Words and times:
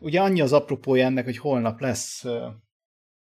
ugye 0.00 0.20
annyi 0.20 0.40
az 0.40 0.52
apropója 0.52 1.04
ennek, 1.04 1.24
hogy 1.24 1.38
holnap 1.38 1.80
lesz 1.80 2.24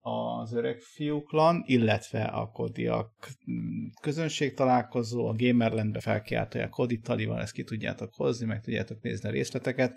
az 0.00 0.52
öreg 0.52 0.80
fiúklan, 0.80 1.62
illetve 1.66 2.24
a 2.24 2.50
kodiak 2.50 3.28
mm, 3.50 3.86
közönség 4.00 4.54
találkozó, 4.54 5.26
a 5.26 5.34
Gamerlandbe 5.36 6.00
felkiáltolják 6.00 6.70
Kodi 6.70 6.98
Taliban, 6.98 7.38
ezt 7.38 7.52
ki 7.52 7.64
tudjátok 7.64 8.14
hozni, 8.14 8.46
meg 8.46 8.62
tudjátok 8.62 9.02
nézni 9.02 9.28
a 9.28 9.32
részleteket, 9.32 9.96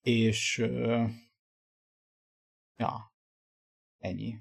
és 0.00 0.58
ja, 2.76 3.14
ennyi. 3.98 4.34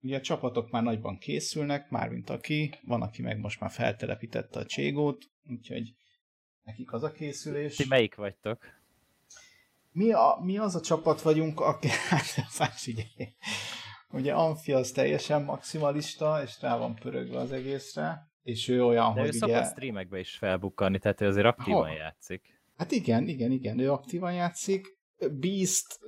Ugye 0.00 0.16
a 0.16 0.20
csapatok 0.20 0.70
már 0.70 0.82
nagyban 0.82 1.18
készülnek, 1.18 1.90
mármint 1.90 2.30
aki, 2.30 2.74
van, 2.82 3.02
aki 3.02 3.22
meg 3.22 3.38
most 3.38 3.60
már 3.60 3.70
feltelepítette 3.70 4.58
a 4.58 4.66
Cségót, 4.66 5.24
úgyhogy 5.44 5.94
nekik 6.62 6.92
az 6.92 7.02
a 7.02 7.12
készülés. 7.12 7.76
Ti 7.76 7.84
melyik 7.88 8.14
vagytok? 8.14 8.64
Mi, 9.96 10.12
a, 10.12 10.38
mi 10.42 10.58
az 10.58 10.74
a 10.74 10.80
csapat 10.80 11.22
vagyunk, 11.22 11.60
aki, 11.60 11.88
hát 12.58 12.72
figyelj, 12.72 13.34
ugye 14.10 14.32
Amfi 14.32 14.72
az 14.72 14.90
teljesen 14.90 15.42
maximalista, 15.42 16.42
és 16.42 16.60
rá 16.60 16.78
van 16.78 16.94
pörögve 16.94 17.38
az 17.38 17.52
egészre, 17.52 18.30
és 18.42 18.68
ő 18.68 18.84
olyan, 18.84 19.14
De 19.14 19.20
hogy 19.20 19.28
ő 19.28 19.36
ugye... 19.36 19.38
szokott 19.38 19.70
streamekbe 19.70 20.18
is 20.18 20.36
felbukkani, 20.36 20.98
tehát 20.98 21.20
ő 21.20 21.26
azért 21.26 21.46
aktívan 21.46 21.88
ha. 21.88 21.94
játszik. 21.94 22.42
Hát 22.76 22.90
igen, 22.90 23.28
igen, 23.28 23.50
igen, 23.50 23.78
ő 23.78 23.92
aktívan 23.92 24.32
játszik. 24.32 24.98
Beast 25.32 26.00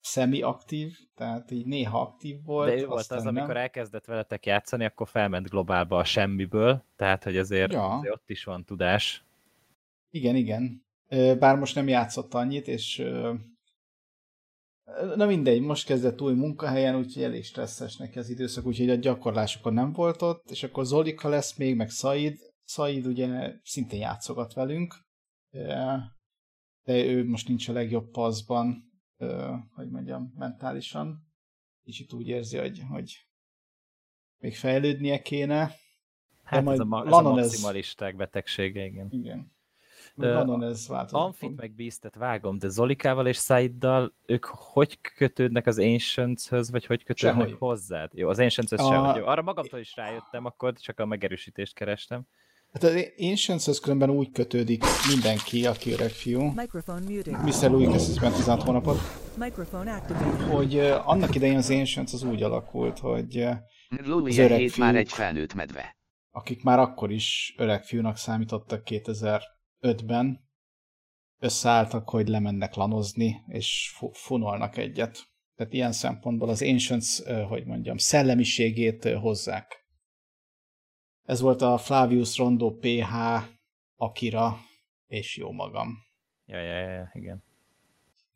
szemi-aktív, 0.00 0.96
tehát 1.14 1.50
így 1.50 1.66
néha 1.66 2.00
aktív 2.00 2.42
volt. 2.44 2.68
De 2.74 2.80
ő 2.80 2.86
volt 2.86 3.10
az, 3.10 3.22
nem. 3.22 3.36
amikor 3.36 3.56
elkezdett 3.56 4.04
veletek 4.04 4.46
játszani, 4.46 4.84
akkor 4.84 5.08
felment 5.08 5.48
globálba 5.48 5.98
a 5.98 6.04
semmiből, 6.04 6.84
tehát 6.96 7.24
hogy 7.24 7.36
azért, 7.36 7.72
ja. 7.72 7.88
azért 7.88 8.14
ott 8.14 8.30
is 8.30 8.44
van 8.44 8.64
tudás. 8.64 9.24
Igen, 10.10 10.36
igen. 10.36 10.85
Bár 11.08 11.58
most 11.58 11.74
nem 11.74 11.88
játszott 11.88 12.34
annyit, 12.34 12.68
és 12.68 13.04
na 15.16 15.26
mindegy, 15.26 15.60
most 15.60 15.86
kezdett 15.86 16.20
új 16.20 16.34
munkahelyen, 16.34 16.96
úgyhogy 16.96 17.22
elég 17.22 17.44
stresszes 17.44 17.96
neki 17.96 18.18
az 18.18 18.28
időszak, 18.28 18.66
úgyhogy 18.66 18.90
a 18.90 18.94
gyakorlásokon 18.94 19.72
nem 19.72 19.92
volt 19.92 20.22
ott, 20.22 20.50
és 20.50 20.62
akkor 20.62 20.84
Zolika 20.84 21.28
lesz 21.28 21.56
még, 21.56 21.76
meg 21.76 21.88
Said. 21.88 22.38
Said 22.64 23.06
ugye 23.06 23.52
szintén 23.62 24.00
játszogat 24.00 24.52
velünk, 24.52 24.94
de 26.84 27.04
ő 27.04 27.28
most 27.28 27.48
nincs 27.48 27.68
a 27.68 27.72
legjobb 27.72 28.10
paszban, 28.10 28.92
hogy 29.74 29.88
mondjam, 29.90 30.32
mentálisan. 30.36 31.24
Kicsit 31.82 32.12
úgy 32.12 32.28
érzi, 32.28 32.56
hogy, 32.56 32.82
hogy 32.88 33.26
még 34.38 34.56
fejlődnie 34.56 35.22
kéne. 35.22 35.72
Hát 36.42 36.64
majd 36.64 36.80
ez, 36.80 36.86
a, 36.90 37.06
ez 37.06 37.12
a 37.12 37.22
maximalisták 37.22 38.12
ez... 38.12 38.18
betegsége, 38.18 38.84
igen. 38.84 39.06
Igen. 39.10 39.55
Lanon 40.16 40.62
ez 40.62 40.88
változott. 40.88 41.20
Amfit 41.20 41.56
meg 41.56 41.74
Beastet 41.74 42.14
vágom, 42.14 42.58
de 42.58 42.68
Zolikával 42.68 43.26
és 43.26 43.36
Saiddal 43.36 44.14
ők 44.26 44.44
hogy 44.44 45.00
kötődnek 45.00 45.66
az 45.66 45.78
Ancients-höz, 45.78 46.70
vagy 46.70 46.86
hogy 46.86 47.04
kötődnek 47.04 47.46
Sehogy. 47.46 47.58
hozzád? 47.58 48.10
Jó, 48.14 48.28
az 48.28 48.38
Ancients-höz 48.38 48.80
a... 48.80 48.86
sem. 48.86 49.16
Jó, 49.22 49.26
arra 49.26 49.42
magamtól 49.42 49.80
is 49.80 49.96
rájöttem, 49.96 50.44
akkor 50.44 50.72
csak 50.72 51.00
a 51.00 51.06
megerősítést 51.06 51.74
kerestem. 51.74 52.26
Hát 52.72 52.82
az 52.82 53.12
Ancients-höz 53.18 53.80
különben 53.80 54.10
úgy 54.10 54.30
kötődik 54.30 54.84
mindenki, 55.08 55.66
aki 55.66 55.92
öreg 55.92 56.10
fiú. 56.10 56.40
Mr. 56.40 57.70
Louis 57.70 58.02
16 58.18 58.62
hónapot. 58.62 58.98
Hogy 60.50 60.74
uh, 60.74 61.08
annak 61.08 61.34
idején 61.34 61.56
az 61.56 61.70
Ancients 61.70 62.12
az 62.12 62.22
úgy 62.22 62.42
alakult, 62.42 62.98
hogy 62.98 63.36
uh, 63.36 64.24
az 64.24 64.38
öreg 64.38 64.58
fiúk, 64.58 64.76
már 64.76 64.96
egy 64.96 65.12
felnőtt 65.12 65.54
medve. 65.54 65.96
Akik 66.30 66.62
már 66.62 66.78
akkor 66.78 67.10
is 67.10 67.54
öreg 67.58 67.84
fiúnak 67.84 68.16
számítottak 68.16 68.84
2005-ben, 69.86 70.44
összeálltak, 71.38 72.08
hogy 72.08 72.28
lemennek 72.28 72.74
lanozni, 72.74 73.42
és 73.46 73.96
funolnak 74.12 74.76
egyet. 74.76 75.28
Tehát 75.54 75.72
ilyen 75.72 75.92
szempontból 75.92 76.48
az 76.48 76.62
Ancients, 76.62 77.22
hogy 77.48 77.66
mondjam, 77.66 77.96
szellemiségét 77.96 79.04
hozzák. 79.04 79.84
Ez 81.22 81.40
volt 81.40 81.62
a 81.62 81.78
Flavius 81.78 82.36
Rondo 82.36 82.76
PH, 82.76 83.14
Akira, 83.96 84.56
és 85.06 85.36
jó 85.36 85.52
magam. 85.52 85.88
Ja, 86.44 86.58
ja, 86.58 86.90
ja, 86.90 87.10
igen. 87.12 87.44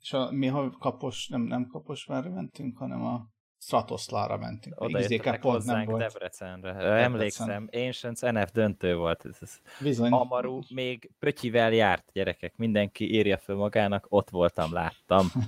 És 0.00 0.12
a, 0.12 0.30
mi 0.30 0.46
ha 0.46 0.70
kapos, 0.70 1.28
nem, 1.28 1.42
nem 1.42 1.66
Kaposvárra 1.66 2.30
mentünk, 2.30 2.78
hanem 2.78 3.04
a 3.04 3.28
Stratoszlára 3.62 4.36
mentünk. 4.36 4.80
Oda 4.80 4.98
jöttetek 4.98 5.40
pont 5.40 5.64
nem 5.64 5.84
volt. 5.84 6.02
Debrecenre. 6.02 6.72
Debrecen. 6.72 7.02
Emlékszem, 7.02 7.68
Ancients 7.72 8.20
NF 8.20 8.50
döntő 8.52 8.96
volt. 8.96 9.24
Ez, 9.24 9.36
ez 9.40 9.60
Bizony. 9.80 10.12
Amaru 10.12 10.60
még 10.74 11.10
pötyivel 11.18 11.72
járt, 11.72 12.10
gyerekek. 12.12 12.56
Mindenki 12.56 13.14
írja 13.14 13.38
fel 13.38 13.56
magának, 13.56 14.06
ott 14.08 14.30
voltam, 14.30 14.72
láttam. 14.72 15.26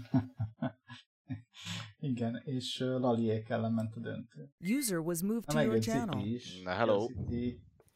Igen, 1.99 2.43
és 2.45 2.78
Laliék 2.78 3.49
ellen 3.49 3.73
ment 3.73 3.97
a 3.97 4.00
döntő. 4.00 4.53
User 4.61 4.99
was 4.99 5.23
moved 5.23 5.44
to 5.44 5.61
your 5.61 5.79
channel. 5.79 6.21
Is, 6.21 6.62
Na, 6.62 6.71
hello. 6.71 7.06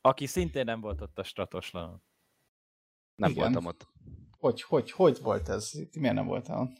Aki 0.00 0.26
szintén 0.26 0.64
nem 0.64 0.80
volt 0.80 1.00
ott 1.00 1.18
a 1.18 1.22
Stratoslanon. 1.22 2.02
Nem 3.14 3.30
Igen. 3.30 3.42
voltam 3.42 3.66
ott. 3.66 3.88
Hogy, 4.30 4.62
hogy, 4.62 4.90
hogy 4.90 5.18
volt 5.22 5.48
ez? 5.48 5.72
Miért 5.98 6.14
nem 6.14 6.26
voltál 6.26 6.72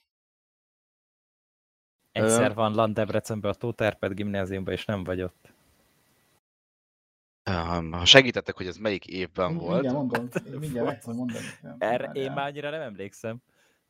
Egyszer 2.22 2.54
van 2.54 2.75
Land 2.75 2.99
a 3.43 3.54
Tóterped 3.54 4.12
gimnáziumban, 4.12 4.72
és 4.72 4.84
nem 4.84 5.04
vagy 5.04 5.22
ott. 5.22 5.54
Ha 7.91 8.04
segítettek, 8.04 8.56
hogy 8.56 8.66
ez 8.66 8.77
melyik 8.77 9.06
évben 9.06 9.50
én 9.50 9.56
volt. 9.56 9.82
Mindjárt 9.82 9.97
mondom, 9.97 10.28
én 10.53 10.59
mindjárt 10.59 11.06
mondani. 11.06 11.44
Erre 11.78 12.10
én 12.12 12.32
már 12.32 12.47
annyira 12.47 12.71
nem 12.71 12.81
emlékszem. 12.81 13.37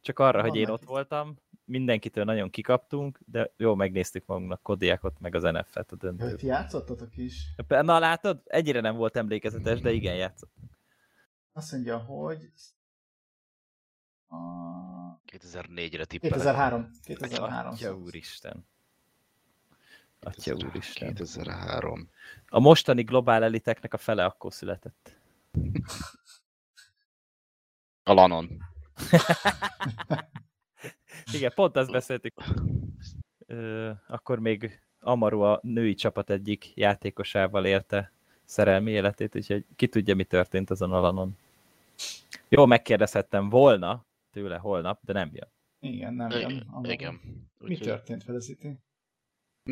Csak 0.00 0.18
arra, 0.18 0.40
van 0.40 0.50
hogy 0.50 0.58
én 0.58 0.68
ott 0.68 0.84
voltam, 0.84 1.36
mindenkitől 1.64 2.24
nagyon 2.24 2.50
kikaptunk, 2.50 3.18
de 3.26 3.52
jó, 3.56 3.74
megnéztük 3.74 4.26
magunknak 4.26 4.62
Kodiakot, 4.62 5.20
meg 5.20 5.34
az 5.34 5.42
NFL-t 5.42 5.92
a 5.92 5.96
döntőt. 5.96 6.36
Ti 6.36 6.46
játszottatok 6.46 7.16
is? 7.16 7.54
Na 7.68 7.98
látod, 7.98 8.42
egyre 8.44 8.80
nem 8.80 8.96
volt 8.96 9.16
emlékezetes, 9.16 9.80
de 9.80 9.92
igen, 9.92 10.14
játszottunk. 10.14 10.78
Azt 11.52 11.72
mondja, 11.72 11.98
hogy... 11.98 12.50
A... 15.36 15.38
2004-re 15.38 16.04
tippelek. 16.04 16.34
2003. 16.34 16.90
2003. 17.04 17.72
Atya 17.72 17.94
úristen. 17.94 18.66
Atya 20.20 20.54
úristen. 20.54 21.14
2003. 21.14 22.10
A 22.48 22.60
mostani 22.60 23.02
globál 23.02 23.42
eliteknek 23.42 23.94
a 23.94 23.98
fele 23.98 24.24
akkor 24.24 24.52
született. 24.52 25.16
A 28.02 28.12
Lanon. 28.12 28.48
Igen, 31.32 31.52
pont 31.54 31.76
ezt 31.76 31.90
beszéltük. 31.90 32.34
Ö, 33.46 33.90
akkor 34.06 34.38
még 34.38 34.80
Amaru 35.00 35.40
a 35.40 35.60
női 35.62 35.94
csapat 35.94 36.30
egyik 36.30 36.72
játékosával 36.74 37.64
élte 37.64 38.12
szerelmi 38.44 38.90
életét, 38.90 39.36
úgyhogy 39.36 39.64
ki 39.76 39.88
tudja, 39.88 40.14
mi 40.14 40.24
történt 40.24 40.70
azon 40.70 40.92
a 40.92 41.00
lanon. 41.00 41.36
Jó, 42.48 42.66
megkérdezhettem 42.66 43.48
volna 43.48 44.05
tőle 44.36 44.56
holnap, 44.56 45.00
de 45.02 45.12
nem 45.12 45.30
jön. 45.32 45.52
Igen, 45.80 46.14
nem 46.14 46.30
jön. 46.30 46.66
Amaru. 46.70 46.90
Igen. 46.90 47.20
Úgy 47.60 47.68
mi 47.68 47.76
történt 47.76 48.22
Felicity? 48.22 48.66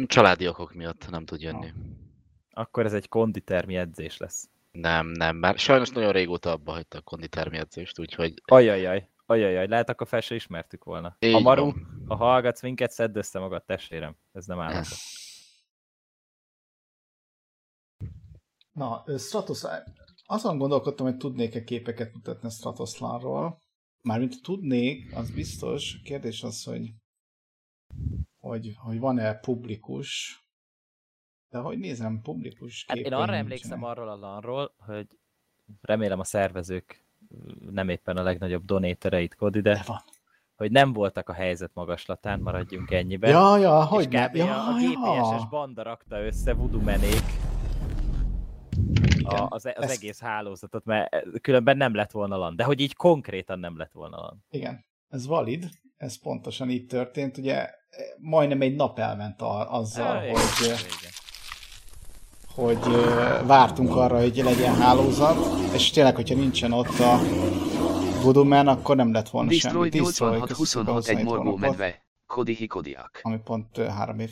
Családi 0.07 0.49
okok 0.49 0.75
miatt 0.75 1.11
nem 1.11 1.25
tud 1.25 1.41
jönni. 1.41 1.69
Ha. 1.69 2.61
Akkor 2.61 2.85
ez 2.85 2.93
egy 2.93 3.09
konditermi 3.09 3.77
edzés 3.77 4.17
lesz. 4.17 4.51
Nem, 4.71 5.07
nem, 5.07 5.37
mert 5.37 5.59
sajnos 5.59 5.91
nagyon 5.91 6.13
régóta 6.13 6.51
abba 6.51 6.73
hagyta 6.73 6.99
a 6.99 7.01
konditermi 7.01 7.57
edzést, 7.57 7.99
úgyhogy... 7.99 8.43
Ajajaj. 8.45 9.09
Ajajaj, 9.27 9.67
lehet 9.67 9.89
akkor 9.89 10.07
fel 10.07 10.21
se 10.21 10.35
ismertük 10.35 10.85
volna. 10.85 11.17
Így 11.19 11.43
Maru, 11.43 11.73
ha 12.07 12.15
hallgatsz 12.15 12.63
minket, 12.63 12.91
szedd 12.91 13.17
össze 13.17 13.39
magad, 13.39 13.65
testvérem. 13.65 14.17
Ez 14.33 14.47
nem 14.47 14.61
állapot. 14.61 14.99
Na, 18.73 19.05
Stratos, 19.19 19.63
azon 20.27 20.59
gondolkodtam, 20.59 21.07
hogy 21.07 21.17
tudnék-e 21.17 21.65
képeket 21.65 22.15
mutatni 22.15 22.49
a 22.49 22.51
Stratoszlánról. 22.51 23.63
Mármint 24.05 24.43
tudnék, 24.43 25.17
az 25.17 25.31
biztos. 25.31 25.95
A 25.95 26.03
kérdés 26.03 26.43
az, 26.43 26.65
hogy, 26.65 26.93
hogy, 28.39 28.75
hogy 28.77 28.99
van-e 28.99 29.35
publikus. 29.35 30.39
De 31.49 31.59
hogy 31.59 31.79
nézem, 31.79 32.21
publikus 32.23 32.85
hát 32.89 32.97
Én 32.97 33.13
arra 33.13 33.35
emlékszem 33.35 33.83
arról 33.85 34.09
a 34.09 34.17
lanról, 34.17 34.75
hogy 34.79 35.07
remélem 35.81 36.21
a 36.21 36.25
szervezők 36.25 37.05
nem 37.71 37.89
éppen 37.89 38.17
a 38.17 38.23
legnagyobb 38.23 38.65
donétereit 38.65 39.35
Kodi, 39.35 39.61
de, 39.61 39.73
de 39.73 39.83
van. 39.87 40.01
hogy 40.55 40.71
nem 40.71 40.93
voltak 40.93 41.29
a 41.29 41.33
helyzet 41.33 41.71
magaslatán, 41.75 42.41
maradjunk 42.41 42.91
ennyiben. 42.91 43.31
Ja, 43.31 43.59
ja, 43.59 43.85
hogy 43.85 44.09
nem. 44.09 44.35
Ja, 44.35 44.67
a, 44.67 44.75
a 44.75 45.39
ja. 45.41 45.47
banda 45.51 45.83
rakta 45.83 46.25
össze 46.25 46.55
vudumenék 49.25 49.53
a, 49.53 49.55
az, 49.55 49.69
az 49.77 49.91
egész 49.91 50.21
hálózatot, 50.21 50.85
mert 50.85 51.41
különben 51.41 51.77
nem 51.77 51.95
lett 51.95 52.11
volna 52.11 52.37
LAN. 52.37 52.57
De 52.57 52.65
hogy 52.65 52.81
így 52.81 52.95
konkrétan 52.95 53.59
nem 53.59 53.77
lett 53.77 53.93
volna 53.93 54.17
LAN. 54.17 54.45
Igen, 54.51 54.85
ez 55.09 55.27
valid, 55.27 55.69
ez 55.97 56.19
pontosan 56.19 56.71
így 56.71 56.87
történt. 56.87 57.37
Ugye 57.37 57.71
majdnem 58.19 58.61
egy 58.61 58.75
nap 58.75 58.99
elment 58.99 59.43
azzal, 59.43 60.25
ja, 60.25 60.31
hogy... 60.31 60.41
Igen 60.65 61.13
hogy 62.55 62.79
vártunk 63.47 63.97
arra, 63.97 64.21
hogy 64.21 64.37
legyen 64.37 64.75
hálózat, 64.75 65.37
és 65.73 65.91
tényleg, 65.91 66.15
hogyha 66.15 66.35
nincsen 66.35 66.73
ott 66.73 66.99
a 66.99 67.21
Man, 68.45 68.69
akkor 68.69 68.97
nem 68.97 69.13
lett 69.13 69.29
volna 69.29 69.51
Destroy 69.51 69.91
semmi. 69.91 70.03
86 70.05 70.47
köszönjük 70.47 70.51
a 70.51 70.55
26 70.55 71.09
egy 71.09 71.17
27 71.17 71.25
morgó 71.25 71.57
medve. 71.57 72.03
Kodi 72.27 72.55
Hikodiak. 72.55 73.21
Ami 73.23 73.39
pont 73.45 73.77
három 73.77 74.19
év. 74.19 74.31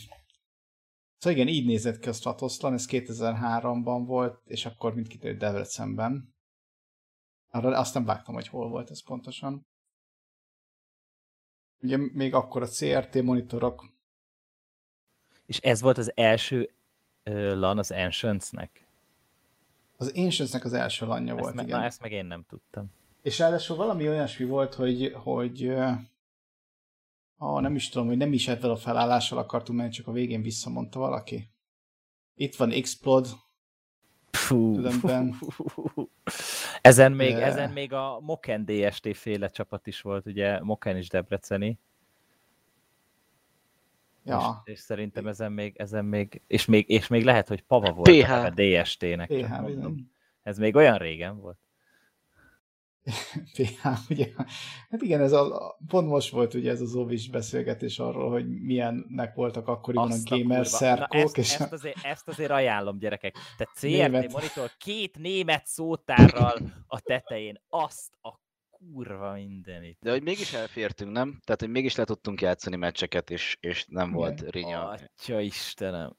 Szóval 1.22 1.38
igen, 1.38 1.54
így 1.54 1.66
nézett 1.66 1.98
ki 1.98 2.08
a 2.08 2.12
Stratoszlan, 2.12 2.72
ez 2.72 2.86
2003-ban 2.90 4.02
volt, 4.06 4.40
és 4.46 4.66
akkor 4.66 4.94
mind 4.94 5.06
kiderült 5.08 5.38
Debrecenben. 5.38 6.34
Arra 7.50 7.78
azt 7.78 7.94
nem 7.94 8.04
vágtam, 8.04 8.34
hogy 8.34 8.48
hol 8.48 8.68
volt 8.68 8.90
ez 8.90 9.02
pontosan. 9.02 9.66
Ugye 11.82 11.96
még 11.96 12.34
akkor 12.34 12.62
a 12.62 12.66
CRT 12.66 13.22
monitorok, 13.22 13.92
És 15.46 15.58
ez 15.58 15.80
volt 15.80 15.98
az 15.98 16.12
első 16.16 16.70
ö, 17.22 17.58
LAN 17.58 17.78
az 17.78 17.90
Ancients-nek? 17.90 18.86
az 19.96 20.12
Ancients-nek 20.16 20.64
az 20.64 20.72
első 20.72 21.06
lanya 21.06 21.32
Ezt, 21.32 21.40
volt, 21.40 21.54
me- 21.54 21.66
igen. 21.66 21.78
na, 21.78 21.84
ezt 21.84 22.00
meg 22.00 22.12
én 22.12 22.24
nem 22.24 22.44
tudtam. 22.48 22.92
És 23.22 23.38
ráadásul 23.38 23.76
valami 23.76 24.08
olyasmi 24.08 24.44
volt, 24.44 24.74
hogy, 24.74 25.12
hogy 25.14 25.64
ö, 25.64 25.90
ah, 27.42 27.60
nem 27.60 27.74
is 27.74 27.88
tudom, 27.88 28.06
hogy 28.06 28.16
nem 28.16 28.32
is 28.32 28.48
ezzel 28.48 28.70
a 28.70 28.76
felállással 28.76 29.38
akartunk 29.38 29.78
menni, 29.78 29.90
csak 29.90 30.06
a 30.06 30.12
végén 30.12 30.42
visszamondta 30.42 30.98
valaki. 30.98 31.48
Itt 32.34 32.56
van 32.56 32.70
Explode, 32.70 33.28
Fú. 34.30 34.74
Tudom, 34.74 35.00
Ben. 35.02 35.34
Ezen 36.80 37.12
még, 37.12 37.34
De- 37.34 37.44
ezen 37.44 37.70
még 37.70 37.92
a 37.92 38.20
Moken 38.20 38.64
DST 38.64 39.16
féle 39.16 39.48
csapat 39.48 39.86
is 39.86 40.00
volt, 40.00 40.26
ugye 40.26 40.62
Moken 40.62 40.96
is 40.96 41.08
debreceni, 41.08 41.78
ja, 44.24 44.62
és, 44.64 44.72
és 44.72 44.78
szerintem 44.78 45.26
ezen 45.26 45.52
még, 45.52 45.76
ezen 45.76 46.04
még, 46.04 46.42
és 46.46 46.64
még, 46.64 46.88
és 46.88 47.06
még 47.06 47.24
lehet, 47.24 47.48
hogy 47.48 47.62
Pava 47.62 47.92
volt 47.92 48.10
PH. 48.10 48.30
a 48.30 48.50
DST-nek. 48.50 49.28
PH. 49.28 49.52
Ez 50.42 50.58
még 50.58 50.74
olyan 50.74 50.98
régen 50.98 51.40
volt. 51.40 51.58
PH, 53.54 53.86
ugye? 54.10 54.28
Hát 54.90 55.02
igen, 55.02 55.20
ez 55.20 55.32
a, 55.32 55.66
a- 55.66 55.78
pont 55.86 56.08
most 56.08 56.30
volt 56.30 56.54
ugye 56.54 56.70
ez 56.70 56.80
az 56.80 56.94
óvis 56.94 57.28
beszélgetés 57.30 57.98
arról, 57.98 58.30
hogy 58.30 58.48
milyennek 58.48 59.34
voltak 59.34 59.68
akkoriban 59.68 60.10
Azt 60.10 60.30
a 60.30 60.36
gamer 60.36 60.46
kurva- 60.56 60.64
szerkók, 60.78 61.12
Na 61.12 61.18
ezt, 61.18 61.38
és 61.38 61.54
ezt, 61.58 61.72
azért, 61.72 62.04
ezt 62.04 62.28
azért 62.28 62.50
ajánlom, 62.50 62.98
gyerekek. 62.98 63.36
Te 63.56 63.64
CRT 63.80 63.82
Német. 63.82 64.32
monitor 64.32 64.70
két 64.78 65.18
német 65.18 65.66
szótárral 65.66 66.56
a 66.86 67.00
tetején. 67.00 67.60
Azt 67.68 68.12
a 68.20 68.40
kurva 68.70 69.32
mindenit. 69.32 69.98
De 70.00 70.10
hogy 70.10 70.22
mégis 70.22 70.52
elfértünk, 70.52 71.12
nem? 71.12 71.40
Tehát, 71.44 71.60
hogy 71.60 71.70
mégis 71.70 71.96
le 71.96 72.04
tudtunk 72.04 72.40
játszani 72.40 72.76
meccseket, 72.76 73.30
és, 73.30 73.56
és 73.60 73.84
nem 73.88 74.06
Igen. 74.06 74.18
volt 74.18 74.50
rinya. 74.50 74.88
Atya 74.88 75.40
Istenem. 75.40 76.16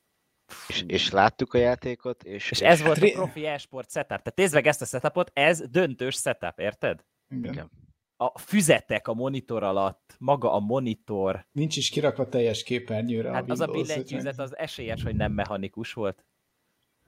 És, 0.67 0.83
és 0.87 1.11
láttuk 1.11 1.53
a 1.53 1.57
játékot, 1.57 2.23
és, 2.23 2.51
És 2.51 2.61
ez 2.61 2.81
volt 2.81 2.97
a 2.97 2.99
Tri- 2.99 3.11
profi 3.11 3.45
esport 3.45 3.91
setup. 3.91 4.07
Tehát 4.07 4.35
nézd 4.35 4.53
meg 4.53 4.67
ezt 4.67 4.81
a 4.81 4.85
setupot, 4.85 5.31
ez 5.33 5.69
döntős 5.69 6.15
setup, 6.15 6.59
érted? 6.59 7.05
igen. 7.29 7.71
A 8.15 8.39
füzetek 8.39 9.07
a 9.07 9.13
monitor 9.13 9.63
alatt, 9.63 10.15
maga 10.19 10.51
a 10.53 10.59
monitor. 10.59 11.47
nincs 11.51 11.77
is 11.77 11.89
kirakva 11.89 12.29
teljes 12.29 12.63
képernyőre 12.63 13.31
Hát 13.31 13.49
a 13.49 13.51
az 13.51 13.59
a 13.59 13.65
Windows, 13.65 13.87
billentyűzet 13.87 14.39
az 14.39 14.57
esélyes, 14.57 15.03
hogy 15.03 15.15
nem 15.15 15.31
mechanikus 15.31 15.93
volt. 15.93 16.25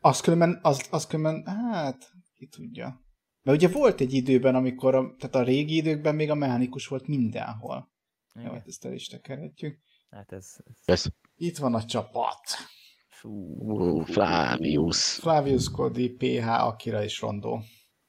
Az 0.01 0.19
különben, 0.19 0.59
az, 0.61 0.87
az 0.91 1.07
különben, 1.07 1.55
hát, 1.55 2.11
ki 2.33 2.47
tudja. 2.47 3.03
Mert 3.41 3.57
ugye 3.57 3.67
volt 3.67 4.01
egy 4.01 4.13
időben, 4.13 4.55
amikor, 4.55 4.95
a, 4.95 5.15
tehát 5.19 5.35
a 5.35 5.43
régi 5.43 5.75
időkben 5.75 6.15
még 6.15 6.29
a 6.29 6.35
mechanikus 6.35 6.87
volt 6.87 7.07
mindenhol. 7.07 7.91
Jó, 8.33 8.41
Igen. 8.41 8.53
hát 8.53 8.67
ezt 8.67 8.85
el 8.85 8.93
is 8.93 9.07
tekerhetjük. 9.07 9.79
Hát 10.09 10.31
ez... 10.31 10.55
ez 10.65 10.75
Ez, 10.85 11.05
Itt 11.35 11.57
van 11.57 11.73
a 11.73 11.85
csapat. 11.85 12.39
Fú. 13.25 14.03
Flavius. 14.05 15.13
Flavius 15.13 15.69
Cody, 15.71 16.09
PH, 16.09 16.47
Akira 16.47 17.03
és 17.03 17.21
Rondó. 17.21 17.61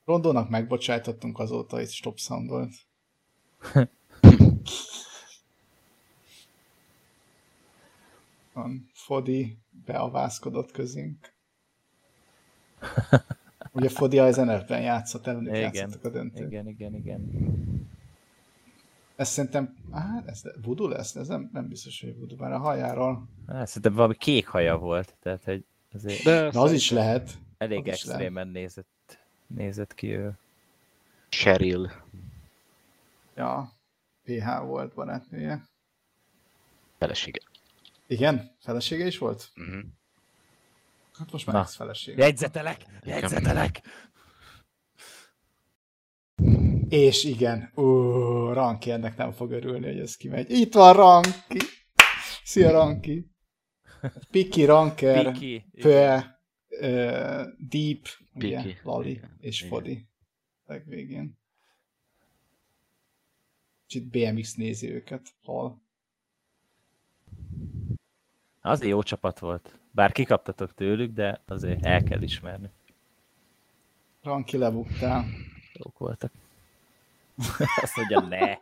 Rondónak 0.05 0.49
megbocsájtottunk 0.49 1.39
azóta, 1.39 1.81
itt 1.81 1.91
stop 1.91 2.19
sound 2.19 2.49
volt. 2.49 2.73
Van 8.53 8.91
Fodi 9.07 9.59
beavászkodott 9.85 10.71
közénk. 10.71 11.35
Ugye 13.73 13.89
Fodi 13.89 14.19
az 14.19 14.37
NF-ben 14.37 14.83
játszott, 14.83 15.27
előtt 15.27 15.43
Igen, 15.43 15.57
játszottak 15.57 16.05
a 16.05 16.09
döntőt. 16.09 16.47
Igen, 16.47 16.69
igen, 16.69 16.95
igen. 16.95 17.31
Ez 19.17 19.29
szerintem, 19.29 19.75
hát 19.93 20.27
ez 20.29 20.43
Voodoo 20.63 20.89
lesz, 20.89 21.15
ez 21.15 21.29
nem, 21.29 21.51
nem 21.53 21.69
biztos, 21.69 22.01
hogy 22.01 22.17
Voodoo, 22.17 22.37
bár 22.37 22.53
a 22.53 22.59
hajáról. 22.59 23.29
Hát, 23.49 23.67
szerintem 23.67 23.95
valami 23.95 24.15
kék 24.17 24.47
haja 24.47 24.77
volt, 24.79 25.17
tehát 25.23 25.45
hogy 25.45 25.65
azért 25.93 26.23
De 26.23 26.51
De 26.51 26.59
az 26.59 26.73
is 26.73 26.91
lehet. 26.91 27.39
elég 27.59 27.81
az 27.81 27.93
extrémen 27.93 28.49
nézett, 28.49 29.19
nézett 29.47 29.95
ki 29.95 30.11
ő. 30.13 30.39
Cheryl. 31.29 31.93
Ja, 33.37 33.73
PH 34.25 34.65
volt 34.67 34.95
barátnője. 34.95 35.67
Felesége. 36.99 37.41
Igen? 38.07 38.51
Felesége 38.61 39.07
is 39.07 39.19
volt? 39.19 39.51
Uh-huh. 39.57 39.83
Hát 41.19 41.33
most 41.33 41.47
már 41.47 41.55
Na. 41.55 41.63
ex-felesége. 41.63 42.25
Jegyzetelek! 42.25 42.85
Jegyzetelek! 43.05 43.81
És 46.89 47.25
igen, 47.25 47.71
ú, 47.75 47.83
Ranki 48.53 48.91
ennek 48.91 49.17
nem 49.17 49.33
fog 49.33 49.51
örülni, 49.51 49.87
hogy 49.87 49.99
ez 49.99 50.17
kimegy. 50.17 50.51
Itt 50.51 50.75
van 50.75 50.95
Ranki! 50.95 51.59
Szia 52.45 52.71
Ranki! 52.71 53.31
Piki, 54.31 54.65
Ranker, 54.65 55.33
Piki. 55.33 55.65
Pöe, 55.81 56.41
uh, 56.69 57.47
Deep, 57.59 58.07
ugye, 58.35 58.63
Piki, 58.63 58.79
Lali 58.83 59.11
igen, 59.11 59.37
és 59.41 59.59
igen. 59.59 59.71
Fodi. 59.71 60.09
Legvégén. 60.67 61.39
Kicsit 63.87 64.11
BMX 64.11 64.55
nézi 64.55 64.93
őket. 64.93 65.29
Lol. 65.43 65.83
Azért 68.61 68.91
jó 68.91 69.03
csapat 69.03 69.39
volt. 69.39 69.79
Bár 69.91 70.13
kikaptatok 70.13 70.75
tőlük, 70.75 71.13
de 71.13 71.43
azért 71.47 71.85
el 71.85 72.03
kell 72.03 72.23
ismerni. 72.23 72.71
Ranki 74.23 74.57
lebuktál. 74.57 75.25
Jók 75.73 75.99
voltak. 75.99 76.33
Azt 77.83 77.97
mondja, 77.97 78.21
ne. 78.21 78.59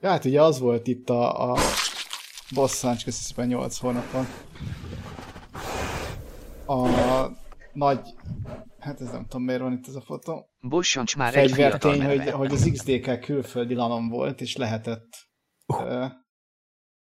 ja, 0.00 0.08
hát 0.10 0.24
ugye 0.24 0.42
az 0.42 0.58
volt 0.58 0.86
itt 0.86 1.10
a, 1.10 1.52
a 1.52 1.58
bosszáncs, 2.54 3.04
köszönöm 3.04 3.50
8 3.50 3.78
hónapon. 3.78 4.26
A 6.66 6.88
nagy, 7.72 8.14
hát 8.78 9.00
ez 9.00 9.10
nem 9.10 9.26
tudom 9.26 9.42
miért 9.42 9.60
van 9.60 9.72
itt 9.72 9.88
ez 9.88 9.94
a 9.94 10.00
fotó. 10.00 10.50
Bossancs 10.60 11.16
már 11.16 11.36
egy 11.36 11.52
fiatal 11.52 12.00
hogy, 12.00 12.30
hogy 12.30 12.52
az 12.52 12.70
XDK 12.72 13.20
külföldi 13.20 13.74
lanom 13.74 14.08
volt, 14.08 14.40
és 14.40 14.56
lehetett 14.56 15.08
uh, 15.66 16.10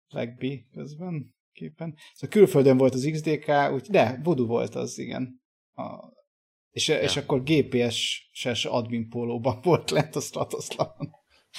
legbi 0.09 0.69
közben 0.73 1.35
képen. 1.53 1.95
Szóval 2.15 2.37
külföldön 2.37 2.77
volt 2.77 2.95
az 2.95 3.09
XDK, 3.13 3.73
úgy, 3.73 3.87
de 3.91 4.21
Voodoo 4.23 4.47
volt 4.47 4.75
az, 4.75 4.99
igen. 4.99 5.43
A, 5.75 6.17
és, 6.73 6.89
ja. 6.89 7.01
és 7.01 7.17
akkor 7.17 7.43
GPS-ses 7.43 8.65
admin 8.65 9.09
pólóban 9.09 9.59
volt 9.63 9.91
lent 9.91 10.17
a 10.17 10.21
Stratoszlanon. 10.21 11.17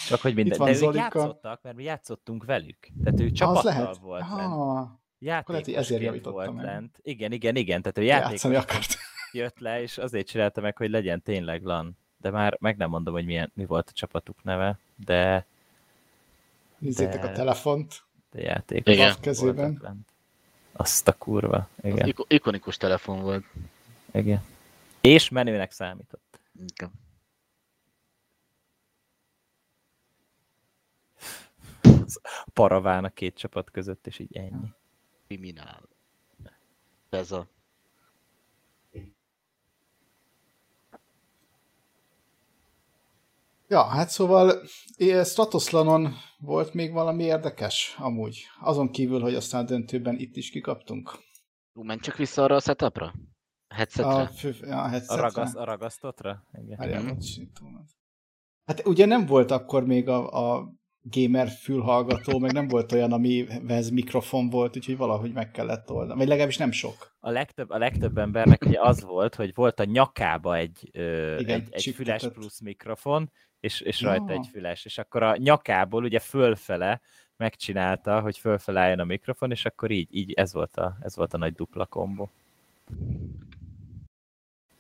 Csak 0.07 0.21
hogy 0.21 0.35
minden. 0.35 0.57
De 0.59 0.85
ők 0.87 0.95
játszottak, 0.95 1.61
mert 1.63 1.75
mi 1.75 1.83
játszottunk 1.83 2.45
velük. 2.45 2.77
Tehát 3.03 3.19
ő 3.19 3.31
csapattal 3.31 3.63
lehet. 3.63 3.97
volt 3.97 4.21
Ah, 4.21 4.37
lent. 4.37 4.51
akkor 4.51 4.89
lehet, 5.21 5.65
hogy 5.65 5.73
ezért 5.73 6.01
Játékosként 6.01 6.01
javítottam 6.01 6.33
volt 6.33 6.53
meg. 6.55 6.65
lent. 6.65 6.99
Igen, 7.01 7.31
igen, 7.31 7.55
igen. 7.55 7.81
Tehát 7.81 7.97
ő 7.97 8.03
játszani 8.03 8.53
játékos 8.53 8.75
akart. 8.75 8.97
jött 9.31 9.59
le, 9.59 9.81
és 9.81 9.97
azért 9.97 10.27
csinálta 10.27 10.61
meg, 10.61 10.77
hogy 10.77 10.89
legyen 10.89 11.21
tényleg 11.21 11.63
LAN. 11.63 11.97
De 12.17 12.29
már 12.29 12.57
meg 12.59 12.77
nem 12.77 12.89
mondom, 12.89 13.13
hogy 13.13 13.25
milyen, 13.25 13.51
mi 13.55 13.65
volt 13.65 13.89
a 13.89 13.93
csapatuk 13.93 14.43
neve, 14.43 14.77
de, 15.05 15.45
Nézzétek 16.77 17.21
De- 17.21 17.27
a 17.27 17.31
telefont. 17.31 18.03
de 18.31 18.41
játékos 18.41 18.93
Igen. 18.93 19.15
Kezében. 19.21 20.05
Azt 20.71 21.07
a 21.07 21.13
kurva. 21.17 21.57
Az 21.57 21.83
Igen, 21.83 22.07
iko- 22.07 22.31
ikonikus 22.33 22.77
telefon 22.77 23.21
volt. 23.21 23.43
igen. 24.13 24.43
És 25.01 25.29
menőnek 25.29 25.71
számított. 25.71 26.41
Igen. 26.53 26.91
Paraván 32.53 33.03
a 33.03 33.09
két 33.09 33.37
csapat 33.37 33.71
között, 33.71 34.07
és 34.07 34.19
így 34.19 34.37
ennyi. 34.37 34.73
Kriminál. 35.27 35.89
Ez 37.09 37.31
a... 37.31 37.47
Ja, 43.67 43.83
hát 43.83 44.09
szóval 44.09 44.61
eh, 44.97 45.25
Stratoslanon 45.25 46.13
volt 46.37 46.73
még 46.73 46.91
valami 46.91 47.23
érdekes, 47.23 47.95
amúgy. 47.97 48.45
Azon 48.59 48.91
kívül, 48.91 49.21
hogy 49.21 49.35
aztán 49.35 49.63
a 49.63 49.67
döntőben 49.67 50.17
itt 50.17 50.35
is 50.35 50.49
kikaptunk. 50.49 51.11
Menj 51.73 51.99
csak 51.99 52.15
vissza 52.15 52.43
arra 52.43 52.55
a 52.55 52.59
setupra? 52.59 53.13
A 53.69 53.73
headsetre? 53.73 54.11
A, 54.11 54.25
fő, 54.27 54.55
a 54.61 54.75
A, 54.83 54.87
headsetre. 54.87 55.21
ragasz, 55.21 55.55
a 55.55 55.63
ragasztottra? 55.63 56.43
Igen. 56.63 56.77
Várjál, 56.77 57.01
Mhm. 57.01 57.11
Hát 58.65 58.85
ugye 58.87 59.05
nem 59.05 59.25
volt 59.25 59.51
akkor 59.51 59.85
még 59.85 60.07
a, 60.09 60.55
a 60.57 60.73
gamer 61.01 61.47
fülhallgató, 61.49 62.39
meg 62.39 62.51
nem 62.53 62.67
volt 62.67 62.91
olyan, 62.91 63.11
amihez 63.11 63.89
mikrofon 63.89 64.49
volt, 64.49 64.75
úgyhogy 64.77 64.97
valahogy 64.97 65.31
meg 65.33 65.51
kellett 65.51 65.91
oldani. 65.91 66.19
Vagy 66.19 66.27
legalábbis 66.27 66.57
nem 66.57 66.71
sok. 66.71 67.15
a 67.19 67.29
legtöbb, 67.29 67.69
a 67.69 67.77
legtöbb 67.77 68.17
embernek 68.17 68.65
ugye 68.65 68.79
az 68.81 69.03
volt, 69.03 69.35
hogy 69.35 69.53
volt 69.55 69.79
a 69.79 69.83
nyakába 69.83 70.55
egy, 70.55 70.89
ö, 70.93 71.37
Igen, 71.37 71.59
egy, 71.61 71.67
egy 71.71 71.93
füles 71.95 72.27
plusz 72.33 72.59
mikrofon, 72.59 73.31
és, 73.59 73.81
és 73.81 74.01
Ja. 74.01 74.07
rajta 74.07 74.33
egy 74.33 74.47
füles, 74.51 74.85
és 74.85 74.97
akkor 74.97 75.23
a 75.23 75.37
nyakából 75.37 76.03
ugye 76.03 76.19
fölfele 76.19 77.01
megcsinálta, 77.37 78.21
hogy 78.21 78.37
fölfele 78.37 78.79
álljon 78.79 78.99
a 78.99 79.03
mikrofon, 79.03 79.51
és 79.51 79.65
akkor 79.65 79.91
így, 79.91 80.07
így 80.15 80.31
ez, 80.33 80.53
volt 80.53 80.77
a, 80.77 80.97
ez 81.01 81.15
volt 81.15 81.33
a 81.33 81.37
nagy 81.37 81.53
dupla 81.53 81.85
kombó. 81.85 82.29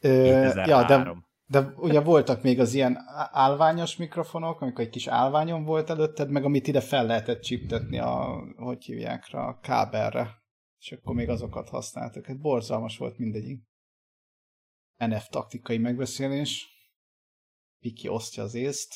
Ö, 0.01 0.09
ja, 0.09 0.53
de 0.53 0.63
2003. 0.63 1.27
De 1.45 1.73
ugye 1.75 2.01
voltak 2.01 2.41
még 2.41 2.59
az 2.59 2.73
ilyen 2.73 2.97
á- 2.97 3.29
állványos 3.31 3.97
mikrofonok, 3.97 4.61
amikor 4.61 4.83
egy 4.83 4.89
kis 4.89 5.07
állványon 5.07 5.63
volt 5.63 5.89
előtted, 5.89 6.29
meg 6.29 6.43
amit 6.43 6.67
ide 6.67 6.81
fel 6.81 7.05
lehetett 7.05 7.41
csiptetni 7.41 7.99
a, 7.99 8.43
hogy 8.55 8.83
hívják 8.83 9.29
rá, 9.29 9.47
a 9.47 9.59
kábelre. 9.59 10.37
És 10.79 10.91
akkor 10.91 11.15
még 11.15 11.29
azokat 11.29 11.69
használtak. 11.69 12.25
Hát 12.25 12.39
borzalmas 12.39 12.97
volt 12.97 13.17
mindegyik. 13.17 13.63
NF 14.97 15.27
taktikai 15.29 15.77
megbeszélés. 15.77 16.67
Piki 17.79 18.07
osztja 18.07 18.43
az 18.43 18.53
észt. 18.53 18.95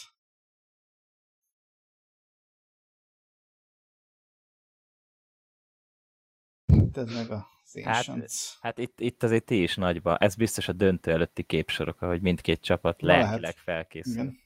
Ez 6.94 7.14
meg 7.14 7.32
az 7.32 7.53
Hát. 7.84 8.08
Hát 8.62 8.78
itt, 8.78 9.00
itt 9.00 9.24
azért 9.24 9.46
ti 9.46 9.62
is 9.62 9.76
nagyba. 9.76 10.18
Ez 10.18 10.36
biztos 10.36 10.68
a 10.68 10.74
döntő 10.74 11.12
előtti 11.12 11.44
képsorok, 11.44 12.02
ahogy 12.02 12.22
mindkét 12.22 12.62
csapat 12.62 13.02
lelkileg 13.02 13.56
felkészül. 13.56 14.14
Igen. 14.14 14.42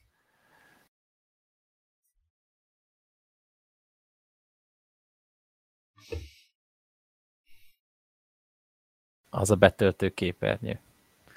Az 9.30 9.50
a 9.50 9.56
betöltő 9.56 10.10
képernyő. 10.10 10.80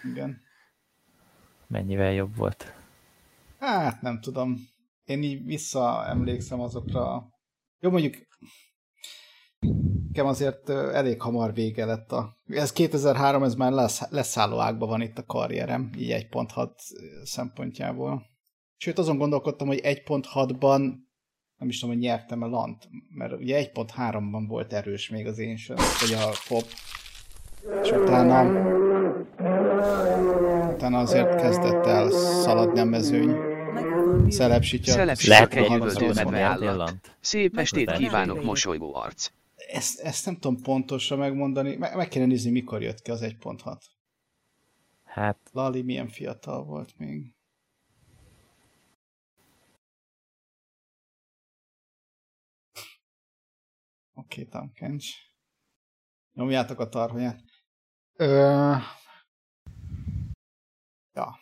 Igen. 0.04 0.42
Mennyivel 1.68 2.12
jobb 2.12 2.36
volt. 2.36 2.74
Hát 3.60 4.02
nem 4.02 4.22
tudom. 4.22 4.56
Én 5.04 5.24
így 5.24 5.46
visszaemlékszem 5.46 6.60
azokra. 6.60 7.30
Jó, 7.80 7.90
mondjuk 7.90 8.16
nekem 10.12 10.25
azért 10.25 10.70
elég 10.70 11.22
hamar 11.22 11.53
vége 11.53 11.86
lett 11.86 12.12
a... 12.12 12.38
Ez 12.48 12.72
2003, 12.72 13.44
ez 13.44 13.56
már 13.56 13.72
lesz, 13.72 14.10
leszálló 14.10 14.60
ágban 14.60 14.89
van 14.89 15.01
itt 15.01 15.18
a 15.18 15.25
karrierem, 15.25 15.89
így 15.98 16.27
1.6 16.32 16.70
szempontjából. 17.24 18.24
Sőt, 18.77 18.98
azon 18.98 19.18
gondolkodtam, 19.18 19.68
hogy 19.68 19.80
1.6-ban 19.84 20.91
nem 21.58 21.70
is 21.70 21.80
tudom, 21.80 21.96
hogy 21.96 22.03
nyertem-e 22.03 22.46
lant, 22.46 22.89
mert 23.10 23.34
ugye 23.34 23.70
1.3-ban 23.74 24.46
volt 24.48 24.74
erős 24.74 25.10
még 25.10 25.27
az 25.27 25.39
én 25.39 25.58
sem, 25.58 25.75
vagy 25.75 26.13
a 26.13 26.30
pop. 26.48 26.65
És 27.84 27.91
utána, 27.91 28.44
utána 30.74 31.00
azért 31.00 31.41
kezdett 31.41 31.86
el 31.86 32.10
szaladni 32.12 32.80
a 32.80 32.86
mezőny. 32.86 33.36
Szelepsitya 34.27 34.96
Lehet, 35.27 35.53
egy 35.53 35.68
hogy 35.68 35.77
üvöltő 35.77 36.12
medve 36.13 36.41
állat. 36.41 36.75
lant. 36.75 37.18
Szép 37.20 37.58
estét 37.58 37.91
kívánok, 37.91 38.44
mosolygó 38.44 38.96
arc. 38.96 39.30
Ezt, 39.72 40.00
ezt 40.00 40.25
nem 40.25 40.38
tudom 40.38 40.62
pontosan 40.62 41.18
megmondani. 41.18 41.75
Meg, 41.75 41.96
meg 41.96 42.08
kéne 42.08 42.25
nézni, 42.25 42.51
mikor 42.51 42.82
jött 42.82 43.01
ki 43.01 43.12
az 43.12 43.22
1.6. 43.22 43.82
Hát 45.04 45.50
Lali 45.51 45.82
milyen 45.82 46.08
fiatal 46.08 46.63
volt 46.63 46.98
még. 46.98 47.34
Oké, 54.13 54.42
okay, 54.42 54.46
Tamkencs. 54.46 55.10
Nyomjátok 56.34 56.80
a 56.80 56.90
tarhonyát. 56.90 57.44
Ö... 58.13 58.75
Ja. 61.13 61.40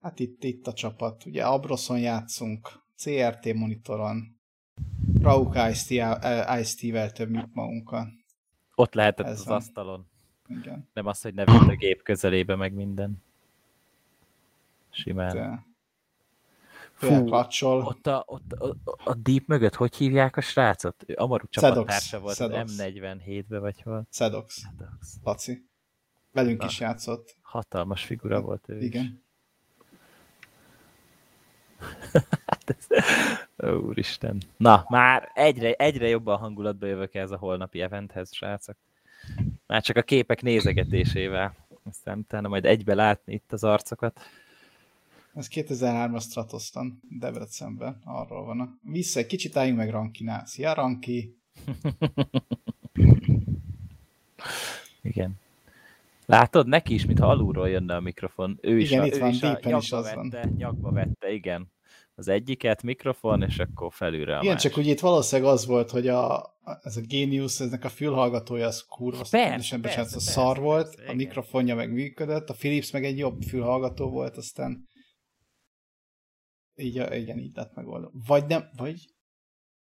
Hát 0.00 0.18
itt, 0.18 0.44
itt 0.44 0.66
a 0.66 0.72
csapat. 0.72 1.24
Ugye 1.24 1.46
Abroszon 1.46 2.00
játszunk, 2.00 2.86
CRT 2.96 3.54
monitoron, 3.54 4.37
Rauk 5.22 5.54
Ice-T-vel 6.60 7.12
többjük 7.12 7.46
magunkat. 7.52 8.08
ott 8.74 8.94
lehetett 8.94 9.26
Ez 9.26 9.38
az 9.38 9.46
van. 9.46 9.56
asztalon. 9.56 10.06
Igen. 10.46 10.88
Nem 10.92 11.06
az, 11.06 11.20
hogy 11.20 11.34
ne 11.34 11.44
vitt 11.44 11.68
a 11.68 11.76
gép 11.76 12.02
közelébe, 12.02 12.56
meg 12.56 12.72
minden. 12.72 13.22
Simán. 14.90 15.34
De... 15.36 15.66
Fú. 16.92 17.32
Ott 17.32 18.06
a, 18.06 18.22
ott 18.26 18.52
a, 18.52 18.76
a 19.04 19.14
Deep 19.14 19.46
mögött 19.46 19.74
hogy 19.74 19.96
hívják 19.96 20.36
a 20.36 20.40
srácot? 20.40 21.04
Ő 21.06 21.14
Amaru 21.16 21.46
csapattársa 21.48 22.20
volt 22.20 22.36
Sedox. 22.36 22.60
az 22.60 22.76
M47-be, 22.78 23.58
vagy 23.58 23.82
hol? 23.82 24.06
Sedox, 24.10 24.58
Sedox. 24.60 25.16
Laci. 25.22 25.66
Velünk 26.32 26.60
Na. 26.60 26.66
is 26.66 26.80
játszott. 26.80 27.36
Hatalmas 27.42 28.04
figura 28.04 28.40
volt 28.40 28.68
ő 28.68 28.76
is. 28.78 28.84
Igen. 28.84 29.22
Hát 32.46 32.76
ez... 32.78 32.86
Ó, 32.90 33.47
Úristen. 33.66 34.42
Na, 34.56 34.84
már 34.88 35.30
egyre, 35.34 35.72
egyre 35.72 36.08
jobban 36.08 36.38
hangulatba 36.38 36.86
jövök 36.86 37.14
ez 37.14 37.30
a 37.30 37.36
holnapi 37.36 37.80
eventhez, 37.80 38.34
srácok. 38.34 38.76
Már 39.66 39.82
csak 39.82 39.96
a 39.96 40.02
képek 40.02 40.42
nézegetésével. 40.42 41.54
Aztán 41.84 42.18
utána 42.18 42.48
majd 42.48 42.64
egybe 42.64 42.94
látni 42.94 43.32
itt 43.32 43.52
az 43.52 43.64
arcokat. 43.64 44.20
Ez 45.34 45.48
2003-as 45.50 46.20
Stratostan 46.22 47.00
Debrecenben, 47.10 48.00
arról 48.04 48.44
van. 48.44 48.80
Vissza 48.82 49.18
egy 49.18 49.26
kicsit 49.26 49.56
álljunk 49.56 49.78
meg 49.78 49.90
Rankinál. 49.90 50.46
Szia 50.46 50.74
Ranki! 50.74 51.36
Igen. 55.02 55.34
Látod, 56.26 56.66
neki 56.66 56.94
is, 56.94 57.06
mintha 57.06 57.26
alulról 57.26 57.68
jönne 57.68 57.96
a 57.96 58.00
mikrofon. 58.00 58.58
Ő 58.60 58.78
is, 58.78 58.90
Igen, 58.90 59.04
itt 59.04 59.14
ő 59.14 59.18
van, 59.18 59.28
is 59.28 59.42
a 59.42 59.46
Deepen 59.46 59.76
is 59.76 59.90
nyakba 59.90 60.06
az 60.08 60.14
van. 60.14 60.30
vette, 60.30 60.48
nyakba 60.56 60.90
vette, 60.92 61.30
igen. 61.32 61.66
Az 62.18 62.28
egyiket 62.28 62.82
mikrofon, 62.82 63.42
és 63.42 63.58
akkor 63.58 63.92
felülre 63.92 64.36
a 64.36 64.40
Igen, 64.42 64.52
másik. 64.54 64.70
csak 64.70 64.78
ugye 64.80 64.90
itt 64.90 65.00
valószínűleg 65.00 65.52
az 65.52 65.66
volt, 65.66 65.90
hogy 65.90 66.08
a, 66.08 66.50
ez 66.82 66.96
a 66.96 67.00
Genius, 67.00 67.60
eznek 67.60 67.84
a 67.84 67.88
fülhallgatója 67.88 68.66
az 68.66 68.82
kurva, 68.82 69.24
Persze, 69.30 69.78
persze, 69.78 69.78
persze, 69.80 70.18
szar 70.18 70.58
volt, 70.58 70.84
persze, 70.86 71.00
a 71.00 71.04
igen. 71.04 71.16
mikrofonja 71.16 71.74
meg 71.74 71.92
működött, 71.92 72.48
a 72.48 72.54
Philips 72.54 72.90
meg 72.90 73.04
egy 73.04 73.18
jobb 73.18 73.42
fülhallgató 73.42 74.10
volt, 74.10 74.36
aztán 74.36 74.88
így, 76.74 76.98
a- 76.98 77.14
igen, 77.14 77.38
így 77.38 77.56
lett 77.56 77.74
megoldva. 77.74 78.10
Vagy 78.26 78.46
nem, 78.46 78.68
vagy 78.76 79.14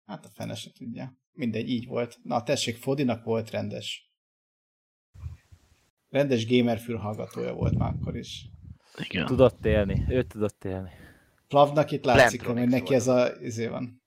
hát 0.06 0.26
a 0.26 0.30
fene 0.30 0.56
se 0.56 0.72
tudja. 0.72 1.18
Mindegy, 1.32 1.70
így 1.70 1.86
volt. 1.88 2.18
Na, 2.24 2.44
tessék, 2.44 2.78
Fodinak 2.78 3.24
volt 3.24 3.50
rendes. 3.50 4.12
Rendes 6.10 6.48
gamer 6.48 6.80
fülhallgatója 6.80 7.54
volt 7.54 7.78
már 7.78 7.94
akkor 7.94 8.18
is. 8.18 8.50
Igen. 9.10 9.26
Tudott 9.26 9.66
élni, 9.66 10.06
ő 10.10 10.24
tudott 10.24 10.66
élni. 10.66 10.92
Plavnak 11.50 11.92
itt 11.92 12.04
látszik, 12.04 12.46
hogy 12.46 12.68
neki 12.68 12.94
ez 12.94 13.08
a, 13.08 13.42
izé 13.42 13.68
van. 13.68 14.04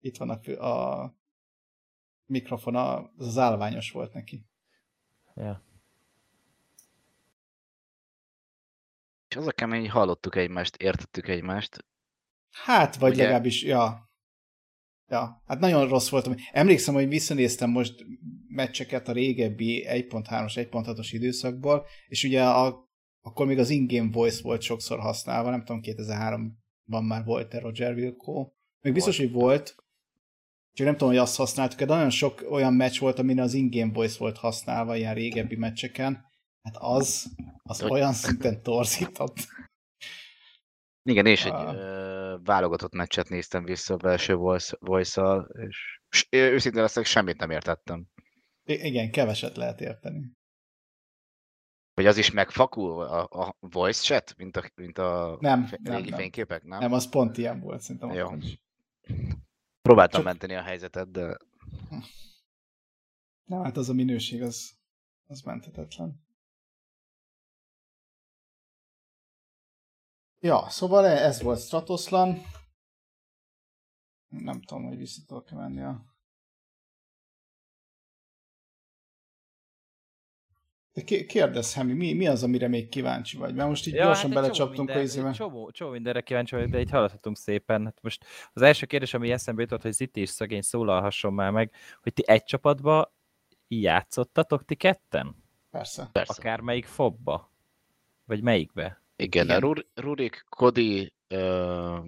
Itt 0.00 0.16
van 0.16 0.30
a, 0.30 0.66
a 0.66 1.14
mikrofon, 2.26 2.74
a, 2.74 2.98
az 2.98 3.26
az 3.26 3.38
állványos 3.38 3.90
volt 3.90 4.12
neki. 4.12 4.46
Ja. 5.34 5.64
És 9.28 9.36
az 9.36 9.46
a 9.46 9.52
kemény, 9.52 9.80
hogy 9.80 9.90
hallottuk 9.90 10.36
egymást, 10.36 10.76
értettük 10.76 11.28
egymást. 11.28 11.84
Hát, 12.50 12.96
vagy 12.96 13.12
Ugye? 13.12 13.22
legalábbis, 13.22 13.62
ja. 13.62 14.12
Ja, 15.08 15.42
hát 15.46 15.58
nagyon 15.58 15.88
rossz 15.88 16.08
voltam. 16.08 16.34
Emlékszem, 16.52 16.94
hogy 16.94 17.08
visszanéztem 17.08 17.70
most 17.70 18.04
meccseket 18.48 19.08
a 19.08 19.12
régebbi 19.12 19.86
1.3-as, 19.88 20.68
1.6-os 20.70 21.08
időszakból, 21.10 21.86
és 22.08 22.24
ugye 22.24 22.44
a, 22.44 22.83
akkor 23.26 23.46
még 23.46 23.58
az 23.58 23.70
in-game 23.70 24.10
voice 24.12 24.42
volt 24.42 24.62
sokszor 24.62 24.98
használva, 24.98 25.50
nem 25.50 25.64
tudom, 25.64 25.80
2003-ban 25.84 27.06
már 27.06 27.24
volt-e 27.24 27.58
Roger 27.58 27.94
Wilco. 27.94 28.50
Még 28.80 28.92
biztos, 28.92 29.18
hogy 29.18 29.32
volt, 29.32 29.74
csak 30.72 30.86
nem 30.86 30.96
tudom, 30.96 31.08
hogy 31.08 31.18
azt 31.22 31.36
használtuk, 31.36 31.78
de 31.78 31.84
nagyon 31.84 32.10
sok 32.10 32.44
olyan 32.50 32.74
meccs 32.74 32.98
volt, 32.98 33.18
amin 33.18 33.40
az 33.40 33.54
in-game 33.54 33.92
voice 33.92 34.18
volt 34.18 34.36
használva 34.36 34.96
ilyen 34.96 35.14
régebbi 35.14 35.56
meccseken. 35.56 36.24
Hát 36.62 36.76
az, 36.78 37.34
az 37.62 37.80
Hogy- 37.80 37.90
olyan 37.90 38.12
szinten 38.12 38.62
torzított. 38.62 39.36
Igen, 41.02 41.26
és 41.26 41.44
egy 41.44 41.52
ö, 41.52 42.36
válogatott 42.42 42.92
meccset 42.92 43.28
néztem 43.28 43.64
vissza 43.64 43.94
a 43.94 43.96
belső 43.96 44.34
voice- 44.34 44.78
voice-szal, 44.80 45.48
és, 45.68 46.00
és 46.08 46.26
őszintén 46.30 46.82
leszek, 46.82 47.04
semmit 47.04 47.38
nem 47.38 47.50
értettem. 47.50 48.06
I- 48.64 48.86
igen, 48.86 49.10
keveset 49.10 49.56
lehet 49.56 49.80
érteni. 49.80 50.30
Hogy 51.94 52.06
az 52.06 52.16
is 52.16 52.30
megfakul 52.30 53.02
a, 53.02 53.22
a 53.46 53.56
voice 53.60 54.02
chat, 54.02 54.36
mint 54.36 54.56
a, 54.56 54.70
mint 54.74 54.98
a 54.98 55.36
Nem, 55.40 55.64
fe- 55.66 55.80
nem, 55.80 55.94
régi 55.96 56.10
nem. 56.10 56.18
fényképek, 56.18 56.62
nem? 56.64 56.78
Nem, 56.78 56.92
az 56.92 57.08
pont 57.08 57.36
ilyen 57.36 57.60
volt, 57.60 57.80
szerintem. 57.80 58.10
Jó. 58.12 58.30
Próbáltam 59.82 60.20
Csak- 60.20 60.24
menteni 60.24 60.54
a 60.54 60.62
helyzetet, 60.62 61.10
de 61.10 61.36
Nem, 63.44 63.62
hát 63.62 63.76
az 63.76 63.88
a 63.88 63.92
minőség, 63.92 64.42
az, 64.42 64.76
az 65.26 65.40
menthetetlen. 65.40 66.22
Ja, 70.40 70.68
szóval 70.68 71.06
ez 71.06 71.42
volt 71.42 71.60
Stratoslan. 71.60 72.42
Nem 74.28 74.62
tudom, 74.62 74.84
hogy 74.86 74.96
vissza 74.96 75.22
tudok 75.26 75.50
menni 75.50 75.82
a 75.82 76.13
De 80.94 81.02
ké- 81.04 81.26
kérdezz, 81.26 81.74
Hemi, 81.74 81.92
mi, 81.92 82.12
mi 82.12 82.26
az, 82.26 82.42
amire 82.42 82.68
még 82.68 82.88
kíváncsi 82.88 83.36
vagy? 83.36 83.54
Mert 83.54 83.68
most 83.68 83.86
így 83.86 83.94
ja, 83.94 84.04
gyorsan 84.04 84.30
hát 84.32 84.40
belecsaptunk 84.40 84.90
a 84.90 85.00
izébe. 85.00 85.30
Csomó, 85.32 85.70
csomó 85.70 85.90
mindenre 85.90 86.20
kíváncsi 86.20 86.54
vagyok, 86.54 86.70
de 86.70 86.80
így 86.80 86.90
haladhatunk 86.90 87.36
szépen. 87.36 87.84
Hát 87.84 87.98
most 88.02 88.24
az 88.52 88.62
első 88.62 88.86
kérdés, 88.86 89.14
ami 89.14 89.30
eszembe 89.30 89.62
jutott, 89.62 89.82
hogy 89.82 89.92
Ziti 89.92 90.20
és 90.20 90.28
szegény 90.28 90.60
szólalhasson 90.62 91.32
már 91.32 91.50
meg, 91.50 91.72
hogy 92.02 92.12
ti 92.12 92.22
egy 92.26 92.44
csapatba 92.44 93.14
játszottatok 93.68 94.64
ti 94.64 94.74
ketten? 94.74 95.36
Persze. 95.70 96.08
Persze. 96.12 96.34
Akármelyik 96.38 96.86
fobba? 96.86 97.52
Vagy 98.24 98.42
melyikbe? 98.42 99.02
Igen, 99.16 99.44
Igen. 99.44 99.56
a 99.56 99.60
Rur- 99.60 99.86
Rurik, 99.94 100.44
Kodi, 100.48 101.12
ö, 101.28 101.98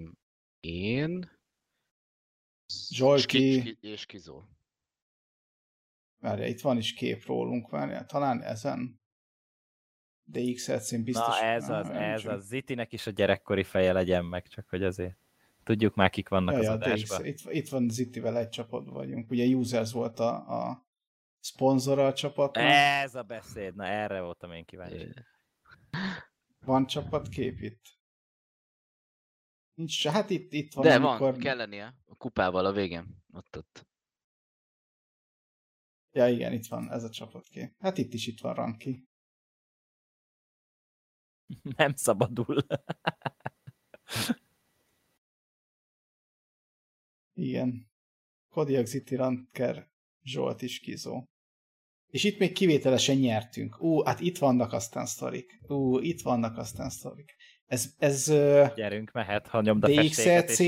én, 0.61 1.31
Zsolti. 2.91 3.39
és, 3.55 3.63
Ki- 3.63 3.79
és 3.81 4.07
Kizó. 4.07 4.43
Várja, 6.19 6.47
itt 6.47 6.61
van 6.61 6.77
is 6.77 6.95
kép 6.95 7.25
rólunk, 7.25 7.71
várja, 7.71 8.05
talán 8.05 8.43
ezen. 8.43 9.01
De 10.25 10.41
x 10.53 10.93
én 10.93 11.05
biztos. 11.05 11.39
Na 11.39 11.45
ez 11.45 11.69
az, 11.69 11.87
nem 11.87 11.97
ez 12.03 12.25
az. 12.25 12.47
Zitinek 12.47 12.93
is 12.93 13.07
a 13.07 13.11
gyerekkori 13.11 13.65
feje 13.65 13.93
legyen 13.93 14.25
meg, 14.25 14.47
csak 14.47 14.69
hogy 14.69 14.83
azért 14.83 15.17
tudjuk 15.63 15.95
már 15.95 16.11
kik 16.11 16.29
vannak 16.29 16.55
Ja, 16.55 16.59
az 16.59 16.67
adásban. 16.67 17.25
Itt, 17.25 17.39
itt 17.49 17.69
van 17.69 17.89
Zittivel 17.89 18.39
egy 18.39 18.49
csapatban 18.49 18.95
vagyunk. 18.95 19.31
Ugye 19.31 19.45
Users 19.45 19.93
volt 19.93 20.19
a, 20.19 20.61
a 20.61 20.87
szponzora 21.41 22.07
a 22.07 22.13
csapatnak. 22.13 22.65
Ez 22.67 23.15
a 23.15 23.23
beszéd, 23.23 23.75
na 23.75 23.85
erre 23.85 24.21
voltam 24.21 24.53
én 24.53 24.65
kíváncsi. 24.65 25.13
Van 26.65 26.87
csapatkép 26.87 27.61
itt? 27.61 27.83
Nincs 29.75 30.07
hát 30.07 30.31
itt, 30.31 30.53
itt 30.53 30.73
van. 30.73 30.85
De 30.85 30.95
amikor... 30.95 31.19
van, 31.19 31.39
kell 31.39 31.57
lennie. 31.57 31.95
A 32.05 32.15
kupával 32.17 32.67
a 32.67 32.73
végén. 32.73 33.25
Ott, 33.33 33.57
ott. 33.57 33.87
Ja 36.17 36.29
igen, 36.29 36.53
itt 36.53 36.67
van 36.67 36.93
ez 36.93 37.05
a 37.05 37.11
csapatkép. 37.11 37.73
Hát 37.79 37.99
itt 37.99 38.13
is 38.13 38.27
itt 38.27 38.41
van 38.41 38.55
Ranki. 38.55 39.05
Nem 41.77 41.95
szabadul. 41.95 42.67
Igen. 47.33 47.91
Kodiak 48.49 48.87
Ziti 48.87 49.15
Ranker 49.15 49.91
Zsolt 50.23 50.63
is 50.63 50.81
kizó. 50.81 51.25
És 52.07 52.25
itt 52.25 52.39
még 52.39 52.53
kivételesen 52.53 53.17
nyertünk. 53.17 53.83
Ú, 53.83 54.03
hát 54.03 54.21
itt 54.21 54.39
vannak 54.39 54.73
aztán 54.73 55.07
sztorik. 55.07 55.61
Ú, 55.69 55.99
itt 55.99 56.21
vannak 56.21 56.57
aztán 56.57 56.91
sztorik. 56.91 57.37
Ez, 57.67 57.95
ez 57.99 58.27
Gyerünk, 58.75 59.13
mehet, 59.13 59.47
ha 59.47 59.63
nyomd 59.63 59.85
a 59.85 59.89
DXLC, 59.89 60.59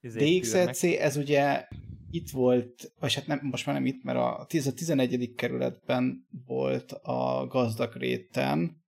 DXLC, 0.00 0.82
ez 0.82 1.16
ugye 1.16 1.68
itt 2.10 2.30
volt, 2.30 2.92
vagy 2.98 3.14
hát 3.14 3.26
nem, 3.26 3.40
most 3.42 3.66
már 3.66 3.74
nem 3.74 3.86
itt, 3.86 4.02
mert 4.02 4.18
a, 4.18 4.44
10, 4.48 4.66
a 4.66 4.72
11. 4.72 5.34
kerületben 5.34 6.26
volt 6.46 6.92
a 6.92 7.46
gazdag 7.46 7.94
réten 7.94 8.84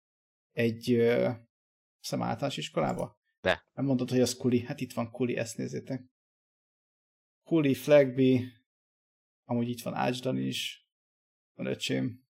egy 0.53 0.93
ö, 0.93 1.31
szem 2.01 2.23
általános 2.23 2.57
iskolába? 2.57 3.19
De. 3.41 3.63
Nem 3.73 3.85
mondod, 3.85 4.11
hogy 4.11 4.21
az 4.21 4.37
Kuli? 4.37 4.65
Hát 4.65 4.81
itt 4.81 4.93
van 4.93 5.11
Kuli, 5.11 5.37
ezt 5.37 5.57
nézzétek. 5.57 6.05
Kuli, 7.45 7.75
Flagby, 7.75 8.45
amúgy 9.45 9.69
itt 9.69 9.83
van 9.83 9.95
Ácsdan 9.95 10.37
is, 10.37 10.89
van 11.55 11.67
öcsém. 11.67 12.25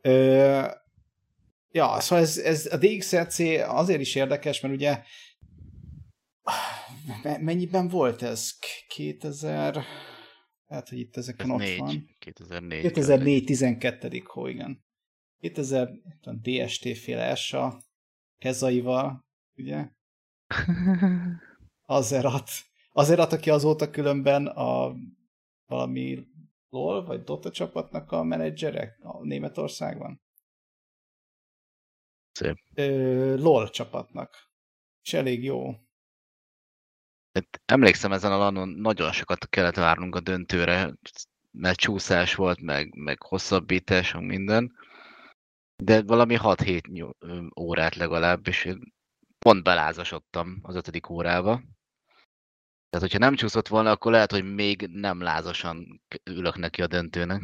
Ö, 0.00 0.66
ja, 1.70 2.00
szóval 2.00 2.24
ez, 2.24 2.38
ez 2.38 2.66
a 2.72 2.76
DXLC 2.76 3.38
azért 3.68 4.00
is 4.00 4.14
érdekes, 4.14 4.60
mert 4.60 4.74
ugye 4.74 5.02
mennyiben 7.40 7.88
volt 7.88 8.22
ez? 8.22 8.58
K- 8.58 8.86
2000 8.88 9.84
hát, 10.66 10.88
hogy 10.88 10.98
itt 10.98 11.16
Ez 11.16 11.22
ezeken 11.22 11.50
ott 11.50 11.76
van. 11.76 11.94
4. 11.94 12.16
2004. 12.18 12.80
2004 12.80 13.44
12. 13.44 14.22
hó, 14.26 14.46
igen. 14.46 14.84
2000 15.38 15.88
itt 15.88 16.24
van 16.24 16.40
DST 16.42 16.98
féle 16.98 17.34
SA 17.34 17.82
kezaival, 18.38 19.26
ugye? 19.56 19.88
Azerat. 21.86 22.50
Azerat, 22.92 23.32
aki 23.32 23.50
azóta 23.50 23.90
különben 23.90 24.46
a 24.46 24.94
valami 25.66 26.26
LOL 26.68 27.04
vagy 27.04 27.22
Dota 27.22 27.50
csapatnak 27.50 28.12
a 28.12 28.22
menedzserek 28.22 28.98
a 29.02 29.24
Németországban. 29.24 30.22
Szép. 32.32 32.56
Ö, 32.74 33.36
LOL 33.36 33.70
csapatnak. 33.70 34.36
És 35.02 35.12
elég 35.12 35.44
jó. 35.44 35.74
Hát 37.38 37.60
emlékszem 37.64 38.12
ezen 38.12 38.32
a 38.32 38.36
lanon 38.36 38.68
nagyon 38.68 39.12
sokat 39.12 39.48
kellett 39.48 39.74
várnunk 39.74 40.14
a 40.14 40.20
döntőre, 40.20 40.94
mert 41.50 41.78
csúszás 41.78 42.34
volt, 42.34 42.60
meg, 42.60 42.94
meg 42.94 43.22
hosszabbítás, 43.22 44.12
meg 44.12 44.22
minden. 44.22 44.72
De 45.82 46.02
valami 46.02 46.36
6-7 46.38 46.88
nyol- 46.88 47.16
ö, 47.18 47.46
órát 47.60 47.94
legalább, 47.94 48.48
és 48.48 48.72
pont 49.38 49.62
belázasodtam 49.62 50.58
az 50.62 50.74
ötödik 50.74 51.08
órába. 51.08 51.62
Tehát, 52.90 53.06
hogyha 53.06 53.18
nem 53.18 53.34
csúszott 53.34 53.68
volna, 53.68 53.90
akkor 53.90 54.12
lehet, 54.12 54.30
hogy 54.30 54.54
még 54.54 54.88
nem 54.92 55.20
lázasan 55.20 56.02
ülök 56.24 56.56
neki 56.56 56.82
a 56.82 56.86
döntőnek. 56.86 57.40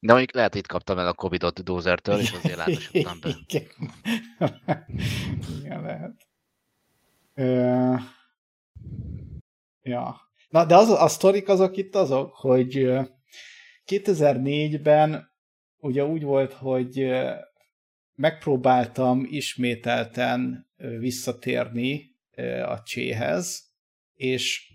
De 0.00 0.12
mondjuk 0.12 0.34
lehet, 0.34 0.52
hogy 0.52 0.60
itt 0.60 0.66
kaptam 0.66 0.98
el 0.98 1.06
a 1.06 1.12
Covid-ot 1.14 1.62
Dozertől, 1.62 2.18
és 2.18 2.32
azért 2.32 2.56
lázasodtam 2.56 3.20
be. 3.20 3.36
Igen. 5.58 5.82
Lehet. 5.82 6.26
Ö... 7.34 7.94
Ja. 9.88 10.16
Na, 10.48 10.64
de 10.64 10.76
az, 10.76 10.90
a 10.90 11.08
sztorik 11.08 11.48
azok 11.48 11.76
itt 11.76 11.94
azok, 11.94 12.34
hogy 12.34 12.78
ö, 12.78 13.02
2004-ben 13.86 15.30
ugye 15.80 16.04
úgy 16.04 16.22
volt, 16.22 16.52
hogy 16.52 17.10
megpróbáltam 18.14 19.26
ismételten 19.30 20.66
visszatérni 20.98 22.16
a 22.66 22.82
cséhez, 22.82 23.62
és, 24.14 24.72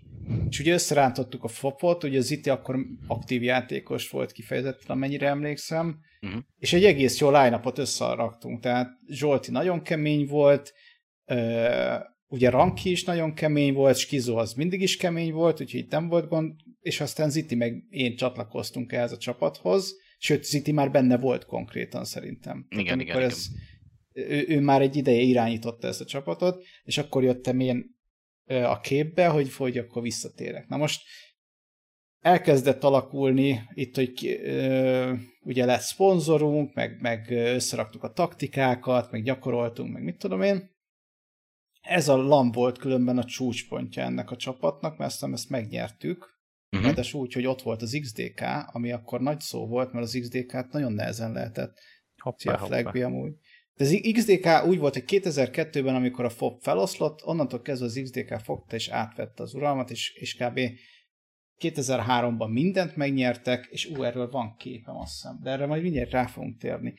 és 0.50 0.60
ugye 0.60 0.74
összerántottuk 0.74 1.44
a 1.44 1.48
fopot, 1.48 2.04
ugye 2.04 2.18
az 2.18 2.26
Ziti 2.26 2.50
akkor 2.50 2.80
aktív 3.08 3.44
játékos 3.44 4.10
volt 4.10 4.32
kifejezetten, 4.32 4.96
amennyire 4.96 5.28
emlékszem, 5.28 6.00
és 6.58 6.74
egy 6.74 6.86
egész 6.86 7.20
jó 7.20 7.28
line 7.28 7.62
összeraktunk, 7.76 8.60
tehát 8.60 8.90
Zsolti 9.08 9.52
nagyon 9.52 9.82
kemény 9.82 10.28
volt, 10.28 10.74
ugye 12.34 12.50
Ranki 12.50 12.92
is 12.92 13.04
nagyon 13.04 13.34
kemény 13.34 13.74
volt, 13.74 13.98
Skizó 13.98 14.38
az 14.38 14.54
mindig 14.54 14.82
is 14.82 14.98
kemény 14.98 15.32
volt, 15.32 15.62
úgyhogy 15.62 15.80
itt 15.80 15.92
nem 15.92 16.08
volt 16.08 16.28
gond, 16.28 16.54
és 16.80 17.02
aztán 17.02 17.30
Ziti 17.30 17.56
meg 17.56 17.84
én 17.90 18.16
csatlakoztunk 18.16 18.92
ehhez 18.92 19.12
a 19.12 19.18
csapathoz, 19.18 19.96
sőt, 20.18 20.44
Ziti 20.44 20.72
már 20.72 20.92
benne 20.92 21.18
volt 21.18 21.46
konkrétan 21.46 22.06
szerintem. 22.06 22.66
Tehát 22.70 22.86
Igen, 22.86 23.00
igen, 23.00 23.22
ez, 23.22 23.48
ő, 24.14 24.46
ő 24.48 24.60
már 24.60 24.82
egy 24.82 24.96
ideje 24.96 25.22
irányította 25.22 25.88
ezt 25.88 26.02
a 26.02 26.06
csapatot, 26.06 26.64
és 26.84 26.98
akkor 26.98 27.24
jöttem 27.24 27.60
én 27.60 27.96
a 28.46 28.80
képbe, 28.80 29.28
hogy, 29.28 29.56
hogy 29.56 29.78
akkor 29.78 30.02
visszatérek. 30.02 30.68
Na 30.68 30.78
most 30.78 31.02
elkezdett 32.20 32.84
alakulni 32.84 33.62
itt, 33.74 33.96
hogy 33.96 34.12
ki, 34.12 34.40
ö, 34.40 35.14
ugye 35.42 35.66
lett 35.66 35.82
szponzorunk, 35.82 36.74
meg, 36.74 36.98
meg 37.02 37.32
összeraktuk 37.32 38.04
a 38.04 38.12
taktikákat, 38.12 39.12
meg 39.12 39.24
gyakoroltunk, 39.24 39.94
meg 39.94 40.04
mit 40.04 40.18
tudom 40.18 40.42
én. 40.42 40.72
Ez 41.88 42.08
a 42.08 42.16
LAN 42.16 42.52
volt 42.52 42.78
különben 42.78 43.18
a 43.18 43.24
csúcspontja 43.24 44.04
ennek 44.04 44.32
a 44.32 44.36
csapatnak, 44.36 44.98
mert 44.98 45.12
aztán 45.12 45.34
ezt 45.34 45.50
megnyertük, 45.50 46.34
Uh-huh. 46.74 46.90
Ráadásul 46.90 47.22
úgy, 47.22 47.34
hogy 47.34 47.46
ott 47.46 47.62
volt 47.62 47.82
az 47.82 47.98
XDK, 48.02 48.42
ami 48.66 48.92
akkor 48.92 49.22
nagy 49.22 49.40
szó 49.40 49.68
volt, 49.68 49.92
mert 49.92 50.06
az 50.06 50.18
XDK-t 50.22 50.72
nagyon 50.72 50.94
nehezen 50.94 51.32
lehetett 51.32 51.80
Hoppá, 52.18 52.38
Szia. 52.38 52.58
Flagby 52.58 53.02
amúgy. 53.02 53.34
De 53.74 53.84
az 53.84 54.00
XDK 54.14 54.66
úgy 54.66 54.78
volt, 54.78 54.94
hogy 54.94 55.04
2002-ben, 55.08 55.96
amikor 55.96 56.26
a 56.26 56.30
FOB 56.30 56.62
feloszlott, 56.62 57.26
onnantól 57.26 57.62
kezdve 57.62 57.86
az 57.86 58.00
XDK 58.04 58.40
fogta 58.40 58.76
és 58.76 58.88
átvette 58.88 59.44
az 59.44 59.54
uralmat, 59.54 59.92
és, 59.92 60.14
és 60.16 60.36
kb. 60.36 60.60
2003-ban 61.60 62.52
mindent 62.52 62.96
megnyertek, 62.96 63.68
és 63.72 63.86
ú, 63.86 64.04
erről 64.04 64.30
van 64.30 64.56
képem, 64.58 64.96
azt 64.96 65.14
hiszem, 65.14 65.40
de 65.42 65.50
erre 65.50 65.66
majd 65.66 65.82
mindjárt 65.82 66.12
rá 66.12 66.26
fogunk 66.26 66.60
térni. 66.60 66.94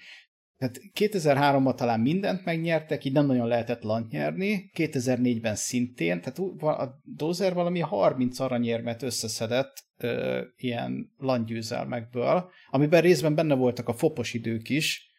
Tehát 0.70 0.90
2003-ban 0.94 1.74
talán 1.74 2.00
mindent 2.00 2.44
megnyertek, 2.44 3.04
így 3.04 3.12
nem 3.12 3.26
nagyon 3.26 3.46
lehetett 3.46 3.82
lant 3.82 4.10
nyerni, 4.10 4.70
2004-ben 4.74 5.54
szintén, 5.54 6.20
tehát 6.20 6.38
a 6.80 7.00
Dozer 7.02 7.54
valami 7.54 7.80
30 7.80 8.38
aranyérmet 8.38 9.02
összeszedett 9.02 9.84
ö, 9.96 10.42
ilyen 10.56 11.12
langyőzelmekből, 11.16 12.50
amiben 12.70 13.00
részben 13.00 13.34
benne 13.34 13.54
voltak 13.54 13.88
a 13.88 13.92
fopos 13.92 14.34
idők 14.34 14.68
is, 14.68 15.12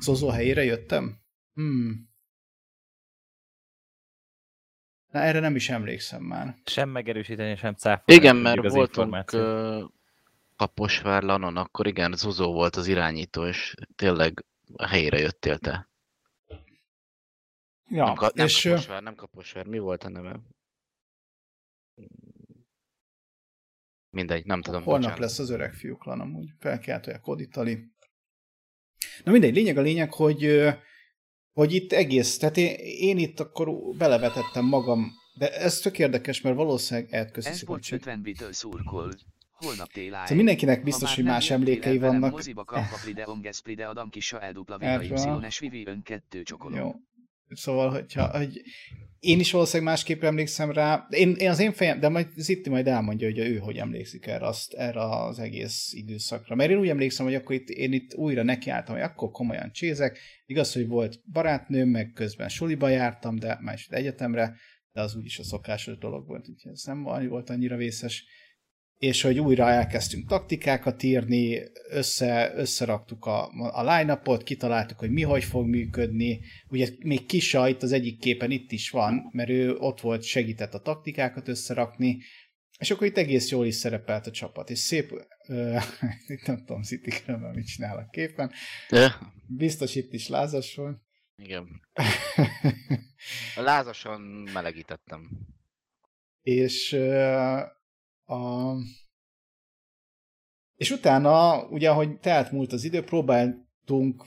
Zozó 0.00 0.28
helyére 0.28 0.64
jöttem? 0.64 1.18
Hmm. 1.54 2.12
Na, 5.10 5.20
erre 5.20 5.40
nem 5.40 5.56
is 5.56 5.68
emlékszem 5.68 6.22
már. 6.22 6.54
Sem 6.64 6.88
megerősíteni, 6.88 7.56
sem 7.56 7.74
cáfolni. 7.74 8.20
Igen, 8.20 8.36
mert 8.36 8.70
voltunk 8.70 9.30
Kaposvár 10.56 11.22
Lanon, 11.22 11.56
akkor 11.56 11.86
igen, 11.86 12.12
Zuzó 12.12 12.52
volt 12.52 12.76
az 12.76 12.86
irányító, 12.86 13.46
és 13.46 13.74
tényleg 13.96 14.44
a 14.72 14.86
helyére 14.86 15.18
jöttél 15.18 15.58
te. 15.58 15.88
Ja, 17.88 18.04
nem, 18.04 18.14
ka- 18.14 18.34
nem 18.34 18.46
és 18.46 18.62
Kaposvár, 18.62 19.02
nem 19.02 19.14
Kaposvár, 19.14 19.66
mi 19.66 19.78
volt 19.78 20.04
a 20.04 20.08
neve? 20.08 20.40
Mindegy, 24.10 24.46
nem 24.46 24.62
tudom, 24.62 24.82
holnap 24.82 25.00
bocsánat. 25.02 25.18
lesz 25.18 25.38
az 25.38 25.50
öreg 25.50 25.74
fiúklan 25.74 26.20
amúgy. 26.20 26.48
Felkeltője 26.58 27.18
Koditali. 27.18 27.92
Na 29.24 29.32
mindegy, 29.32 29.54
lényeg 29.54 29.76
a 29.76 29.80
lényeg, 29.80 30.12
hogy, 30.12 30.68
hogy 31.52 31.72
itt 31.72 31.92
egész, 31.92 32.38
tehát 32.38 32.56
én, 32.56 32.74
én 32.78 33.18
itt 33.18 33.40
akkor 33.40 33.96
belevetettem 33.96 34.64
magam, 34.64 35.12
de 35.38 35.52
ez 35.52 35.78
tök 35.78 35.98
érdekes, 35.98 36.40
mert 36.40 36.56
valószínűleg 36.56 37.12
elköszi 37.12 37.48
Esport 37.48 37.92
50 37.92 38.22
bitől 38.22 38.52
szurkol. 38.52 39.12
Holnap 39.64 39.92
téláj. 39.92 40.20
Szóval 40.20 40.36
mindenkinek 40.36 40.82
biztos, 40.82 41.14
hogy 41.14 41.24
más 41.24 41.50
emlékei 41.50 41.98
vannak. 41.98 42.30
Moziba 42.30 42.64
kapva 42.64 42.96
Pride 43.04 43.24
Onges 43.26 43.62
Pride 43.62 43.86
Adam 43.86 44.10
Kisa 44.10 44.40
Erről. 44.40 44.64
VHY 44.64 45.68
Vivi 45.68 45.86
ön 45.86 46.02
kettő 46.02 46.42
csokolom. 46.42 46.78
Jó. 46.78 46.92
Szóval, 47.48 47.90
hogyha, 47.90 48.36
hogy 48.36 48.62
én 49.18 49.40
is 49.40 49.52
valószínűleg 49.52 49.92
másképp 49.92 50.22
emlékszem 50.22 50.70
rá, 50.70 51.06
én, 51.10 51.34
én 51.34 51.50
az 51.50 51.58
én 51.58 51.72
fejem, 51.72 52.00
de 52.00 52.08
majd 52.08 52.28
Zitti 52.36 52.70
majd 52.70 52.86
elmondja, 52.86 53.28
hogy 53.28 53.38
ő 53.38 53.56
hogy 53.56 53.76
emlékszik 53.76 54.26
erre, 54.26 54.46
azt, 54.46 54.72
erre 54.72 55.00
az 55.00 55.38
egész 55.38 55.92
időszakra. 55.92 56.54
Mert 56.54 56.70
én 56.70 56.78
úgy 56.78 56.88
emlékszem, 56.88 57.26
hogy 57.26 57.34
akkor 57.34 57.54
itt, 57.54 57.68
én 57.68 57.92
itt 57.92 58.14
újra 58.14 58.42
nekiálltam, 58.42 58.94
hogy 58.94 59.04
akkor 59.04 59.30
komolyan 59.30 59.72
csézek. 59.72 60.18
Igaz, 60.46 60.72
hogy 60.72 60.86
volt 60.86 61.20
barátnőm, 61.32 61.88
meg 61.88 62.12
közben 62.14 62.48
suliba 62.48 62.88
jártam, 62.88 63.38
de 63.38 63.60
is 63.74 63.86
egyetemre, 63.90 64.56
de 64.92 65.00
az 65.00 65.16
úgyis 65.16 65.38
a 65.38 65.44
szokásos 65.44 65.98
dolog 65.98 66.26
volt, 66.26 66.48
úgyhogy 66.48 66.72
ez 66.72 66.82
nem 66.84 67.02
volt 67.02 67.50
annyira 67.50 67.76
vészes 67.76 68.24
és 68.98 69.22
hogy 69.22 69.38
újra 69.38 69.70
elkezdtünk 69.70 70.28
taktikákat 70.28 71.02
írni, 71.02 71.62
össze, 71.90 72.52
összeraktuk 72.56 73.24
a, 73.24 73.48
a 73.72 73.96
line-upot, 73.96 74.42
kitaláltuk, 74.42 74.98
hogy 74.98 75.10
mi 75.10 75.22
hogy 75.22 75.44
fog 75.44 75.66
működni. 75.66 76.40
Ugye 76.68 76.88
még 76.98 77.26
Kisa 77.26 77.68
itt 77.68 77.82
az 77.82 77.92
egyik 77.92 78.18
képen 78.18 78.50
itt 78.50 78.72
is 78.72 78.90
van, 78.90 79.28
mert 79.32 79.48
ő 79.48 79.76
ott 79.76 80.00
volt, 80.00 80.22
segített 80.22 80.74
a 80.74 80.80
taktikákat 80.80 81.48
összerakni, 81.48 82.18
és 82.78 82.90
akkor 82.90 83.06
itt 83.06 83.16
egész 83.16 83.50
jól 83.50 83.66
is 83.66 83.74
szerepelt 83.74 84.26
a 84.26 84.30
csapat, 84.30 84.70
és 84.70 84.78
szép, 84.78 85.10
itt 86.26 86.46
nem 86.46 86.64
tudom, 86.64 86.80
különben 87.24 87.54
mit 87.54 87.66
csinál 87.66 87.96
a 87.96 88.08
képen, 88.10 88.52
De, 88.88 89.18
biztos 89.46 89.94
itt 89.94 90.12
is 90.12 90.28
lázas 90.28 90.74
volt. 90.74 90.98
igen. 91.36 91.66
Lázasan 93.56 94.20
melegítettem. 94.52 95.30
és 96.42 96.92
uh, 96.92 97.60
a... 98.24 98.72
És 100.74 100.90
utána, 100.90 101.64
ugye, 101.68 101.90
ahogy 101.90 102.18
telt 102.18 102.52
múlt 102.52 102.72
az 102.72 102.84
idő, 102.84 103.02
próbáltunk 103.02 104.24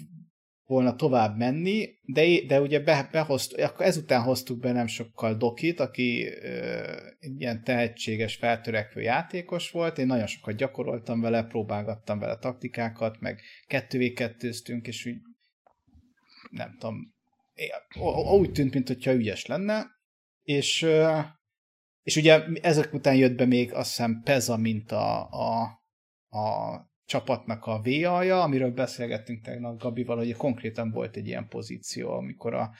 volna 0.67 0.95
tovább 0.95 1.37
menni, 1.37 1.99
de, 2.01 2.45
de 2.47 2.61
ugye 2.61 2.79
be, 2.79 3.09
behozt, 3.11 3.53
akkor 3.53 3.85
ezután 3.85 4.21
hoztuk 4.21 4.59
be 4.59 4.71
nem 4.71 4.87
sokkal 4.87 5.35
Dokit, 5.35 5.79
aki 5.79 6.27
ö, 6.27 6.83
ilyen 7.19 7.63
tehetséges, 7.63 8.35
feltörekvő 8.35 9.01
játékos 9.01 9.71
volt, 9.71 9.97
én 9.97 10.05
nagyon 10.05 10.27
sokat 10.27 10.55
gyakoroltam 10.55 11.21
vele, 11.21 11.43
próbálgattam 11.43 12.19
vele 12.19 12.37
taktikákat, 12.37 13.19
meg 13.19 13.41
kettővé 13.67 14.13
kettőztünk, 14.13 14.87
és 14.87 15.05
úgy 15.05 15.17
nem 16.49 16.77
tudom, 16.79 17.15
úgy 18.39 18.51
tűnt, 18.51 18.73
mintha 18.73 19.13
ügyes 19.13 19.45
lenne, 19.45 19.85
és 20.43 20.81
ö, 20.81 21.19
és 22.07 22.15
ugye 22.15 22.43
ezek 22.61 22.93
után 22.93 23.15
jött 23.15 23.35
be 23.35 23.45
még 23.45 23.73
azt 23.73 23.87
hiszem 23.89 24.21
Peza, 24.23 24.57
mint 24.57 24.91
a, 24.91 25.29
a, 25.29 25.61
a 26.37 26.75
csapatnak 27.05 27.65
a 27.65 27.81
VA-ja, 27.83 28.41
amiről 28.41 28.71
beszélgettünk 28.71 29.43
tegnap 29.43 29.79
Gabival, 29.79 30.17
hogy 30.17 30.35
konkrétan 30.35 30.91
volt 30.91 31.15
egy 31.15 31.27
ilyen 31.27 31.47
pozíció, 31.47 32.11
amikor 32.11 32.53
a, 32.53 32.71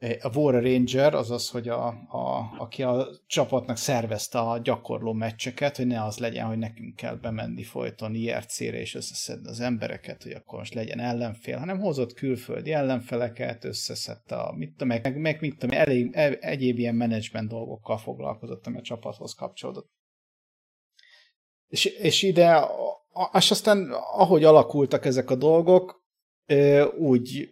a 0.00 0.30
War 0.34 0.62
Ranger, 0.62 1.14
azaz, 1.14 1.48
hogy 1.48 1.68
a, 1.68 1.86
a, 2.08 2.54
aki 2.58 2.82
a 2.82 3.08
csapatnak 3.26 3.76
szervezte 3.76 4.38
a 4.38 4.58
gyakorló 4.58 5.12
meccseket, 5.12 5.76
hogy 5.76 5.86
ne 5.86 6.04
az 6.04 6.18
legyen, 6.18 6.46
hogy 6.46 6.58
nekünk 6.58 6.96
kell 6.96 7.14
bemenni 7.14 7.62
folyton 7.62 8.14
IRC-re 8.14 8.80
és 8.80 8.94
összeszedni 8.94 9.48
az 9.48 9.60
embereket, 9.60 10.22
hogy 10.22 10.32
akkor 10.32 10.58
most 10.58 10.74
legyen 10.74 11.00
ellenfél, 11.00 11.58
hanem 11.58 11.80
hozott 11.80 12.12
külföldi 12.12 12.72
ellenfeleket, 12.72 13.64
összeszedte 13.64 14.36
a, 14.36 14.52
mit 14.52 14.70
tudom, 14.70 14.88
meg, 14.88 15.16
meg 15.16 15.40
mit 15.40 15.58
tudom, 15.58 15.78
elég, 15.78 16.10
e, 16.12 16.36
egyéb 16.40 16.78
ilyen 16.78 16.94
menedzsment 16.94 17.48
dolgokkal 17.48 17.98
foglalkozott, 17.98 18.66
ami 18.66 18.78
a 18.78 18.82
csapathoz 18.82 19.34
kapcsolódott. 19.34 19.90
És, 21.68 21.84
és 21.84 22.22
ide, 22.22 22.64
és 23.32 23.50
aztán 23.50 23.90
ahogy 23.92 24.44
alakultak 24.44 25.04
ezek 25.04 25.30
a 25.30 25.34
dolgok, 25.34 26.04
úgy 26.98 27.48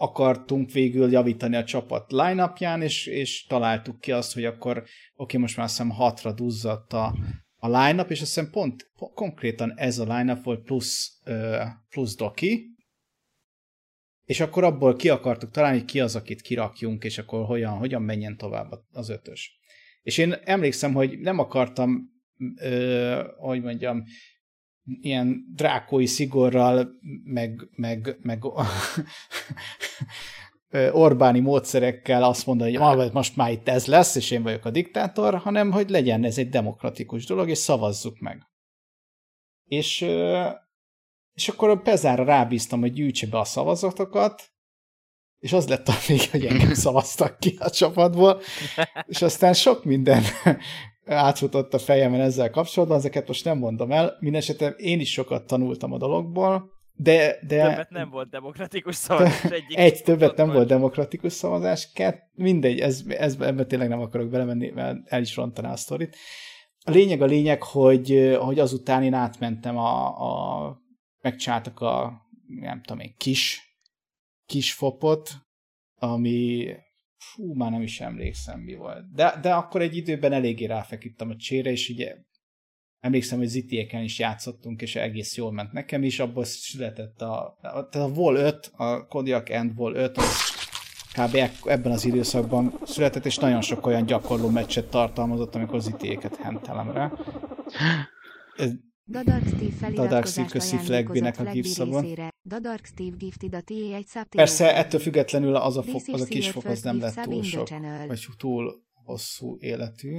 akartunk 0.00 0.72
végül 0.72 1.10
javítani 1.10 1.56
a 1.56 1.64
csapat 1.64 2.12
line 2.12 2.52
és, 2.80 3.06
és 3.06 3.46
találtuk 3.46 4.00
ki 4.00 4.12
azt, 4.12 4.34
hogy 4.34 4.44
akkor 4.44 4.84
oké, 5.16 5.36
most 5.36 5.56
már 5.56 5.66
azt 5.66 5.76
hiszem 5.76 5.92
hatra 5.92 6.32
duzzadt 6.32 6.92
a, 6.92 7.14
a 7.56 7.66
line-up, 7.66 8.10
és 8.10 8.20
azt 8.20 8.34
hiszem 8.34 8.50
pont, 8.50 8.90
pont 8.96 9.14
konkrétan 9.14 9.72
ez 9.76 9.98
a 9.98 10.16
line-up 10.16 10.44
volt 10.44 10.62
plusz, 10.62 11.22
plusz 11.88 12.16
doki, 12.16 12.76
és 14.24 14.40
akkor 14.40 14.64
abból 14.64 14.96
ki 14.96 15.08
akartuk 15.08 15.50
találni, 15.50 15.84
ki 15.84 16.00
az, 16.00 16.16
akit 16.16 16.40
kirakjunk, 16.40 17.04
és 17.04 17.18
akkor 17.18 17.44
hogyan, 17.44 17.78
hogyan 17.78 18.02
menjen 18.02 18.36
tovább 18.36 18.72
az 18.92 19.08
ötös. 19.08 19.58
És 20.02 20.18
én 20.18 20.32
emlékszem, 20.32 20.92
hogy 20.92 21.18
nem 21.18 21.38
akartam, 21.38 22.10
ö, 22.56 23.24
hogy 23.36 23.62
mondjam, 23.62 24.04
ilyen 25.00 25.44
drákói 25.54 26.06
szigorral, 26.06 26.88
meg, 27.24 27.68
meg, 27.70 28.18
meg 28.22 28.44
Orbáni 30.92 31.40
módszerekkel 31.40 32.22
azt 32.22 32.46
mondani, 32.46 32.74
hogy 32.74 32.98
"Ah, 32.98 33.12
most 33.12 33.36
már 33.36 33.50
itt 33.50 33.68
ez 33.68 33.86
lesz, 33.86 34.14
és 34.14 34.30
én 34.30 34.42
vagyok 34.42 34.64
a 34.64 34.70
diktátor, 34.70 35.34
hanem 35.38 35.70
hogy 35.70 35.90
legyen 35.90 36.24
ez 36.24 36.38
egy 36.38 36.48
demokratikus 36.48 37.26
dolog, 37.26 37.48
és 37.48 37.58
szavazzuk 37.58 38.18
meg. 38.18 38.42
És, 39.64 40.00
és 41.32 41.48
akkor 41.48 41.68
a 41.68 41.76
Pezára 41.76 42.24
rábíztam, 42.24 42.80
hogy 42.80 42.92
gyűjtse 42.92 43.26
be 43.26 43.38
a 43.38 43.44
szavazatokat, 43.44 44.52
és 45.38 45.52
az 45.52 45.68
lett 45.68 45.88
a 45.88 45.92
még, 46.08 46.30
hogy 46.30 46.44
engem 46.44 46.74
szavaztak 46.84 47.38
ki 47.38 47.56
a 47.58 47.70
csapatból, 47.70 48.40
és 49.06 49.22
aztán 49.22 49.52
sok 49.52 49.84
minden 49.84 50.22
átfutott 51.08 51.74
a 51.74 51.78
fejemen 51.78 52.20
ezzel 52.20 52.50
kapcsolatban, 52.50 52.98
ezeket 52.98 53.28
most 53.28 53.44
nem 53.44 53.58
mondom 53.58 53.92
el, 53.92 54.16
mindenesetre 54.20 54.68
én 54.68 55.00
is 55.00 55.12
sokat 55.12 55.46
tanultam 55.46 55.92
a 55.92 55.98
dologból, 55.98 56.76
de, 57.00 57.38
de 57.46 57.62
Többet 57.62 57.90
nem 57.90 58.10
volt 58.10 58.30
demokratikus 58.30 58.94
szavazás 58.94 59.44
egyik. 59.44 59.78
egy 59.78 60.02
többet 60.02 60.36
nem 60.36 60.52
volt 60.52 60.68
demokratikus 60.68 61.32
szavazás, 61.32 61.92
kett, 61.92 62.22
mindegy, 62.34 62.80
ez, 62.80 63.02
ez, 63.08 63.36
ebben 63.40 63.68
tényleg 63.68 63.88
nem 63.88 64.00
akarok 64.00 64.28
belemenni, 64.28 64.70
mert 64.70 64.96
el 65.04 65.20
is 65.20 65.36
rontaná 65.36 65.72
a 65.72 65.76
sztorit. 65.76 66.16
A 66.84 66.90
lényeg 66.90 67.22
a 67.22 67.24
lényeg, 67.24 67.62
hogy, 67.62 68.36
hogy 68.40 68.58
azután 68.58 69.02
én 69.02 69.14
átmentem 69.14 69.76
a, 69.76 70.06
a 70.06 70.76
megcsináltak 71.20 71.80
a, 71.80 72.22
nem 72.60 72.82
tudom 72.82 73.02
én, 73.02 73.14
kis, 73.16 73.62
kis 74.46 74.72
fopot, 74.72 75.30
ami 75.94 76.66
fú, 77.18 77.54
már 77.54 77.70
nem 77.70 77.82
is 77.82 78.00
emlékszem 78.00 78.60
mi 78.60 78.74
volt. 78.74 79.12
De, 79.12 79.38
de 79.42 79.52
akkor 79.54 79.82
egy 79.82 79.96
időben 79.96 80.32
eléggé 80.32 80.64
ráfeküdtem 80.64 81.30
a 81.30 81.36
csére, 81.36 81.70
és 81.70 81.88
ugye 81.88 82.16
emlékszem, 83.00 83.38
hogy 83.38 83.46
zitieken 83.46 84.02
is 84.02 84.18
játszottunk, 84.18 84.82
és 84.82 84.96
egész 84.96 85.36
jól 85.36 85.52
ment 85.52 85.72
nekem 85.72 86.02
is, 86.02 86.18
abból 86.18 86.44
született 86.44 87.20
a, 87.20 87.58
tehát 87.60 87.94
a 87.94 88.08
Vol 88.08 88.36
5, 88.36 88.70
a 88.76 89.06
Kodiak 89.06 89.50
End 89.50 89.74
Vol 89.74 89.94
5, 89.94 90.16
az 90.16 90.56
kb. 91.12 91.36
ebben 91.64 91.92
az 91.92 92.04
időszakban 92.04 92.80
született, 92.84 93.24
és 93.24 93.36
nagyon 93.36 93.60
sok 93.60 93.86
olyan 93.86 94.06
gyakorló 94.06 94.48
meccset 94.48 94.90
tartalmazott, 94.90 95.54
amikor 95.54 95.80
zitiéket 95.80 96.36
hentelem 96.36 96.92
rá. 96.92 97.12
Ez, 98.56 98.70
Dadark 99.10 99.46
Steve 99.46 99.90
Dadark 99.90 100.26
feliratkozást 100.26 100.54
ajándékozott 100.88 101.94
a 101.94 102.00
részére. 102.00 102.34
Dadark 102.44 102.84
Steve 102.84 103.16
gifted 103.16 103.54
a 103.54 103.60
TA 103.60 103.94
egy 103.94 104.06
Persze, 104.28 104.76
ettől 104.76 105.00
függetlenül 105.00 105.56
az 105.56 105.76
a, 105.76 105.82
fok, 105.82 106.02
az 106.06 106.20
a 106.20 106.24
is 106.24 106.28
kis 106.28 106.50
fok 106.50 106.64
az 106.64 106.82
nem 106.82 106.98
lett 107.00 107.14
túl 107.14 107.42
sok, 107.42 107.68
vagy 108.06 108.26
túl 108.36 108.82
hosszú 108.92 109.56
életű. 109.60 110.18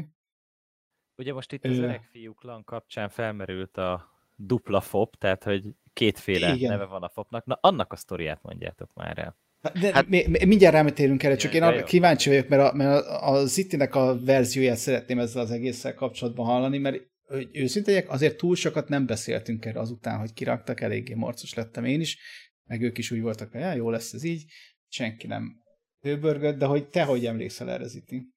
Ugye 1.17 1.33
most 1.33 1.53
itt 1.53 1.65
az 1.65 1.77
öreg 1.77 2.03
fiú 2.11 2.33
klan 2.33 2.63
kapcsán 2.63 3.09
felmerült 3.09 3.77
a 3.77 4.09
dupla 4.35 4.81
fop, 4.81 5.15
tehát 5.15 5.43
hogy 5.43 5.63
kétféle 5.93 6.53
Igen. 6.53 6.69
neve 6.71 6.85
van 6.85 7.03
a 7.03 7.09
fopnak. 7.09 7.45
Na, 7.45 7.57
annak 7.61 7.91
a 7.91 7.95
sztoriát 7.95 8.39
mondjátok 8.41 8.93
már 8.93 9.17
el. 9.17 9.37
De 9.61 9.69
hát, 9.79 9.93
Hát- 9.93 10.07
mi, 10.07 10.25
mi, 10.27 10.45
mindjárt 10.45 10.73
rámetérünk 10.73 11.23
erre, 11.23 11.35
csak 11.35 11.53
Ja, 11.53 11.57
én 11.57 11.63
arra 11.63 11.83
kíváncsi 11.83 12.29
vagyok, 12.29 12.47
mert 12.47 12.71
a, 12.71 12.75
mert 12.75 13.05
a, 13.05 13.29
a 13.29 13.45
Zitinek 13.45 13.95
a 13.95 14.19
verzióját 14.23 14.77
szeretném 14.77 15.19
ezzel 15.19 15.41
az 15.41 15.51
egésszel 15.51 15.93
kapcsolatban 15.93 16.45
hallani, 16.45 16.77
mert 16.77 17.07
hogy 17.29 17.49
őszinte 17.51 17.91
legyek, 17.91 18.09
azért 18.09 18.37
túl 18.37 18.55
sokat 18.55 18.89
nem 18.89 19.05
beszéltünk 19.05 19.65
erre 19.65 19.79
azután, 19.79 20.19
hogy 20.19 20.33
kiraktak, 20.33 20.81
eléggé 20.81 21.13
morcos 21.13 21.53
lettem 21.53 21.85
én 21.85 21.99
is, 21.99 22.17
meg 22.63 22.81
ők 22.81 22.97
is 22.97 23.11
úgy 23.11 23.21
voltak, 23.21 23.51
hogy 23.51 23.61
ja, 23.61 23.73
jó 23.73 23.89
lesz 23.89 24.13
ez 24.13 24.23
így, 24.23 24.51
senki 24.87 25.27
nem 25.27 25.61
hőbörgött, 25.99 26.57
de 26.57 26.65
hogy 26.65 26.89
te 26.89 27.03
hogy 27.03 27.25
emlékszel 27.25 27.71
erre, 27.71 27.87
Ziti? 27.87 28.33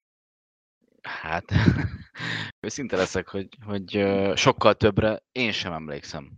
Hát, 1.01 1.45
őszinte 2.65 2.95
leszek, 2.95 3.27
hogy, 3.27 3.47
hogy 3.65 4.03
sokkal 4.35 4.73
többre 4.73 5.23
én 5.31 5.51
sem 5.51 5.73
emlékszem. 5.73 6.31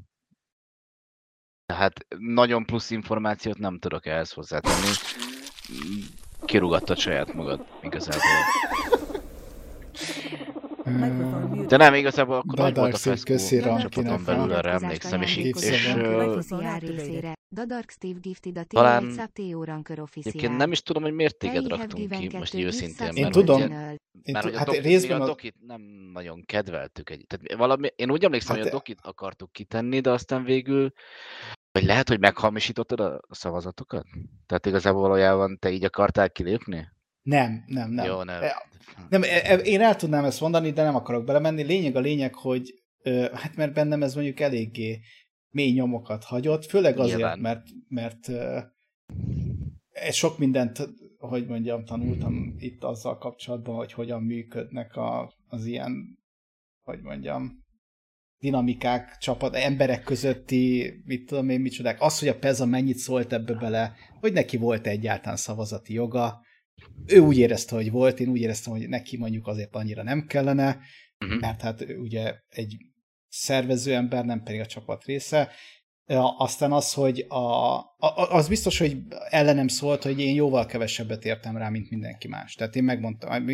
Tehát 1.66 2.06
nagyon 2.18 2.66
plusz 2.66 2.92
információt 2.92 3.58
nem 3.58 3.80
tudok 3.80 4.06
ehhez 4.06 4.32
hozzátenni. 4.32 4.92
Kirúgattad 6.46 6.98
saját 6.98 7.34
magad 7.34 7.68
igazából. 7.82 8.22
De 11.68 11.78
nem, 11.78 11.94
igazából 11.94 12.36
akkor 12.36 12.58
nagy 12.58 12.58
volt 12.58 12.76
a 12.76 12.80
Dadark 12.82 12.96
feszkó 12.98 13.34
köszi, 13.34 13.58
a 13.58 13.66
Rankinek 13.66 13.90
csapaton 13.92 14.24
belül, 14.26 14.52
arra 14.54 14.70
emlékszem, 14.70 15.22
és, 15.22 15.38
így- 15.38 15.46
és 15.46 15.54
gifszabon. 15.54 16.06
ö, 16.06 16.18
Legközi 16.18 16.56
jár 16.62 16.82
részére. 16.82 17.34
The 17.56 17.66
Dark 17.66 17.90
Steve 17.92 18.20
gifted 18.22 18.58
a 18.58 18.64
Talán- 18.64 19.04
T1 19.04 19.20
sub 19.20 19.52
TO 19.52 19.64
Ranker 19.64 20.00
official. 20.00 20.34
Egyébként 20.34 20.58
nem 20.58 20.72
is 20.72 20.82
tudom, 20.82 21.04
hogy 21.04 21.14
miért 21.14 21.38
téged 21.38 21.68
raktunk 21.68 22.10
ki, 22.10 22.38
most 22.38 22.54
így 22.54 22.64
őszintén. 22.64 23.08
Én 23.14 23.22
mert 23.22 23.34
tudom. 23.34 23.60
Mert 23.60 23.98
tud- 24.24 24.44
hogy 24.44 24.54
a, 24.54 24.58
hát 24.58 24.70
részben 24.70 25.22
a 25.22 25.26
dokit 25.26 25.56
nem 25.68 25.82
nagyon 26.14 26.44
kedveltük. 26.46 27.10
Egy, 27.10 27.26
tehát 27.28 27.56
valami, 27.58 27.88
én 27.96 28.12
úgy 28.12 28.24
emlékszem, 28.24 28.56
Hát 28.56 28.58
hogy 28.58 28.68
a 28.68 28.70
de- 28.72 28.78
dokit 28.78 29.00
akartuk 29.02 29.52
kitenni, 29.52 30.00
de 30.00 30.10
aztán 30.12 30.44
végül, 30.44 30.92
vagy 31.72 31.84
lehet, 31.84 32.08
hogy 32.08 32.20
meghamisítottad 32.20 33.00
a 33.00 33.20
szavazatokat? 33.30 34.06
Tehát 34.46 34.66
igazából 34.66 35.02
valójában 35.02 35.58
te 35.60 35.70
így 35.72 35.84
akartál 35.84 36.30
kilépni? 36.30 36.94
Nem, 37.26 37.64
nem, 37.68 37.92
nem. 37.92 38.06
Jó, 38.06 38.24
nem. 38.24 38.42
E- 38.42 38.68
Nem, 39.10 39.24
e- 39.24 39.42
e- 39.44 39.56
én 39.56 39.82
el 39.82 39.96
tudnám 39.96 40.26
ezt 40.26 40.42
mondani, 40.42 40.72
de 40.72 40.84
nem 40.84 40.96
akarok 40.96 41.26
belemenni. 41.26 41.64
Lényeg 41.64 41.96
a 41.96 42.00
lényeg, 42.00 42.36
hogy 42.36 42.84
hát 43.34 43.56
mert 43.56 43.74
bennem 43.74 44.04
ez 44.04 44.14
mondjuk 44.14 44.40
eléggé 44.40 45.00
mély 45.50 45.72
nyomokat 45.72 46.24
hagyott, 46.24 46.66
főleg 46.66 47.00
azért, 47.00 47.18
Nyilván. 47.18 47.40
mert, 47.40 47.68
mert 47.88 48.32
sok 50.12 50.38
mindent, 50.38 50.90
hogy 51.18 51.48
mondjam, 51.48 51.86
tanultam 51.86 52.56
itt 52.58 52.84
azzal 52.84 53.18
kapcsolatban, 53.18 53.76
hogy 53.76 53.94
hogyan 53.94 54.24
működnek 54.24 54.96
a, 54.96 55.34
az 55.48 55.66
ilyen, 55.66 56.20
hogy 56.84 57.02
mondjam, 57.02 57.64
dinamikák, 58.38 59.18
csapat, 59.18 59.56
emberek 59.56 60.04
közötti, 60.04 60.94
mit 61.06 61.26
tudom 61.26 61.50
én, 61.50 61.62
micsodák. 61.62 62.02
Az, 62.02 62.20
hogy 62.20 62.28
a 62.28 62.40
Peza 62.40 62.66
mennyit 62.66 62.98
szólt 62.98 63.34
ebbe 63.34 63.54
bele, 63.54 63.96
hogy 64.20 64.34
neki 64.34 64.58
volt 64.58 64.88
egyáltalán 64.88 65.38
szavazati 65.38 65.94
joga, 65.94 66.42
ő 67.06 67.20
úgy 67.20 67.38
érezte, 67.38 67.76
hogy 67.76 67.92
volt, 67.92 68.20
én 68.20 68.28
úgy 68.28 68.42
éreztem, 68.42 68.74
hogy 68.74 68.90
neki 68.90 69.18
mondjuk 69.18 69.48
azért 69.48 69.76
annyira 69.76 70.04
nem 70.04 70.26
kellene, 70.26 70.80
Mhm. 71.18 71.34
mert 71.40 71.62
hát 71.62 71.86
ugye 71.98 72.34
egy 72.50 72.78
szervező 73.28 73.94
ember, 73.94 74.26
nem 74.26 74.44
pedig 74.44 74.60
a 74.60 74.66
csapat 74.66 75.06
része. 75.06 75.52
Aztán 76.38 76.72
az, 76.72 76.94
hogy 76.94 77.26
a, 77.28 77.76
a, 77.78 78.30
az 78.30 78.48
biztos, 78.48 78.78
hogy 78.78 78.98
ellenem 79.30 79.68
szólt, 79.68 80.04
hogy 80.04 80.20
én 80.20 80.36
jóval 80.36 80.66
kevesebbet 80.66 81.26
értem 81.26 81.58
rá, 81.58 81.70
mint 81.70 81.90
mindenki 81.90 82.28
más. 82.28 82.54
Tehát 82.54 82.76
én 82.76 82.84
megmondtam, 82.84 83.48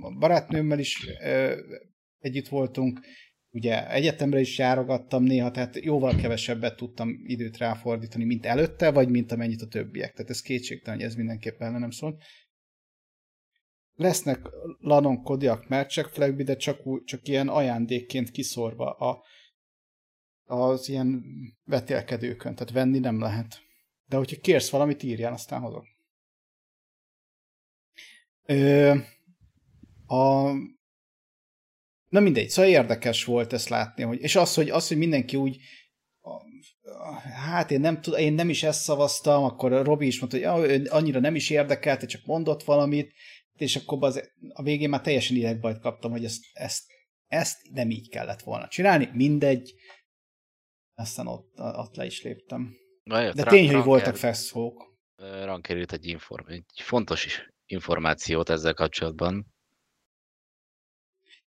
a 0.00 0.10
barátnőmmel 0.18 0.78
is 0.78 1.06
ö, 1.22 1.60
együtt 2.18 2.48
voltunk, 2.48 3.00
ugye 3.50 3.90
egyetemre 3.90 4.40
is 4.40 4.58
járogattam 4.58 5.22
néha, 5.22 5.50
tehát 5.50 5.84
jóval 5.84 6.16
kevesebbet 6.16 6.76
tudtam 6.76 7.22
időt 7.24 7.56
ráfordítani, 7.56 8.24
mint 8.24 8.46
előtte, 8.46 8.90
vagy 8.90 9.08
mint 9.08 9.32
amennyit 9.32 9.62
a 9.62 9.66
többiek. 9.66 10.12
Tehát 10.12 10.30
ez 10.30 10.40
kétségtelen, 10.40 10.98
hogy 10.98 11.08
ez 11.08 11.14
mindenképpen 11.14 11.66
ellenem 11.68 11.90
szólt. 11.90 12.22
Lesznek 13.94 14.48
Lanon 14.78 15.22
Kodiak 15.22 15.68
mercsek 15.68 16.06
flagbi, 16.06 16.42
de 16.42 16.56
csak, 16.56 16.86
úgy, 16.86 17.04
csak 17.04 17.28
ilyen 17.28 17.48
ajándékként 17.48 18.30
kiszorva 18.30 18.90
a, 18.90 19.22
az 20.44 20.88
ilyen 20.88 21.24
vetélkedőkön, 21.64 22.54
tehát 22.54 22.72
venni 22.72 22.98
nem 22.98 23.20
lehet. 23.20 23.60
De 24.06 24.16
hogyha 24.16 24.40
kérsz 24.40 24.70
valamit, 24.70 25.02
írjál, 25.02 25.32
aztán 25.32 25.60
hozok. 25.60 25.86
Ö, 28.44 28.94
a, 30.06 30.50
na 32.08 32.20
mindegy, 32.20 32.48
szóval 32.48 32.70
érdekes 32.70 33.24
volt 33.24 33.52
ezt 33.52 33.68
látni, 33.68 34.02
hogy, 34.02 34.20
és 34.20 34.36
az, 34.36 34.54
hogy, 34.54 34.70
az, 34.70 34.88
hogy 34.88 34.96
mindenki 34.96 35.36
úgy 35.36 35.60
hát 37.34 37.70
én 37.70 37.80
nem, 37.80 38.00
tud, 38.00 38.18
én 38.18 38.32
nem 38.32 38.48
is 38.48 38.62
ezt 38.62 38.82
szavaztam, 38.82 39.44
akkor 39.44 39.84
Robi 39.84 40.06
is 40.06 40.20
mondta, 40.20 40.52
hogy 40.52 40.86
annyira 40.86 41.20
nem 41.20 41.34
is 41.34 41.50
érdekelte, 41.50 42.06
csak 42.06 42.24
mondott 42.24 42.62
valamit, 42.62 43.12
és 43.56 43.76
akkor 43.76 44.04
az, 44.04 44.30
a 44.48 44.62
végén 44.62 44.88
már 44.88 45.00
teljesen 45.00 45.36
idegbajt 45.36 45.80
kaptam, 45.80 46.10
hogy 46.10 46.24
ezt, 46.24 46.44
ezt, 46.52 46.82
ezt 47.26 47.58
nem 47.72 47.90
így 47.90 48.08
kellett 48.08 48.42
volna 48.42 48.68
csinálni, 48.68 49.10
mindegy, 49.12 49.74
aztán 50.94 51.26
ott, 51.26 51.58
ott 51.58 51.96
le 51.96 52.04
is 52.04 52.22
léptem. 52.22 52.76
Na, 53.02 53.20
jött, 53.20 53.34
De 53.34 53.44
tény, 53.44 53.74
hogy 53.74 53.84
voltak 53.84 54.16
feszhók. 54.16 54.90
Ranker 55.16 55.76
írt 55.76 55.92
egy, 55.92 56.06
inform, 56.06 56.46
egy 56.46 56.64
fontos 56.74 57.50
információt 57.66 58.48
ezzel 58.48 58.74
kapcsolatban. 58.74 59.46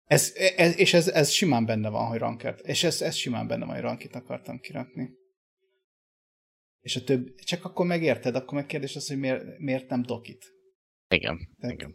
Ez, 0.03 0.31
ez, 0.55 0.77
és 0.77 0.93
ez, 0.93 1.07
ez 1.07 1.29
simán 1.29 1.65
benne 1.65 1.89
van, 1.89 2.07
hogy 2.07 2.19
rankert. 2.19 2.59
És 2.59 2.83
ez, 2.83 3.01
ez 3.01 3.15
simán 3.15 3.47
benne 3.47 3.65
van, 3.65 3.73
hogy 3.73 3.83
rankit 3.83 4.15
akartam 4.15 4.59
kirakni. 4.59 5.09
És 6.79 6.95
a 6.95 7.03
több, 7.03 7.35
csak 7.35 7.65
akkor 7.65 7.85
megérted, 7.85 8.35
akkor 8.35 8.53
megkérdés 8.53 8.95
az, 8.95 9.07
hogy 9.07 9.17
miért, 9.17 9.57
miért 9.57 9.89
nem 9.89 10.01
dokit. 10.01 10.52
Igen, 11.13 11.37
igen. 11.61 11.93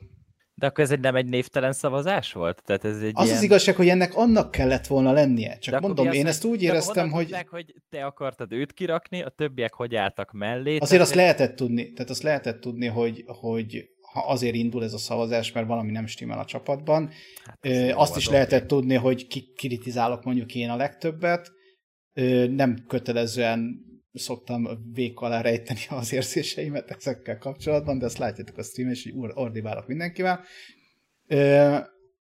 De 0.54 0.66
akkor 0.66 0.84
ez 0.84 0.90
egy 0.90 1.00
nem 1.00 1.16
egy 1.16 1.26
névtelen 1.26 1.72
szavazás 1.72 2.32
volt? 2.32 2.62
Tehát 2.64 2.84
ez 2.84 3.02
egy 3.02 3.12
Az 3.14 3.24
ilyen... 3.24 3.36
az 3.36 3.42
igazság, 3.42 3.76
hogy 3.76 3.88
ennek 3.88 4.14
annak 4.14 4.50
kellett 4.50 4.86
volna 4.86 5.12
lennie. 5.12 5.58
Csak 5.58 5.74
De 5.74 5.80
mondom, 5.80 6.12
én 6.12 6.26
ezt 6.26 6.44
úgy 6.44 6.62
éreztem, 6.62 7.10
hogy 7.10 7.24
tudták, 7.24 7.48
hogy 7.48 7.74
te 7.88 8.04
akartad 8.04 8.52
őt 8.52 8.72
kirakni, 8.72 9.22
a 9.22 9.28
többiek 9.28 9.74
hogy 9.74 9.94
álltak 9.94 10.32
mellé. 10.32 10.76
azért 10.76 10.88
tehát 10.88 11.04
azt 11.04 11.14
lehetett 11.14 11.56
tudni, 11.56 11.92
tehát 11.92 12.10
azt 12.10 12.22
lehetett 12.22 12.60
tudni, 12.60 12.86
hogy, 12.86 13.24
hogy 13.26 13.84
ha 14.12 14.20
azért 14.20 14.54
indul 14.54 14.84
ez 14.84 14.92
a 14.92 14.98
szavazás, 14.98 15.52
mert 15.52 15.66
valami 15.66 15.90
nem 15.90 16.06
stimmel 16.06 16.38
a 16.38 16.44
csapatban, 16.44 17.10
Hát 17.44 17.58
Ö, 17.60 17.90
azt 17.94 18.16
is 18.16 18.28
lehetett 18.28 18.66
tudni, 18.66 18.94
hogy 18.94 19.26
ki 19.26 19.52
kritizálok 19.56 20.24
mondjuk 20.24 20.54
én 20.54 20.70
a 20.70 20.76
legtöbbet. 20.76 21.52
Ö, 22.12 22.46
Nem 22.46 22.84
kötelezően 22.88 23.86
szoktam 24.18 24.68
vék 24.92 25.20
alá 25.20 25.40
rejteni 25.40 25.80
az 25.88 26.12
érzéseimet 26.12 26.90
ezekkel 26.90 27.38
kapcsolatban, 27.38 27.98
de 27.98 28.04
azt 28.04 28.18
látjátok 28.18 28.58
a 28.58 28.62
streamen, 28.62 28.94
így 28.94 29.12
ur- 29.12 29.32
ordibálok 29.34 29.86
mindenkivel. 29.86 30.44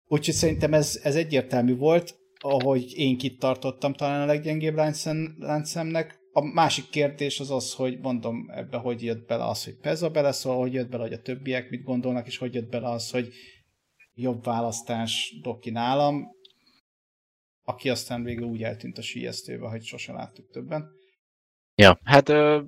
Úgyhogy 0.07 0.35
szerintem 0.35 0.75
ez, 0.75 1.01
ez 1.03 1.17
egyértelmű 1.17 1.77
volt, 1.77 2.21
ahogy 2.39 2.93
én 2.97 3.19
kit 3.19 3.39
tartottam 3.39 3.93
talán 3.93 4.21
a 4.21 4.27
leggyengébb 4.27 4.75
láncszem- 4.75 5.35
láncszemnek. 5.39 6.21
A 6.33 6.41
másik 6.41 6.89
kérdés 6.91 7.41
az 7.41 7.51
az, 7.51 7.75
hogy 7.75 7.99
mondom 7.99 8.51
ebbe, 8.51 8.77
hogy 8.77 9.03
jött 9.03 9.27
bele 9.27 9.45
az, 9.45 9.65
hogy 9.65 9.77
Peza 9.77 10.11
beleszól, 10.11 10.57
hogy 10.57 10.73
jött 10.73 10.89
bele, 10.89 11.03
hogy 11.03 11.13
a 11.13 11.23
többiek 11.23 11.71
mit 11.71 11.83
gondolnak, 11.83 12.27
és 12.27 12.39
hogy 12.39 12.55
jött 12.55 12.71
bele 12.71 12.89
az, 12.89 13.11
hogy 13.11 13.29
jobb 14.15 14.45
választás 14.45 15.39
Doki 15.43 15.71
nálam, 15.71 16.27
aki 17.65 17.89
aztán 17.89 18.23
végül 18.23 18.47
úgy 18.47 18.63
eltűnt 18.63 18.99
a 18.99 19.03
síjesztőbe, 19.03 19.69
hogy 19.69 19.83
sose 19.83 20.13
láttuk 20.13 20.51
többen. 20.51 20.91
Ja, 21.75 21.99
hát 22.05 22.29
ö, 22.29 22.63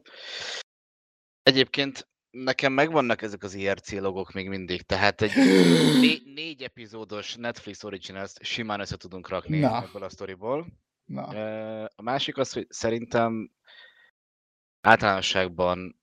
egyébként 1.42 2.08
nekem 2.30 2.72
megvannak 2.72 3.22
ezek 3.22 3.42
az 3.42 3.54
IRC 3.54 3.92
logok 3.92 4.32
még 4.32 4.48
mindig, 4.48 4.82
tehát 4.82 5.22
egy 5.22 5.32
né- 6.00 6.24
négy 6.34 6.62
epizódos 6.62 7.34
Netflix 7.34 7.84
Originals 7.84 8.32
simán 8.40 8.80
össze 8.80 8.96
tudunk 8.96 9.28
rakni 9.28 9.58
Na. 9.58 9.82
ebből 9.82 10.02
a 10.02 10.08
sztoriból. 10.08 10.66
Na, 11.04 11.34
Ö, 11.34 11.84
A 11.94 12.02
másik 12.02 12.36
az, 12.36 12.52
hogy 12.52 12.66
szerintem 12.68 13.50
általánosságban 14.80 16.02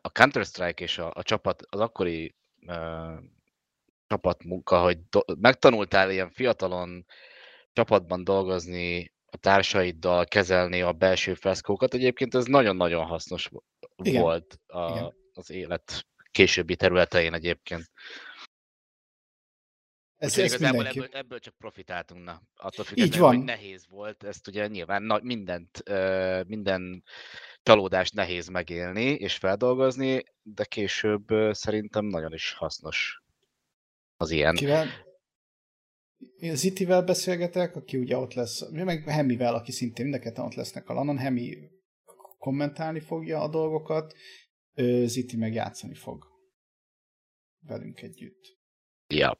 a 0.00 0.10
Counter-Strike 0.12 0.82
és 0.82 0.98
a, 0.98 1.10
a 1.14 1.22
csapat, 1.22 1.62
az 1.68 1.80
akkori 1.80 2.34
ö, 2.66 3.14
csapatmunka, 4.06 4.80
hogy 4.80 5.08
do- 5.08 5.38
megtanultál 5.40 6.10
ilyen 6.10 6.30
fiatalon 6.30 7.06
csapatban 7.72 8.24
dolgozni, 8.24 9.11
a 9.32 9.36
társaiddal 9.36 10.24
kezelni 10.24 10.82
a 10.82 10.92
belső 10.92 11.34
feszkókat, 11.34 11.94
egyébként 11.94 12.34
ez 12.34 12.44
nagyon-nagyon 12.44 13.06
hasznos 13.06 13.48
Igen. 14.02 14.22
volt 14.22 14.60
a, 14.66 14.90
Igen. 14.90 15.14
az 15.32 15.50
élet 15.50 16.06
későbbi 16.30 16.76
területein 16.76 17.32
egyébként. 17.32 17.90
ez, 20.16 20.38
ez 20.38 20.52
igazából 20.52 20.70
mindenki. 20.70 20.98
ebből, 20.98 21.18
ebből 21.20 21.38
csak 21.38 21.54
profitáltunk, 21.58 22.24
na. 22.24 22.42
Attól 22.56 22.84
függetlenül, 22.84 23.26
van. 23.26 23.36
hogy 23.36 23.44
nehéz 23.44 23.86
volt, 23.88 24.24
ezt 24.24 24.48
ugye 24.48 24.66
nyilván 24.66 25.02
na, 25.02 25.18
mindent, 25.22 25.82
minden 26.46 27.04
csalódást 27.62 28.14
nehéz 28.14 28.48
megélni 28.48 29.04
és 29.04 29.36
feldolgozni, 29.36 30.22
de 30.42 30.64
később 30.64 31.26
szerintem 31.50 32.04
nagyon 32.04 32.32
is 32.32 32.52
hasznos 32.52 33.22
az 34.16 34.30
ilyen. 34.30 34.54
Kivel? 34.54 34.86
Én 36.36 36.56
Zitivel 36.56 37.02
beszélgetek, 37.02 37.76
aki 37.76 37.96
ugye 37.96 38.16
ott 38.16 38.34
lesz, 38.34 38.70
meg 38.70 39.04
Hemivel, 39.04 39.54
aki 39.54 39.72
szintén 39.72 40.06
mind 40.06 40.38
a 40.38 40.42
ott 40.42 40.54
lesznek 40.54 40.88
a 40.88 40.94
lanon. 40.94 41.18
Hemi 41.18 41.56
kommentálni 42.38 43.00
fogja 43.00 43.40
a 43.40 43.48
dolgokat, 43.48 44.14
Ziti 45.04 45.36
meg 45.36 45.54
játszani 45.54 45.94
fog 45.94 46.26
velünk 47.66 48.02
együtt. 48.02 48.58
Ja. 49.06 49.38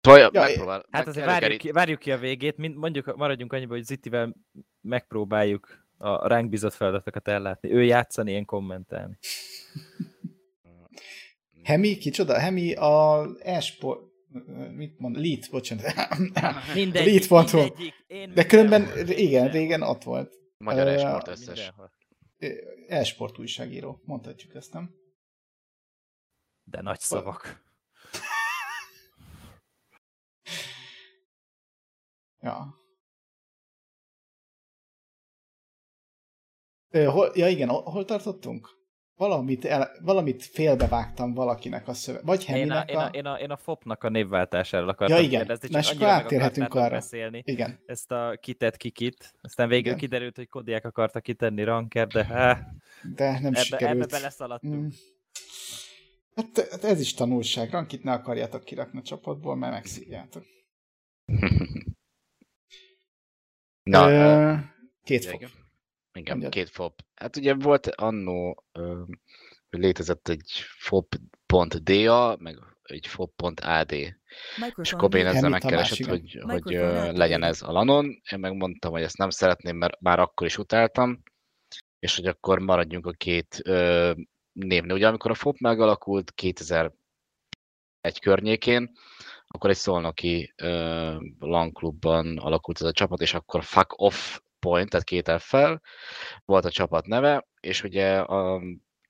Szóval 0.00 0.20
Ja, 0.20 0.40
megpróbál, 0.40 0.86
Hát 0.90 1.06
azért 1.06 1.26
várjuk 1.26 1.58
ki, 1.58 1.70
várjuk 1.70 1.98
ki 1.98 2.12
a 2.12 2.18
végét, 2.18 2.56
mind, 2.56 2.76
mondjuk 2.76 3.16
maradjunk 3.16 3.52
annyiba, 3.52 3.74
hogy 3.74 3.84
Zitivel 3.84 4.36
megpróbáljuk 4.80 5.86
a 5.96 6.28
ránk 6.28 6.50
bizott 6.50 6.72
feladatokat 6.72 7.28
ellátni. 7.28 7.72
Ő 7.72 7.84
játszani, 7.84 8.32
én 8.32 8.44
kommentálni. 8.44 9.18
Hemi, 11.62 11.96
kicsoda? 11.96 12.38
Hemi 12.38 12.74
a 12.74 13.26
esport, 13.40 14.00
mit 14.74 14.98
mond? 14.98 15.16
Lead, 15.16 15.46
bocsánat. 15.50 15.84
Mindegyik, 16.74 17.28
Lead.hu. 17.28 17.74
De 18.34 18.46
különben, 18.46 19.08
igen, 19.08 19.48
régen 19.48 19.82
ott 19.82 20.02
volt. 20.02 20.34
Magyar 20.58 20.86
Ö, 20.86 20.90
esport 20.90 21.28
összes. 21.28 21.58
Mindenhol. 21.58 21.92
E-sport 22.88 23.38
újságíró, 23.38 24.00
mondhatjuk 24.04 24.54
ezt, 24.54 24.72
nem? 24.72 24.94
De 26.64 26.80
nagy 26.82 27.00
szavak. 27.00 27.42
Ja. 32.40 32.76
Hol, 36.90 37.32
ja 37.34 37.48
igen, 37.48 37.68
hol 37.68 38.04
tartottunk? 38.04 38.77
Valamit, 39.18 39.64
el, 39.64 39.90
valamit 40.02 40.42
félbevágtam 40.42 41.34
valakinek 41.34 41.88
a 41.88 41.92
szöveg. 41.94 42.24
Vagy 42.24 42.44
Én 42.48 42.70
a, 42.70 42.74
Heminek 42.74 42.90
én, 42.90 42.96
a, 42.96 43.04
a... 43.04 43.08
én, 43.08 43.24
a, 43.26 43.34
én 43.38 43.50
a 43.50 43.56
FOP-nak 43.56 44.04
a 44.04 44.08
névváltásáról 44.08 44.88
akartam 44.88 45.16
Ja, 45.16 45.22
igen. 45.22 45.38
kérdezni, 45.38 45.68
Na, 45.70 45.82
csak 45.82 45.92
és 45.92 45.96
akkor 46.00 46.08
annyira 46.12 46.24
akartátok 46.36 46.74
arra. 46.74 46.90
beszélni 46.90 47.42
Igen. 47.44 47.78
ezt 47.86 48.10
a 48.12 48.38
kitet 48.40 48.76
kikit. 48.76 49.34
Aztán 49.40 49.68
végül 49.68 49.86
Igen. 49.86 49.98
kiderült, 49.98 50.36
hogy 50.36 50.48
kodiák 50.48 50.84
akartak 50.84 51.22
kitenni 51.22 51.62
ranker, 51.64 52.06
de 52.06 52.24
há, 52.24 52.66
De 53.14 53.24
nem 53.30 53.36
ebbe, 53.36 53.46
ebbe 53.46 53.60
sikerült. 53.60 54.10
beleszaladtunk. 54.10 54.74
Mm. 54.84 54.88
Hát, 56.34 56.68
hát 56.70 56.84
ez 56.84 57.00
is 57.00 57.14
tanulság. 57.14 57.70
Rankit 57.70 58.02
ne 58.04 58.12
akarjátok 58.12 58.64
kirakni 58.64 58.98
a 58.98 59.02
csapatból, 59.02 59.56
mert 59.56 59.72
megszívjátok. 59.72 60.44
Na, 63.82 64.10
ö, 64.10 64.14
Ö, 64.14 64.54
két 65.04 65.24
fok. 65.24 65.42
Igen. 66.18 66.32
Mondjad. 66.32 66.52
két 66.52 66.70
FOB. 66.70 66.92
Hát 67.14 67.36
ugye 67.36 67.54
volt 67.54 67.86
annó, 67.86 68.64
létezett 69.70 70.28
egy 70.28 70.64
FOB.da, 70.78 72.36
meg 72.40 72.58
egy 72.82 73.06
FOB.ad. 73.06 73.92
És 74.76 74.92
akkor 74.92 75.14
én 75.14 75.26
ezzel 75.26 75.48
megkeresett, 75.48 76.06
hogy, 76.06 76.38
hogy 76.42 76.72
legyen 77.16 77.42
ez 77.42 77.62
a 77.62 77.72
Lanon. 77.72 78.04
Én 78.04 78.38
megmondtam, 78.38 78.92
hogy 78.92 79.02
ezt 79.02 79.16
nem 79.16 79.30
szeretném, 79.30 79.76
mert 79.76 80.00
már 80.00 80.18
akkor 80.18 80.46
is 80.46 80.58
utáltam, 80.58 81.22
és 81.98 82.16
hogy 82.16 82.26
akkor 82.26 82.58
maradjunk 82.58 83.06
a 83.06 83.10
két 83.10 83.60
ö, 83.64 84.12
névnél. 84.52 84.94
Ugye 84.94 85.08
amikor 85.08 85.30
a 85.30 85.34
FOB 85.34 85.56
megalakult 85.60 86.32
2001 86.34 86.92
környékén, 88.20 88.90
akkor 89.46 89.70
egy 89.70 89.76
szolnoki 89.76 90.52
ö, 90.56 91.14
LAN 91.38 91.72
klubban 91.72 92.38
alakult 92.38 92.80
ez 92.80 92.86
a 92.86 92.92
csapat, 92.92 93.20
és 93.20 93.34
akkor 93.34 93.64
Fuck 93.64 94.00
Off 94.00 94.38
Point, 94.68 94.90
tehát 94.90 95.06
két 95.06 95.30
F-fel 95.38 95.80
volt 96.44 96.64
a 96.64 96.70
csapat 96.70 97.06
neve, 97.06 97.46
és 97.60 97.82
ugye 97.82 98.18
a 98.18 98.60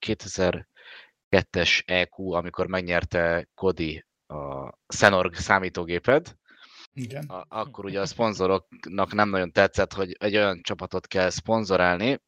2002-es 0.06 1.82
EQ, 1.84 2.30
amikor 2.32 2.66
megnyerte 2.66 3.48
Kodi 3.54 4.06
a 4.26 4.72
Senorg 4.88 5.34
számítógéped, 5.34 6.34
Igen. 6.92 7.24
a- 7.26 7.44
akkor 7.48 7.84
ugye 7.84 8.00
a 8.00 8.06
szponzoroknak 8.06 9.12
nem 9.12 9.28
nagyon 9.28 9.52
tetszett, 9.52 9.92
hogy 9.92 10.16
egy 10.18 10.36
olyan 10.36 10.60
csapatot 10.62 11.06
kell 11.06 11.30
szponzorálni, 11.30 12.20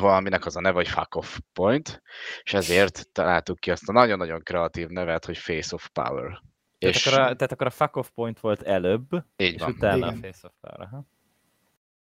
valaminek 0.00 0.46
az 0.46 0.56
a 0.56 0.60
neve, 0.60 0.74
hogy 0.76 0.88
Fuck 0.88 1.14
Off 1.14 1.38
Point, 1.52 2.02
és 2.42 2.54
ezért 2.54 3.12
találtuk 3.12 3.58
ki 3.58 3.70
azt 3.70 3.88
a 3.88 3.92
nagyon-nagyon 3.92 4.42
kreatív 4.42 4.88
nevet, 4.88 5.24
hogy 5.24 5.38
Face 5.38 5.74
of 5.74 5.88
Power. 5.88 6.42
Tehát, 6.78 6.94
És 6.94 7.06
akkor 7.06 7.18
a, 7.18 7.22
tehát 7.22 7.52
akkor 7.52 7.66
a 7.66 7.70
fuck 7.70 7.96
off 7.96 8.08
point 8.14 8.40
volt 8.40 8.62
előbb, 8.62 9.12
így 9.36 9.54
és 9.54 9.60
van. 9.60 9.70
utána 9.70 9.96
Igen. 9.96 10.08
a 10.08 10.12
face 10.26 10.46
of 10.46 10.52
power. 10.60 10.80
Aha. 10.80 11.04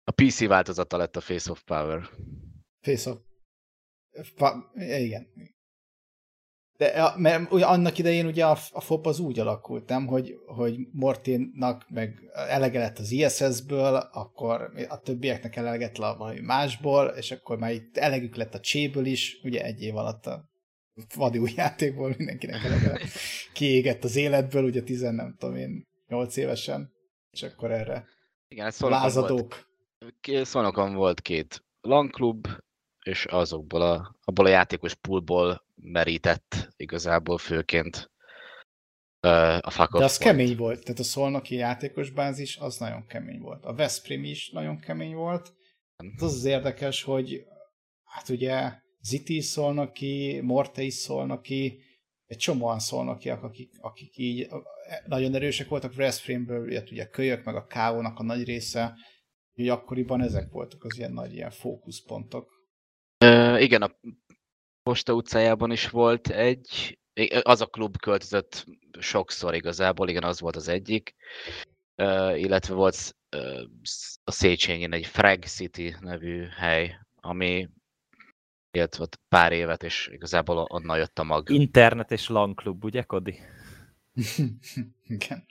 A 0.04 0.10
PC 0.10 0.46
változata 0.46 0.96
lett 0.96 1.16
a 1.16 1.20
Face 1.20 1.50
of 1.50 1.62
Power. 1.62 2.08
Face 2.80 3.10
off. 3.10 3.18
Pa, 4.36 4.72
igen. 4.74 5.28
De 6.76 7.12
mert 7.16 7.52
ugye 7.52 7.64
annak 7.64 7.98
idején 7.98 8.26
ugye 8.26 8.46
a, 8.46 8.58
a 8.70 8.80
FOP 8.80 9.06
az 9.06 9.18
úgy 9.18 9.38
alakult, 9.38 9.88
nem, 9.88 10.06
hogy, 10.06 10.34
hogy 10.46 10.76
Morténnak 10.92 11.86
meg 11.88 12.30
elege 12.32 12.78
lett 12.78 12.98
az 12.98 13.10
ISS-ből, 13.10 13.94
akkor 13.94 14.72
a 14.88 15.00
többieknek 15.00 15.56
elege 15.56 15.84
lett 15.84 15.96
valami 15.96 16.40
másból, 16.40 17.06
és 17.06 17.30
akkor 17.30 17.58
már 17.58 17.72
itt 17.72 17.96
elegük 17.96 18.36
lett 18.36 18.54
a 18.54 18.60
cséből 18.60 19.06
is, 19.06 19.40
ugye 19.42 19.64
egy 19.64 19.82
év 19.82 19.96
alatt 19.96 20.26
a 20.26 20.48
vadi 21.14 21.38
új 21.38 21.50
játékból 21.56 22.14
mindenkinek 22.16 22.64
elege 22.64 22.88
lett. 22.88 23.02
Kiégett 23.52 24.04
az 24.04 24.16
életből, 24.16 24.64
ugye 24.64 24.82
tizen, 24.82 25.14
nem 25.14 25.34
tudom 25.38 25.56
én, 25.56 25.86
8 26.08 26.36
évesen, 26.36 26.92
és 27.30 27.42
akkor 27.42 27.70
erre 27.70 28.04
Igen, 28.48 28.66
ez 28.66 28.74
Szolnokon 28.74 29.26
volt, 29.26 29.69
Szolnokon 30.42 30.94
volt 30.94 31.20
két 31.20 31.64
LAN 31.80 32.08
klub, 32.08 32.46
és 33.04 33.24
azokból 33.24 33.82
a, 33.82 34.16
abból 34.24 34.46
a 34.46 34.48
játékos 34.48 34.94
poolból 34.94 35.66
merített 35.74 36.72
igazából 36.76 37.38
főként 37.38 38.10
a 39.60 39.70
Fuck 39.70 39.98
De 39.98 40.04
az 40.04 40.18
Point. 40.18 40.36
kemény 40.36 40.56
volt, 40.56 40.84
tehát 40.84 40.98
a 40.98 41.04
szolnoki 41.04 41.54
játékos 41.54 42.10
bázis 42.10 42.56
az 42.56 42.78
nagyon 42.78 43.06
kemény 43.06 43.40
volt. 43.40 43.64
A 43.64 43.74
Veszprém 43.74 44.24
is 44.24 44.50
nagyon 44.50 44.78
kemény 44.78 45.14
volt. 45.14 45.52
Az 45.96 46.22
az, 46.22 46.34
az 46.34 46.44
érdekes, 46.44 47.02
hogy 47.02 47.44
hát 48.04 48.28
ugye 48.28 48.72
Ziti 49.00 49.36
is 49.36 49.44
szolnoki, 49.44 50.40
Morte 50.42 50.82
is 50.82 50.94
szolnoki, 50.94 51.82
egy 52.26 52.36
csomóan 52.36 52.78
szolnokiak, 52.78 53.42
akik, 53.42 53.70
akik 53.80 54.16
így 54.16 54.48
nagyon 55.06 55.34
erősek 55.34 55.68
voltak. 55.68 55.94
Veszprémből 55.94 56.72
jött 56.72 56.90
ugye 56.90 57.06
Kölyök, 57.06 57.44
meg 57.44 57.54
a 57.54 57.66
KO-nak 57.66 58.18
a 58.18 58.22
nagy 58.22 58.44
része. 58.44 58.94
Úgyhogy 59.60 59.78
akkoriban 59.78 60.20
ezek 60.20 60.50
voltak 60.50 60.84
az 60.84 60.98
ilyen 60.98 61.12
nagy 61.12 61.34
ilyen 61.34 61.50
fókuszpontok. 61.50 62.68
Ö, 63.18 63.58
igen, 63.58 63.82
a 63.82 63.90
Posta 64.82 65.12
utcájában 65.12 65.70
is 65.70 65.88
volt 65.88 66.28
egy, 66.28 66.98
az 67.42 67.60
a 67.60 67.66
klub 67.66 67.96
költözött 67.96 68.66
sokszor 68.98 69.54
igazából, 69.54 70.08
igen, 70.08 70.22
az 70.22 70.40
volt 70.40 70.56
az 70.56 70.68
egyik, 70.68 71.14
Ö, 71.94 72.36
illetve 72.36 72.74
volt 72.74 73.16
a 74.24 74.30
Széchenyen 74.30 74.92
egy 74.92 75.06
Frag 75.06 75.44
City 75.44 75.96
nevű 76.00 76.44
hely, 76.44 76.98
ami 77.16 77.68
élt 78.70 78.98
ott 78.98 79.20
pár 79.28 79.52
évet, 79.52 79.82
és 79.82 80.08
igazából 80.12 80.66
onnan 80.68 80.98
jött 80.98 81.18
a 81.18 81.22
mag. 81.22 81.50
Internet 81.50 82.10
és 82.10 82.28
LAN 82.28 82.54
klub, 82.54 82.84
ugye, 82.84 83.02
Kodi? 83.02 83.38
Igen. 85.08 85.46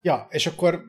Ja, 0.00 0.26
és 0.30 0.46
akkor 0.46 0.84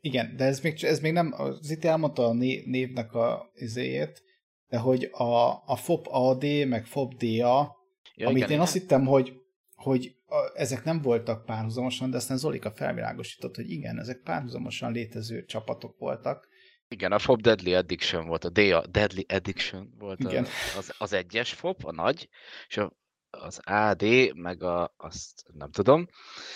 igen, 0.00 0.36
de 0.36 0.44
ez 0.44 0.60
még, 0.60 0.84
ez 0.84 1.00
még 1.00 1.12
nem, 1.12 1.32
az 1.36 1.70
itt 1.70 1.84
elmondta 1.84 2.26
a 2.26 2.32
né- 2.32 2.66
névnek 2.66 3.12
a 3.12 3.50
izéjét, 3.54 4.22
de 4.68 4.78
hogy 4.78 5.04
a, 5.12 5.62
a 5.66 5.76
FOP 5.76 6.06
AD, 6.10 6.44
meg 6.66 6.86
FOP 6.86 7.14
DA, 7.14 7.76
Ja, 8.18 8.26
amit 8.26 8.36
igen, 8.36 8.50
én 8.50 8.60
azt 8.60 8.72
hittem, 8.72 9.06
hogy, 9.06 9.32
hogy 9.74 10.16
a, 10.26 10.52
ezek 10.54 10.84
nem 10.84 11.02
voltak 11.02 11.44
párhuzamosan, 11.44 12.10
de 12.10 12.16
aztán 12.16 12.36
Zolika 12.36 12.70
felvilágosított, 12.70 13.56
hogy 13.56 13.70
igen, 13.70 13.98
ezek 13.98 14.20
párhuzamosan 14.24 14.92
létező 14.92 15.44
csapatok 15.44 15.98
voltak. 15.98 16.48
Igen, 16.88 17.12
a 17.12 17.18
FOB 17.18 17.40
Deadly 17.40 17.74
Addiction 17.74 18.26
volt, 18.26 18.44
a 18.44 18.50
DA 18.50 18.86
Deadly 18.86 19.24
Addiction 19.28 19.94
volt 19.98 20.24
a, 20.24 20.28
Igen. 20.28 20.46
az, 20.78 20.94
az 20.98 21.12
egyes 21.12 21.52
FOB, 21.52 21.84
a 21.84 21.92
nagy, 21.92 22.28
és 22.68 22.76
a, 22.76 22.92
az 23.30 23.60
AD, 23.64 24.04
meg 24.34 24.62
a, 24.62 24.94
azt 24.96 25.44
nem 25.52 25.70
tudom. 25.70 26.08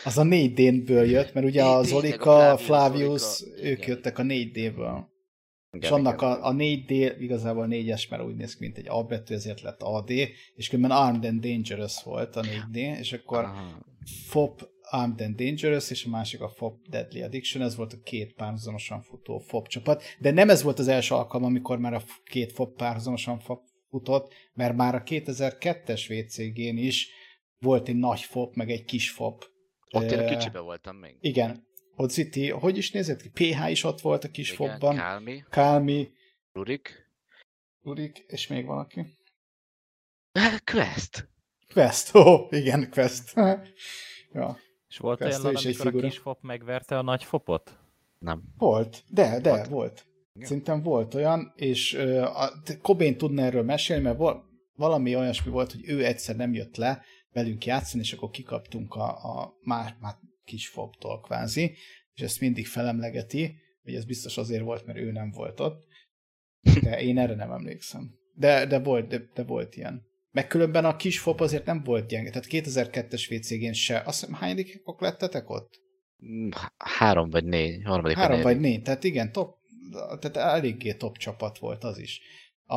Az 0.05 0.19
a 0.19 0.23
4D-ből 0.23 1.11
jött, 1.11 1.33
mert 1.33 1.47
ugye 1.47 1.65
a 1.65 1.81
Tényleg, 1.81 1.85
a 1.85 1.85
Zolika, 1.85 2.57
Flavius, 2.57 2.65
Flavius, 2.65 3.23
Zolika, 3.23 3.63
ők 3.63 3.79
igen. 3.79 3.89
jöttek 3.89 4.19
a 4.19 4.23
4D-ből. 4.23 5.11
Igen, 5.71 5.91
és 5.91 5.91
annak 5.91 6.23
igen. 6.23 6.33
a, 6.33 6.47
a 6.49 6.55
4D 6.55 7.17
igazából 7.19 7.67
4-es, 7.71 8.09
mert 8.11 8.23
úgy 8.23 8.37
néz 8.37 8.57
ki, 8.57 8.65
mint 8.65 8.79
egy 8.79 8.89
A 8.89 9.03
betű, 9.03 9.35
ezért 9.35 9.61
lett 9.61 9.83
AD, 9.83 10.11
és 10.55 10.69
különben 10.69 10.99
Armed 10.99 11.25
and 11.25 11.41
Dangerous 11.41 12.03
volt 12.03 12.37
a 12.37 12.43
4D, 12.43 12.99
és 12.99 13.13
akkor 13.13 13.45
Aha. 13.45 13.87
FOP 14.27 14.71
Armed 14.91 15.21
and 15.21 15.35
Dangerous, 15.37 15.91
és 15.91 16.05
a 16.05 16.09
másik 16.09 16.41
a 16.41 16.49
FOP 16.49 16.89
Deadly 16.89 17.23
Addiction, 17.23 17.63
ez 17.63 17.77
volt 17.77 17.93
a 17.93 18.01
két 18.05 18.35
párhuzamosan 18.35 19.03
futó 19.03 19.39
FOP 19.39 19.69
csapat, 19.69 20.03
de 20.19 20.31
nem 20.31 20.51
ez 20.51 20.63
volt 20.63 20.79
az 20.79 20.89
első 20.89 21.15
alkalom, 21.15 21.47
amikor 21.47 21.79
már 21.79 21.95
a 21.95 22.03
két 22.25 22.53
FOP 22.53 22.77
párhuzamosan 22.77 23.39
futott, 23.93 24.35
mert 24.53 24.77
már 24.77 24.95
a 24.95 25.03
2002-es 25.03 26.05
VCG-n 26.09 26.77
is 26.77 27.11
volt 27.59 27.89
egy 27.89 27.97
nagy 27.97 28.21
FOP, 28.21 28.55
meg 28.55 28.71
egy 28.71 28.85
kis 28.85 29.11
FOP. 29.11 29.51
Ott 29.91 30.11
én 30.11 30.19
a 30.19 30.25
kicsibe 30.25 30.61
voltam 30.61 30.97
még. 30.97 31.17
Igen, 31.21 31.67
ott 31.97 32.11
City, 32.11 32.49
hogy 32.49 32.77
is 32.77 32.91
nézett 32.91 33.23
ki? 33.23 33.29
PH 33.29 33.71
is 33.71 33.85
ott 33.85 34.01
volt 34.01 34.25
a 34.25 34.29
kis 34.31 34.53
Igen, 34.53 34.69
FOP-ban, 34.69 34.97
Kálmi, 34.97 35.45
Kálmi, 35.51 36.13
Rurik. 36.53 37.11
Urik, 37.83 38.19
és 38.27 38.47
még 38.47 38.67
valaki. 38.67 39.07
Quest. 40.65 41.29
Quest, 41.73 42.15
ó, 42.15 42.21
oh, 42.21 42.47
igen, 42.51 42.91
Quest. 42.91 43.33
ja, 44.33 44.59
És 44.89 44.99
volt 44.99 45.19
Persze, 45.19 45.39
olyan, 45.39 45.57
amikor 45.57 45.81
a 45.81 45.85
figura. 45.85 46.09
kis 46.09 46.19
fop 46.19 46.39
megverte 46.43 46.99
a 46.99 47.03
nagy 47.03 47.25
fopot? 47.25 47.79
Nem. 48.19 48.43
volt, 48.57 49.05
de, 49.09 49.41
de, 49.41 49.51
Volt. 49.51 49.67
volt. 49.69 50.07
Igen. 50.35 50.49
Szerintem 50.49 50.83
volt 50.83 51.15
olyan, 51.15 51.53
és 51.57 51.95
uh, 51.95 52.41
a, 52.41 52.53
Cobain 52.83 53.17
tudna 53.17 53.43
erről 53.43 53.63
mesélni, 53.63 54.03
mert 54.03 54.17
val- 54.19 54.45
valami 54.75 55.17
olyasmi 55.17 55.51
volt, 55.51 55.73
hogy 55.73 55.89
ő 55.89 56.05
egyszer 56.05 56.37
nem 56.37 56.53
jött 56.55 56.77
le 56.77 57.03
velünk 57.33 57.65
játszani, 57.65 58.03
és 58.03 58.13
akkor 58.13 58.31
kikaptunk 58.31 58.95
a, 58.95 59.09
a 59.09 59.55
más, 59.61 59.95
már 60.01 60.15
kis 60.45 60.69
fobtól 60.69 61.21
kvázi, 61.21 61.75
és 62.15 62.23
ezt 62.23 62.41
mindig 62.41 62.67
felemlegeti, 62.67 63.55
hogy 63.83 63.95
ez 63.95 64.05
biztos 64.05 64.39
azért 64.39 64.63
volt, 64.63 64.87
mert 64.87 64.99
ő 64.99 65.13
nem 65.13 65.31
volt 65.31 65.61
ott, 65.61 65.85
de 66.83 67.03
én 67.03 67.19
erre 67.19 67.35
nem 67.35 67.51
emlékszem. 67.51 68.15
De, 68.35 68.67
de, 68.67 68.79
volt, 68.79 69.09
de, 69.09 69.23
de 69.35 69.43
volt 69.43 69.77
ilyen. 69.77 70.03
Meg 70.31 70.47
különben 70.47 70.85
a 70.85 70.97
kis 70.97 71.21
fop 71.21 71.41
azért 71.41 71.65
nem 71.65 71.83
volt 71.83 72.09
gyenge, 72.09 72.31
tehát 72.31 72.49
2002-es 72.51 73.27
VCG-n 73.29 73.73
se. 73.73 74.03
Azt 74.07 74.21
hiszem, 74.21 74.35
hányadikok 74.35 75.01
lettetek 75.01 75.51
ott? 75.51 75.81
Há- 76.51 76.73
Három 76.77 77.31
vagy 77.31 77.45
négy, 77.45 77.83
harmadik 77.85 78.17
Három 78.17 78.41
vagy 78.41 78.61
négy, 78.61 78.83
tehát 78.83 79.05
igen, 79.05 79.33
top, 79.33 79.57
tehát 79.93 80.37
eléggé 80.37 80.95
top 80.95 81.17
csapat 81.17 81.59
volt 81.59 81.85
az 81.85 81.99
is. 81.99 82.21
A, 82.67 82.77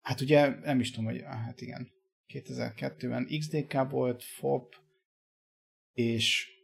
hát 0.00 0.20
ugye 0.20 0.48
nem 0.48 0.80
is 0.80 0.90
tudom, 0.90 1.10
hogy 1.10 1.22
hát 1.22 1.60
igen, 1.60 1.88
2002-ben 2.34 3.28
XDK 3.38 3.90
volt, 3.90 4.22
FOP, 4.22 4.74
és 5.92 6.56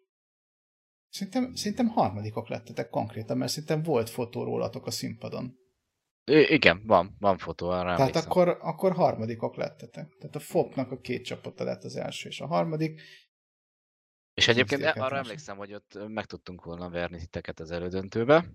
Szerintem, 1.15 1.55
szerintem 1.55 1.89
harmadikok 1.89 2.49
lettetek 2.49 2.89
konkrétan, 2.89 3.37
mert 3.37 3.51
szerintem 3.51 3.83
volt 3.83 4.11
fotó 4.11 4.45
rólatok 4.45 4.87
a 4.87 4.91
színpadon. 4.91 5.59
I- 6.25 6.53
igen, 6.53 6.83
van, 6.87 7.17
van 7.19 7.39
fotó, 7.39 7.69
arra 7.69 7.97
Tehát 7.97 8.17
akkor, 8.17 8.59
akkor 8.61 8.93
harmadikok 8.93 9.57
lettetek. 9.57 10.17
Tehát 10.19 10.37
a 10.37 10.41
FOP-nak 10.41 10.91
a 10.91 11.01
két 11.01 11.25
csapata 11.25 11.65
lett 11.65 11.85
az 11.85 11.97
első 11.97 12.29
és 12.29 12.41
a 12.41 12.47
harmadik. 12.47 13.01
És 14.35 14.49
egyébként 14.49 14.83
arra 14.85 15.01
most. 15.01 15.13
emlékszem, 15.13 15.57
hogy 15.57 15.75
ott 15.75 15.99
meg 16.09 16.25
tudtunk 16.25 16.65
volna 16.65 16.91
verni 16.91 17.19
titeket 17.19 17.61
az 17.61 17.71
elődöntőbe. 17.71 18.51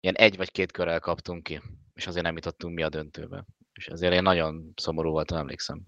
Ilyen 0.00 0.14
egy 0.14 0.36
vagy 0.36 0.50
két 0.50 0.72
körrel 0.72 1.00
kaptunk 1.00 1.42
ki, 1.42 1.60
és 1.94 2.06
azért 2.06 2.24
nem 2.24 2.34
jutottunk 2.34 2.74
mi 2.74 2.82
a 2.82 2.88
döntőbe. 2.88 3.44
És 3.72 3.88
azért 3.88 4.12
én 4.12 4.22
nagyon 4.22 4.72
szomorú 4.76 5.10
voltam, 5.10 5.38
emlékszem. 5.38 5.82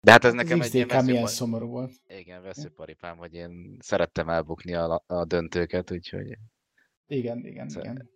De 0.00 0.10
hát 0.10 0.24
ez 0.24 0.32
nekem 0.32 0.60
az 0.60 0.66
egy 0.66 0.74
ilyen 0.74 0.86
XDK 0.88 1.02
milyen 1.04 1.22
veszőpar... 1.22 1.48
szomorú 1.48 1.68
volt. 1.68 1.92
Igen, 2.06 2.42
veszőparipám, 2.42 3.16
hogy 3.16 3.34
én 3.34 3.76
szerettem 3.80 4.28
elbukni 4.28 4.74
a, 4.74 5.02
a 5.06 5.24
döntőket, 5.24 5.90
úgyhogy 5.90 6.38
Igen, 7.06 7.46
igen, 7.46 7.68
Szóval- 7.68 7.90
igen. 7.92 8.10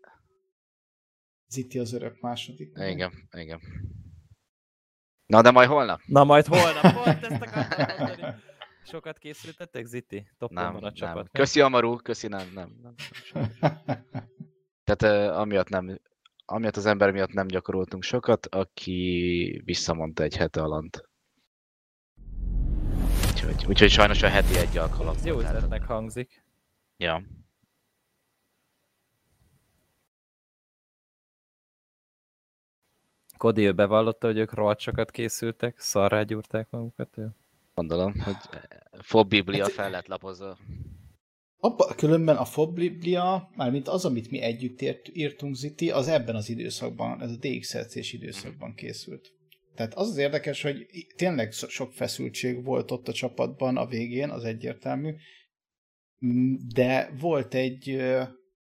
Ziti 1.49 1.79
az 1.79 1.93
örök 1.93 2.21
második. 2.21 2.73
igen, 2.77 3.29
igen. 3.31 3.61
Na 5.27 5.43
de 5.43 5.51
majd 5.51 5.69
holnap? 5.69 6.01
Na 6.07 6.25
majd 6.25 6.47
holnap, 6.47 7.05
pont 7.05 7.25
ezt 7.25 7.43
akartam 7.43 8.07
mondani. 8.07 8.35
Sokat 8.85 9.19
készültetek, 9.19 9.87
Ziti? 9.87 10.31
Toppon 10.39 10.63
Nem, 10.63 10.73
van 10.73 10.83
a 10.83 10.85
nem. 10.85 10.95
csapat. 10.95 11.29
Köszi 11.33 11.61
Amaru, 11.61 11.97
köszi, 11.97 12.29
nem, 12.29 12.51
nem. 12.55 12.77
nem. 12.83 12.95
Tehát 14.85 15.31
uh, 15.31 15.39
amiatt 15.39 15.69
nem, 15.69 16.01
amiatt 16.45 16.77
az 16.77 16.87
ember 16.87 17.11
miatt 17.11 17.33
nem 17.33 17.47
gyakoroltunk 17.47 18.03
sokat, 18.03 18.47
aki 18.47 19.63
visszamondta 19.65 20.23
egy 20.23 20.37
hete 20.37 20.63
alant. 20.63 21.09
Úgyhogy, 23.31 23.65
úgyhogy 23.69 23.91
sajnos 23.91 24.23
a 24.23 24.29
heti 24.29 24.57
egy 24.57 24.77
alkalom. 24.77 25.17
Jó 25.25 25.39
ötletnek 25.39 25.83
hangzik. 25.83 26.45
Ja. 26.97 27.23
Kodi 33.37 33.67
ő 33.67 33.73
bevallotta, 33.73 34.27
hogy 34.27 34.39
ők 34.39 34.53
rohadt 34.53 34.81
sokat 34.81 35.11
készültek, 35.11 35.79
szarrá 35.79 36.23
gyúrták 36.23 36.71
magukat. 36.71 37.19
Ő. 37.19 37.29
Gondolom, 37.75 38.19
hogy 38.19 38.37
Fob 39.03 39.29
Biblia 39.29 39.63
Hát- 39.63 39.73
fel 39.73 39.91
lett 39.91 40.07
lapozva. 40.07 40.59
Abba, 41.63 41.95
különben 41.95 42.37
a 42.37 42.45
Foblia, 42.45 43.51
mármint 43.57 43.89
az, 43.89 44.05
amit 44.05 44.31
mi 44.31 44.41
együtt 44.41 44.81
ért, 44.81 45.09
írtunk 45.13 45.55
Ziti, 45.55 45.91
az 45.91 46.09
ebben 46.09 46.35
az 46.35 46.49
időszakban, 46.49 47.23
ez 47.23 47.31
a 47.31 47.37
DXLC-s 47.37 48.13
időszakban 48.13 48.75
készült. 48.75 49.33
Tehát 49.75 49.95
az 49.95 50.09
az 50.09 50.17
érdekes, 50.17 50.63
hogy 50.63 50.87
tényleg 51.17 51.53
so- 51.53 51.71
sok 51.71 51.93
feszültség 51.93 52.65
volt 52.65 52.91
ott 52.91 53.09
a 53.09 53.13
csapatban 53.13 53.77
a 53.77 53.87
végén, 53.87 54.31
az 54.31 54.45
egyértelmű, 54.45 55.15
de 56.75 57.15
volt 57.21 57.55
egy, 57.55 57.89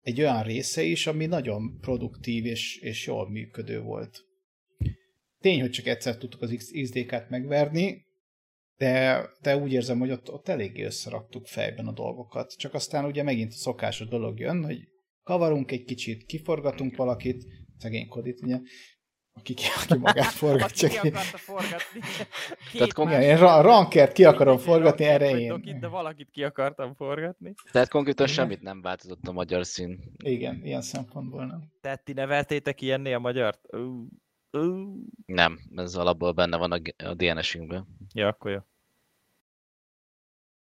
egy 0.01 0.19
olyan 0.19 0.43
része 0.43 0.83
is, 0.83 1.07
ami 1.07 1.25
nagyon 1.25 1.79
produktív 1.81 2.45
és, 2.45 2.77
és 2.77 3.05
jól 3.05 3.29
működő 3.29 3.81
volt. 3.81 4.25
Tény, 5.39 5.59
hogy 5.59 5.71
csak 5.71 5.85
egyszer 5.85 6.17
tudtuk 6.17 6.41
az 6.41 6.55
XDK-t 6.57 7.29
megverni, 7.29 8.05
de, 8.79 9.25
de 9.41 9.57
úgy 9.57 9.71
érzem, 9.73 9.99
hogy 9.99 10.11
ott, 10.11 10.31
ott 10.31 10.47
eléggé 10.47 10.83
összeraktuk 10.83 11.47
fejben 11.47 11.87
a 11.87 11.91
dolgokat. 11.91 12.53
Csak 12.57 12.73
aztán 12.73 13.05
ugye 13.05 13.23
megint 13.23 13.51
a 13.51 13.55
szokásos 13.55 14.07
dolog 14.07 14.39
jön, 14.39 14.63
hogy 14.63 14.77
kavarunk 15.23 15.71
egy 15.71 15.83
kicsit, 15.83 16.25
kiforgatunk 16.25 16.95
valakit, 16.95 17.45
szegény 17.77 18.07
Kodit, 18.07 18.41
ugye, 18.41 18.59
aki, 19.33 19.53
aki 19.83 19.97
magát 19.97 20.25
forgatja 20.25 20.87
Aki 20.89 20.97
ki. 20.97 21.01
ki 21.01 21.07
akarta 21.07 21.37
forgatni. 21.37 21.99
Tehát 22.71 22.93
kom- 22.93 23.09
Igen, 23.09 23.21
én 23.21 23.37
ra- 23.37 23.61
rankert 23.63 24.11
ki 24.11 24.25
akarom 24.25 24.57
forgatni, 24.57 25.05
erre 25.05 25.39
én. 25.39 25.47
Dokit, 25.47 25.79
de 25.79 25.87
valakit 25.87 26.29
ki 26.31 26.43
akartam 26.43 26.95
forgatni. 26.95 27.53
Tehát 27.71 27.89
konkrétan 27.89 28.25
Igen. 28.25 28.37
semmit 28.37 28.61
nem 28.61 28.81
változott 28.81 29.27
a 29.27 29.31
magyar 29.31 29.65
szín. 29.65 29.99
Igen, 30.23 30.61
ilyen 30.63 30.81
szempontból 30.81 31.45
nem. 31.45 31.71
Tehát 31.81 32.03
ti 32.03 32.13
neveltétek 32.13 32.81
ilyenné 32.81 33.13
a 33.13 33.19
magyart? 33.19 33.59
Ú. 33.75 34.07
Nem, 35.25 35.59
ez 35.75 35.95
alapból 35.95 36.31
benne 36.31 36.57
van 36.57 36.71
a, 36.71 36.79
a 37.03 37.13
DNS-ünkben. 37.13 37.87
Ja, 38.13 38.27
akkor 38.27 38.51
jó. 38.51 38.59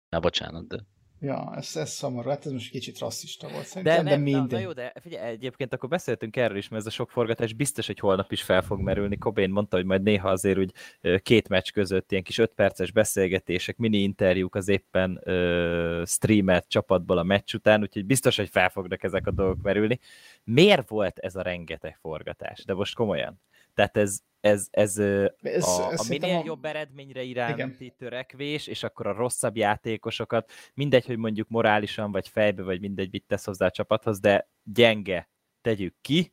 Na, 0.09 0.19
bocsánat, 0.19 0.67
de... 0.67 0.85
Ja, 1.21 1.55
ez, 1.55 1.75
ez 1.75 1.89
szomorú, 1.89 2.29
hát 2.29 2.45
ez 2.45 2.51
most 2.51 2.71
kicsit 2.71 2.99
rasszista 2.99 3.47
volt 3.47 3.61
De, 3.61 3.67
szerintem, 3.67 4.03
de, 4.03 4.09
nem, 4.09 4.23
de 4.23 4.31
minden. 4.31 4.59
na, 4.59 4.59
jó, 4.59 4.71
de 4.71 4.93
figyelj, 5.01 5.31
egyébként 5.31 5.73
akkor 5.73 5.89
beszéltünk 5.89 6.35
erről 6.35 6.57
is, 6.57 6.67
mert 6.67 6.81
ez 6.81 6.87
a 6.87 6.95
sok 6.95 7.11
forgatás 7.11 7.53
biztos, 7.53 7.87
hogy 7.87 7.99
holnap 7.99 8.31
is 8.31 8.41
fel 8.41 8.61
fog 8.61 8.79
merülni. 8.79 9.17
Cobain 9.17 9.49
mondta, 9.49 9.75
hogy 9.75 9.85
majd 9.85 10.01
néha 10.01 10.29
azért 10.29 10.57
úgy 10.57 10.73
két 11.17 11.49
meccs 11.49 11.71
között 11.71 12.11
ilyen 12.11 12.23
kis 12.23 12.37
öt 12.37 12.53
perces 12.53 12.91
beszélgetések, 12.91 13.77
mini 13.77 13.97
interjúk 13.97 14.55
az 14.55 14.67
éppen 14.67 15.21
ö, 15.23 16.03
streamet 16.05 16.67
csapatból 16.67 17.17
a 17.17 17.23
meccs 17.23 17.53
után, 17.53 17.81
úgyhogy 17.81 18.05
biztos, 18.05 18.35
hogy 18.35 18.49
fel 18.49 18.69
fognak 18.69 19.03
ezek 19.03 19.27
a 19.27 19.31
dolgok 19.31 19.61
merülni. 19.61 19.99
Miért 20.43 20.89
volt 20.89 21.19
ez 21.19 21.35
a 21.35 21.41
rengeteg 21.41 21.97
forgatás? 22.01 22.65
De 22.65 22.73
most 22.73 22.95
komolyan. 22.95 23.41
Tehát 23.73 23.97
ez, 23.97 24.19
ez, 24.39 24.67
ez, 24.71 24.97
ez, 24.97 25.67
a, 25.67 25.91
ez 25.91 25.99
a 25.99 26.05
minél 26.09 26.41
jobb 26.45 26.65
eredményre 26.65 27.21
iránti 27.23 27.83
Igen. 27.83 27.95
törekvés, 27.97 28.67
és 28.67 28.83
akkor 28.83 29.07
a 29.07 29.13
rosszabb 29.13 29.55
játékosokat, 29.55 30.51
mindegy, 30.73 31.05
hogy 31.05 31.17
mondjuk 31.17 31.49
morálisan, 31.49 32.11
vagy 32.11 32.27
fejbe, 32.27 32.63
vagy 32.63 32.79
mindegy, 32.79 33.11
mit 33.11 33.25
tesz 33.27 33.45
hozzá 33.45 33.65
a 33.65 33.71
csapathoz, 33.71 34.19
de 34.19 34.49
gyenge 34.63 35.29
tegyük 35.61 35.95
ki. 36.01 36.31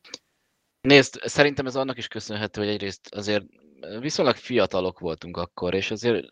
Nézd, 0.81 1.19
szerintem 1.23 1.65
ez 1.65 1.75
annak 1.75 1.97
is 1.97 2.07
köszönhető, 2.07 2.61
hogy 2.61 2.69
egyrészt 2.69 3.15
azért 3.15 3.45
viszonylag 3.99 4.35
fiatalok 4.35 4.99
voltunk 4.99 5.37
akkor, 5.37 5.73
és 5.73 5.91
azért 5.91 6.27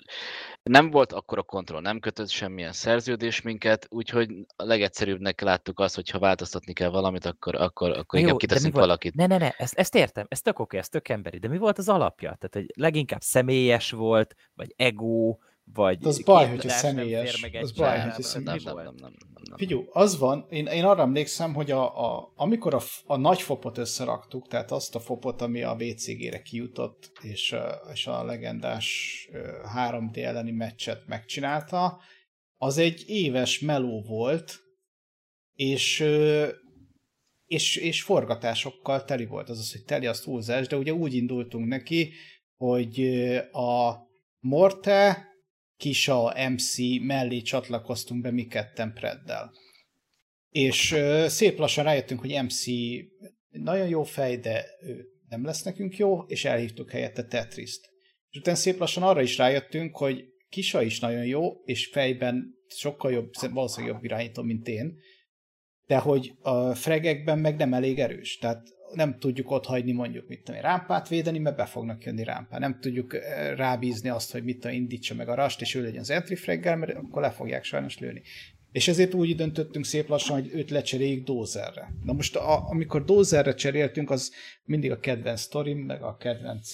nem 0.64 0.92
volt 0.92 1.12
akkor 1.12 1.38
a 1.38 1.44
kontroll, 1.44 1.82
nem 1.82 2.00
kötött 2.00 2.30
semmilyen 2.30 2.72
szerződés 2.72 3.42
minket, 3.42 3.88
úgyhogy 3.90 4.30
a 4.56 4.64
legegyszerűbbnek 4.64 5.42
láttuk 5.42 5.80
azt, 5.80 5.96
hogy 5.96 6.10
ha 6.10 6.20
változtatni 6.20 6.74
kell 6.74 6.90
valamit, 6.90 7.26
akkor, 7.26 7.56
akkor, 7.56 7.90
akkor 7.90 8.20
inkább 8.20 8.28
jó, 8.28 8.34
mi 8.34 8.38
kiteszünk 8.38 8.74
volt? 8.74 8.86
valakit. 8.86 9.16
Ne, 9.16 9.26
ne, 9.26 9.38
ne, 9.38 9.50
ezt, 9.50 9.74
ezt 9.74 9.96
értem, 9.96 10.26
ez 10.30 10.42
tök 10.42 10.60
oké, 10.60 10.78
ez 10.78 10.90
tök 10.90 11.10
emberi, 11.10 11.38
de 11.38 11.48
mi 11.48 11.58
volt 11.58 11.78
az 11.78 11.90
alapja? 11.90 12.38
Tehát, 12.40 12.54
hogy 12.54 12.72
leginkább 12.76 13.22
személyes 13.22 13.92
volt, 13.92 14.36
vagy 14.54 14.74
ego, 14.76 15.38
vagy 15.74 16.06
Az 16.06 16.24
baj, 16.24 16.48
hogyha 16.48 16.68
nem 16.68 16.78
személyes. 16.78 17.42
meg 17.42 17.56
Az 17.56 17.72
baj, 17.72 18.00
hogyha 18.00 18.22
személyes. 18.22 18.64
Nem, 18.64 18.76
nem, 18.76 18.84
volt? 18.84 19.00
nem, 19.00 19.10
nem, 19.10 19.30
nem, 19.34 19.44
nem. 19.50 19.58
Figyú, 19.58 19.86
az 19.92 20.18
van, 20.18 20.46
én, 20.50 20.66
én 20.66 20.84
arra 20.84 21.02
emlékszem, 21.02 21.54
hogy 21.54 21.72
a, 21.72 22.14
a, 22.16 22.32
amikor 22.36 22.74
a, 22.74 22.80
a 23.06 23.16
nagy 23.16 23.42
fopot 23.42 23.78
összeraktuk, 23.78 24.48
tehát 24.48 24.72
azt 24.72 24.96
a 24.96 25.00
fopot, 25.00 25.42
ami 25.42 25.62
a 25.62 25.76
VCG-re 25.76 26.42
kijutott, 26.42 27.12
és, 27.22 27.56
és 27.94 28.08
a 28.08 28.24
legendás 28.24 29.30
ö, 29.32 29.50
3D 29.78 30.18
elleni 30.24 30.52
meccset 30.52 31.08
megcsinálta, 31.08 32.00
az 32.58 32.78
egy 32.78 33.04
éves 33.08 33.60
meló 33.60 34.02
volt, 34.08 34.60
és, 35.54 36.06
és, 37.46 37.76
és 37.76 38.02
forgatásokkal 38.02 39.04
teli 39.04 39.26
volt. 39.26 39.50
Az 39.50 39.60
az, 39.60 39.72
hogy 39.72 39.84
teli 39.84 40.06
az 40.06 40.20
túlzás, 40.20 40.68
de 40.68 40.78
ugye 40.78 40.94
úgy 40.94 41.14
indultunk 41.14 41.68
neki, 41.68 42.12
hogy 42.56 43.00
a 43.52 43.94
Morte, 44.40 45.28
Kisa, 45.78 46.34
MC 46.50 46.76
mellé 47.02 47.42
csatlakoztunk 47.42 48.22
be 48.22 48.32
mi 48.32 48.46
ketten 48.46 48.94
Preddel. 48.94 49.52
És 50.50 50.96
szép 51.28 51.58
lassan 51.58 51.84
rájöttünk, 51.84 52.20
hogy 52.20 52.44
MC 52.44 52.66
nagyon 53.50 53.88
jó 53.88 54.04
fej, 54.04 54.38
de 54.38 54.66
ő 54.82 55.06
nem 55.30 55.46
lesz 55.46 55.64
nekünk 55.64 55.98
jó, 55.98 56.22
és 56.22 56.46
elhívtuk 56.46 56.92
helyette 56.92 57.24
Tetriszt. 57.24 57.90
És 58.30 58.38
utána 58.38 58.58
szép 58.58 58.80
lassan 58.80 59.04
arra 59.04 59.22
is 59.22 59.38
rájöttünk, 59.38 59.98
hogy 59.98 60.24
Kisa 60.50 60.82
is 60.82 61.00
nagyon 61.00 61.26
jó, 61.26 61.64
és 61.64 61.88
fejben 61.88 62.54
sokkal 62.68 63.12
jobb, 63.12 63.32
valószínűleg 63.52 63.96
jobb 63.96 64.04
irányító, 64.04 64.44
mint 64.44 64.68
én, 64.68 64.98
de 65.86 65.98
hogy 65.98 66.34
a 66.42 66.76
fregekben 66.76 67.40
meg 67.40 67.58
nem 67.58 67.74
elég 67.74 68.00
erős. 68.00 68.38
Tehát 68.38 68.68
nem 68.96 69.20
tudjuk 69.20 69.52
ott 69.52 69.66
hagyni 69.66 69.92
mondjuk 69.92 70.28
mit 70.28 70.44
tudom, 70.44 70.62
rámpát 70.62 71.08
védeni, 71.08 71.40
mert 71.40 71.56
be 71.56 71.66
fognak 71.66 72.04
jönni 72.04 72.24
rámpát. 72.24 72.60
Nem 72.60 72.80
tudjuk 72.80 73.16
eh, 73.16 73.56
rábízni 73.56 74.10
azt, 74.10 74.32
hogy 74.32 74.44
mit 74.44 74.60
tudom, 74.60 74.76
indítsa 74.76 75.16
meg 75.16 75.30
a 75.30 75.36
rast, 75.36 75.62
és 75.62 75.76
ő 75.76 75.82
legyen 75.82 76.00
az 76.00 76.10
entry 76.10 76.36
fraggel, 76.36 76.76
mert 76.76 76.96
akkor 76.96 77.22
le 77.22 77.32
fogják 77.32 77.64
sajnos 77.64 78.00
lőni. 78.00 78.22
És 78.72 78.88
ezért 78.88 79.14
úgy 79.14 79.36
döntöttünk 79.36 79.86
szép 79.86 80.08
lassan, 80.08 80.42
hogy 80.42 80.50
őt 80.54 80.70
lecseréljük 80.70 81.26
Dozerre. 81.26 81.94
Na 82.04 82.14
most, 82.14 82.36
a, 82.36 82.70
amikor 82.70 83.04
Dozerre 83.04 83.54
cseréltünk, 83.54 84.10
az 84.10 84.32
mindig 84.64 84.92
a 84.92 85.00
kedvenc 85.00 85.42
sztorim, 85.42 85.78
meg 85.78 86.02
a 86.02 86.18
kedvenc 86.18 86.74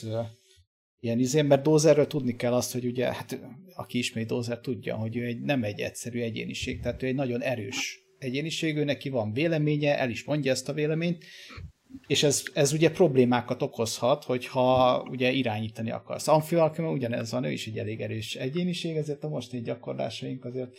ilyen 1.00 1.20
izén, 1.20 1.46
mert 1.46 1.64
Dozerről 1.64 2.08
tudni 2.08 2.36
kell 2.36 2.54
azt, 2.54 2.72
hogy 2.72 2.86
ugye, 2.86 3.14
hát 3.14 3.40
aki 3.76 3.98
ismeri 3.98 4.26
Dozer 4.26 4.60
tudja, 4.60 4.96
hogy 4.96 5.18
ő 5.18 5.26
egy, 5.26 5.42
nem 5.42 5.64
egy 5.64 5.80
egyszerű 5.80 6.22
egyéniség, 6.22 6.82
tehát 6.82 7.04
ő 7.04 7.08
egy 7.08 7.16
nagyon 7.16 7.42
erős 7.42 8.00
egyéniség, 8.18 8.78
ő 8.78 8.84
neki 8.84 9.10
van 9.10 9.34
véleménye, 9.34 9.98
el 10.00 10.10
is 10.10 10.24
mondja 10.24 10.52
ezt 10.52 10.70
a 10.70 10.74
véleményt, 10.74 11.24
és 12.08 12.24
ez, 12.24 12.44
ez 12.54 12.74
ugye 12.74 12.92
problémákat 12.92 13.62
okozhat, 13.62 14.24
hogyha 14.24 15.02
ugye 15.10 15.32
irányítani 15.32 15.92
akarsz. 15.92 16.28
Amfivalkema 16.28 16.92
ugyanez 16.92 17.32
van, 17.32 17.44
ő 17.44 17.52
is 17.52 17.68
egy 17.68 17.78
elég 17.78 18.02
erős 18.02 18.36
egyéniség, 18.36 18.96
ezért 18.96 19.24
a 19.24 19.30
mostani 19.30 19.62
gyakorlásaink 19.62 20.46
azért 20.46 20.70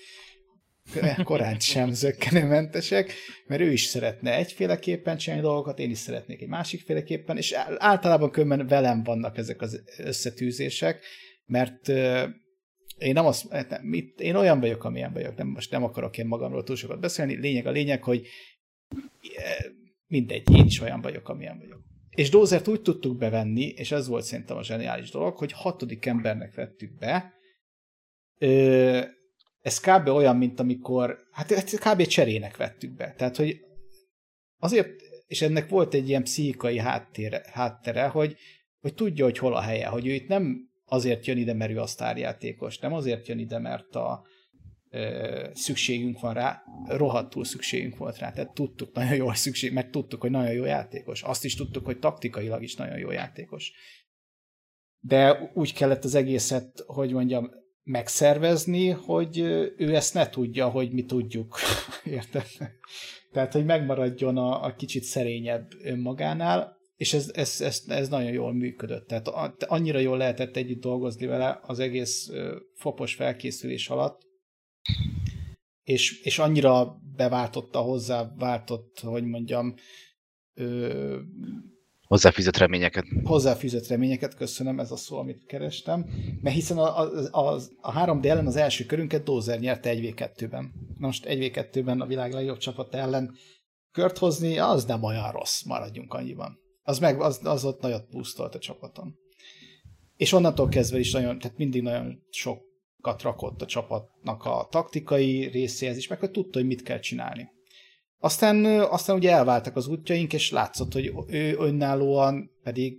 korán 1.23 1.59
sem 1.59 1.93
zöggenőmentesek, 2.03 3.13
mert 3.47 3.61
ő 3.61 3.73
is 3.73 3.83
szeretne 3.83 4.37
egyféleképpen 4.37 5.17
csinálni 5.17 5.45
dolgokat, 5.45 5.79
én 5.79 5.91
is 5.91 5.99
szeretnék 5.99 6.43
egy 6.43 6.49
másikféleképpen, 6.49 7.37
és 7.37 7.53
általában 7.79 8.31
különben 8.31 8.67
velem 8.67 9.03
vannak 9.03 9.39
ezek 9.39 9.63
az 9.63 9.83
összetűzések, 9.99 11.05
mert 11.47 11.89
én 12.99 13.13
nem 13.13 13.27
azt, 13.27 13.51
hát 13.51 13.71
nem, 13.71 13.93
én 14.17 14.35
olyan 14.35 14.61
vagyok, 14.61 14.85
amilyen 14.85 15.13
vagyok, 15.13 15.37
nem, 15.37 15.47
most 15.47 15.71
nem 15.71 15.85
akarok 15.85 16.19
én 16.19 16.27
magamról 16.27 16.63
túl 16.63 16.77
sokat 16.77 17.01
beszélni, 17.01 17.35
lényeg 17.35 17.67
a 17.67 17.71
lényeg, 17.71 18.03
hogy 18.03 18.27
mindegy, 20.13 20.55
én 20.57 20.65
is 20.67 20.81
olyan 20.81 21.01
vagyok, 21.01 21.29
amilyen 21.29 21.59
vagyok. 21.59 21.81
És 22.11 22.31
Dózert 22.31 22.69
úgy 22.69 22.83
tudtuk 22.83 23.17
bevenni, 23.17 23.65
és 23.65 23.93
ez 23.93 24.09
volt 24.09 24.25
szerintem 24.25 24.57
a 24.57 24.63
zseniális 24.63 25.11
dolog, 25.11 25.37
hogy 25.37 25.53
hatodik 25.53 26.07
embernek 26.07 26.55
vettük 26.55 26.99
be. 26.99 27.33
Ö, 28.39 29.01
ez 29.61 29.81
kb. 29.81 30.09
olyan, 30.09 30.37
mint 30.37 30.61
amikor, 30.61 31.19
hát 31.31 31.75
kb. 31.75 32.07
cserének 32.07 32.57
vettük 32.57 32.95
be. 32.95 33.15
Tehát, 33.17 33.37
hogy 33.37 33.61
azért, 34.59 34.89
és 35.27 35.43
ennek 35.43 35.69
volt 35.69 35.95
egy 35.95 36.09
ilyen 36.09 36.23
pszichikai 36.23 36.79
háttere, 36.79 37.43
háttere 37.53 38.07
hogy, 38.07 38.37
hogy 38.81 38.95
tudja, 38.95 39.25
hogy 39.25 39.39
hol 39.39 39.55
a 39.55 39.61
helye, 39.61 39.87
hogy 39.87 40.07
ő 40.07 40.13
itt 40.13 40.29
nem 40.29 40.71
azért 40.85 41.27
jön 41.27 41.39
ide, 41.39 41.53
mert 41.53 41.73
ő 41.73 41.81
a 41.81 41.87
sztárjátékos, 41.87 42.79
nem 42.79 42.93
azért 42.93 43.29
jön 43.29 43.39
ide, 43.39 43.59
mert 43.59 43.95
a, 43.95 44.27
szükségünk 45.53 46.20
van 46.20 46.34
rá, 46.34 46.62
rohadtul 46.86 47.45
szükségünk 47.45 47.97
volt 47.97 48.18
rá, 48.18 48.32
tehát 48.32 48.55
tudtuk 48.55 48.95
nagyon 48.95 49.14
jó 49.14 49.32
szükség, 49.32 49.72
mert 49.72 49.90
tudtuk, 49.90 50.20
hogy 50.20 50.30
nagyon 50.30 50.53
jó 50.53 50.64
játékos. 50.64 51.22
Azt 51.22 51.45
is 51.45 51.55
tudtuk, 51.55 51.84
hogy 51.84 51.99
taktikailag 51.99 52.62
is 52.62 52.76
nagyon 52.76 52.99
jó 52.99 53.11
játékos. 53.11 53.72
De 54.99 55.51
úgy 55.55 55.74
kellett 55.74 56.05
az 56.05 56.14
egészet, 56.14 56.82
hogy 56.86 57.12
mondjam, 57.12 57.51
megszervezni, 57.82 58.88
hogy 58.88 59.38
ő 59.76 59.95
ezt 59.95 60.14
ne 60.14 60.28
tudja, 60.28 60.68
hogy 60.68 60.93
mi 60.93 61.05
tudjuk. 61.05 61.59
Érted? 62.05 62.47
Tehát, 63.32 63.53
hogy 63.53 63.64
megmaradjon 63.64 64.36
a, 64.36 64.64
a 64.64 64.74
kicsit 64.74 65.03
szerényebb 65.03 65.68
önmagánál, 65.82 66.76
és 66.97 67.12
ez, 67.12 67.30
ez, 67.34 67.61
ez, 67.61 67.82
ez 67.86 68.09
nagyon 68.09 68.32
jól 68.32 68.53
működött. 68.53 69.07
Tehát 69.07 69.28
annyira 69.62 69.99
jól 69.99 70.16
lehetett 70.16 70.57
együtt 70.57 70.80
dolgozni 70.80 71.26
vele 71.26 71.61
az 71.62 71.78
egész 71.78 72.30
fopos 72.74 73.14
felkészülés 73.14 73.88
alatt, 73.88 74.20
és, 75.83 76.20
és 76.22 76.39
annyira 76.39 77.01
beváltotta 77.16 77.80
hozzá, 77.80 78.33
váltott, 78.39 79.01
hogy 79.01 79.24
mondjam, 79.24 79.74
ö, 80.55 81.20
Hozzáfűzött 82.07 82.57
reményeket. 82.57 83.05
hozzáfűzött 83.24 83.87
reményeket, 83.87 84.35
köszönöm, 84.35 84.80
ez 84.80 84.91
a 84.91 84.97
szó, 84.97 85.18
amit 85.18 85.45
kerestem, 85.47 86.07
mert 86.41 86.55
hiszen 86.55 86.78
a, 86.78 87.01
a, 87.01 87.28
a, 87.30 87.61
a 87.80 88.05
3D 88.05 88.24
ellen 88.24 88.47
az 88.47 88.57
első 88.57 88.85
körünket 88.85 89.22
Dozer 89.22 89.59
nyerte 89.59 89.95
1v2-ben. 89.95 90.72
Na 90.99 91.07
most 91.07 91.26
1v2-ben 91.28 92.01
a 92.01 92.07
világ 92.07 92.33
legjobb 92.33 92.59
csapat 92.59 92.95
ellen 92.95 93.35
kört 93.91 94.18
hozni, 94.18 94.59
az 94.59 94.85
nem 94.85 95.03
olyan 95.03 95.30
rossz, 95.33 95.62
maradjunk 95.62 96.14
annyiban. 96.14 96.59
Az, 96.83 96.99
meg, 96.99 97.20
az, 97.20 97.41
az 97.43 97.64
ott 97.64 97.80
nagyot 97.80 98.09
pusztolt 98.11 98.55
a 98.55 98.59
csapaton. 98.59 99.14
És 100.16 100.33
onnantól 100.33 100.68
kezdve 100.68 100.99
is 100.99 101.12
nagyon, 101.12 101.39
tehát 101.39 101.57
mindig 101.57 101.83
nagyon 101.83 102.22
sokat 102.30 102.72
rakott 103.23 103.63
a 103.63 103.67
csapatnak 103.67 104.45
a 104.45 104.69
taktikai 104.71 105.45
részéhez 105.47 105.97
is, 105.97 106.09
meg 106.09 106.19
hogy 106.19 106.31
tudta, 106.31 106.59
hogy 106.59 106.69
mit 106.69 106.83
kell 106.83 106.99
csinálni. 106.99 107.49
Aztán, 108.19 108.65
aztán 108.81 109.17
ugye 109.17 109.31
elváltak 109.31 109.77
az 109.77 109.87
útjaink, 109.87 110.33
és 110.33 110.51
látszott, 110.51 110.93
hogy 110.93 111.13
ő 111.27 111.57
önállóan 111.59 112.51
pedig 112.63 112.99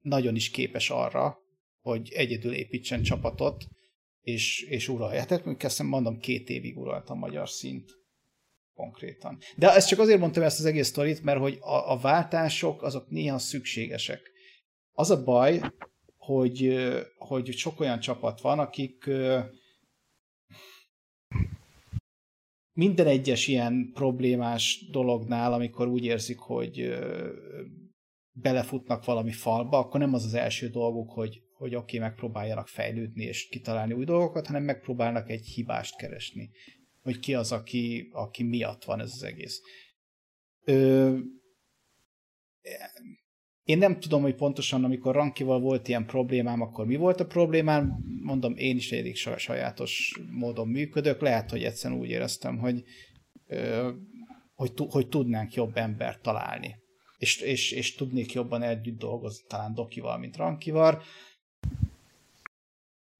nagyon 0.00 0.34
is 0.34 0.50
képes 0.50 0.90
arra, 0.90 1.38
hogy 1.80 2.12
egyedül 2.12 2.52
építsen 2.52 3.02
csapatot, 3.02 3.64
és, 4.20 4.62
és 4.62 4.88
uralja. 4.88 5.24
Tehát 5.24 5.44
mondjuk 5.44 5.88
mondom, 5.88 6.18
két 6.18 6.48
évig 6.48 6.78
uralt 6.78 7.10
a 7.10 7.14
magyar 7.14 7.48
szint 7.48 7.90
konkrétan. 8.74 9.38
De 9.56 9.74
ezt 9.74 9.88
csak 9.88 9.98
azért 9.98 10.18
mondtam 10.18 10.42
ezt 10.42 10.58
az 10.58 10.64
egész 10.64 10.86
sztorit, 10.86 11.22
mert 11.22 11.38
hogy 11.38 11.58
a, 11.60 11.92
a 11.92 11.98
váltások 11.98 12.82
azok 12.82 13.08
néha 13.08 13.38
szükségesek. 13.38 14.30
Az 14.92 15.10
a 15.10 15.24
baj, 15.24 15.60
hogy, 16.24 16.78
hogy 17.16 17.52
sok 17.52 17.80
olyan 17.80 18.00
csapat 18.00 18.40
van, 18.40 18.58
akik 18.58 19.10
minden 22.72 23.06
egyes 23.06 23.46
ilyen 23.48 23.90
problémás 23.94 24.86
dolognál, 24.90 25.52
amikor 25.52 25.88
úgy 25.88 26.04
érzik, 26.04 26.38
hogy 26.38 26.98
belefutnak 28.32 29.04
valami 29.04 29.32
falba, 29.32 29.78
akkor 29.78 30.00
nem 30.00 30.14
az 30.14 30.24
az 30.24 30.34
első 30.34 30.68
dolguk, 30.68 31.10
hogy, 31.10 31.42
hogy 31.56 31.74
oké, 31.74 31.96
okay, 31.96 32.08
megpróbáljanak 32.08 32.68
fejlődni 32.68 33.24
és 33.24 33.48
kitalálni 33.48 33.92
új 33.92 34.04
dolgokat, 34.04 34.46
hanem 34.46 34.62
megpróbálnak 34.62 35.30
egy 35.30 35.46
hibást 35.46 35.96
keresni. 35.96 36.50
Hogy 37.02 37.18
ki 37.18 37.34
az, 37.34 37.52
aki, 37.52 38.08
aki 38.12 38.42
miatt 38.42 38.84
van 38.84 39.00
ez 39.00 39.12
az 39.12 39.22
egész. 39.22 39.60
Ö, 40.64 41.18
én 43.64 43.78
nem 43.78 44.00
tudom, 44.00 44.22
hogy 44.22 44.34
pontosan, 44.34 44.84
amikor 44.84 45.14
Rankival 45.14 45.60
volt 45.60 45.88
ilyen 45.88 46.06
problémám, 46.06 46.60
akkor 46.60 46.86
mi 46.86 46.96
volt 46.96 47.20
a 47.20 47.26
problémám. 47.26 47.98
Mondom, 48.22 48.56
én 48.56 48.76
is 48.76 48.92
elég 48.92 49.16
sajátos 49.16 50.20
módon 50.30 50.68
működök. 50.68 51.20
Lehet, 51.20 51.50
hogy 51.50 51.64
egyszerűen 51.64 52.00
úgy 52.00 52.08
éreztem, 52.08 52.58
hogy, 52.58 52.84
hogy, 54.54 54.72
hogy 54.88 55.08
tudnánk 55.08 55.54
jobb 55.54 55.76
embert 55.76 56.22
találni. 56.22 56.76
És, 57.18 57.40
és, 57.40 57.72
és 57.72 57.94
tudnék 57.94 58.32
jobban 58.32 58.62
együtt 58.62 58.98
dolgozni 58.98 59.44
talán 59.48 59.74
Dokival, 59.74 60.18
mint 60.18 60.36
Rankival. 60.36 61.02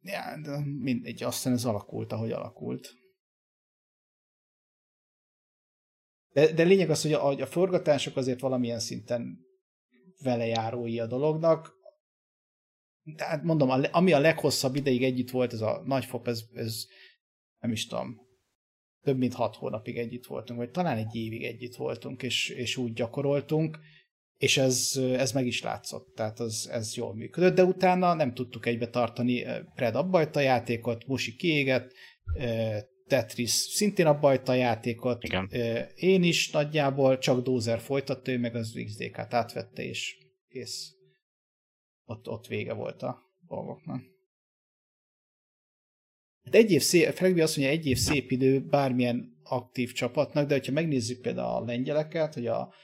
Ja, 0.01 0.41
de 0.43 0.59
mindegy, 0.65 1.23
aztán 1.23 1.53
ez 1.53 1.65
alakult, 1.65 2.13
ahogy 2.13 2.33
alakult. 2.33 2.95
De, 6.33 6.53
de 6.53 6.63
lényeg 6.63 6.91
az, 6.91 7.03
hogy 7.03 7.13
a, 7.13 7.29
a 7.29 7.47
forgatások 7.47 8.17
azért 8.17 8.41
valamilyen 8.41 8.81
szinten 8.81 9.39
velejárói 10.25 10.99
a 10.99 11.07
dolognak. 11.07 11.73
Tehát 13.17 13.43
mondom, 13.43 13.71
ami 13.91 14.13
a 14.13 14.19
leghosszabb 14.19 14.75
ideig 14.75 15.03
együtt 15.03 15.31
volt, 15.31 15.53
ez 15.53 15.61
a 15.61 15.83
nagyfop, 15.85 16.29
ez, 16.29 16.45
ez 16.55 16.87
nem 17.59 17.73
is 17.73 17.87
tudom, 17.87 18.21
több 19.03 19.19
mint 19.19 19.35
hat 19.35 19.57
hónapig 19.57 19.99
együtt 19.99 20.27
voltunk, 20.27 20.59
vagy 20.59 20.71
talán 20.71 20.97
egy 20.97 21.15
évig 21.15 21.45
együtt 21.45 21.77
voltunk, 21.77 22.23
és, 22.23 22.49
és 22.49 22.77
úgy 22.77 22.93
gyakoroltunk, 22.93 23.79
és 24.37 24.57
ez, 24.57 24.93
ez 24.97 25.33
meg 25.33 25.47
is 25.47 25.63
látszott, 25.63 26.15
tehát 26.15 26.41
az, 26.41 26.69
ez 26.73 26.95
jól 26.95 27.15
működött, 27.15 27.55
de 27.55 27.65
utána 27.65 28.15
nem 28.15 28.35
tudtuk 28.35 28.67
egybe 28.67 28.89
tartani 28.89 29.45
Pred 29.75 29.95
abbajta 29.95 30.41
játékot, 30.41 31.07
Musi 31.07 31.37
kiégett, 31.37 31.93
Tetris 33.07 33.51
szintén 33.51 34.07
abbajta 34.07 34.53
a 34.53 34.55
játékot, 34.55 35.25
Igen. 35.25 35.51
én 35.95 36.23
is 36.23 36.51
nagyjából, 36.51 37.19
csak 37.19 37.43
Dozer 37.43 37.81
folytatta, 37.81 38.31
ő 38.31 38.39
meg 38.39 38.55
az 38.55 38.81
XDK-t 38.85 39.35
átvette, 39.35 39.83
és 39.83 40.17
kész. 40.49 40.93
Ott, 42.05 42.29
ott 42.29 42.47
vége 42.47 42.73
volt 42.73 43.03
a 43.03 43.23
dolgoknak. 43.47 44.03
Hát 46.45 46.55
egy 46.55 46.71
év 46.71 46.83
szép, 46.83 47.09
Fregbi 47.09 47.41
azt 47.41 47.57
mondja, 47.57 47.75
egy 47.75 47.87
év 47.87 47.97
szép 47.97 48.31
idő 48.31 48.61
bármilyen 48.61 49.39
aktív 49.43 49.93
csapatnak, 49.93 50.49
de 50.49 50.55
hogyha 50.55 50.73
megnézzük 50.73 51.21
például 51.21 51.63
a 51.63 51.65
lengyeleket, 51.65 52.35
hogy 52.35 52.47
a 52.47 52.75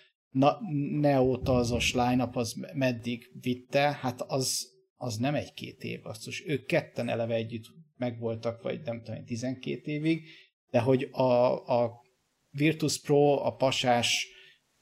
neótazos 1.00 1.92
line 1.94 2.28
az 2.32 2.54
meddig 2.74 3.30
vitte, 3.40 3.98
hát 4.00 4.20
az, 4.20 4.68
az 4.96 5.16
nem 5.16 5.34
egy-két 5.34 5.82
év, 5.82 6.02
basszus. 6.02 6.46
Ők 6.46 6.66
ketten 6.66 7.08
eleve 7.08 7.34
együtt 7.34 7.64
megvoltak, 8.00 8.62
vagy 8.62 8.80
nem 8.84 9.02
tudom, 9.02 9.24
12 9.24 9.90
évig, 9.90 10.28
de 10.70 10.80
hogy 10.80 11.08
a, 11.12 11.52
a 11.82 12.02
Virtus 12.50 13.00
Pro, 13.00 13.46
a 13.46 13.54
pasás 13.54 14.28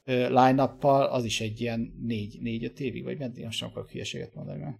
line 0.03 0.75
az 0.79 1.23
is 1.23 1.41
egy 1.41 1.61
ilyen 1.61 1.93
4-5 2.07 2.79
évig, 2.79 3.03
vagy 3.03 3.17
meddig, 3.17 3.43
most 3.43 3.61
nem 3.61 3.69
akarok 3.69 3.91
hülyeséget 3.91 4.33
mondani, 4.33 4.59
mert 4.59 4.77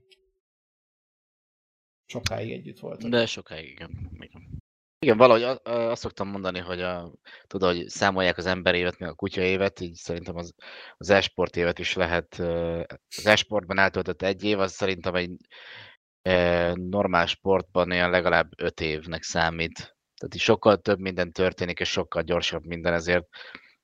sokáig 2.05 2.51
együtt 2.51 2.79
voltak. 2.79 3.09
De 3.09 3.25
sokáig, 3.25 3.69
igen. 3.69 4.11
igen. 4.19 4.57
Igen, 5.01 5.17
valahogy 5.17 5.59
azt 5.63 6.01
szoktam 6.01 6.27
mondani, 6.27 6.59
hogy 6.59 6.81
a, 6.81 7.13
tudod, 7.47 7.75
hogy 7.75 7.87
számolják 7.87 8.37
az 8.37 8.45
ember 8.45 8.75
évet, 8.75 8.99
meg 8.99 9.09
a 9.09 9.13
kutya 9.13 9.41
évet, 9.41 9.79
így 9.79 9.93
szerintem 9.93 10.35
az, 10.35 10.53
az 10.97 11.09
esport 11.09 11.55
évet 11.55 11.79
is 11.79 11.93
lehet, 11.93 12.33
az 13.17 13.25
esportban 13.25 13.77
eltöltött 13.77 14.21
egy 14.21 14.43
év, 14.43 14.59
az 14.59 14.71
szerintem 14.71 15.15
egy 15.15 15.31
normál 16.73 17.25
sportban 17.25 17.91
ilyen 17.91 18.09
legalább 18.09 18.51
öt 18.57 18.81
évnek 18.81 19.23
számít. 19.23 19.75
Tehát 20.15 20.35
így 20.35 20.41
sokkal 20.41 20.77
több 20.77 20.99
minden 20.99 21.31
történik, 21.31 21.79
és 21.79 21.89
sokkal 21.89 22.21
gyorsabb 22.21 22.65
minden, 22.65 22.93
ezért 22.93 23.27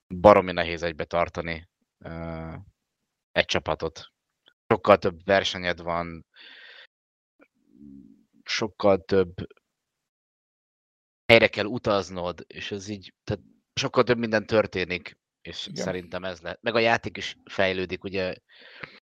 baromi 0.08 0.52
nehéz 0.52 0.84
egybe 0.84 1.06
tartani 1.06 1.70
egy 3.32 3.46
csapatot. 3.46 4.14
Sokkal 4.68 4.98
több 4.98 5.24
versenyed 5.26 5.82
van, 5.82 6.26
sokkal 8.44 9.04
több 9.04 9.34
helyre 11.26 11.48
kell 11.48 11.66
utaznod, 11.66 12.44
és 12.48 12.72
ez 12.72 12.88
így, 12.88 13.14
tehát 13.24 13.44
sokkal 13.74 14.04
több 14.04 14.18
minden 14.18 14.46
történik, 14.46 15.18
és 15.42 15.68
Igen. 15.68 15.84
szerintem 15.84 16.24
ez 16.24 16.42
lehet. 16.42 16.62
Meg 16.62 16.76
a 16.76 16.80
játék 16.80 17.18
is 17.18 17.38
fejlődik, 17.46 18.04
ugye 18.04 18.36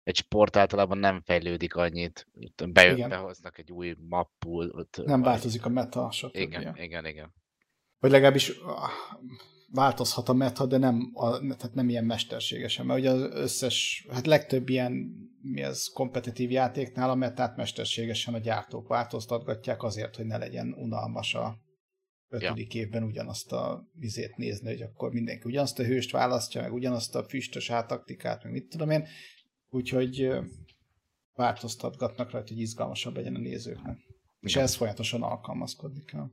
egy 0.07 0.17
sport 0.17 0.57
általában 0.57 0.99
nem 0.99 1.21
fejlődik 1.21 1.75
annyit. 1.75 2.27
Be, 2.73 3.09
behoznak 3.09 3.59
egy 3.59 3.73
új 3.73 3.97
mappul. 4.09 4.71
Ott, 4.71 5.01
nem 5.05 5.23
változik 5.23 5.65
a 5.65 5.69
meta, 5.69 6.11
stb. 6.11 6.37
Igen, 6.37 6.77
igen, 6.77 7.07
igen. 7.07 7.35
Vagy 7.99 8.11
legalábbis 8.11 8.53
változhat 9.71 10.29
a 10.29 10.33
meta, 10.33 10.67
de 10.67 10.77
nem, 10.77 11.11
a, 11.15 11.39
tehát 11.39 11.75
nem 11.75 11.89
ilyen 11.89 12.05
mesterségesen, 12.05 12.87
mert 12.87 13.01
ugye 13.01 13.11
az 13.11 13.21
összes, 13.33 14.07
hát 14.11 14.27
legtöbb 14.27 14.69
ilyen 14.69 15.11
mi 15.43 15.63
az 15.63 15.91
kompetitív 15.95 16.51
játéknál 16.51 17.11
a 17.11 17.15
metát 17.15 17.57
mesterségesen 17.57 18.35
a 18.35 18.39
gyártók 18.39 18.89
változtatgatják 18.89 19.83
azért, 19.83 20.17
hogy 20.17 20.27
ne 20.27 20.37
legyen 20.37 20.75
unalmas 20.79 21.35
a 21.35 21.59
ötödik 22.29 22.75
ja. 22.75 22.81
évben 22.81 23.03
ugyanazt 23.03 23.53
a 23.53 23.89
vizét 23.93 24.37
nézni, 24.37 24.69
hogy 24.69 24.83
akkor 24.83 25.13
mindenki 25.13 25.43
ugyanazt 25.45 25.79
a 25.79 25.85
hőst 25.85 26.11
választja, 26.11 26.61
meg 26.61 26.73
ugyanazt 26.73 27.15
a 27.15 27.25
füstös 27.25 27.71
átaktikát, 27.71 28.43
meg 28.43 28.53
mit 28.53 28.69
tudom 28.69 28.91
én. 28.91 29.07
Úgyhogy 29.69 30.31
változtatgatnak 31.35 32.31
rajta, 32.31 32.53
hogy 32.53 32.63
izgalmasabb 32.63 33.17
legyen 33.17 33.35
a 33.35 33.39
nézőknek. 33.39 33.99
És 34.41 34.51
Igen. 34.53 34.63
ez 34.63 34.75
folyamatosan 34.75 35.23
alkalmazkodni 35.23 36.05
kell. 36.05 36.31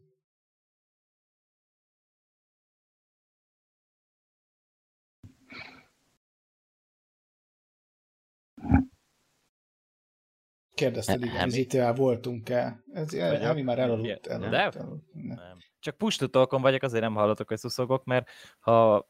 Kérdezted, 10.73 11.19
nem. 11.19 11.47
az 11.47 11.55
ITL 11.55 11.91
voltunk-e? 11.91 12.83
Ez, 12.93 13.13
ami 13.13 13.61
már 13.61 13.79
elaludt. 13.79 14.27
elaludt, 14.27 14.75
elaludt. 14.75 15.13
Ne. 15.13 15.35
Nem. 15.35 15.57
Csak 15.79 15.97
push-to-talkon 15.97 16.61
vagyok, 16.61 16.83
azért 16.83 17.03
nem 17.03 17.13
hallotok, 17.13 17.47
hogy 17.47 17.57
szuszogok, 17.57 18.03
mert 18.03 18.29
ha 18.59 19.07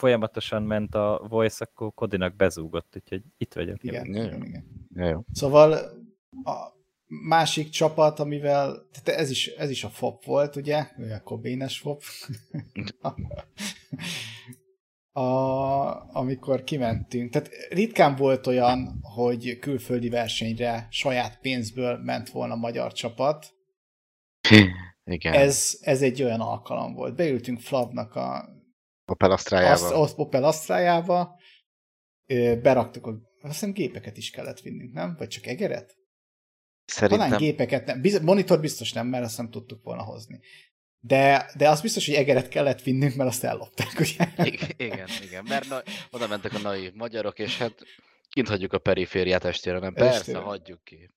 folyamatosan 0.00 0.62
ment 0.62 0.94
a 0.94 1.26
voice, 1.28 1.64
akkor 1.64 1.94
Kodinak 1.94 2.36
bezúgott, 2.36 2.92
úgyhogy 2.96 3.22
itt 3.36 3.54
vagyok. 3.54 3.84
Igen, 3.84 4.06
igen, 4.06 4.44
igen. 4.44 4.64
Ja, 4.94 5.08
jó. 5.08 5.20
Szóval 5.32 5.72
a 6.44 6.78
másik 7.06 7.68
csapat, 7.68 8.18
amivel, 8.18 8.88
tehát 8.92 9.20
ez 9.20 9.30
is, 9.30 9.46
ez 9.46 9.70
is 9.70 9.84
a 9.84 9.88
FOP 9.88 10.24
volt, 10.24 10.56
ugye? 10.56 10.86
Ő 10.98 11.12
a 11.12 11.20
Kobénes 11.20 11.78
FOP. 11.78 12.02
a, 15.12 16.16
amikor 16.16 16.64
kimentünk. 16.64 17.32
Tehát 17.32 17.50
ritkán 17.70 18.16
volt 18.16 18.46
olyan, 18.46 18.98
hogy 19.02 19.58
külföldi 19.58 20.08
versenyre 20.08 20.86
saját 20.90 21.40
pénzből 21.40 21.98
ment 21.98 22.30
volna 22.30 22.54
magyar 22.54 22.92
csapat. 22.92 23.46
Igen. 25.04 25.32
Ez, 25.32 25.78
ez 25.80 26.02
egy 26.02 26.22
olyan 26.22 26.40
alkalom 26.40 26.94
volt. 26.94 27.16
Beültünk 27.16 27.60
Flavnak 27.60 28.14
a 28.14 28.58
Opel 29.10 29.30
azt, 29.30 29.40
Astrájával. 29.52 30.02
azt 30.02 30.18
Opel 30.18 30.44
Astrájába, 30.44 31.40
ö, 32.26 32.60
beraktuk 32.62 33.06
a 33.06 33.10
azt 33.42 33.52
hiszem 33.52 33.72
gépeket 33.72 34.16
is 34.16 34.30
kellett 34.30 34.60
vinnünk, 34.60 34.92
nem? 34.92 35.14
Vagy 35.18 35.28
csak 35.28 35.46
egeret? 35.46 35.96
Talán 36.96 37.10
Szerintem 37.18 37.38
gépeket 37.38 37.86
nem. 37.86 38.00
Biz- 38.00 38.20
monitor 38.20 38.60
biztos 38.60 38.92
nem, 38.92 39.06
mert 39.06 39.24
azt 39.24 39.36
nem 39.36 39.50
tudtuk 39.50 39.82
volna 39.82 40.02
hozni. 40.02 40.40
De, 41.02 41.50
de 41.56 41.68
az 41.68 41.80
biztos, 41.80 42.06
hogy 42.06 42.14
egeret 42.14 42.48
kellett 42.48 42.82
vinnünk, 42.82 43.14
mert 43.14 43.28
azt 43.30 43.44
ellopták, 43.44 43.98
ugye? 43.98 44.28
Igen, 44.76 45.08
igen, 45.22 45.44
mert 45.48 45.68
na, 45.68 45.82
oda 46.10 46.26
mentek 46.26 46.52
a 46.54 46.58
naív 46.58 46.92
magyarok, 46.92 47.38
és 47.38 47.58
hát 47.58 47.74
kint 48.30 48.48
hagyjuk 48.48 48.72
a 48.72 48.78
perifériát 48.78 49.44
estére, 49.44 49.78
nem? 49.78 49.94
Persze, 49.94 50.18
Estére. 50.18 50.38
hagyjuk 50.38 50.84
ki. 50.84 51.10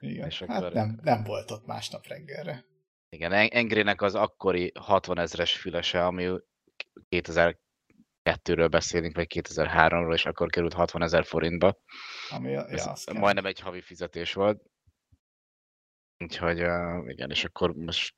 Igen. 0.00 0.26
És 0.26 0.38
Hát 0.38 0.48
akkor- 0.58 0.72
nem, 0.72 0.98
nem 1.02 1.22
volt 1.24 1.50
ott 1.50 1.66
másnap 1.66 2.06
reggelre. 2.06 2.64
Igen, 3.08 3.32
En- 3.32 3.48
Engrének 3.52 4.02
az 4.02 4.14
akkori 4.14 4.72
60 4.74 5.18
ezres 5.18 5.52
fülese, 5.56 6.04
ami 6.06 6.28
2002-ről 7.08 8.68
beszélünk, 8.70 9.16
vagy 9.16 9.26
2003-ról, 9.34 10.12
és 10.12 10.26
akkor 10.26 10.50
került 10.50 10.72
60 10.72 11.02
ezer 11.02 11.24
forintba. 11.24 11.78
Ami, 12.30 12.50
ja, 12.50 12.66
Ez 12.66 13.04
kell. 13.04 13.18
majdnem 13.18 13.46
egy 13.46 13.60
havi 13.60 13.80
fizetés 13.80 14.32
volt. 14.32 14.62
Úgyhogy 16.24 16.62
uh, 16.62 17.08
igen, 17.10 17.30
és 17.30 17.44
akkor 17.44 17.74
most 17.74 18.14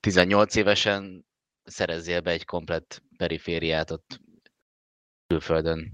18 0.00 0.54
évesen 0.54 1.26
szerezzél 1.62 2.20
be 2.20 2.30
egy 2.30 2.44
komplett 2.44 3.02
perifériát 3.16 3.90
ott 3.90 4.20
külföldön. 5.26 5.92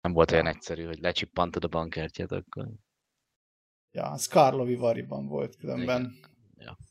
Nem 0.00 0.12
volt 0.12 0.30
olyan 0.30 0.44
Ja. 0.44 0.50
egyszerű, 0.50 0.84
hogy 0.84 0.98
lecsippantod 0.98 1.64
a 1.64 1.68
bankkártyát 1.68 2.32
akkor. 2.32 2.68
Ja, 3.90 4.10
az 4.10 4.26
Karlovi 4.26 4.74
Variban 4.74 5.26
volt 5.26 5.56
különben. 5.56 6.18
Ja. 6.20 6.28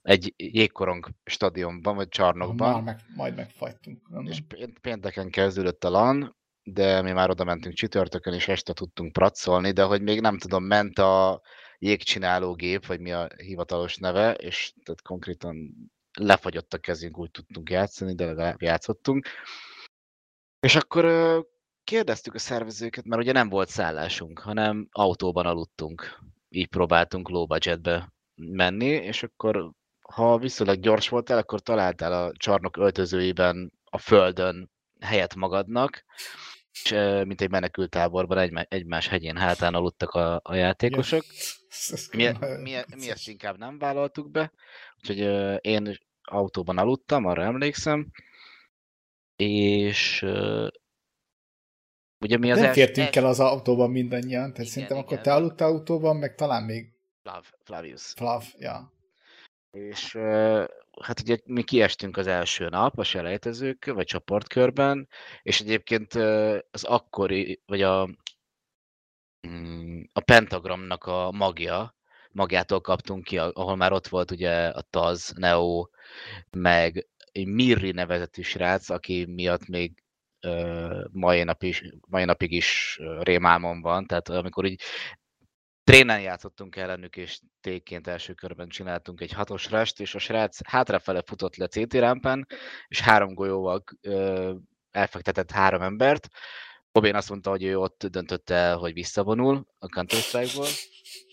Egy 0.02 0.34
jégkorong 0.38 1.10
stadionban, 1.26 1.96
vagy 1.96 2.08
csarnokban. 2.08 2.72
Már 2.72 2.82
meg, 2.82 3.00
majd 3.16 3.36
megfagytunk. 3.36 4.04
különben. 4.04 4.34
És 4.34 4.42
pé- 4.48 4.80
pénteken 4.82 5.30
kezdődött 5.30 5.84
a 5.84 5.90
LAN, 5.90 6.36
de 6.64 7.02
mi 7.02 7.12
már 7.12 7.30
oda 7.30 7.44
mentünk 7.44 7.76
csütörtökön, 7.76 8.34
és 8.34 8.48
este 8.48 8.74
tudtunk 8.74 9.12
pracolni, 9.12 9.72
de 9.72 9.84
hogy 9.84 10.02
még 10.02 10.22
nem 10.22 10.38
tudom, 10.38 10.64
ment 10.64 11.00
a 11.00 11.42
jégcsináló 11.78 12.54
gép, 12.54 12.86
vagy 12.86 13.00
mi 13.00 13.12
a 13.12 13.28
hivatalos 13.38 13.98
neve, 13.98 14.34
és 14.34 14.74
tehát 14.84 15.02
konkrétan 15.02 15.74
lefagyott 16.20 16.74
a 16.74 16.78
kezünk, 16.78 17.18
úgy 17.18 17.32
tudtunk 17.32 17.70
játszani, 17.70 18.16
de 18.16 18.26
legalább 18.26 18.62
játszottunk. 18.62 19.28
És 20.60 20.76
akkor 20.76 21.06
kérdeztük 21.84 22.34
a 22.34 22.40
szervezőket, 22.40 23.06
mert 23.06 23.22
ugye 23.22 23.32
nem 23.32 23.50
volt 23.50 23.70
szállásunk, 23.70 24.40
hanem 24.40 24.88
autóban 24.92 25.46
aludtunk. 25.46 26.20
Így 26.50 26.68
próbáltunk 26.68 27.30
low 27.30 27.46
budgetbe 27.46 28.14
menni, 28.38 28.90
és 28.90 29.24
akkor 29.24 29.72
ha 30.02 30.38
viszonylag 30.38 30.80
gyors 30.80 31.10
voltál, 31.10 31.38
akkor 31.38 31.62
találtál 31.62 32.24
a 32.24 32.32
csarnok 32.38 32.78
öltözőiben 32.78 33.74
a 33.84 33.98
földön 33.98 34.72
helyet 35.00 35.36
magadnak, 35.36 36.06
és 36.72 36.92
mint 37.24 37.42
egy 37.42 37.50
menekültáborban 37.50 38.38
egymá- 38.38 38.74
egymás 38.74 39.08
hegyén 39.08 39.38
hátán 39.38 39.74
aludtak 39.74 40.10
a, 40.10 40.40
a 40.44 40.56
játékosok. 40.56 41.24
Mi, 42.12 42.32
mi, 42.62 42.76
mi 42.96 43.10
ezt 43.10 43.28
inkább 43.28 43.58
nem 43.58 43.78
vállaltuk 43.78 44.32
be, 44.32 44.52
úgyhogy 44.98 45.20
én 45.66 45.98
autóban 46.22 46.78
aludtam, 46.78 47.26
arra 47.26 47.44
emlékszem, 47.44 48.12
és 49.36 50.22
ugye 52.20 52.38
mi 52.38 52.52
az 52.52 52.58
Nem 52.58 52.68
első... 52.68 52.82
fértünk 52.82 53.16
el 53.16 53.26
az 53.26 53.40
autóban 53.40 53.92
mindannyian, 53.92 54.42
tehát 54.42 54.58
Igen, 54.58 54.66
szerintem 54.72 54.98
akkor 54.98 55.12
igen. 55.12 55.24
te 55.24 55.34
aludtál 55.34 55.70
autóban, 55.70 56.16
meg 56.16 56.36
talán 56.36 56.64
még 56.64 56.97
Flav, 57.28 57.46
Flavius. 57.64 58.14
Flav, 58.16 58.44
ja. 58.58 58.92
És 59.72 60.16
hát 61.02 61.20
ugye 61.20 61.38
mi 61.46 61.64
kiestünk 61.64 62.18
az 62.18 62.28
első 62.28 62.70
nap 62.70 62.98
a 62.98 63.04
selejtezők, 63.04 63.86
vagy 63.86 64.06
csoportkörben, 64.06 65.08
és 65.42 65.60
egyébként 65.60 66.14
az 66.72 66.84
akkori, 66.84 67.62
vagy 67.66 67.82
a, 67.82 68.10
mm, 69.48 70.02
a 70.14 70.20
pentagramnak 70.20 71.04
a 71.04 71.32
magja, 71.32 71.96
magjától 72.32 72.82
kaptunk 72.82 73.24
ki, 73.24 73.38
ahol 73.38 73.76
már 73.76 73.92
ott 73.92 74.08
volt 74.08 74.32
ugye 74.32 74.68
a 74.68 74.82
Taz, 74.82 75.34
Neo, 75.36 75.88
meg 76.52 77.08
egy 77.32 77.48
Mirri 77.48 77.92
nevezetű 77.92 78.42
srác, 78.42 78.90
aki 78.90 79.26
miatt 79.26 79.68
még 79.68 80.04
mai, 81.12 81.44
nap 81.44 81.64
is, 81.64 81.84
mai 82.08 82.26
napig 82.26 82.52
is 82.52 83.00
rémálmom 83.20 83.82
van, 83.82 84.06
tehát 84.06 84.30
amikor 84.30 84.66
így 84.66 84.82
trénen 85.88 86.22
játszottunk 86.22 86.76
ellenük, 86.76 87.16
és 87.18 87.40
tékként 87.62 88.08
első 88.08 88.34
körben 88.34 88.68
csináltunk 88.70 89.22
egy 89.22 89.32
hatos 89.32 89.70
rest, 89.70 90.00
és 90.00 90.16
a 90.16 90.20
srác 90.20 90.68
hátrafele 90.68 91.22
futott 91.26 91.56
le 91.56 91.68
CT 91.68 91.94
rámpán, 91.94 92.48
és 92.88 93.00
három 93.02 93.34
golyóval 93.34 93.84
ö, 94.02 94.54
elfektetett 94.92 95.52
három 95.52 95.82
embert. 95.82 96.28
Bobén 96.92 97.16
azt 97.16 97.30
mondta, 97.30 97.50
hogy 97.50 97.64
ő 97.64 97.78
ott 97.80 98.06
döntötte 98.06 98.56
el, 98.56 98.78
hogy 98.78 98.94
visszavonul 98.94 99.66
a 99.80 99.88
counter 99.88 100.20
strike 100.20 100.68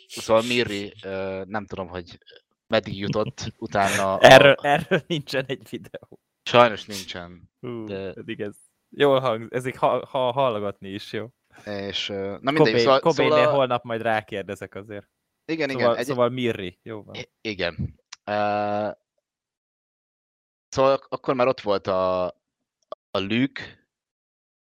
Szóval 0.07 0.43
Mirri, 0.43 0.93
ö, 1.05 1.43
nem 1.47 1.67
tudom, 1.67 1.89
hogy 1.89 2.19
meddig 2.67 2.99
jutott 2.99 3.53
utána. 3.67 4.15
a- 4.15 4.19
Erről, 4.21 4.55
erről 4.63 5.03
nincsen 5.07 5.45
egy 5.47 5.69
videó. 5.71 6.21
Sajnos 6.43 6.85
nincsen. 6.85 7.51
Hú, 7.61 7.85
De- 7.87 8.13
pedig 8.13 8.41
ez 8.41 8.55
jól 8.91 9.21
hang, 9.21 9.55
ezek 9.55 9.77
ha, 9.79 10.07
ha 10.07 10.33
hallgatni 10.33 10.89
is 10.89 11.13
jó. 11.13 11.29
És, 11.65 12.07
na 12.09 12.39
mindegy, 12.51 12.57
Kobé, 12.57 12.79
szóval, 12.79 13.01
Kobénél 13.01 13.31
szóval 13.33 13.49
a- 13.49 13.55
holnap 13.55 13.83
majd 13.85 14.01
rákérdezek 14.03 14.75
azért. 14.75 15.09
igen, 15.45 15.69
igen, 15.71 15.81
Szóval, 15.83 15.97
egy, 15.97 16.05
szóval 16.07 16.29
Mirri, 16.29 16.79
jó 16.83 17.03
van. 17.03 17.15
I- 17.15 17.31
Igen. 17.41 17.75
Uh, 18.27 18.93
szóval 20.69 20.93
ak- 20.93 21.07
akkor 21.13 21.35
már 21.35 21.47
ott 21.47 21.61
volt 21.61 21.87
a, 21.87 22.25
a 23.11 23.19
Luke, 23.19 23.89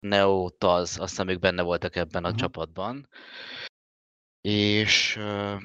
Neo, 0.06 0.50
Taz, 0.50 0.98
azt 0.98 1.08
hiszem 1.10 1.28
ők 1.28 1.38
benne 1.38 1.62
voltak 1.62 1.96
ebben 1.96 2.24
a 2.24 2.28
Aha. 2.28 2.36
csapatban. 2.36 3.08
És 4.40 5.16
uh, 5.16 5.62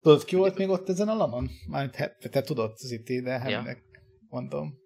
Tudod, 0.00 0.24
ki 0.24 0.36
volt 0.36 0.58
még 0.58 0.68
ott 0.68 0.88
ezen 0.88 1.08
a 1.08 1.14
lamon? 1.14 1.50
Mármint, 1.68 1.94
he- 1.94 2.30
te 2.30 2.40
tudod, 2.40 2.76
Ziti, 2.76 3.20
de 3.20 3.38
Hennek 3.38 3.84
mondom. 4.28 4.78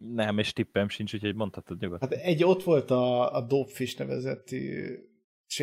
Nem, 0.00 0.38
és 0.38 0.52
tippem 0.52 0.88
sincs, 0.88 1.14
úgyhogy 1.14 1.34
mondhatod 1.34 1.80
nyugodtan. 1.80 2.08
Hát 2.08 2.18
egy 2.18 2.44
ott 2.44 2.62
volt 2.62 2.90
a, 2.90 3.34
a 3.34 3.40
Dopefish 3.40 3.98
nevezetű 3.98 4.94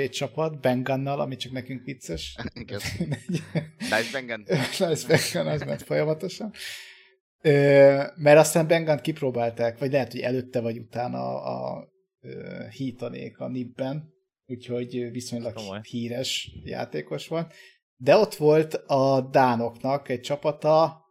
csapat, 0.10 0.60
Bengannal, 0.60 1.20
ami 1.20 1.36
csak 1.36 1.52
nekünk 1.52 1.84
vicces. 1.84 2.38
igen. 2.54 2.80
Nice 3.78 4.10
Bengen. 4.12 4.44
Nice 4.80 5.08
Bengan, 5.08 5.54
az 5.54 5.62
ment 5.62 5.82
folyamatosan. 5.82 6.52
Ö, 7.42 8.04
mert 8.16 8.38
aztán 8.38 8.68
Bengant 8.68 9.02
kipróbálták, 9.02 9.78
vagy 9.78 9.92
lehet, 9.92 10.12
hogy 10.12 10.22
előtte 10.22 10.60
vagy 10.60 10.78
utána 10.78 11.42
a, 11.42 11.76
a 11.76 11.90
hítanék 12.70 13.40
a 13.40 13.48
nibben, 13.48 14.14
úgyhogy 14.46 15.12
viszonylag 15.12 15.54
Komoly. 15.54 15.80
híres 15.84 16.52
játékos 16.64 17.28
volt. 17.28 17.54
De 17.96 18.16
ott 18.16 18.36
volt 18.36 18.74
a 18.74 19.22
Dánoknak 19.32 20.10
egy 20.10 20.22
csapata, 20.22 21.06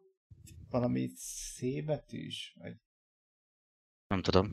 valami 0.71 1.09
C 1.09 1.85
betűs? 1.85 2.57
Vagy... 2.61 2.73
Nem 4.09 4.23
tudom. 4.23 4.53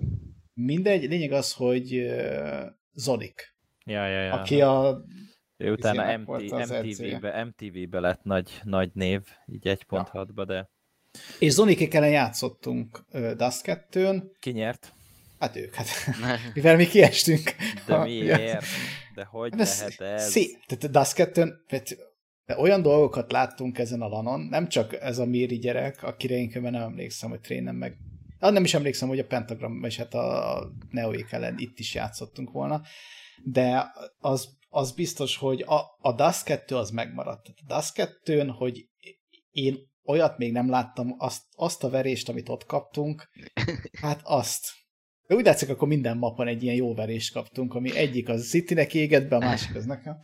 Mindegy, 0.54 1.10
lényeg 1.10 1.32
az, 1.32 1.54
hogy 1.54 1.97
uh, 1.97 2.66
Zolik, 2.93 3.56
Ja, 3.86 4.08
ja, 4.08 4.22
ja. 4.22 4.34
aki 4.34 4.62
a 4.62 5.04
Ő 5.58 5.72
utána. 5.72 6.18
MTV-be, 6.18 7.43
MTV-be 7.43 7.99
lett 7.99 8.24
nagy, 8.24 8.60
nagy 8.64 8.91
név, 8.93 9.22
így 9.45 9.64
1.6-ba, 9.64 10.43
de 10.47 10.70
És 11.39 11.51
Zonikék 11.51 11.93
ellen 11.93 12.10
játszottunk 12.10 13.06
uh, 13.12 13.32
Dust 13.32 13.62
2-n, 13.66 14.24
ki 14.39 14.51
nyert? 14.51 14.93
hát 15.39 15.56
ők, 15.56 15.74
hát 15.74 15.88
mivel 16.56 16.76
mi 16.76 16.86
kiestünk. 16.86 17.56
De 17.86 17.97
miért? 18.04 18.66
De 19.16 19.24
hogy 19.24 19.54
Hát 19.58 19.78
lehet 19.78 20.01
ez? 20.01 20.30
Szép. 20.30 20.60
Tehát 20.66 20.84
a 20.84 20.88
Dust 20.88 21.14
2 21.14 21.64
de 22.45 22.58
olyan 22.58 22.82
dolgokat 22.82 23.32
láttunk 23.32 23.78
ezen 23.78 24.01
a 24.01 24.08
lanon, 24.08 24.39
nem 24.41 24.68
csak 24.68 24.93
ez 24.93 25.18
a 25.18 25.26
Miri 25.26 25.58
gyerek, 25.58 26.04
akire 26.04 26.36
én 26.36 26.51
nem 26.54 26.76
emlékszem, 26.76 27.30
hogy 27.30 27.39
trénem 27.39 27.76
meg. 27.76 27.97
Ah, 28.44 28.52
nem 28.52 28.64
is 28.64 28.74
emlékszem, 28.74 29.08
hogy 29.08 29.20
a 29.20 29.26
Pentagram, 29.26 29.80
vagy 29.80 29.96
hát 29.96 30.14
a 30.14 30.72
Neoék 30.89 31.32
ellen 31.32 31.56
itt 31.58 31.80
is 31.80 31.94
játszottunk 31.94 32.52
volna, 32.52 32.82
de 33.44 33.91
az, 34.20 34.58
az 34.70 34.91
biztos, 34.91 35.38
hogy 35.38 35.62
a, 35.62 35.98
a 36.00 36.14
Dust 36.14 36.44
2 36.44 36.76
az 36.76 36.89
megmaradt. 36.89 37.48
A 37.48 37.76
Dust 37.76 37.94
2 37.94 38.48
hogy 38.48 38.89
én 39.52 39.78
olyat 40.06 40.38
még 40.38 40.52
nem 40.52 40.70
láttam, 40.70 41.16
azt, 41.18 41.44
azt 41.56 41.84
a 41.84 41.89
verést, 41.89 42.30
amit 42.30 42.50
ott 42.50 42.66
kaptunk, 42.66 43.30
hát 44.02 44.22
azt. 44.24 44.66
De 45.28 45.36
úgy 45.36 45.46
látszik, 45.46 45.70
akkor 45.70 45.88
minden 45.88 46.18
mapon 46.18 46.48
egy 46.48 46.64
ilyen 46.64 46.76
jó 46.76 46.96
verést 46.96 47.34
kaptunk, 47.34 47.74
ami 47.74 47.96
egyik 47.96 48.30
az 48.30 48.50
Citynek 48.50 48.94
égett 48.94 49.28
be, 49.28 49.36
a 49.36 49.39
másik 49.39 49.76
az 49.76 49.86
nekem. 49.86 50.20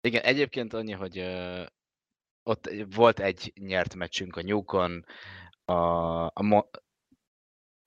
Igen, 0.00 0.22
egyébként 0.22 0.72
annyi, 0.72 0.92
hogy 0.92 1.18
ö, 1.18 1.64
ott 2.42 2.70
volt 2.94 3.20
egy 3.20 3.52
nyert 3.60 3.94
meccsünk 3.94 4.36
a 4.36 4.42
Newcon, 4.42 5.04
a, 5.64 6.24
a 6.24 6.42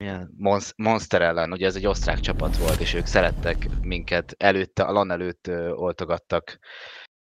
milyen? 0.00 0.34
Monst- 0.36 0.76
Monster 0.76 1.22
ellen, 1.22 1.52
ugye 1.52 1.66
ez 1.66 1.76
egy 1.76 1.86
osztrák 1.86 2.20
csapat 2.20 2.56
volt, 2.56 2.80
és 2.80 2.94
ők 2.94 3.06
szerettek 3.06 3.66
minket 3.80 4.34
előtte, 4.38 4.82
a 4.82 4.92
LAN 4.92 5.10
előtt 5.10 5.46
ö, 5.46 5.70
oltogattak. 5.70 6.58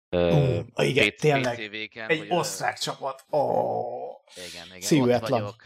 ö, 0.09 0.59
Ó, 0.79 0.83
igen, 0.83 1.09
PC 1.11 1.21
tényleg. 1.21 1.55
PC-véken, 1.55 2.09
Egy 2.09 2.19
hogy, 2.19 2.27
ö, 2.31 2.35
osztrák 2.35 2.79
csapat. 2.79 3.25
Oh. 3.29 4.11
Igen, 4.53 4.67
igen, 4.77 5.15
ott 5.23 5.29
vagyok. 5.29 5.57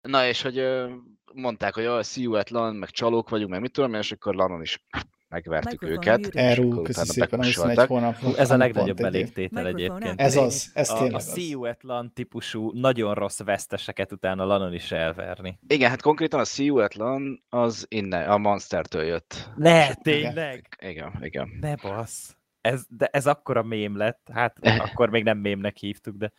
Na 0.00 0.26
és 0.26 0.42
hogy 0.42 0.58
ö, 0.58 0.94
mondták, 1.34 1.74
hogy 1.74 1.84
at 1.84 2.50
LAN, 2.50 2.76
meg 2.76 2.90
csalók 2.90 3.28
vagyunk, 3.28 3.50
meg 3.50 3.60
mit 3.60 3.72
tudom, 3.72 3.94
és 3.94 4.12
akkor 4.12 4.34
LAN-on 4.34 4.62
is 4.62 4.84
megvertük 5.30 5.82
őket. 5.82 6.26
akkor 6.26 6.82
köszi 6.82 7.06
szépen 7.06 7.40
a 7.40 7.44
21 7.44 7.54
bekussoltak. 7.54 7.88
hónap. 7.88 8.16
Hú, 8.16 8.34
ez 8.34 8.50
a 8.50 8.56
legnagyobb 8.56 9.00
elégtétel 9.00 9.66
egyébként. 9.66 10.20
Ez 10.20 10.36
az, 10.36 10.70
ez 10.74 10.90
A, 10.90 10.94
a 10.94 10.98
tényleg 10.98 11.14
az. 11.14 11.32
CU 11.32 11.64
Atlan 11.64 12.12
típusú 12.14 12.70
nagyon 12.74 13.14
rossz 13.14 13.40
veszteseket 13.40 14.12
utána 14.12 14.44
Lanon 14.44 14.74
is 14.74 14.92
elverni. 14.92 15.58
Igen, 15.66 15.90
hát 15.90 16.02
konkrétan 16.02 16.40
a 16.40 16.44
see 16.44 16.64
you 16.64 16.78
at 16.78 16.94
LAN 16.94 17.42
az 17.48 17.86
innen, 17.88 18.30
a 18.30 18.38
Monstertől 18.38 19.02
jött. 19.02 19.50
Ne, 19.56 19.94
tényleg? 19.94 20.78
Igen, 20.80 21.18
igen. 21.20 21.48
Ne 21.60 21.74
bassz. 21.74 22.34
Ez, 22.60 22.82
de 22.88 23.06
ez 23.06 23.26
akkora 23.26 23.62
mém 23.62 23.96
lett, 23.96 24.28
hát 24.32 24.58
akkor 24.86 25.10
még 25.10 25.24
nem 25.24 25.38
mémnek 25.38 25.76
hívtuk, 25.76 26.16
de 26.16 26.32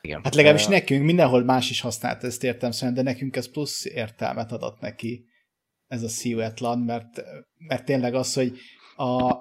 igen. 0.00 0.20
Hát 0.24 0.34
legalábbis 0.34 0.66
nekünk, 0.66 1.04
mindenhol 1.04 1.44
más 1.44 1.70
is 1.70 1.80
használt 1.80 2.24
ezt 2.24 2.44
értem 2.44 2.70
szerint, 2.70 2.96
de 2.96 3.02
nekünk 3.02 3.36
ez 3.36 3.50
plusz 3.50 3.84
értelmet 3.84 4.52
adott 4.52 4.80
neki, 4.80 5.27
ez 5.88 6.02
a 6.02 6.08
Siuetlan, 6.08 6.78
mert, 6.78 7.22
mert 7.58 7.84
tényleg 7.84 8.14
az, 8.14 8.34
hogy 8.34 8.58
a, 8.96 9.34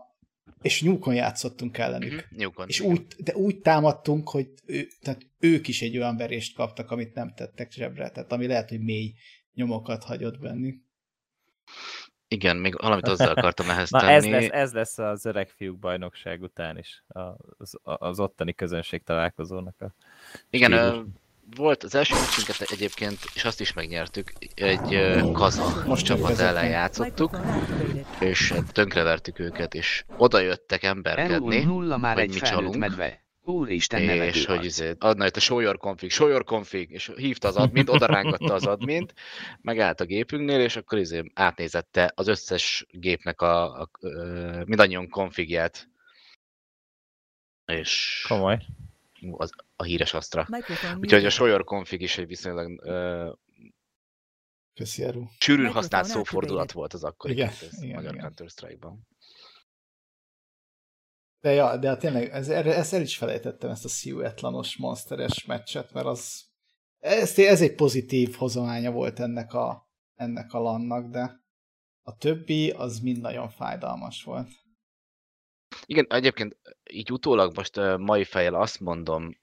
és 0.61 0.81
nyúkon 0.81 1.13
játszottunk 1.13 1.77
ellenük. 1.77 2.11
Mhm, 2.11 2.39
Newcon, 2.39 2.67
És 2.67 2.79
úgy, 2.79 3.05
de 3.17 3.35
úgy 3.35 3.59
támadtunk, 3.59 4.29
hogy 4.29 4.49
ő, 4.65 4.87
tehát 5.01 5.21
ők 5.39 5.67
is 5.67 5.81
egy 5.81 5.97
olyan 5.97 6.17
verést 6.17 6.55
kaptak, 6.55 6.91
amit 6.91 7.13
nem 7.13 7.33
tettek 7.33 7.71
zsebre, 7.71 8.09
tehát 8.09 8.31
ami 8.31 8.47
lehet, 8.47 8.69
hogy 8.69 8.79
mély 8.79 9.13
nyomokat 9.53 10.03
hagyott 10.03 10.39
bennük. 10.39 10.85
Igen, 12.27 12.57
még 12.57 12.81
valamit 12.81 13.07
hozzá 13.07 13.29
akartam 13.29 13.69
ehhez 13.69 13.89
Na 13.91 13.99
tenni. 13.99 14.13
ez 14.13 14.25
lesz, 14.25 14.49
ez 14.51 14.73
lesz 14.73 14.97
az 14.97 15.25
öreg 15.25 15.49
fiúk 15.49 15.79
bajnokság 15.79 16.41
után 16.41 16.77
is, 16.77 17.03
az, 17.57 17.79
az 17.83 18.19
ottani 18.19 18.53
közönség 18.53 19.03
találkozónak 19.03 19.81
a 19.81 19.93
Igen, 20.49 20.71
stílus. 20.71 21.05
Volt 21.55 21.83
az 21.83 21.95
első 21.95 22.13
meccsünket 22.13 22.71
egyébként, 22.71 23.17
és 23.33 23.45
azt 23.45 23.61
is 23.61 23.73
megnyertük, 23.73 24.31
egy 24.55 24.93
ö, 24.93 25.31
kaza 25.31 25.83
Most 25.85 26.05
csapat 26.05 26.39
ellen 26.39 26.69
játszottuk, 26.69 27.37
és 28.19 28.51
hát 28.51 28.73
tönkrevertük 28.73 29.39
őket, 29.39 29.73
és 29.73 30.03
oda 30.17 30.39
jöttek 30.39 30.83
emberkedni, 30.83 31.63
nulla 31.63 31.97
már 31.97 32.13
hogy 32.13 32.23
egy 32.23 32.33
mi 32.33 32.39
csalunk. 32.39 32.75
medve. 32.75 33.25
Úristen 33.41 34.01
és 34.01 34.45
hogy 34.45 34.65
izé, 34.65 34.93
adna 34.99 35.25
itt 35.25 35.35
a 35.35 35.77
config, 35.77 36.11
show 36.11 36.27
your 36.27 36.43
config, 36.43 36.91
és 36.91 37.11
hívta 37.15 37.47
az 37.47 37.55
admint, 37.55 37.89
oda 37.89 38.05
rángatta 38.05 38.53
az 38.53 38.65
admint, 38.65 39.13
megállt 39.61 40.01
a 40.01 40.05
gépünknél, 40.05 40.59
és 40.59 40.75
akkor 40.75 40.97
izé 40.97 41.23
átnézette 41.33 42.11
az 42.15 42.27
összes 42.27 42.85
gépnek 42.89 43.41
a, 43.41 43.81
a, 43.81 43.81
a 43.81 44.07
mindannyian 44.65 45.09
konfigját. 45.09 45.89
És 47.65 48.25
Komoly. 48.27 48.65
Az, 49.37 49.49
a 49.75 49.83
híres 49.83 50.13
asztra. 50.13 50.47
Úgyhogy 50.99 51.25
a 51.25 51.45
your 51.45 51.63
config 51.63 52.01
is 52.01 52.17
egy 52.17 52.27
viszonylag 52.27 52.81
ö, 52.85 53.31
Köszi, 54.73 55.03
Eru. 55.03 55.23
sűrűn 55.39 55.71
használt 55.71 56.05
szófordulat 56.05 56.71
volt 56.71 56.93
az 56.93 57.03
akkori 57.03 57.33
Igen, 57.33 57.47
Counter- 57.47 57.81
igen, 57.81 57.95
magyar. 57.95 58.15
Counter-Strike-ban. 58.15 59.07
De 61.39 61.51
ja, 61.51 61.77
de 61.77 61.97
tényleg, 61.97 62.29
ez, 62.29 62.49
erre, 62.49 62.75
ezt 62.75 62.93
el 62.93 63.01
is 63.01 63.17
felejtettem, 63.17 63.69
ezt 63.69 63.85
a 63.85 63.87
Siuetlanos 63.87 64.77
monsteres 64.77 65.45
meccset, 65.45 65.93
mert 65.93 66.05
az 66.05 66.45
ez, 66.99 67.39
ez 67.39 67.61
egy 67.61 67.75
pozitív 67.75 68.35
hozománya 68.35 68.91
volt 68.91 69.19
ennek 69.19 69.53
a, 69.53 69.89
ennek 70.15 70.53
a 70.53 70.59
lannak, 70.59 71.11
de 71.11 71.45
a 72.01 72.17
többi 72.17 72.69
az 72.69 72.99
mind 72.99 73.21
nagyon 73.21 73.49
fájdalmas 73.49 74.23
volt. 74.23 74.49
Igen, 75.85 76.05
egyébként 76.09 76.57
így 76.89 77.11
utólag 77.11 77.55
most 77.55 77.77
uh, 77.77 77.97
mai 77.97 78.23
fejjel 78.23 78.53
azt 78.53 78.79
mondom, 78.79 79.37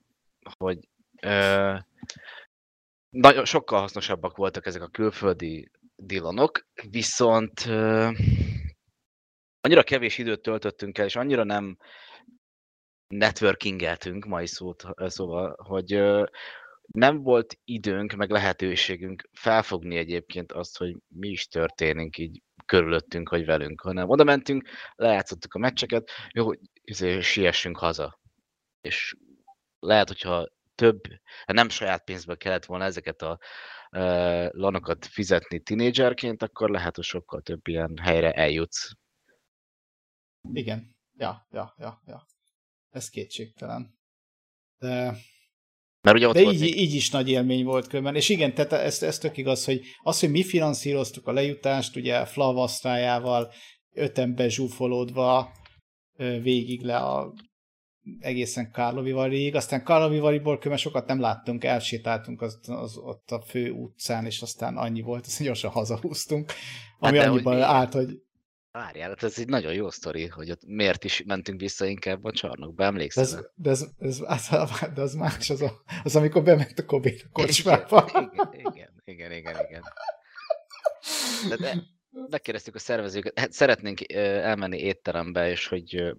hogy 0.59 0.78
uh, 1.22 1.78
nagyon 3.11 3.45
sokkal 3.45 3.80
hasznosabbak 3.80 4.37
voltak 4.37 4.66
ezek 4.66 4.82
a 4.82 4.89
külföldi 4.89 5.70
dilonok, 5.97 6.66
viszont 6.91 7.64
uh, 7.66 8.18
annyira 9.61 9.82
kevés 9.82 10.18
időt 10.18 10.43
töltöttünk 10.43 10.99
el, 10.99 11.05
és 11.05 11.16
annyira 11.16 11.45
nem 11.45 11.78
networkingeltünk 13.07 14.24
mai 14.24 14.47
szót, 14.47 14.85
szóval, 14.97 15.57
hogy 15.59 16.03
nem 16.87 17.22
volt 17.22 17.59
időnk, 17.64 18.12
meg 18.12 18.30
lehetőségünk 18.30 19.28
felfogni 19.32 19.97
egyébként 19.97 20.53
azt, 20.53 20.78
hogy 20.78 20.97
mi 21.09 21.28
is 21.28 21.47
történik 21.47 22.18
így 22.18 22.43
körülöttünk, 22.66 23.28
vagy 23.28 23.44
velünk, 23.44 23.80
hanem 23.80 24.08
oda 24.08 24.24
mentünk, 24.24 24.68
lejátszottuk 24.94 25.54
a 25.54 25.58
meccseket, 25.58 26.10
jó, 26.32 26.50
izé, 26.80 27.20
siessünk 27.20 27.78
haza. 27.78 28.20
És 28.80 29.16
lehet, 29.78 30.08
hogyha 30.08 30.48
több, 30.74 31.00
hát 31.46 31.56
nem 31.56 31.68
saját 31.68 32.04
pénzből 32.04 32.36
kellett 32.36 32.64
volna 32.64 32.84
ezeket 32.84 33.22
a 33.22 33.38
uh, 33.90 34.48
lanokat 34.50 35.06
fizetni 35.06 35.60
tinédzserként, 35.60 36.42
akkor 36.42 36.70
lehet, 36.70 36.94
hogy 36.94 37.04
sokkal 37.04 37.40
több 37.40 37.68
ilyen 37.68 37.98
helyre 38.02 38.32
eljutsz. 38.32 38.90
Igen, 40.52 40.96
ja, 41.16 41.46
ja, 41.50 41.74
ja, 41.78 42.02
ja. 42.06 42.26
Ez 42.90 43.08
kétségtelen. 43.08 43.98
De 44.78 45.16
Mert 46.05 46.16
ugye 46.16 46.28
ott 46.28 46.34
De 46.34 46.42
volt 46.42 46.55
így, 46.55 46.61
még, 46.61 46.80
így 46.80 46.94
is 46.94 47.11
nagy 47.11 47.28
élmény 47.28 47.64
volt 47.64 47.86
különben. 47.86 48.14
És 48.14 48.28
igen, 48.28 48.55
tehát 48.55 48.72
ez, 48.72 49.02
ez 49.02 49.18
tök 49.18 49.36
igaz, 49.36 49.64
hogy 49.64 49.80
az, 50.02 50.20
hogy 50.20 50.30
mi 50.30 50.42
finanszíroztuk 50.42 51.26
a 51.26 51.32
lejutást, 51.32 51.96
ugye 51.96 52.24
Flav 52.24 52.59
asztrájával, 52.59 53.52
öten 53.92 54.34
bezsúfolódva 54.34 55.52
végig 56.42 56.82
le 56.82 56.96
a 56.96 57.32
egészen 58.18 58.70
Karlovivariig, 58.70 59.55
aztán 59.55 59.84
Karlovivariból 59.84 60.55
különben 60.55 60.78
sokat 60.78 61.07
nem 61.07 61.20
láttunk, 61.20 61.64
elsétáltunk 61.64 62.42
az, 62.42 62.59
az, 62.62 62.96
ott 62.96 63.30
a 63.30 63.40
fő 63.40 63.70
utcán, 63.70 64.26
és 64.26 64.40
aztán 64.40 64.76
annyi 64.76 65.00
volt, 65.00 65.26
azt 65.26 65.42
gyorsan 65.42 65.70
hazahúztunk, 65.70 66.52
ami 66.98 67.16
de 67.16 67.26
hogy 67.26 67.28
annyiban 67.28 67.62
állt, 67.62 67.92
hogy 67.92 68.22
várjál, 68.74 69.08
hát 69.08 69.22
ez 69.22 69.38
egy 69.38 69.48
nagyon 69.48 69.72
jó 69.72 69.90
sztori, 69.90 70.26
hogy 70.26 70.50
ott 70.50 70.66
miért 70.66 71.04
is 71.04 71.22
mentünk 71.26 71.60
vissza 71.60 71.86
inkább 71.86 72.24
a 72.24 72.32
csarnokba, 72.32 72.82
de 72.82 72.88
emlékszel? 72.88 73.22
ez, 73.22 73.38
de 73.54 73.70
ez, 73.70 73.86
ez, 73.98 74.20
az, 74.26 74.48
de 74.94 75.00
az 75.00 75.14
más, 75.14 75.50
az, 75.50 75.62
a, 75.62 75.82
az 76.02 76.16
amikor 76.16 76.42
bement 76.42 76.78
a 76.78 76.84
Kobé 76.84 77.20
a 77.24 77.28
kocsmába. 77.32 78.10
Igen, 78.52 78.64
igen, 78.64 78.92
igen, 79.04 79.32
igen, 79.32 79.56
igen. 79.68 79.82
De, 81.48 81.56
de 81.56 81.82
megkérdeztük 82.30 82.74
a 82.74 82.78
szervezőket, 82.78 83.38
hát 83.38 83.52
szeretnénk 83.52 84.12
elmenni 84.12 84.78
étterembe, 84.78 85.50
és 85.50 85.66
hogy 85.66 86.14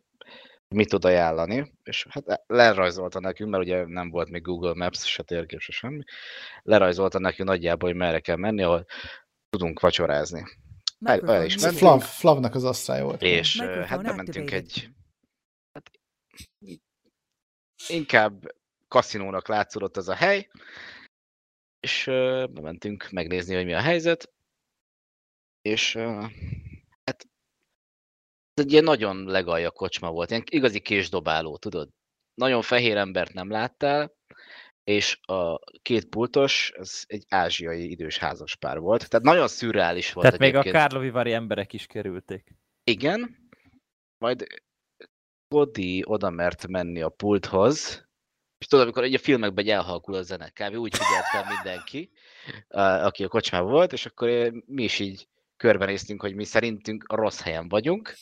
mit 0.68 0.90
tud 0.90 1.06
ajánlani, 1.06 1.74
és 1.84 2.08
hát 2.10 2.44
lerajzolta 2.48 3.20
nekünk, 3.20 3.50
mert 3.50 3.64
ugye 3.64 3.86
nem 3.86 4.10
volt 4.10 4.30
még 4.30 4.42
Google 4.42 4.74
Maps, 4.74 5.06
se 5.06 5.24
térkép, 5.24 5.60
se 5.60 5.72
semmi, 5.72 6.04
lerajzolta 6.62 7.20
nekünk 7.20 7.50
nagyjából, 7.50 7.90
hogy 7.90 7.98
merre 7.98 8.20
kell 8.20 8.36
menni, 8.36 8.64
ahol 8.64 8.86
tudunk 9.50 9.80
vacsorázni. 9.80 10.44
El- 11.00 11.30
el 11.30 11.46
is 11.46 11.56
mentünk. 11.56 11.78
Flav, 11.78 12.02
Flavnak 12.02 12.56
az 12.56 12.64
asztrája 12.64 13.04
volt. 13.04 13.22
És 13.22 13.62
hát 13.62 14.04
bementünk 14.04 14.52
egy 14.52 14.90
hát, 15.72 15.92
inkább 17.88 18.56
kaszinónak 18.88 19.48
látszódott 19.48 19.98
az 19.98 20.10
a 20.10 20.16
hely, 20.16 20.50
és 21.80 22.08
ö, 22.08 22.46
bementünk 22.52 23.10
megnézni, 23.12 23.56
hogy 23.56 23.66
mi 23.66 23.74
a 23.74 23.82
helyzet, 23.82 24.34
és 25.62 25.96
hát 27.04 27.28
ez 28.54 28.64
egy 28.64 28.72
ilyen 28.72 28.84
nagyon 28.84 29.26
legalja 29.26 29.72
kocsma 29.72 30.12
volt, 30.12 30.30
ilyen 30.30 30.44
igazi 30.50 30.80
késdobáló, 30.80 31.58
tudod? 31.58 31.90
Nagyon 32.34 32.62
fehér 32.62 32.98
embert 32.98 33.34
nem 33.34 33.50
láttál, 33.50 34.15
és 34.86 35.20
a 35.22 35.60
két 35.82 36.06
pultos, 36.06 36.72
ez 36.76 37.04
egy 37.08 37.26
ázsiai 37.30 37.90
idős 37.90 38.18
házaspár 38.18 38.80
volt. 38.80 39.10
Tehát 39.10 39.26
nagyon 39.26 39.48
szürreális 39.48 40.14
volt 40.14 40.26
Tehát 40.26 40.40
még 40.40 40.56
a 40.56 40.60
egyébként. 40.60 40.84
Kárlovivari 40.84 41.34
emberek 41.34 41.74
is 41.74 41.86
kerülték. 41.86 42.56
Igen, 42.84 43.50
majd 44.18 44.46
Cody 45.48 46.04
oda 46.06 46.30
mert 46.30 46.68
menni 46.68 47.02
a 47.02 47.10
pulthoz, 47.10 48.08
és 48.58 48.68
tudod, 48.68 48.86
amikor 48.86 49.04
egy 49.04 49.14
a 49.14 49.20
filmekben 49.20 49.68
elhalkul 49.68 50.16
a 50.16 50.22
zene, 50.22 50.50
kb. 50.50 50.76
úgy 50.76 50.98
figyelt 50.98 51.26
fel 51.26 51.46
mindenki, 51.56 52.12
aki 53.04 53.24
a 53.24 53.28
kocsmában 53.28 53.72
volt, 53.72 53.94
és 53.94 54.06
akkor 54.06 54.52
mi 54.66 54.84
is 54.84 55.00
így 55.00 55.28
körbenéztünk, 55.58 56.22
hogy 56.22 56.36
mi 56.36 56.44
szerintünk 56.44 57.04
a 57.08 57.16
rossz 57.16 57.42
helyen 57.42 57.68
vagyunk, 57.68 58.14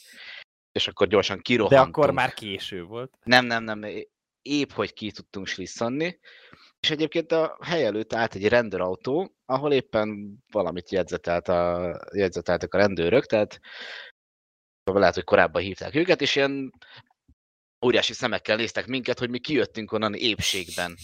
és 0.72 0.88
akkor 0.88 1.08
gyorsan 1.08 1.36
De 1.36 1.42
kirohantunk. 1.42 1.98
akkor 1.98 2.12
már 2.12 2.34
késő 2.34 2.84
volt. 2.84 3.18
Nem, 3.24 3.46
nem, 3.46 3.64
nem, 3.64 3.84
épp 4.44 4.72
hogy 4.72 4.94
ki 4.94 5.12
tudtunk 5.12 5.48
slisszanni, 5.48 6.20
és 6.80 6.90
egyébként 6.90 7.32
a 7.32 7.58
hely 7.62 7.86
előtt 7.86 8.14
állt 8.14 8.36
egy 8.36 8.48
rendőrautó, 8.48 9.36
ahol 9.46 9.74
éppen 9.74 10.38
valamit 10.52 10.92
jegyzetelt 10.92 11.48
a, 11.48 12.00
jegyzeteltek 12.14 12.74
a 12.74 12.78
rendőrök, 12.78 13.26
tehát 13.26 13.60
lehet, 14.84 15.14
hogy 15.14 15.24
korábban 15.24 15.62
hívták 15.62 15.96
őket, 15.96 16.22
és 16.22 16.36
ilyen 16.36 16.72
óriási 17.86 18.14
szemekkel 18.14 18.56
néztek 18.56 18.88
minket, 18.88 19.20
hogy 19.20 19.30
mi 19.30 19.40
kijöttünk 19.40 19.92
onnan 19.92 20.14
épségben. 20.14 20.96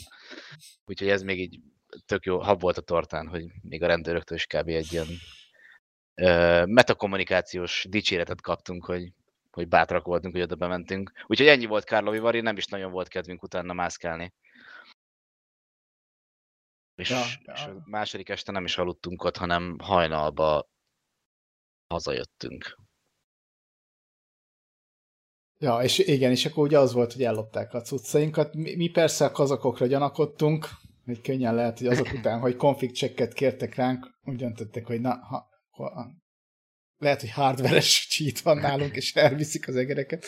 Úgyhogy 0.86 1.10
ez 1.10 1.22
még 1.22 1.40
így 1.40 1.60
tök 2.06 2.26
jó 2.26 2.40
hab 2.40 2.62
volt 2.62 2.78
a 2.78 2.82
tortán, 2.82 3.28
hogy 3.28 3.46
még 3.62 3.84
a 3.84 3.88
rendőröktől 3.88 4.38
is 4.38 4.46
kb. 4.46 4.68
egy 4.68 4.94
ilyen 4.94 5.08
ö, 6.16 6.66
metakommunikációs 6.66 7.86
dicséretet 7.90 8.42
kaptunk, 8.42 8.86
hogy, 8.86 9.14
hogy 9.52 9.68
bátrak 9.68 10.06
voltunk, 10.06 10.34
hogy 10.34 10.44
oda 10.44 10.56
bementünk. 10.56 11.12
Úgyhogy 11.28 11.48
ennyi 11.48 11.66
volt 11.66 11.84
Kárlovi 11.84 12.20
Vari, 12.20 12.42
nem 12.42 12.58
is 12.58 12.66
nagyon 12.66 12.92
volt 12.92 13.08
kedvünk 13.08 13.44
utána 13.44 13.74
mászkálni. 13.74 14.34
És, 16.96 17.10
Ja, 17.10 17.24
ja, 17.44 17.54
és 17.54 17.64
a 17.64 17.82
második 17.86 18.30
este 18.30 18.52
nem 18.52 18.64
is 18.64 18.78
aludtunk 18.78 19.24
ott, 19.24 19.38
hanem 19.38 19.78
hajnalba 19.80 20.70
hazajöttünk. 21.88 22.78
Ja, 25.58 25.82
és 25.82 25.98
igen, 25.98 26.32
és 26.32 26.46
akkor 26.46 26.64
ugye 26.64 26.80
az 26.80 26.94
volt, 26.94 27.14
hogy 27.14 27.24
ellopták 27.24 27.74
a 27.74 27.82
cuccainkat. 27.82 28.54
Mi, 28.54 28.76
mi 28.76 28.90
persze 28.90 29.26
a 29.26 29.32
kazakokra 29.32 29.86
gyanakodtunk, 29.86 30.68
hogy 31.06 31.22
könnyen 31.22 31.56
lehet, 31.56 31.78
hogy 31.78 31.88
azok 31.88 32.12
után, 32.14 32.40
hogy 32.40 32.56
konfig 32.56 32.96
checket 32.96 33.34
kértek 33.34 33.76
ránk, 33.76 34.20
úgy 34.24 34.36
döntöttek, 34.36 34.86
hogy 34.86 35.02
na, 35.02 35.16
ha, 35.16 35.48
ha, 35.70 36.12
lehet, 37.00 37.20
hogy 37.20 37.32
hardveres 37.32 38.08
cheat 38.10 38.40
van 38.40 38.58
nálunk, 38.58 38.96
és 38.96 39.16
elviszik 39.16 39.68
az 39.68 39.76
egereket. 39.76 40.26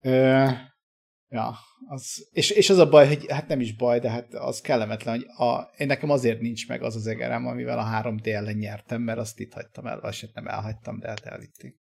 Ö, 0.00 0.48
ja, 1.28 1.54
az, 1.88 2.28
és, 2.32 2.50
és 2.50 2.70
az 2.70 2.78
a 2.78 2.88
baj, 2.88 3.06
hogy 3.06 3.26
hát 3.28 3.48
nem 3.48 3.60
is 3.60 3.76
baj, 3.76 3.98
de 3.98 4.10
hát 4.10 4.34
az 4.34 4.60
kellemetlen, 4.60 5.16
hogy 5.16 5.46
a, 5.46 5.70
én 5.76 5.86
nekem 5.86 6.10
azért 6.10 6.40
nincs 6.40 6.68
meg 6.68 6.82
az 6.82 6.96
az 6.96 7.06
egerem, 7.06 7.46
amivel 7.46 7.78
a 7.78 8.02
3D 8.02 8.26
ellen 8.26 8.56
nyertem, 8.56 9.02
mert 9.02 9.18
azt 9.18 9.40
itt 9.40 9.52
hagytam 9.52 9.86
el, 9.86 10.00
vagy 10.00 10.20
hát 10.20 10.34
nem 10.34 10.46
elhagytam, 10.46 10.98
de 10.98 11.08
hát 11.08 11.26
elvitték. 11.26 11.78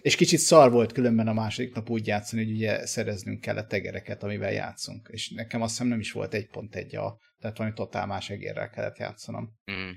És 0.00 0.16
kicsit 0.16 0.38
szar 0.38 0.70
volt 0.70 0.92
különben 0.92 1.28
a 1.28 1.32
második 1.32 1.74
nap 1.74 1.90
úgy 1.90 2.06
játszani, 2.06 2.44
hogy 2.44 2.52
ugye 2.52 2.86
szereznünk 2.86 3.40
kellett 3.40 3.72
egereket, 3.72 4.22
amivel 4.22 4.52
játszunk. 4.52 5.08
És 5.12 5.30
nekem 5.30 5.62
azt 5.62 5.70
hiszem 5.70 5.86
nem 5.86 6.00
is 6.00 6.12
volt 6.12 6.34
egy 6.34 6.48
pont 6.48 6.74
egy 6.74 6.96
a, 6.96 7.18
tehát 7.38 7.56
valami 7.56 7.74
totál 7.74 8.06
más 8.06 8.30
egérrel 8.30 8.70
kellett 8.70 8.98
játszanom. 8.98 9.52
Mm. 9.72 9.90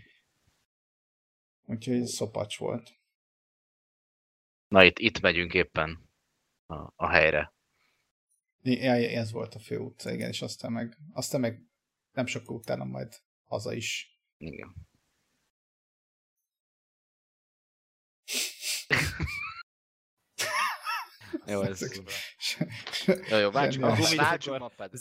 Úgyhogy 1.66 2.06
szopacs 2.06 2.58
volt. 2.58 2.99
Na 4.70 4.84
itt, 4.84 5.00
itt 5.00 5.20
megyünk 5.20 5.54
éppen 5.54 6.10
a, 6.66 6.94
a 6.96 7.10
helyre. 7.10 7.54
Ja, 8.62 8.94
ez 8.94 9.32
volt 9.32 9.56
a 9.56 9.60
fő 9.60 9.78
utca, 9.78 10.12
igen, 10.12 10.30
és 10.30 10.42
aztán 10.42 10.72
meg, 10.72 10.98
aztán 11.14 11.42
meg 11.42 11.64
nem 12.12 12.26
sokkal 12.26 12.56
utána 12.56 12.84
majd 12.84 13.16
haza 13.44 13.74
is. 13.74 14.20
Igen. 14.38 14.88
Jó, 21.46 21.62
ez... 21.62 21.82
Jó, 23.30 23.38
jó, 23.38 23.52
váltsuk, 23.52 23.82
Nem. 23.82 23.92
a, 23.92 23.96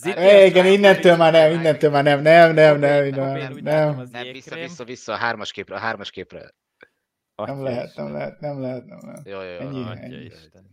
É, 0.04 0.46
igen, 0.46 0.66
innentől 0.66 1.16
már 1.16 1.32
nem, 1.32 1.52
innentől 1.52 1.90
már 1.90 2.04
nem, 2.04 2.22
nem, 2.22 2.54
nem, 2.54 2.78
nem, 2.78 3.08
nem, 3.08 3.52
nem, 3.52 4.08
nem, 4.10 4.32
vissza, 4.32 4.54
vissza, 4.54 4.84
vissza, 4.84 5.12
a 5.12 5.16
hármas 5.16 5.50
képre, 5.50 5.74
a 5.74 5.78
hármas 5.78 6.10
képre. 6.10 6.54
Nem 7.46 7.58
Atya 7.58 7.62
lehet, 7.62 7.88
Isten. 7.88 8.04
nem 8.04 8.12
lehet, 8.12 8.40
nem 8.40 8.60
lehet, 8.60 8.84
nem 8.86 8.98
lehet. 9.02 9.26
Jó, 9.26 9.40
jó. 9.40 9.58
Ennyi. 9.58 9.82
Atya 9.82 10.00
ennyi. 10.00 10.24
Isten. 10.24 10.70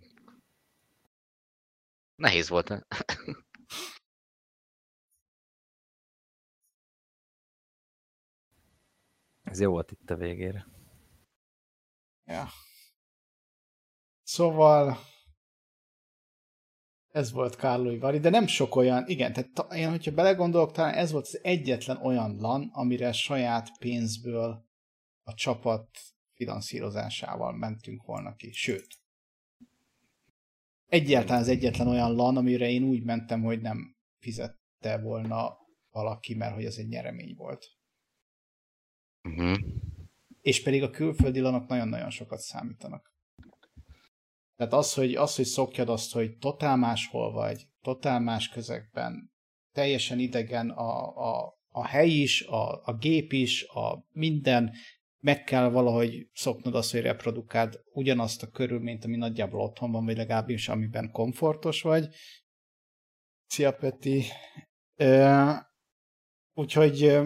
Nehéz 2.16 2.50
volt, 2.50 2.68
ne? 2.68 2.80
Ez 9.44 9.60
jó 9.60 9.72
volt 9.72 9.92
itt 9.92 10.10
a 10.10 10.16
végére. 10.16 10.68
Ja. 12.24 12.48
Szóval 14.24 14.98
ez 17.08 17.32
volt 17.32 17.56
Kárlói 17.56 17.98
Vari, 17.98 18.20
de 18.20 18.30
nem 18.30 18.48
sok 18.48 18.76
olyan, 18.76 19.08
igen, 19.08 19.34
tehát 19.34 19.74
én, 19.74 19.90
hogyha 19.90 20.12
belegondolok, 20.12 20.72
talán 20.72 20.94
ez 20.94 21.12
volt 21.12 21.26
az 21.26 21.40
egyetlen 21.44 21.98
olyan 21.98 22.36
LAN, 22.40 22.70
amire 22.74 23.12
saját 23.12 23.78
pénzből 23.78 24.66
a 25.24 25.34
csapat 25.34 25.90
finanszírozásával 26.36 27.54
mentünk 27.54 28.04
volna 28.04 28.36
ki. 28.36 28.52
Sőt, 28.52 28.88
egyáltalán 30.86 31.42
az 31.42 31.48
egyetlen 31.48 31.88
olyan 31.88 32.16
LAN, 32.16 32.38
amire 32.38 32.70
én 32.70 32.84
úgy 32.84 33.04
mentem, 33.04 33.42
hogy 33.42 33.62
nem 33.62 33.96
fizette 34.20 34.98
volna 35.02 35.58
valaki, 35.90 36.36
mert 36.36 36.54
hogy 36.54 36.66
ez 36.66 36.78
egy 36.78 36.88
nyeremény 36.88 37.36
volt. 37.36 37.74
Uh-huh. 39.24 39.58
és 40.42 40.64
pedig 40.64 40.84
a 40.84 40.90
külföldi 40.90 41.40
lanok 41.40 41.68
nagyon-nagyon 41.68 42.10
sokat 42.10 42.40
számítanak. 42.40 43.14
Tehát 44.56 44.74
az, 44.74 44.94
hogy, 44.94 45.16
az, 45.16 45.36
hogy 45.36 45.46
szokjad 45.46 45.90
azt, 45.90 46.14
hogy 46.14 46.38
totál 46.38 46.78
máshol 46.78 47.32
vagy, 47.32 47.68
totál 47.82 48.20
más 48.20 48.50
közegben, 48.50 49.32
teljesen 49.72 50.20
idegen 50.20 50.70
a, 50.70 51.16
a, 51.18 51.58
a 51.68 51.88
hely 51.88 52.10
is, 52.10 52.42
a, 52.42 52.84
a 52.84 52.98
gép 52.98 53.34
is, 53.34 53.64
a 53.64 54.06
minden, 54.12 54.74
meg 55.20 55.44
kell 55.44 55.70
valahogy 55.70 56.30
szoknod 56.34 56.76
azt, 56.76 56.92
hogy 56.92 57.02
reprodukáld 57.02 57.82
ugyanazt 57.94 58.44
a 58.44 58.50
körülményt, 58.50 59.06
ami 59.06 59.16
nagyjából 59.16 59.62
otthon 59.62 59.92
van, 59.92 60.06
vagy 60.06 60.18
legalábbis 60.18 60.70
amiben 60.70 61.12
komfortos 61.12 61.82
vagy. 61.82 62.08
Szia, 63.48 63.72
Peti! 63.72 64.24
Ö, 64.96 65.52
úgyhogy 66.54 67.20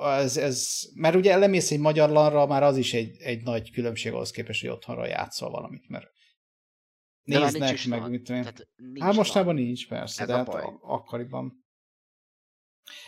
ez, 0.00 0.36
ez, 0.36 0.80
mert 0.94 1.14
ugye 1.14 1.36
lemész 1.36 1.70
egy 1.70 1.78
magyar 1.78 2.10
lanra, 2.10 2.46
már 2.46 2.62
az 2.62 2.76
is 2.76 2.94
egy, 2.94 3.20
egy 3.20 3.42
nagy 3.42 3.70
különbség 3.70 4.12
ahhoz 4.12 4.30
képest, 4.30 4.60
hogy 4.60 4.70
otthonra 4.70 5.06
játszol 5.06 5.50
valamit, 5.50 5.88
mert 5.88 6.06
néznek, 7.22 7.86
meg 7.88 8.00
LAN. 8.00 8.10
mit 8.10 8.22
tudom 8.22 8.40
én. 8.40 8.46
Hát 9.00 9.14
mostában 9.14 9.54
LAN. 9.54 9.64
nincs, 9.64 9.88
persze, 9.88 10.22
Ez 10.22 10.28
de 10.28 10.34
hát 10.34 10.48
akkoriban. 10.80 11.59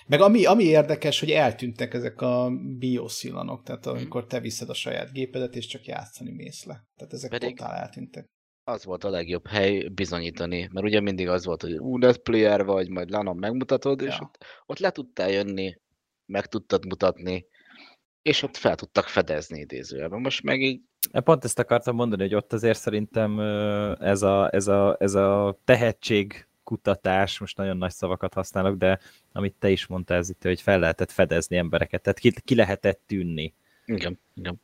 Meg 0.07 0.21
ami, 0.21 0.45
ami 0.45 0.65
érdekes, 0.65 1.21
hogy 1.21 1.31
eltűntek 1.31 1.95
ezek 1.95 2.21
a 2.21 2.51
bioszilanok, 2.79 3.63
tehát 3.63 3.85
Mhm. 3.87 3.97
amikor 3.97 4.27
te 4.27 4.41
viszed 4.41 4.69
a 4.69 4.75
saját 4.75 5.13
gépedet, 5.13 5.57
és 5.57 5.67
csak 5.67 5.85
játszani 5.85 6.31
mész 6.33 6.65
le. 6.65 6.85
Tehát 6.97 7.13
ezek 7.13 7.31
Pedig- 7.31 7.57
totál 7.57 7.75
eltűntek. 7.75 8.27
Az 8.65 8.85
volt 8.85 9.05
a 9.05 9.11
legjobb 9.11 9.47
hely 9.47 9.89
bizonyítani, 9.89 10.69
mert 10.73 10.87
ugye 10.87 11.01
mindig 11.01 11.29
az 11.29 11.45
volt, 11.45 11.63
hogy 11.63 11.79
ú, 11.79 11.97
netplayer 11.99 12.65
vagy, 12.65 12.89
majd 12.89 13.11
lanon 13.11 13.37
megmutatod, 13.37 14.01
és 14.01 14.17
Ja. 14.19 14.19
ott, 14.23 14.45
ott 14.67 14.79
le 14.79 14.91
tudtál 14.91 15.31
jönni, 15.31 15.75
meg 16.27 16.47
tudtad 16.47 16.87
mutatni, 16.87 17.47
és 18.23 18.43
ott 18.43 18.57
fel 18.57 18.75
tudtak 18.75 19.05
fedezni 19.07 19.61
idézőjelben. 19.61 20.21
Most 20.21 20.43
meg 20.43 20.61
így 20.61 20.81
Pont 21.25 21.45
ezt 21.45 21.59
akartam 21.59 21.95
mondani, 21.95 22.23
hogy 22.23 22.35
ott 22.35 22.53
azért 22.53 22.79
szerintem 22.79 23.39
ez 24.01 24.23
a, 24.23 24.49
ez 24.55 24.67
a, 24.69 24.97
ez 25.01 25.15
a 25.15 25.59
tehetség 25.65 26.47
kutatás, 26.65 27.39
most 27.39 27.57
nagyon 27.57 27.77
nagy 27.77 27.93
szavakat 27.93 28.35
használok, 28.35 28.77
de 28.77 28.99
amit 29.33 29.55
te 29.59 29.71
is 29.71 29.87
mondtál, 29.87 30.19
ez 30.19 30.31
itt, 30.31 30.43
hogy 30.43 30.61
fel 30.61 30.79
lehetett 30.79 31.11
fedezni 31.11 31.57
embereket, 31.57 32.03
tehát 32.03 32.19
ki, 32.19 32.33
ki 32.45 32.55
lehetett 32.55 33.01
tűnni. 33.07 33.55
Igen, 33.85 34.19
igen. 34.35 34.61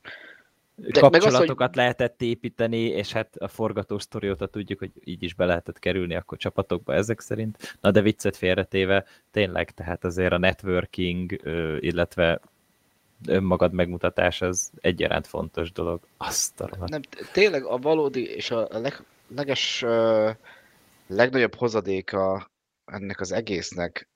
De, 0.81 1.01
meg 1.01 1.15
az, 1.15 1.23
kapcsolatokat 1.23 1.77
lehetett 1.77 2.23
építeni, 2.23 2.81
és 2.81 3.13
hát 3.13 3.37
a 3.37 3.49
forgató 3.49 3.99
sztori 3.99 4.31
óta 4.31 4.47
tudjuk, 4.47 4.79
hogy 4.79 4.91
így 5.05 5.23
is 5.23 5.35
be 5.35 5.45
lehetett 5.45 5.79
kerülni 5.79 6.15
akkor 6.15 6.39
csapatokba 6.39 6.95
ezek 6.95 7.21
szerint. 7.21 7.77
Na 7.81 7.91
de 7.91 8.01
viccet 8.01 8.37
félretéve, 8.37 9.05
tényleg, 9.31 9.71
tehát 9.71 10.05
azért 10.05 10.33
a 10.33 10.39
networking, 10.39 11.41
illetve 11.81 12.41
önmagad 13.27 13.73
megmutatás 13.73 14.43
az 14.43 14.71
egyaránt 14.81 15.27
fontos 15.27 15.73
dolog. 15.73 16.01
Azt 16.17 16.61
a. 16.61 16.69
Nem, 16.87 17.01
tényleg 17.33 17.65
a 17.65 17.77
valódi 17.77 18.25
és 18.25 18.51
a 18.51 18.69
leg, 18.71 19.03
leges, 19.35 19.83
uh, 19.83 20.31
legnagyobb 21.09 21.55
hozadéka 21.55 22.51
ennek 22.85 23.21
az 23.21 23.33
egésznek 23.33 24.09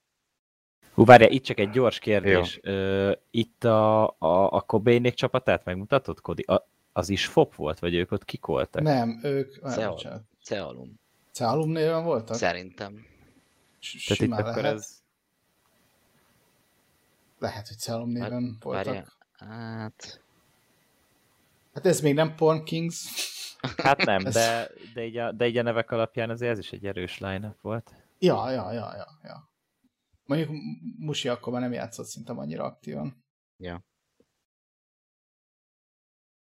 Hú, 0.95 1.05
várjál, 1.05 1.31
itt 1.31 1.45
csak 1.45 1.59
egy 1.59 1.71
gyors 1.71 1.99
kérdés. 1.99 2.59
Ö, 2.63 3.13
itt 3.31 3.65
a, 3.65 4.05
a, 4.09 4.53
a 4.53 4.61
Kobénék 4.61 5.15
csapatát 5.15 5.65
megmutatod, 5.65 6.21
Kodi? 6.21 6.43
A, 6.43 6.69
az 6.93 7.09
is 7.09 7.27
FOP 7.27 7.55
volt, 7.55 7.79
vagy 7.79 7.95
ők 7.95 8.13
ott 8.13 8.25
kik 8.25 8.45
voltak? 8.45 8.83
Nem, 8.83 9.21
ők... 9.23 9.59
Cealum. 10.43 11.01
Cealum 11.33 11.71
néven 11.71 12.05
voltak? 12.05 12.37
Szerintem. 12.37 12.93
Tehát 12.93 13.93
itt 13.93 14.01
Simán 14.01 14.41
akkor 14.41 14.63
lehet. 14.63 14.77
ez... 14.77 15.01
Lehet, 17.39 17.69
hogy 17.69 17.77
Cealum 17.77 18.11
néven 18.11 18.57
voltak. 18.61 18.85
Várjál. 18.85 19.13
Hát... 19.39 20.23
Hát 21.73 21.87
ez 21.87 22.01
még 22.01 22.15
nem 22.15 22.35
Porn 22.35 22.65
Kings. 22.65 23.07
Hát 23.77 24.05
nem, 24.05 24.23
de, 24.23 24.71
de, 24.95 25.05
így 25.05 25.17
a, 25.17 25.33
de 25.33 25.47
így 25.47 25.57
a 25.57 25.63
nevek 25.63 25.91
alapján 25.91 26.31
azért 26.31 26.53
ez 26.53 26.59
is 26.59 26.73
egy 26.73 26.87
erős 26.87 27.19
line 27.19 27.57
volt. 27.61 27.95
Ja, 28.19 28.51
ja, 28.51 28.73
ja, 28.73 28.95
ja, 28.97 29.07
ja. 29.23 29.51
Mondjuk 30.25 30.51
Musi 30.99 31.29
akkor 31.29 31.53
már 31.53 31.63
nem 31.63 31.73
játszott 31.73 32.07
szinte 32.07 32.33
annyira 32.33 32.65
aktívan. 32.65 33.25
Ja. 33.57 33.85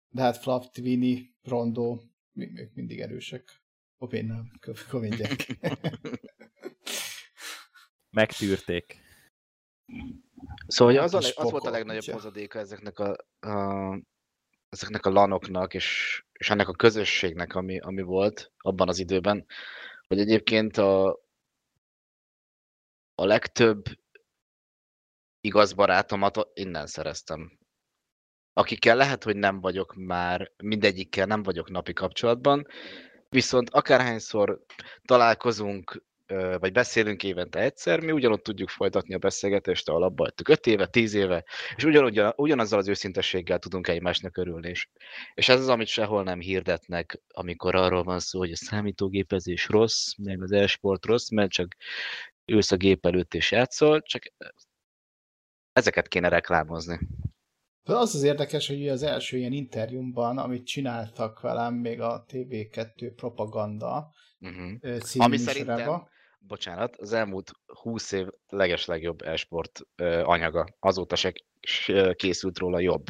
De 0.09 0.21
hát 0.21 0.37
Flav, 0.37 0.65
Twini, 0.71 1.35
Rondo, 1.43 1.99
ők 2.33 2.73
mindig 2.73 2.99
erősek. 2.99 3.61
Opén 3.97 4.25
nem, 4.25 4.51
Kovén 4.89 5.15
gyerek. 5.15 5.59
Megtűrték. 8.09 9.01
Szóval 10.67 10.95
Hát 10.95 11.03
az, 11.03 11.13
a, 11.13 11.41
az 11.41 11.51
volt 11.51 11.63
a 11.63 11.69
legnagyobb 11.69 12.15
hozadéka 12.15 12.59
ezeknek 12.59 12.99
a, 12.99 13.15
a 13.39 13.99
ezeknek 14.69 15.05
a 15.05 15.09
lanoknak, 15.09 15.73
és, 15.73 16.21
és 16.33 16.49
ennek 16.49 16.67
a 16.67 16.73
közösségnek, 16.73 17.55
ami, 17.55 17.79
ami 17.79 18.01
volt 18.01 18.51
abban 18.57 18.87
az 18.87 18.99
időben, 18.99 19.45
hogy 20.07 20.19
egyébként 20.19 20.77
a, 20.77 21.19
a 23.15 23.25
legtöbb 23.25 23.85
igaz 25.41 25.73
barátomat 25.73 26.49
innen 26.53 26.87
szereztem. 26.87 27.59
Akikkel 28.53 28.95
lehet, 28.95 29.23
hogy 29.23 29.35
nem 29.35 29.59
vagyok 29.59 29.95
már, 29.95 30.51
mindegyikkel 30.57 31.25
nem 31.25 31.43
vagyok 31.43 31.69
napi 31.69 31.93
kapcsolatban, 31.93 32.67
viszont 33.29 33.69
akárhányszor 33.69 34.61
találkozunk, 35.05 36.03
vagy 36.59 36.71
beszélünk 36.71 37.23
évente 37.23 37.59
egyszer, 37.59 37.99
mi 37.99 38.11
ugyanott 38.11 38.43
tudjuk 38.43 38.69
folytatni 38.69 39.13
a 39.13 39.17
beszélgetést, 39.17 39.89
ahol 39.89 40.03
abba 40.03 40.23
hagytuk 40.23 40.47
5 40.49 40.67
éve, 40.67 40.87
10 40.87 41.13
éve, 41.13 41.43
és 41.75 41.83
ugyanúgy, 41.83 42.21
ugyanazzal 42.35 42.79
az 42.79 42.87
őszintességgel 42.87 43.59
tudunk 43.59 43.87
egymásnak 43.87 44.37
örülni. 44.37 44.69
És, 44.69 44.87
és 45.33 45.49
ez 45.49 45.59
az, 45.59 45.67
amit 45.67 45.87
sehol 45.87 46.23
nem 46.23 46.39
hirdetnek, 46.39 47.21
amikor 47.27 47.75
arról 47.75 48.03
van 48.03 48.19
szó, 48.19 48.39
hogy 48.39 48.51
a 48.51 48.55
számítógépezés 48.55 49.67
rossz, 49.67 50.13
meg 50.17 50.41
az 50.41 50.51
e-sport 50.51 51.05
rossz, 51.05 51.29
mert 51.29 51.51
csak 51.51 51.75
ülsz 52.45 52.71
a 52.71 52.75
gép 52.75 53.05
előtt 53.05 53.33
és 53.33 53.51
játszol, 53.51 54.01
csak 54.01 54.23
ezeket 55.73 56.07
kéne 56.07 56.27
reklámozni. 56.27 56.99
De 57.83 57.95
az 57.95 58.15
az 58.15 58.23
érdekes, 58.23 58.67
hogy 58.67 58.87
az 58.87 59.03
első 59.03 59.37
ilyen 59.37 59.51
interjúmban, 59.51 60.37
amit 60.37 60.65
csináltak 60.65 61.41
velem 61.41 61.73
még 61.73 62.01
a 62.01 62.25
TV2 62.27 63.11
propaganda 63.15 64.11
Uh-huh. 64.39 64.99
című 64.99 65.25
Ami 65.25 65.37
szerintem, 65.37 66.07
bocsánat, 66.37 66.95
az 66.95 67.13
elmúlt 67.13 67.51
20 67.65 68.11
év 68.11 68.27
legeslegjobb 68.47 69.21
e-sport 69.21 69.81
anyaga. 70.23 70.67
Azóta 70.79 71.15
se 71.15 71.33
készült 72.15 72.57
róla 72.57 72.79
jobb. 72.79 73.05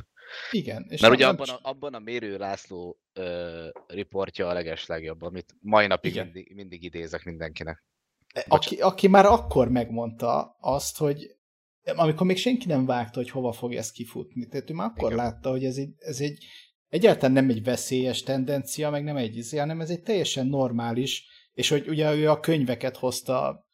Igen. 0.52 0.86
És 0.90 1.02
Mert 1.02 1.14
ugye 1.14 1.28
abban 1.28 1.50
a, 1.50 1.60
abban 1.62 1.94
a 1.94 2.00
Mérő 2.00 2.38
László 2.38 3.00
ö, 3.14 3.68
riportja 3.88 4.48
a 4.48 4.54
legeslegjobb, 4.54 5.22
amit 5.22 5.56
mai 5.60 5.88
napig 5.88 6.12
Igen. 6.12 6.24
mindig, 6.24 6.54
mindig 6.56 6.84
idézek 6.84 7.24
mindenkinek. 7.24 7.84
aki, 8.48 8.76
aki 8.76 9.08
már 9.08 9.26
akkor 9.26 9.70
megmondta 9.70 10.58
azt, 10.60 10.98
hogy 10.98 11.36
amikor 11.96 12.26
még 12.26 12.38
senki 12.38 12.68
nem 12.68 12.86
vágta, 12.86 13.20
hogy 13.20 13.30
hova 13.30 13.52
fog 13.52 13.74
ez 13.74 13.92
kifutni. 13.92 14.48
Tehát 14.48 14.70
ő 14.70 14.74
már 14.74 14.88
akkor 14.88 15.12
Igen. 15.12 15.26
látta, 15.26 15.50
hogy 15.50 15.64
ez 15.64 15.78
egy, 15.78 15.94
ez 15.98 16.20
egy 16.20 16.46
egyáltalán 16.90 17.32
nem 17.32 17.50
egy 17.50 17.64
veszélyes 17.64 18.24
tendencia, 18.24 18.90
meg 18.90 19.04
nem 19.04 19.16
egy 19.16 19.38
izé, 19.38 19.58
hanem 19.58 19.82
ez 19.82 19.90
egy 19.90 20.02
teljesen 20.02 20.48
normális, 20.48 21.26
és 21.58 21.70
hogy 21.70 21.88
ugye 21.88 22.16
ő 22.16 22.30
a 22.30 22.40
könyveket 22.40 22.98
hozta 22.98 23.66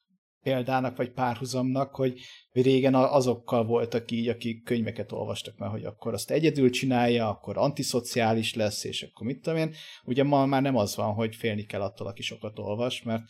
példának, 0.41 0.97
vagy 0.97 1.11
párhuzamnak, 1.11 1.95
hogy 1.95 2.19
régen 2.51 2.95
azokkal 2.95 3.65
voltak 3.65 4.11
így, 4.11 4.27
akik 4.27 4.63
könyveket 4.63 5.11
olvastak 5.11 5.57
már, 5.57 5.69
hogy 5.69 5.83
akkor 5.83 6.13
azt 6.13 6.31
egyedül 6.31 6.69
csinálja, 6.69 7.29
akkor 7.29 7.57
antiszociális 7.57 8.53
lesz, 8.53 8.83
és 8.83 9.03
akkor 9.03 9.27
mit 9.27 9.41
tudom 9.41 9.59
én. 9.59 9.73
Ugye 10.03 10.23
ma 10.23 10.45
már 10.45 10.61
nem 10.61 10.75
az 10.75 10.95
van, 10.95 11.13
hogy 11.13 11.35
félni 11.35 11.63
kell 11.65 11.81
attól, 11.81 12.07
aki 12.07 12.21
sokat 12.21 12.59
olvas, 12.59 13.01
mert 13.01 13.23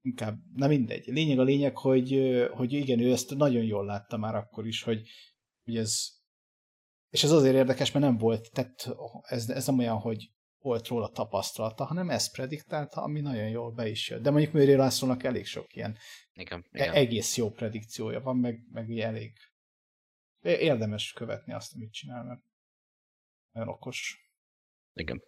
inkább, 0.00 0.38
na 0.54 0.66
mindegy. 0.66 1.06
Lényeg 1.06 1.38
a 1.38 1.42
lényeg, 1.42 1.76
hogy, 1.76 2.20
hogy 2.50 2.72
igen, 2.72 3.00
ő 3.00 3.12
ezt 3.12 3.36
nagyon 3.36 3.64
jól 3.64 3.84
látta 3.84 4.16
már 4.16 4.34
akkor 4.34 4.66
is, 4.66 4.82
hogy, 4.82 5.00
hogy 5.64 5.76
ez, 5.76 6.08
és 7.10 7.22
ez 7.24 7.30
azért 7.32 7.54
érdekes, 7.54 7.92
mert 7.92 8.04
nem 8.04 8.16
volt, 8.16 8.50
tehát 8.52 8.96
ez, 9.22 9.48
ez 9.48 9.66
nem 9.66 9.78
olyan, 9.78 9.98
hogy 9.98 10.34
volt 10.60 10.86
róla 10.86 11.08
tapasztalata, 11.08 11.84
hanem 11.84 12.10
ezt 12.10 12.32
prediktálta, 12.32 13.02
ami 13.02 13.20
nagyon 13.20 13.48
jól 13.48 13.70
be 13.72 13.88
is 13.88 14.08
jött. 14.10 14.22
De 14.22 14.30
mondjuk 14.30 14.52
Mőri 14.52 14.74
Lászlónak 14.74 15.22
elég 15.22 15.46
sok 15.46 15.74
ilyen 15.74 15.96
Igen, 16.32 16.64
e- 16.70 16.82
igen. 16.82 16.94
egész 16.94 17.36
jó 17.36 17.50
predikciója 17.50 18.20
van, 18.20 18.36
meg, 18.36 18.60
meg 18.72 18.98
elég 18.98 19.32
érdemes 20.42 21.12
követni 21.12 21.52
azt, 21.52 21.74
amit 21.74 21.92
csinál, 21.92 22.24
mert 22.24 22.40
nagyon 23.52 23.68
okos. 23.68 24.30
igen. 24.94 25.22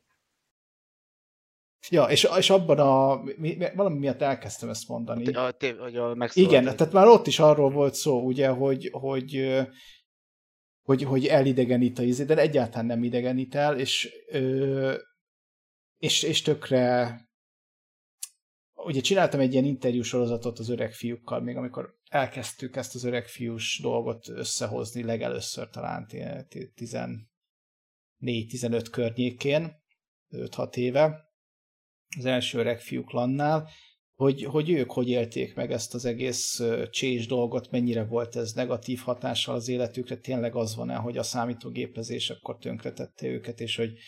Ja, 1.91 2.05
és, 2.05 2.29
és 2.37 2.51
abban 2.51 2.79
a, 2.79 3.23
mi, 3.23 3.55
mi- 3.55 3.75
valami 3.75 3.99
miatt 3.99 4.21
elkezdtem 4.21 4.69
ezt 4.69 4.89
mondani. 4.89 5.33
A, 5.33 5.55
hogy 5.79 5.97
a 5.97 6.15
megszólalt, 6.15 6.53
Igen, 6.53 6.67
hogy- 6.67 6.77
tehát 6.77 6.93
már 6.93 7.07
ott 7.07 7.27
is 7.27 7.39
arról 7.39 7.71
volt 7.71 7.95
szó, 7.95 8.21
ugye, 8.25 8.49
hogy, 8.49 8.89
hogy, 8.93 9.59
hogy, 10.83 11.03
hogy 11.03 11.27
elidegenít 11.27 11.99
a 11.99 12.03
izé, 12.03 12.25
de 12.25 12.37
egyáltalán 12.37 12.87
nem 12.87 13.03
idegenít 13.03 13.55
el, 13.55 13.79
és, 13.79 14.09
ö, 14.29 14.97
és, 15.99 16.23
és 16.23 16.43
tökre 16.43 17.17
ugye 18.75 19.01
csináltam 19.01 19.41
egy 19.41 19.53
ilyen 19.53 19.65
interjú 19.65 20.03
sorozatot 20.03 20.59
az 20.59 20.69
öreg 20.69 20.93
fiúkkal, 20.93 21.41
még 21.41 21.57
amikor 21.57 21.97
elkezdtük 22.09 22.77
ezt 22.77 22.95
az 22.95 23.05
öreg 23.05 23.27
fiús 23.27 23.79
dolgot 23.83 24.29
összehozni 24.29 25.03
legelőször 25.03 25.69
talán 25.69 26.07
14-15 28.21 28.87
környékén, 28.91 29.73
5-6 30.31 30.77
éve, 30.77 31.27
az 32.19 32.25
első 32.25 32.59
öreg 32.59 32.81
fiúk 32.81 33.13
lannál, 33.13 33.69
hogy, 34.15 34.45
hogy 34.45 34.71
ők 34.71 34.91
hogy 34.91 35.09
élték 35.09 35.55
meg 35.55 35.73
ezt 35.73 35.95
az 35.95 36.05
egész 36.05 36.63
csés 36.91 37.27
dolgot, 37.27 37.71
mennyire 37.71 38.05
volt 38.05 38.37
ez 38.37 38.53
negatív 38.53 39.01
hatással 39.01 39.55
az 39.55 39.69
életükre, 39.69 40.17
tényleg 40.17 40.55
az 40.55 40.75
van-e, 40.75 40.95
hogy 40.95 41.19
a 41.19 41.23
számítógépezés 41.23 42.31
akkor 42.31 42.59
tönkretette 42.59 43.27
őket, 43.27 43.61
és 43.61 43.77
hogy 43.77 43.99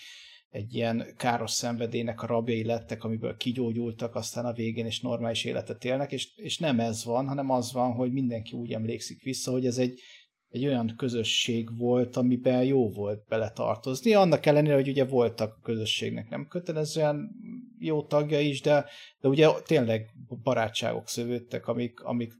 egy 0.50 0.74
ilyen 0.74 1.06
káros 1.16 1.50
szenvedélynek 1.50 2.22
a 2.22 2.26
rabjai 2.26 2.64
lettek, 2.64 3.04
amiből 3.04 3.36
kigyógyultak 3.36 4.14
aztán 4.14 4.44
a 4.44 4.52
végén, 4.52 4.86
és 4.86 5.00
normális 5.00 5.44
életet 5.44 5.84
élnek, 5.84 6.12
és, 6.12 6.28
és 6.36 6.58
nem 6.58 6.80
ez 6.80 7.04
van, 7.04 7.28
hanem 7.28 7.50
az 7.50 7.72
van, 7.72 7.92
hogy 7.92 8.12
mindenki 8.12 8.56
úgy 8.56 8.72
emlékszik 8.72 9.22
vissza, 9.22 9.50
hogy 9.50 9.66
ez 9.66 9.78
egy, 9.78 10.00
egy 10.48 10.66
olyan 10.66 10.94
közösség 10.96 11.78
volt, 11.78 12.16
amiben 12.16 12.64
jó 12.64 12.90
volt 12.90 13.24
beletartozni, 13.28 14.14
annak 14.14 14.46
ellenére, 14.46 14.74
hogy 14.74 14.88
ugye 14.88 15.04
voltak 15.04 15.56
a 15.56 15.60
közösségnek 15.62 16.28
nem 16.28 16.46
kötelezően 16.46 17.30
jó 17.78 18.02
tagja 18.02 18.40
is, 18.40 18.60
de, 18.60 18.84
de 19.20 19.28
ugye 19.28 19.48
tényleg 19.64 20.10
barátságok 20.42 21.08
szövődtek, 21.08 21.66
amik, 21.66 22.00
amik 22.00 22.32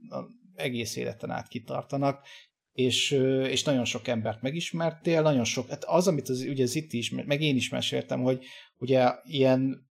egész 0.55 0.95
életen 0.95 1.29
át 1.29 1.47
kitartanak, 1.47 2.25
és, 2.81 3.11
és 3.49 3.63
nagyon 3.63 3.85
sok 3.85 4.07
embert 4.07 4.41
megismertél, 4.41 5.21
nagyon 5.21 5.43
sok, 5.43 5.69
hát 5.69 5.83
az, 5.83 6.07
amit 6.07 6.29
az, 6.29 6.45
ugye 6.49 6.63
az 6.63 6.75
itt 6.75 6.93
is, 6.93 7.09
meg 7.09 7.41
én 7.41 7.55
is 7.55 7.69
meséltem, 7.69 8.21
hogy 8.21 8.43
ugye 8.77 9.11
ilyen 9.23 9.89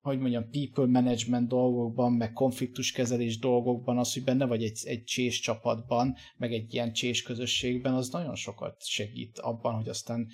hogy 0.00 0.18
mondjam, 0.18 0.50
people 0.50 0.86
management 0.86 1.48
dolgokban, 1.48 2.12
meg 2.12 2.32
konfliktuskezelés 2.32 3.38
dolgokban, 3.38 3.98
az, 3.98 4.12
hogy 4.12 4.24
benne 4.24 4.46
vagy 4.46 4.62
egy, 4.62 4.80
egy 4.84 5.04
csés 5.04 5.40
csapatban, 5.40 6.16
meg 6.36 6.52
egy 6.52 6.74
ilyen 6.74 6.92
csés 6.92 7.22
közösségben, 7.22 7.94
az 7.94 8.10
nagyon 8.10 8.34
sokat 8.34 8.86
segít 8.86 9.38
abban, 9.38 9.74
hogy 9.74 9.88
aztán 9.88 10.28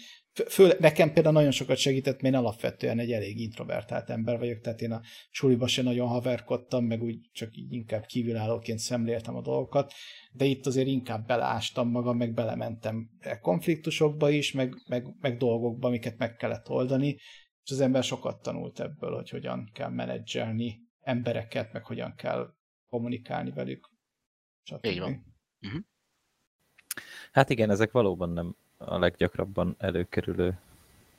fő, 0.49 0.76
nekem 0.78 1.12
például 1.12 1.34
nagyon 1.34 1.51
sokat 1.51 1.76
segített, 1.76 2.20
mert 2.20 2.34
én 2.34 2.41
alapvetően 2.41 2.99
egy 2.99 3.12
elég 3.12 3.41
introvertált 3.41 4.11
ember 4.11 4.39
vagyok, 4.39 4.61
tehát 4.61 4.80
én 4.80 4.93
a 4.93 5.01
suliba 5.30 5.66
se 5.66 5.82
nagyon 5.82 6.09
haverkodtam, 6.09 6.84
meg 6.84 7.03
úgy 7.03 7.30
csak 7.32 7.57
így 7.57 7.72
inkább 7.72 8.05
kívülállóként 8.05 8.78
szemléltem 8.78 9.37
a 9.37 9.43
dolgokat, 9.43 9.93
de 10.32 10.45
itt 10.45 10.66
azért 10.66 10.87
inkább 10.87 11.26
beleástam 11.26 11.91
magam, 11.91 12.16
meg 12.16 12.34
belementem 12.34 13.11
e 13.18 13.39
konfliktusokba 13.39 14.30
is, 14.30 14.53
meg, 14.53 14.74
meg, 14.89 15.07
meg 15.20 15.37
dolgokba, 15.37 15.87
amiket 15.89 16.18
meg 16.18 16.37
kellett 16.37 16.68
oldani, 16.68 17.16
és 17.62 17.70
az 17.70 17.80
ember 17.80 18.03
sokat 18.03 18.43
tanult 18.43 18.80
ebből, 18.80 19.14
hogy 19.14 19.30
hogyan 19.30 19.70
kell 19.72 19.91
menedzselni 19.91 20.80
embereket, 21.01 21.72
meg 21.72 21.84
hogyan 21.84 22.14
kell 22.14 22.55
kommunikálni 22.87 23.51
velük. 23.51 23.91
Stb. 24.62 24.84
Így 24.84 24.99
van. 24.99 25.34
Hát 27.32 27.51
igen, 27.51 27.70
ezek 27.70 27.91
valóban 27.91 28.30
nem 28.30 28.57
a 28.79 28.99
leggyakrabban 28.99 29.74
előkerülő 29.79 30.59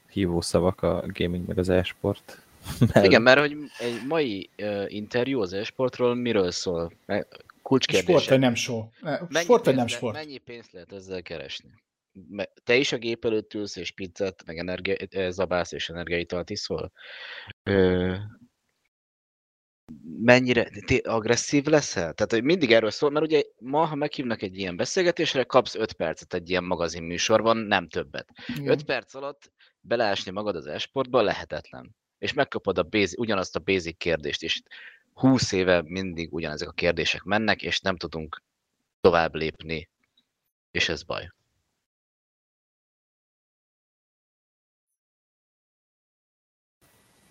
hívószavak 0.10 0.82
a 0.82 1.04
gaming 1.08 1.48
meg 1.48 1.58
az 1.58 1.70
e-sport. 1.70 2.42
Igen, 3.04 3.22
mert 3.22 3.40
hogy 3.40 3.58
egy 3.80 4.02
mai 4.08 4.50
uh, 4.58 4.86
interjú 4.88 5.42
az 5.42 5.54
e-sportról 5.54 6.16
miről 6.16 6.52
szól? 6.52 6.92
Mert 7.06 7.46
Kulcskérdés. 7.68 8.10
Sport 8.10 8.30
vagy 8.30 8.40
nem 8.40 8.56
show? 8.56 8.84
Ne, 9.02 9.20
Mennyi 9.30 9.44
Sport 9.44 9.66
vagy 9.66 9.76
nem 9.76 9.88
sport? 9.88 10.16
Mennyi 10.16 10.38
pénzt 10.38 10.72
lehet 10.72 10.92
ezzel 10.92 11.22
keresni? 11.22 11.70
Te 12.64 12.76
is 12.76 12.92
a 12.92 12.98
gép 12.98 13.26
előtt 13.26 13.54
ülsz, 13.54 13.76
és 13.76 13.92
pizzát, 13.92 14.44
meg 14.46 14.58
energia, 14.58 14.96
eh, 14.96 15.32
zabálsz, 15.32 15.72
és 15.72 15.90
energiaitalt 15.90 16.50
iszol? 16.50 16.92
Ö, 17.64 18.16
mennyire 20.20 20.64
té- 20.64 21.08
agresszív 21.08 21.66
leszel? 21.66 22.14
Tehát, 22.14 22.32
hogy 22.32 22.44
mindig 22.44 22.72
erről 22.72 22.92
szól, 22.92 23.10
mert 23.10 23.26
ugye 23.26 23.44
ma, 23.60 23.86
ha 23.86 23.96
meghívnak 23.96 24.42
egy 24.42 24.58
ilyen 24.58 24.76
beszélgetésre, 24.76 25.44
kapsz 25.44 25.76
5 25.76 25.94
percet 25.94 26.34
egy 26.34 26.50
ilyen 26.50 26.64
magazin 26.64 27.04
műsorban, 27.04 27.58
nem 27.58 27.88
többet. 27.88 28.30
Igen. 28.48 28.72
5 28.72 28.84
perc 28.84 29.14
alatt 29.14 29.52
beleásni 29.82 30.32
magad 30.32 30.56
az 30.56 30.68
esportba 30.68 31.22
lehetetlen. 31.22 31.96
És 32.18 32.34
megkapod 32.34 32.78
a 32.78 32.84
basic, 32.84 33.20
ugyanazt 33.20 33.56
a 33.56 33.60
basic 33.60 33.98
kérdést, 33.98 34.44
és 34.44 34.62
20 35.14 35.52
éve 35.52 35.82
mindig 35.86 36.34
ugyanezek 36.34 36.68
a 36.68 36.72
kérdések 36.72 37.24
mennek, 37.24 37.62
és 37.62 37.80
nem 37.80 37.98
tudunk 37.98 38.44
tovább 39.02 39.36
lépni, 39.36 39.90
és 40.72 40.90
ez 40.90 41.04
baj. 41.04 41.30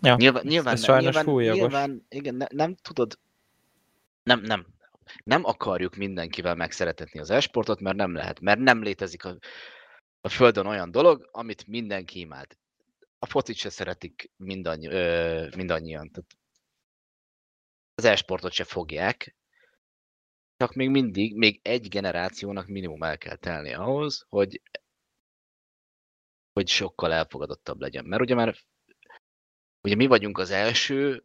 Ja, 0.07 0.15
Nyilván, 0.15 0.43
nyilván, 0.45 0.73
ez 0.73 0.83
nem, 0.83 0.99
nyilván, 0.99 1.23
fújjogos. 1.23 1.59
nyilván 1.59 2.05
igen, 2.09 2.35
ne, 2.35 2.45
nem 2.49 2.75
tudod, 2.75 3.19
nem, 4.23 4.41
nem, 4.41 4.65
nem 5.23 5.45
akarjuk 5.45 5.95
mindenkivel 5.95 6.55
megszeretetni 6.55 7.19
az 7.19 7.29
esportot, 7.29 7.79
mert 7.79 7.95
nem 7.95 8.13
lehet, 8.13 8.39
mert 8.39 8.59
nem 8.59 8.83
létezik 8.83 9.25
a, 9.25 9.37
a 10.21 10.29
Földön 10.29 10.65
olyan 10.65 10.91
dolog, 10.91 11.29
amit 11.31 11.67
mindenki 11.67 12.19
imád. 12.19 12.57
A 13.19 13.25
focit 13.25 13.55
se 13.55 13.69
szeretik 13.69 14.31
mindannyi, 14.35 14.87
ö, 14.87 15.47
mindannyian. 15.55 16.11
Tehát 16.11 16.37
az 17.95 18.05
esportot 18.05 18.51
se 18.51 18.63
fogják, 18.63 19.35
csak 20.57 20.73
még 20.73 20.89
mindig, 20.89 21.35
még 21.35 21.59
egy 21.63 21.87
generációnak 21.87 22.67
minimum 22.67 23.03
el 23.03 23.17
kell 23.17 23.35
telni 23.35 23.73
ahhoz, 23.73 24.25
hogy 24.29 24.61
hogy 26.53 26.67
sokkal 26.67 27.13
elfogadottabb 27.13 27.81
legyen. 27.81 28.05
Mert 28.05 28.21
ugye 28.21 28.35
már 28.35 28.55
ugye 29.83 29.95
mi 29.95 30.05
vagyunk 30.05 30.37
az 30.37 30.51
első 30.51 31.23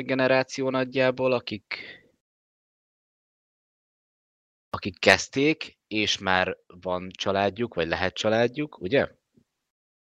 generáció 0.00 0.70
nagyjából, 0.70 1.32
akik 1.32 1.74
akik 4.70 4.98
kezdték, 4.98 5.78
és 5.86 6.18
már 6.18 6.56
van 6.66 7.08
családjuk, 7.10 7.74
vagy 7.74 7.88
lehet 7.88 8.14
családjuk, 8.14 8.80
ugye? 8.80 9.08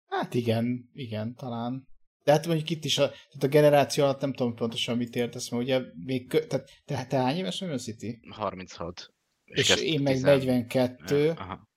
Hát 0.06 0.34
igen, 0.34 0.90
igen, 0.92 1.34
talán. 1.34 1.86
De 2.24 2.32
hát 2.32 2.46
mondjuk 2.46 2.70
itt 2.70 2.84
is 2.84 2.98
a, 2.98 3.08
tehát 3.08 3.42
a 3.42 3.48
generáció 3.48 4.04
alatt 4.04 4.20
nem 4.20 4.32
tudom 4.32 4.54
pontosan 4.54 4.96
mit 4.96 5.14
értesz, 5.14 5.50
mert 5.50 5.62
ugye 5.62 5.80
még, 6.04 6.28
kö, 6.28 6.46
tehát 6.46 6.70
te, 6.84 7.06
te 7.06 7.16
hány 7.16 7.36
éves 7.36 7.60
vagy, 7.60 7.78
City? 7.78 8.20
36. 8.30 9.14
És, 9.44 9.70
és 9.70 9.82
én 9.82 10.00
meg 10.00 10.12
10 10.12 10.22
42, 10.22 11.30
Aha. 11.30 11.67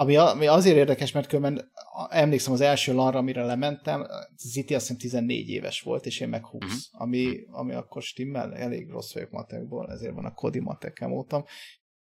Ami, 0.00 0.16
ami 0.16 0.46
azért 0.46 0.76
érdekes, 0.76 1.12
mert 1.12 1.26
különben 1.28 1.72
emlékszem 2.10 2.52
az 2.52 2.60
első 2.60 2.94
lanra, 2.94 3.18
amire 3.18 3.44
lementem, 3.44 4.06
Ziti 4.36 4.74
azt 4.74 4.82
hiszem 4.86 5.00
14 5.00 5.48
éves 5.48 5.82
volt, 5.82 6.06
és 6.06 6.20
én 6.20 6.28
meg 6.28 6.46
20, 6.46 6.62
Mhm. 6.62 7.02
ami, 7.02 7.44
ami 7.50 7.72
akkor 7.74 8.02
stimmel, 8.02 8.54
elég 8.54 8.90
rossz 8.90 9.12
vagyok 9.12 9.30
matekból, 9.30 9.90
ezért 9.90 10.14
van 10.14 10.24
a 10.24 10.34
Kodi 10.34 10.58
matekem 10.58 11.10
voltam. 11.10 11.44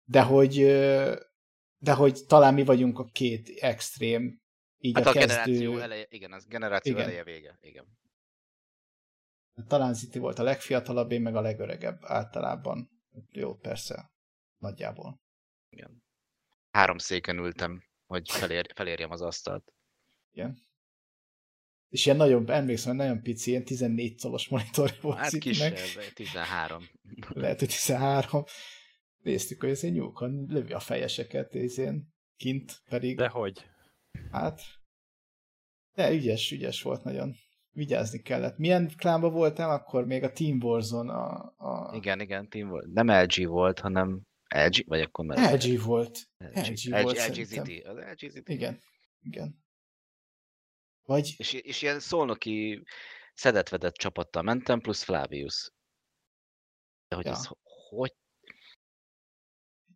De 0.03 0.21
hogy, 0.21 0.53
de 1.77 1.93
hogy 1.93 2.19
talán 2.27 2.53
mi 2.53 2.63
vagyunk 2.63 2.99
a 2.99 3.03
két 3.03 3.49
extrém, 3.59 4.41
így 4.77 4.95
Hát 4.95 5.05
a, 5.05 5.09
a, 5.09 5.13
kezdő, 5.13 5.33
generáció 5.35 5.77
eleje, 5.77 6.05
igen, 6.09 6.31
az 6.31 6.45
generáció 6.47 6.91
Igen. 6.93 7.03
eleje 7.05 7.23
vége, 7.23 7.57
igen. 7.61 7.85
talán 9.67 9.93
Ziti 9.93 10.19
volt 10.19 10.39
a 10.39 10.43
legfiatalabb, 10.43 11.11
én 11.11 11.21
meg 11.21 11.35
a 11.35 11.41
legöregebb 11.41 11.99
általában. 12.01 12.89
Jó, 13.31 13.55
persze, 13.55 14.11
nagyjából. 14.57 15.21
igen. 15.69 16.05
Három 16.77 16.97
széken 16.97 17.37
ültem, 17.37 17.83
hogy 18.05 18.29
felér, 18.31 18.65
felérjem 18.75 19.11
az 19.11 19.21
asztalt. 19.21 19.73
És 21.89 22.05
ilyen 22.05 22.17
nagyon, 22.17 22.49
emlékszem, 22.49 22.95
nagyon 22.95 23.21
pici, 23.21 23.49
ilyen 23.49 23.63
14 23.63 24.21
colos 24.21 24.47
monitor 24.47 24.93
volt 25.01 25.17
Hát 25.17 25.37
kisebb, 25.37 25.77
13. 26.13 26.83
lehet, 27.29 27.59
hogy 27.59 27.67
13. 27.67 28.43
Néztük, 29.17 29.61
hogy 29.61 29.69
ezért 29.69 29.93
nyúlkan 29.93 30.45
lövi 30.49 30.73
a 30.73 30.79
fejeseket, 30.79 31.55
én 31.55 32.13
kint 32.35 32.81
pedig, 32.89 33.17
De 33.17 33.27
hogy? 33.27 33.65
hát, 34.31 34.61
de 35.93 36.11
ügyes, 36.11 36.51
ügyes 36.51 36.81
volt 36.81 37.03
nagyon. 37.03 37.35
Vigyázni 37.71 38.21
kellett. 38.21 38.57
Milyen 38.57 38.91
klánba 38.97 39.29
voltál 39.29 39.69
akkor? 39.69 40.05
Még 40.05 40.23
a 40.23 40.31
Team 40.31 40.57
Warzone 40.61 41.13
a... 41.13 41.53
a... 41.57 41.95
Igen, 41.95 42.19
igen, 42.19 42.49
team 42.49 42.69
volt. 42.69 42.93
Nem 42.93 43.11
LG 43.11 43.47
volt, 43.47 43.79
hanem 43.79 44.26
LG, 44.55 44.83
vagy 44.87 45.01
akkor 45.01 45.25
már 45.25 45.53
LG 45.53 45.81
volt. 45.81 46.19
LG 46.37 46.91
volt 47.03 47.17
szerintem. 47.17 47.45
City. 47.63 47.79
Az 47.81 47.95
LG 47.97 48.29
City. 48.31 48.53
Igen, 48.53 48.81
igen. 49.19 49.65
Vagy 51.03 51.33
És, 51.37 51.53
és 51.53 51.81
ilyen 51.81 51.99
szolnoki 51.99 52.83
szedetvedett 53.33 53.93
csapattal 53.93 54.41
mentem, 54.41 54.79
plusz 54.79 55.03
Flavius. 55.03 55.71
De 57.07 57.15
hogy 57.15 57.25
Ja. 57.25 57.31
ez 57.31 57.47
hogy 57.89 58.15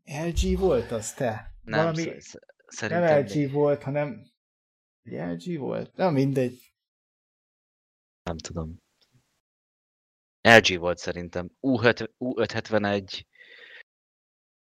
LG 0.04 0.58
volt 0.60 0.92
az 0.92 1.14
te? 1.14 1.56
nem, 1.62 1.80
Valami, 1.80 2.02
sz- 2.02 2.22
sz- 2.22 2.34
nem 2.34 2.68
szerintem 2.68 3.26
LG 3.26 3.52
volt, 3.52 3.84
hanem 3.84 4.32
LG 5.04 5.58
volt? 5.58 5.96
Nem 5.96 6.14
mindegy. 6.14 6.74
nem 8.24 8.38
tudom. 8.38 8.78
LG 10.42 10.78
volt 10.80 10.98
szerintem. 10.98 11.50
U5, 11.62 12.08
U571, 12.20 13.24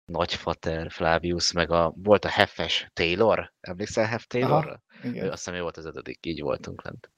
Nagyfater, 0.05 0.91
Flavius, 0.91 1.51
meg 1.51 1.71
a, 1.71 1.93
volt 1.95 2.25
a 2.25 2.29
Heffes 2.29 2.89
Taylor. 2.93 3.53
Emlékszel 3.59 4.05
Heff 4.05 4.23
Taylorra? 4.23 4.81
Ő, 5.03 5.09
Igen. 5.09 5.25
azt 5.29 5.43
hiszem 5.43 5.53
ő 5.53 5.61
volt 5.61 5.77
az 5.77 5.85
ötödik, 5.85 6.25
így 6.25 6.41
voltunk 6.41 6.83
lent. 6.83 7.11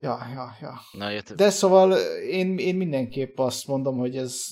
Ja, 0.00 0.26
ja, 0.32 0.56
ja. 0.60 0.80
Na, 0.92 1.10
jött, 1.10 1.32
De 1.32 1.50
szóval 1.50 1.92
én, 2.18 2.58
én 2.58 2.76
mindenképp 2.76 3.38
azt 3.38 3.66
mondom, 3.66 3.98
hogy 3.98 4.16
ez 4.16 4.46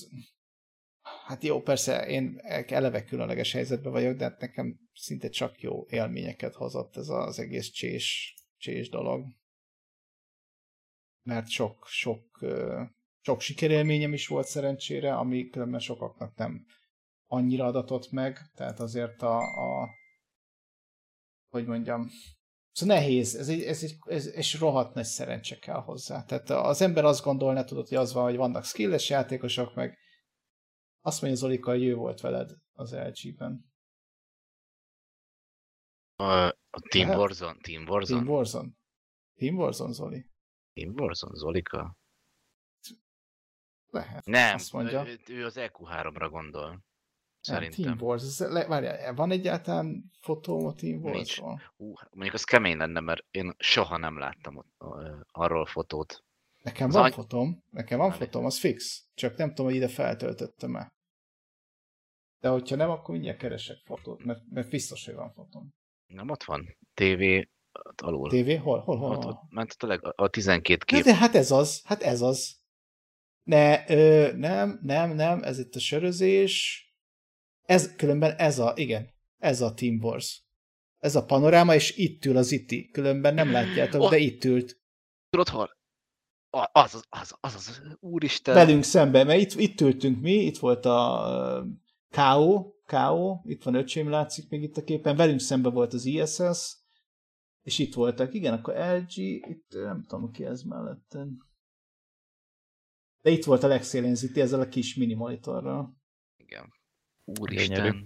hát 1.29 1.43
jó, 1.43 1.61
persze 1.61 2.07
én 2.07 2.39
eleve 2.67 3.03
különleges 3.03 3.51
helyzetben 3.51 3.91
vagyok, 3.91 4.17
de 4.17 4.23
hát 4.23 4.39
nekem 4.39 4.79
szinte 4.93 5.29
csak 5.29 5.61
jó 5.61 5.85
élményeket 5.89 6.53
hozott 6.53 6.97
ez 6.97 7.09
az 7.09 7.39
egész 7.39 7.69
csés, 7.69 8.35
csés 8.57 8.89
dolog. 8.89 9.25
Mert 11.23 11.49
sok, 11.49 11.85
sok, 11.87 12.45
sok 13.21 13.41
sikerélményem 13.41 14.13
is 14.13 14.27
volt 14.27 14.47
szerencsére, 14.47 15.15
ami 15.15 15.49
különben 15.49 15.79
sokaknak 15.79 16.35
nem 16.35 16.65
annyira 17.25 17.65
adatott 17.65 18.11
meg, 18.11 18.39
tehát 18.55 18.79
azért 18.79 19.21
a, 19.21 19.37
a 19.37 19.89
hogy 21.49 21.65
mondjam, 21.65 22.09
Szóval 22.71 22.95
nehéz, 22.95 23.35
ez 23.35 23.49
egy, 23.49 23.61
ez 23.61 23.83
egy 23.83 23.97
ez, 24.05 24.35
és 24.35 24.59
rohadt 24.59 24.93
nagy 24.93 25.05
szerencse 25.05 25.59
kell 25.59 25.81
hozzá. 25.81 26.23
Tehát 26.23 26.49
az 26.49 26.81
ember 26.81 27.05
azt 27.05 27.23
gondolná, 27.23 27.63
tudod, 27.63 27.87
hogy 27.87 27.97
az 27.97 28.13
van, 28.13 28.23
hogy 28.23 28.35
vannak 28.35 28.65
skilles 28.65 29.09
játékosok, 29.09 29.75
meg 29.75 29.97
azt 31.01 31.21
mondja 31.21 31.39
Zolika, 31.39 31.71
hogy 31.71 31.83
ő 31.83 31.95
volt 31.95 32.21
veled 32.21 32.51
az 32.73 32.93
LG-ben. 32.95 33.71
a, 36.15 36.23
a 36.47 36.79
Team 36.89 37.07
Lehet? 37.07 37.17
Warzone, 37.21 37.57
Team 37.61 37.87
Warzone, 37.87 38.21
Team 38.21 38.33
Warzone. 38.35 38.69
Team 39.35 39.55
Warzone, 39.57 39.93
Zoli? 39.93 40.29
Team 40.73 40.93
Warzone, 40.99 41.35
Zolika. 41.35 41.97
Lehet. 43.89 44.25
Nem, 44.25 44.53
Azt 44.55 44.73
mondja. 44.73 45.07
ő, 45.07 45.19
ő 45.27 45.45
az 45.45 45.55
EQ3-ra 45.57 46.27
gondol. 46.29 46.67
Nem, 46.67 46.81
Szerintem. 47.39 47.83
Team 47.83 47.97
Warzone. 48.01 48.51
Le, 48.51 48.67
várjál, 48.67 49.13
van 49.13 49.31
egyáltalán 49.31 50.11
fotóm 50.19 50.65
a 50.65 50.73
Team 50.73 50.99
Nincs. 51.01 51.37
Warzone? 51.39 51.71
Ú, 51.77 51.93
mondjuk 52.11 52.33
az 52.33 52.43
kemény 52.43 52.77
lenne, 52.77 52.99
mert 52.99 53.25
én 53.31 53.53
soha 53.57 53.97
nem 53.97 54.17
láttam 54.17 54.55
ott, 54.57 54.73
arról 55.31 55.65
fotót. 55.65 56.23
Nekem 56.63 56.87
Az 56.87 56.93
van 56.93 57.03
any- 57.03 57.11
fotóm, 57.13 57.63
nekem 57.69 57.97
van 57.97 58.11
fotóm, 58.11 58.45
az 58.45 58.59
fix. 58.59 59.07
Csak 59.13 59.37
nem 59.37 59.47
tudom, 59.49 59.65
hogy 59.65 59.75
ide 59.75 59.87
feltöltöttem-e. 59.87 60.87
De 62.41 62.49
hogyha 62.49 62.75
nem, 62.75 62.89
akkor 62.89 63.13
mindjárt 63.13 63.37
keresek 63.37 63.77
fotót, 63.85 64.23
mert, 64.23 64.41
mert 64.49 64.69
biztos, 64.69 65.05
hogy 65.05 65.13
van 65.15 65.31
fotóm. 65.33 65.69
Nem 66.07 66.29
ott 66.29 66.43
van? 66.43 66.77
TV 66.93 67.21
alul. 68.03 68.29
TV? 68.29 68.61
Hol? 68.61 68.79
Hol? 68.79 68.97
Hol? 68.97 69.11
Ott, 69.15 69.25
ott, 69.25 69.41
ment 69.49 69.71
ott 69.71 69.83
a, 69.83 69.87
leg, 69.87 69.99
a 70.15 70.29
12 70.29 70.77
Hát, 70.79 70.83
kép. 70.85 71.03
de, 71.13 71.15
hát 71.19 71.35
ez 71.35 71.51
az, 71.51 71.81
hát 71.85 72.01
ez 72.01 72.21
az. 72.21 72.57
Ne, 73.43 73.89
ö, 73.89 74.31
nem, 74.35 74.79
nem, 74.83 75.11
nem, 75.15 75.43
ez 75.43 75.59
itt 75.59 75.75
a 75.75 75.79
sörözés. 75.79 76.83
Ez, 77.61 77.95
különben 77.95 78.35
ez 78.37 78.59
a, 78.59 78.73
igen, 78.75 79.09
ez 79.37 79.61
a 79.61 79.73
Team 79.73 79.97
Wars. 80.03 80.43
Ez 80.97 81.15
a 81.15 81.25
panoráma, 81.25 81.73
és 81.75 81.97
itt 81.97 82.25
ül 82.25 82.37
az 82.37 82.51
iti. 82.51 82.89
Különben 82.89 83.33
nem 83.33 83.51
látjátok, 83.51 84.01
Oh. 84.01 84.09
de 84.09 84.17
itt 84.17 84.43
ült. 84.43 84.77
Tudod 85.29 85.47
hol? 85.49 85.77
Az 86.49 86.95
az, 86.95 87.05
az, 87.09 87.35
az, 87.39 87.55
az, 87.55 87.81
úristen. 87.99 88.53
Velünk 88.53 88.83
szemben, 88.83 89.25
mert 89.25 89.39
itt, 89.41 89.59
itt 89.59 89.81
ültünk 89.81 90.21
mi, 90.21 90.33
itt 90.33 90.57
volt 90.57 90.85
a 90.85 91.65
K.O., 92.09 92.71
K.O., 92.85 93.41
itt 93.43 93.63
van 93.63 93.73
öcsém, 93.73 94.09
látszik 94.09 94.49
még 94.49 94.63
itt 94.63 94.77
a 94.77 94.83
képen, 94.83 95.15
velünk 95.15 95.39
szembe 95.39 95.69
volt 95.69 95.93
az 95.93 96.05
ISS, 96.05 96.77
és 97.61 97.79
itt 97.79 97.93
voltak, 97.93 98.33
igen, 98.33 98.53
akkor 98.53 98.73
LG, 98.73 99.17
itt 99.17 99.67
nem 99.69 100.05
tudom, 100.07 100.31
ki 100.31 100.45
ez 100.45 100.61
melletten. 100.61 101.47
De 103.21 103.29
itt 103.29 103.45
volt 103.45 103.63
a 103.63 103.67
legszélén 103.67 104.15
Ziti 104.15 104.41
ezzel 104.41 104.59
a 104.59 104.67
kis 104.67 104.95
mini 104.95 105.13
monitorral. 105.13 105.97
Igen. 106.37 106.73
Úristen. 107.23 107.75
Gyönyörű. 107.75 108.05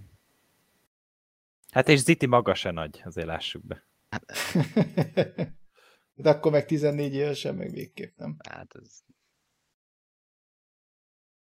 Hát 1.70 1.88
és 1.88 2.00
Ziti 2.00 2.26
maga 2.26 2.54
se 2.54 2.70
nagy, 2.70 3.02
azért 3.04 3.26
lássuk 3.26 3.64
be. 3.64 3.86
De 6.14 6.30
akkor 6.30 6.52
meg 6.52 6.66
14 6.66 7.14
évesen 7.14 7.54
meg 7.54 7.70
végképp 7.70 8.16
nem. 8.16 8.36
Hát 8.48 8.74
ez... 8.74 9.02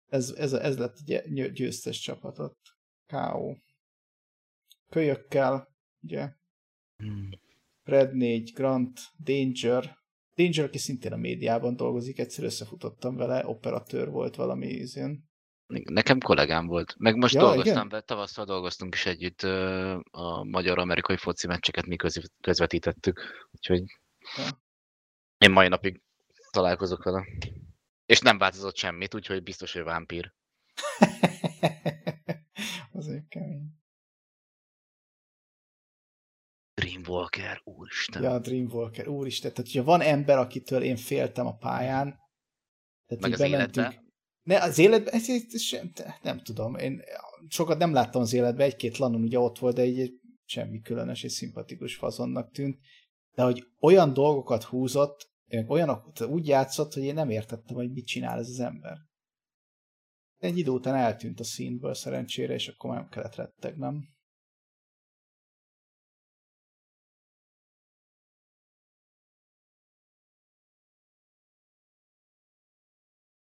Ez, 0.05 0.29
ez, 0.29 0.53
ez 0.53 0.77
lett 0.77 0.97
a 0.97 1.01
gy- 1.05 1.51
győztes 1.51 1.99
csapatot. 1.99 2.57
K.O. 3.05 3.55
Kölyökkel, 4.89 5.75
ugye, 6.03 6.33
Hmm. 6.97 7.29
Red 7.83 8.13
4, 8.13 8.51
Grant, 8.53 8.99
Danger. 9.23 9.97
Danger, 10.35 10.65
aki 10.65 10.77
szintén 10.77 11.13
a 11.13 11.17
médiában 11.17 11.75
dolgozik, 11.75 12.19
egyszer 12.19 12.43
összefutottam 12.43 13.15
vele, 13.15 13.47
operatőr 13.47 14.09
volt 14.09 14.35
valami 14.35 14.67
izén. 14.67 15.29
Nekem 15.83 16.19
kollégám 16.19 16.65
volt. 16.65 16.95
Meg 16.97 17.15
most 17.15 17.33
Ja, 17.33 17.41
dolgoztam 17.41 17.87
igen? 17.87 18.03
tavasszal 18.05 18.45
dolgoztunk 18.45 18.93
is 18.93 19.05
együtt 19.05 19.41
a 20.11 20.43
magyar-amerikai 20.43 21.17
foci 21.17 21.47
meccseket 21.47 21.85
mi 21.85 21.95
köz, 21.95 22.21
közvetítettük. 22.41 23.21
Úgyhogy. 23.51 23.83
Én 25.37 25.51
mai 25.51 25.67
napig 25.67 26.01
találkozok 26.51 27.03
vele. 27.03 27.25
És 28.05 28.19
nem 28.19 28.37
változott 28.37 28.75
semmit, 28.75 29.15
úgyhogy 29.15 29.43
biztos, 29.43 29.73
hogy 29.73 29.83
vámpír. 29.83 30.33
Azért 32.91 33.27
kemény. 33.27 33.83
Dreamwalker, 36.73 37.61
úristen. 37.63 38.23
Ja, 38.23 38.39
Dreamwalker, 38.39 39.07
úristen, 39.07 39.53
tehát 39.53 39.71
hogyha 39.71 39.83
van 39.83 40.01
ember, 40.01 40.37
akitől 40.37 40.81
én 40.81 40.95
féltem 40.95 41.45
a 41.45 41.55
pályán, 41.55 42.19
tehát 43.05 43.23
Meg 43.23 43.31
az 43.31 43.39
bementünk-. 43.39 44.03
Ne, 44.41 44.61
az 44.61 44.77
életben, 44.77 45.13
ez, 45.13 45.29
ez, 45.29 45.43
ez 45.51 45.61
sem, 45.61 45.91
nem 46.21 46.43
tudom, 46.43 46.75
én 46.75 47.01
sokat 47.47 47.77
nem 47.77 47.93
láttam 47.93 48.21
az 48.21 48.33
életben, 48.33 48.65
egy-két 48.65 48.97
lanon 48.97 49.21
ugye 49.21 49.39
ott 49.39 49.59
volt, 49.59 49.75
de 49.75 49.81
egy 49.81 50.19
semmi 50.45 50.81
különös 50.81 51.23
és 51.23 51.31
szimpatikus 51.31 51.95
fazonnak 51.95 52.51
tűnt, 52.51 52.79
de 53.35 53.43
hogy 53.43 53.67
olyan 53.79 54.13
dolgokat 54.13 54.63
húzott, 54.63 55.33
olyanok, 55.67 56.11
úgy 56.27 56.47
játszott, 56.47 56.93
hogy 56.93 57.03
én 57.03 57.13
nem 57.13 57.29
értettem, 57.29 57.75
hogy 57.75 57.91
mit 57.91 58.05
csinál 58.05 58.39
ez 58.39 58.49
az 58.49 58.59
ember. 58.59 58.97
Egy 60.37 60.57
idő 60.57 60.71
után 60.71 60.95
eltűnt 60.95 61.39
a 61.39 61.43
színből 61.43 61.93
szerencsére, 61.93 62.53
és 62.53 62.67
akkor 62.67 62.89
már 62.89 62.99
nem 62.99 63.09
kellett 63.09 63.35
rettegnem. 63.35 64.13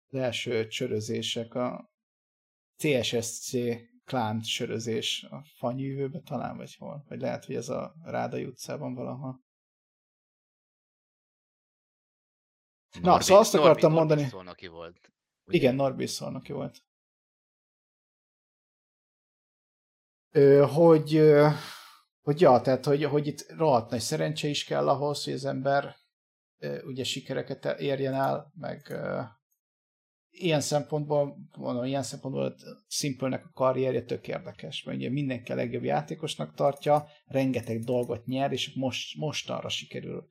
Az 0.09 0.19
első 0.19 0.67
csörözések, 0.67 1.55
a 1.55 1.91
CSSC 2.77 3.51
klán 4.05 4.43
sörözés 4.43 5.27
a 5.31 5.45
fanyűvőbe 5.57 6.21
talán, 6.21 6.57
vagy 6.57 6.75
hol? 6.75 7.05
Vagy 7.09 7.21
lehet, 7.21 7.45
hogy 7.45 7.55
ez 7.55 7.69
a 7.69 7.95
Rádai 8.03 8.45
utcában 8.45 8.95
valahol. 8.95 9.46
Na, 13.03 13.21
szóval 13.21 13.43
azt 13.43 13.55
akartam 13.55 13.93
mondani- 13.93 14.25
Szolnoki 14.29 14.67
volt. 14.67 15.13
Ugye? 15.45 15.57
Igen, 15.59 15.75
Norbi 15.75 16.07
szolnoki 16.07 16.53
volt. 16.53 16.83
Ö, 20.31 20.67
hogy, 20.73 21.15
ö, 21.17 21.49
hogy 22.23 22.41
ja, 22.41 22.61
tehát, 22.61 22.85
hogy, 22.85 23.05
hogy 23.05 23.27
itt 23.27 23.47
rohadt 23.49 23.91
nagy 23.91 24.01
szerencse 24.01 24.49
is 24.49 24.65
kell 24.65 24.89
ahhoz, 24.89 25.25
hogy 25.25 25.33
az 25.33 25.45
ember 25.45 25.97
ö, 26.59 26.83
ugye 26.83 27.05
sikereket 27.05 27.65
érjen 27.65 28.15
el, 28.15 28.53
meg 28.55 28.91
ö, 28.91 29.21
ilyen 30.31 30.61
szempontból, 30.61 31.37
mondom, 31.59 31.85
ilyen 31.85 32.03
szempontból 32.03 32.55
Simple-nek 32.89 33.45
a 33.45 33.51
karrierje 33.53 34.05
tök 34.05 34.29
érdekes, 34.29 34.83
mert 34.83 34.99
ugye 34.99 35.11
mindenki 35.11 35.53
a 35.53 35.55
legjobb 35.55 35.85
játékosnak 35.85 36.55
tartja, 36.55 37.09
rengeteg 37.25 37.85
dolgot 37.85 38.27
nyer, 38.27 38.53
és 38.53 38.75
most, 38.75 39.17
most 39.19 39.51
arra 39.51 39.69
sikerül 39.69 40.29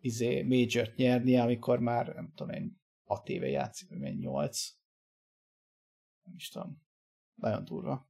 izé, 0.00 0.42
major 0.42 0.92
nyerni, 0.96 1.36
amikor 1.36 1.78
már, 1.78 2.06
nem 2.14 2.32
tudom 2.34 2.54
én, 2.54 2.80
6 3.04 3.28
éve 3.28 3.48
játszik, 3.48 3.88
vagy 3.88 3.98
mennyi, 3.98 4.18
8. 4.18 4.68
Nem 6.22 6.34
is 6.36 6.48
tudom. 6.48 6.82
Nagyon 7.34 7.64
durva. 7.64 8.08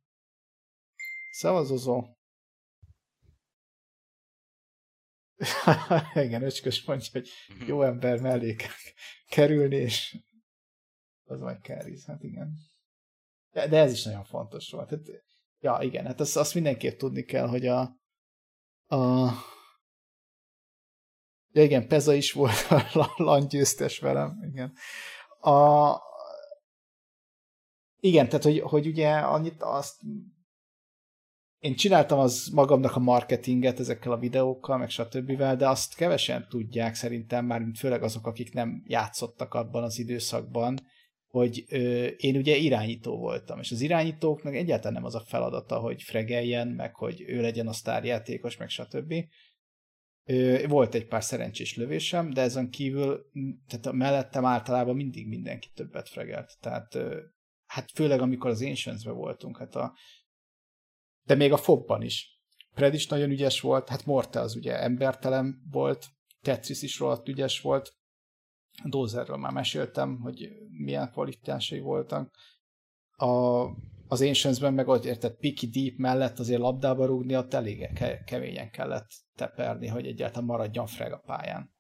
Szavazozó. 1.31 2.17
Igen, 6.25 6.43
öcskös 6.43 6.85
mondja, 6.85 7.09
hogy 7.13 7.29
jó 7.67 7.83
ember 7.83 8.21
mellé 8.21 8.57
kerülni, 9.29 9.77
és 9.77 10.19
az 11.25 11.41
majd 11.41 11.63
Carries, 11.63 12.05
hát 12.05 12.23
igen. 12.23 12.57
De, 13.51 13.69
de 13.69 13.79
ez 13.79 13.93
is 13.93 14.05
nagyon 14.05 14.25
fontos 14.25 14.71
volt. 14.71 14.91
Hát, 14.91 15.01
ja, 15.59 15.79
igen, 15.83 16.07
hát 16.07 16.21
azt, 16.21 16.37
azt 16.37 16.55
mindenképp 16.55 16.99
tudni 16.99 17.23
kell, 17.23 17.47
hogy 17.47 17.67
a, 17.67 17.81
a 18.87 19.31
ja, 21.53 21.63
igen, 21.63 21.89
Peza 21.89 22.15
is 22.15 22.33
volt 22.33 22.67
a 22.71 23.13
LAN 23.17 23.49
győztes 23.49 23.99
velem, 23.99 24.39
igen. 24.51 24.73
A, 25.41 25.95
igen, 28.01 28.27
tehát, 28.29 28.45
hogy, 28.45 28.61
hogy 28.61 28.87
ugye 28.87 29.11
annyit 29.11 29.63
azt 29.63 29.97
én 31.59 31.75
csináltam 31.75 32.19
az 32.19 32.51
magamnak 32.53 32.97
a 32.97 33.01
marketinget 33.01 33.81
ezekkel 33.81 34.13
a 34.13 34.19
videókkal, 34.19 34.79
meg 34.79 34.91
stb. 34.91 35.43
de 35.43 35.69
azt 35.69 35.95
kevesen 35.95 36.47
tudják 36.49 36.95
szerintem 36.95 37.45
már, 37.45 37.61
mint 37.61 37.79
főleg 37.79 38.03
azok, 38.03 38.27
akik 38.27 38.53
nem 38.53 38.83
játszottak 38.87 39.55
abban 39.55 39.83
az 39.83 39.99
időszakban, 39.99 40.79
hogy 41.27 41.65
ö, 41.69 42.05
én 42.05 42.37
ugye 42.37 42.57
irányító 42.57 43.19
voltam, 43.19 43.59
és 43.59 43.71
az 43.71 43.81
irányítóknak 43.81 44.55
egyáltalán 44.55 44.93
nem 44.93 45.05
az 45.05 45.15
a 45.15 45.25
feladata, 45.27 45.79
hogy 45.79 46.03
fregeljen, 46.03 46.69
meg 46.69 46.95
hogy 46.95 47.25
ő 47.27 47.41
legyen 47.41 47.69
a 47.69 47.73
sztárjátékos, 47.73 48.57
meg 48.57 48.69
stb. 48.69 49.15
Volt 50.69 50.95
egy 50.95 51.07
pár 51.07 51.25
szerencsés 51.25 51.77
lövésem, 51.77 52.31
de 52.31 52.41
ezen 52.41 52.71
kívül, 52.71 53.31
tehát 53.67 53.87
a 53.87 53.93
mellettem 53.93 54.45
általában 54.45 54.97
mindig 54.97 55.29
mindenki 55.29 55.69
többet 55.75 56.09
fregelt. 56.09 56.57
Tehát 56.61 56.99
hát 57.67 57.91
főleg 57.91 58.21
amikor 58.21 58.51
az 58.51 58.63
Ancients-ben 58.63 59.15
voltunk, 59.15 59.59
hát 59.59 59.75
a 59.75 59.97
de 61.25 61.35
még 61.35 61.53
a 61.53 61.57
fobban 61.57 62.03
is. 62.03 62.43
Pred 62.75 62.95
is 62.95 63.07
nagyon 63.07 63.31
ügyes 63.31 63.61
volt, 63.61 63.89
hát 63.89 64.07
Morte 64.07 64.41
az 64.41 64.57
ugye 64.57 64.83
embertelen 64.83 65.63
volt, 65.71 66.07
Tetris 66.41 66.83
is 66.83 66.99
rohadt 66.99 67.29
ügyes 67.29 67.61
volt, 67.61 67.97
Dozerről 68.85 69.37
már 69.37 69.53
meséltem, 69.53 70.21
hogy 70.21 70.49
milyen 70.71 71.11
kvalitásai 71.11 71.81
voltak. 71.81 72.37
A, 73.11 73.27
az 74.09 74.21
Ancients-ben 74.21 74.75
meg 74.75 74.89
ott 74.89 75.05
érted, 75.05 75.37
Piki 75.37 75.67
Deep 75.67 75.97
mellett 75.97 76.39
azért 76.39 76.61
labdába 76.61 77.07
rúgni, 77.07 77.37
ott 77.37 77.55
elég 77.55 77.93
ke- 77.93 78.25
keményen 78.25 78.71
kellett 78.71 79.11
teperni, 79.39 79.87
hogy 79.87 80.07
egyáltalán 80.07 80.45
maradjon 80.45 80.87
freg 80.87 81.13
a 81.13 81.23
pályán. 81.27 81.71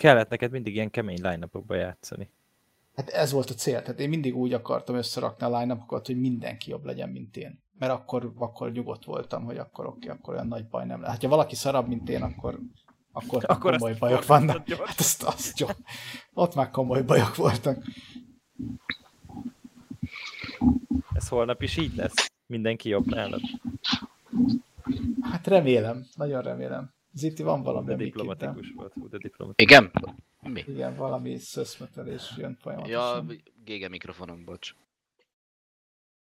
Kellett 0.00 0.28
neked 0.28 0.50
mindig 0.50 0.74
ilyen 0.74 0.90
kemény 0.90 1.20
line 1.22 1.48
játszani. 1.68 2.30
Hát 2.94 3.08
ez 3.08 3.32
volt 3.32 3.50
a 3.50 3.54
cél, 3.54 3.82
tehát 3.82 4.00
én 4.00 4.08
mindig 4.08 4.36
úgy 4.36 4.52
akartam 4.52 4.94
összerakni 4.94 5.46
a 5.46 5.58
line 5.58 5.84
hogy 5.88 6.20
mindenki 6.20 6.70
jobb 6.70 6.84
legyen, 6.84 7.08
mint 7.08 7.36
én. 7.36 7.62
Mert 7.78 7.92
akkor, 7.92 8.32
akkor 8.36 8.72
nyugodt 8.72 9.04
voltam, 9.04 9.44
hogy 9.44 9.58
akkor 9.58 9.86
oké, 9.86 9.96
okay, 9.96 10.18
akkor 10.18 10.34
olyan 10.34 10.46
nagy 10.46 10.68
baj 10.68 10.86
nem 10.86 11.00
lehet. 11.00 11.14
Hát, 11.14 11.22
ha 11.22 11.28
valaki 11.28 11.54
szarabb, 11.54 11.88
mint 11.88 12.08
én, 12.08 12.22
akkor, 12.22 12.60
akkor, 13.12 13.44
akkor 13.48 13.72
komoly 13.72 13.94
bajok 13.98 14.26
vannak. 14.26 14.68
Hát 14.68 14.98
azt, 14.98 15.22
azt 15.22 15.58
jó. 15.58 15.66
Ott 16.32 16.54
már 16.54 16.70
komoly 16.70 17.02
bajok 17.02 17.36
voltak. 17.36 17.84
Ez 21.14 21.28
holnap 21.28 21.62
is 21.62 21.76
így 21.76 21.94
lesz. 21.94 22.32
Mindenki 22.46 22.88
jobb 22.88 23.06
nálad. 23.06 23.40
Hát 25.20 25.46
remélem, 25.46 26.06
nagyon 26.14 26.42
remélem. 26.42 26.92
Ziti, 27.12 27.42
van 27.42 27.62
valami, 27.62 27.86
De 27.86 27.94
diplomatikus 27.96 28.72
volt. 28.76 28.92
De 29.10 29.18
diplomatikus. 29.18 29.76
Igen? 29.76 29.90
Mi? 30.40 30.64
Igen, 30.66 30.96
valami 30.96 31.36
szöszmetelés 31.38 32.32
jön 32.36 32.50
Ja, 32.50 32.56
folyamatosan. 32.60 33.42
gége 33.64 33.88
mikrofonom, 33.88 34.44
bocs. 34.44 34.74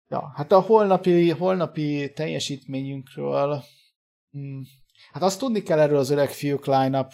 Ja, 0.08 0.32
hát 0.34 0.52
a 0.52 0.60
holnapi, 0.60 1.30
holnapi 1.30 2.12
teljesítményünkről, 2.14 3.62
hm, 4.30 4.60
hát 5.12 5.22
azt 5.22 5.38
tudni 5.38 5.62
kell 5.62 5.78
erről 5.78 5.98
az 5.98 6.10
öreg 6.10 6.28
fiúk 6.30 6.66
line 6.66 7.06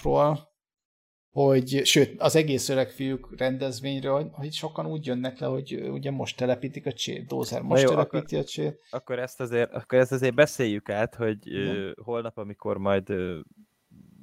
hogy, 1.32 1.80
sőt, 1.84 2.20
az 2.20 2.36
egész 2.36 2.68
öreg 2.68 2.90
fiúk 2.90 3.34
rendezvényről, 3.36 4.30
hogy, 4.32 4.52
sokan 4.52 4.86
úgy 4.86 5.06
jönnek 5.06 5.38
le, 5.38 5.46
hogy 5.46 5.74
ugye 5.90 6.10
most 6.10 6.36
telepítik 6.36 6.86
a 6.86 6.92
csét, 6.92 7.26
Dózer 7.26 7.62
most 7.62 7.82
jó, 7.82 7.88
telepíti 7.88 8.36
a 8.36 8.44
csét. 8.44 8.80
Akkor 8.90 9.18
ezt 9.18 9.40
azért, 9.40 9.72
akkor 9.72 9.98
ezt 9.98 10.12
azért 10.12 10.34
beszéljük 10.34 10.88
át, 10.88 11.14
hogy 11.14 11.52
ö, 11.52 11.90
holnap, 12.02 12.38
amikor 12.38 12.78
majd 12.78 13.10
ö, 13.10 13.38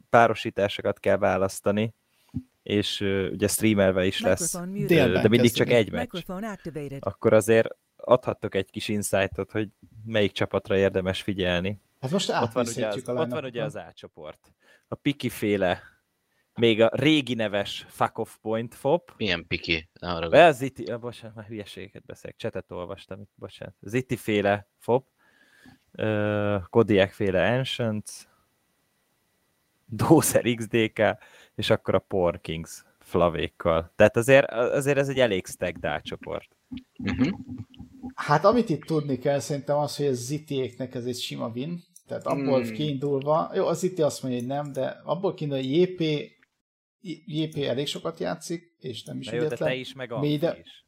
párosításokat 0.10 1.00
kell 1.00 1.18
választani, 1.18 1.94
és 2.64 3.02
ö, 3.02 3.30
ugye 3.30 3.48
streamelve 3.48 4.06
is 4.06 4.22
lesz. 4.22 4.58
Délben 4.72 5.22
de 5.22 5.28
mindig 5.28 5.52
csak 5.52 5.70
egy 5.70 5.92
meccs. 5.92 6.24
Akkor 7.00 7.34
azért 7.34 7.68
adhattok 7.96 8.56
egy 8.56 8.70
kis 8.70 8.88
insightot, 8.88 9.52
hogy 9.52 9.70
melyik 10.06 10.32
csapatra 10.32 10.78
érdemes 10.78 11.22
figyelni. 11.22 11.82
Hát 12.02 12.12
most 12.12 12.30
Ott 12.30 12.52
van, 12.52 12.68
ugye 12.68 12.88
az, 12.88 13.08
a 13.08 13.12
ott 13.14 13.30
van 13.30 13.46
ugye 13.46 13.64
az 13.64 13.76
A 13.76 13.92
csoport. 13.94 14.54
A 14.88 14.96
Piki 14.96 15.30
féle, 15.30 15.82
még 16.60 16.82
a 16.82 16.90
régi 16.94 17.34
neves 17.34 17.86
Fuck 17.90 18.18
Off 18.18 18.36
Point 18.42 18.76
FOP, 18.76 19.14
Milyen 19.18 19.48
piki? 19.48 19.90
Be 20.30 20.46
az 20.46 20.62
Iti, 20.62 20.84
ah, 20.84 21.00
bocsánat, 21.00 21.36
már 21.36 21.46
hülyeséget 21.46 22.06
beszélek, 22.06 22.36
csetet 22.36 22.72
olvastam 22.72 23.30
bocsánat. 23.36 23.76
Az 23.82 23.94
Iti 23.94 24.16
féle 24.16 24.68
FOP, 24.78 25.08
uh, 25.94 26.62
Kodiak 26.70 27.10
féle 27.10 27.52
Ancient, 27.52 28.10
Dozer 29.86 30.54
XDK, 30.56 31.02
és 31.56 31.70
akkor 31.70 31.96
a 31.96 32.00
Porkings 32.00 32.84
flavékkal. 33.00 33.92
Tehát 33.96 34.18
azért, 34.18 34.52
azért 34.52 34.98
ez 34.98 35.10
egy 35.10 35.20
elég 35.20 35.46
stack 35.46 35.78
dálcsoport. 35.78 36.56
Uh-huh. 36.98 37.40
Hát 38.16 38.46
amit 38.46 38.70
itt 38.70 38.84
tudni 38.84 39.18
kell 39.18 39.40
szerintem 39.40 39.78
az, 39.78 39.96
hogy 39.96 40.06
a 40.06 40.14
Zitiéknek 40.14 40.96
ez 40.96 41.06
egy 41.06 41.18
sima 41.18 41.48
win, 41.48 41.84
tehát 42.08 42.26
abból 42.26 42.62
Hmm. 42.62 42.74
kiindulva, 42.74 43.52
jó, 43.54 43.66
az 43.66 43.80
Ziti 43.80 44.02
azt 44.02 44.24
mondja, 44.24 44.40
hogy 44.40 44.50
nem, 44.50 44.72
de 44.72 45.02
abból 45.04 45.34
kiindulva, 45.34 45.64
hogy 45.64 45.76
JP, 45.76 46.32
JP 47.26 47.56
elég 47.58 47.88
sokat 47.88 48.20
játszik, 48.20 48.76
és 48.80 49.04
nem 49.04 49.20
is 49.20 49.26
Na 49.26 49.34
jó, 49.34 49.40
de 49.40 49.46
ügyetlen. 49.46 49.70
te 49.70 49.76
is, 49.76 49.94
meg 49.94 50.12
ide- 50.22 50.48
Amfi 50.50 50.60
is. 50.62 50.86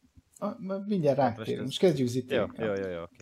M- 0.57 0.87
Mindjárt 0.87 1.17
Hát 1.17 1.47
ránk 1.47 1.61
most 1.61 1.79
kezdjük 1.79 2.07
Jó, 2.07 2.13
Zitiékkel. 2.13 2.65
jó, 2.65 2.73
jó, 2.83 2.89
jó, 2.89 3.01
oké. 3.01 3.15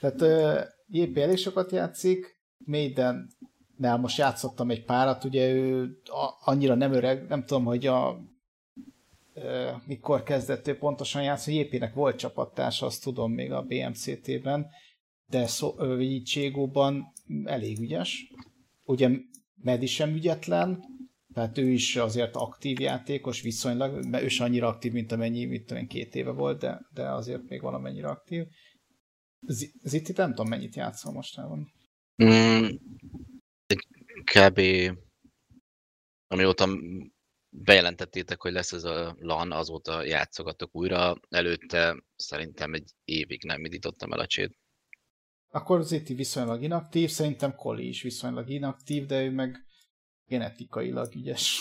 Tehát 0.00 0.20
uh, 0.20 0.68
JP 0.88 1.16
elég 1.16 1.36
sokat 1.36 1.72
játszik, 1.72 2.40
Maiden 2.58 3.30
nál 3.76 3.96
most 3.98 4.18
játszottam 4.18 4.70
egy 4.70 4.84
párat, 4.84 5.24
ugye 5.24 5.52
ő 5.52 5.98
a, 6.04 6.50
annyira 6.50 6.74
nem 6.74 6.92
öreg, 6.92 7.28
nem 7.28 7.44
tudom, 7.44 7.64
hogy 7.64 7.86
a 7.86 8.20
uh, 9.34 9.70
mikor 9.86 10.22
kezdett 10.22 10.66
ő 10.68 10.76
pontosan 10.78 11.22
játszani, 11.22 11.56
JP-nek 11.56 11.94
volt 11.94 12.16
csapattársa, 12.18 12.86
azt 12.86 13.02
tudom 13.02 13.32
még 13.32 13.52
a 13.52 13.62
BMCT-ben, 13.62 14.66
de 15.26 15.46
szó, 15.46 15.74
ö, 15.78 15.98
így 16.00 16.22
Cségóban 16.24 17.12
elég 17.44 17.78
ügyes. 17.80 18.32
Ugye 18.84 19.10
Medi 19.62 19.86
sem 19.86 20.14
ügyetlen, 20.14 20.84
tehát 21.32 21.58
ő 21.58 21.70
is 21.70 21.96
azért 21.96 22.36
aktív 22.36 22.80
játékos 22.80 23.40
viszonylag, 23.40 24.04
mert 24.06 24.24
ő 24.24 24.28
sem 24.28 24.46
annyira 24.46 24.68
aktív, 24.68 24.92
mint 24.92 25.12
amennyi, 25.12 25.44
mit 25.44 25.66
tudom 25.66 25.82
én, 25.82 25.88
két 25.88 26.14
éve 26.14 26.30
volt, 26.30 26.60
de, 26.60 26.80
de 26.94 27.12
azért 27.12 27.48
még 27.48 27.60
valamennyire 27.60 28.08
aktív. 28.08 28.46
Z- 29.40 29.72
Ziti 29.82 30.12
nem 30.16 30.28
tudom, 30.28 30.48
mennyit 30.48 30.74
játszol 30.74 31.12
mostában. 31.12 31.72
Mm, 32.24 32.66
kb. 34.24 34.60
amióta 36.26 36.68
bejelentettétek, 37.48 38.40
hogy 38.40 38.52
lesz 38.52 38.72
ez 38.72 38.84
a 38.84 39.16
LAN, 39.18 39.52
azóta 39.52 40.04
játszogatok 40.04 40.74
újra. 40.74 41.14
Előtte 41.28 42.02
szerintem 42.16 42.74
egy 42.74 42.90
évig 43.04 43.44
nem 43.44 43.64
indítottam 43.64 44.12
el 44.12 44.18
a 44.18 44.26
csét. 44.26 44.58
Akkor 45.48 45.82
Ziti 45.82 46.14
viszonylag 46.14 46.62
inaktív, 46.62 47.10
szerintem 47.10 47.54
Koli 47.54 47.88
is 47.88 48.02
viszonylag 48.02 48.48
inaktív, 48.48 49.06
de 49.06 49.24
ő 49.24 49.30
meg 49.30 49.64
genetikailag 50.32 51.14
ügyes. 51.14 51.60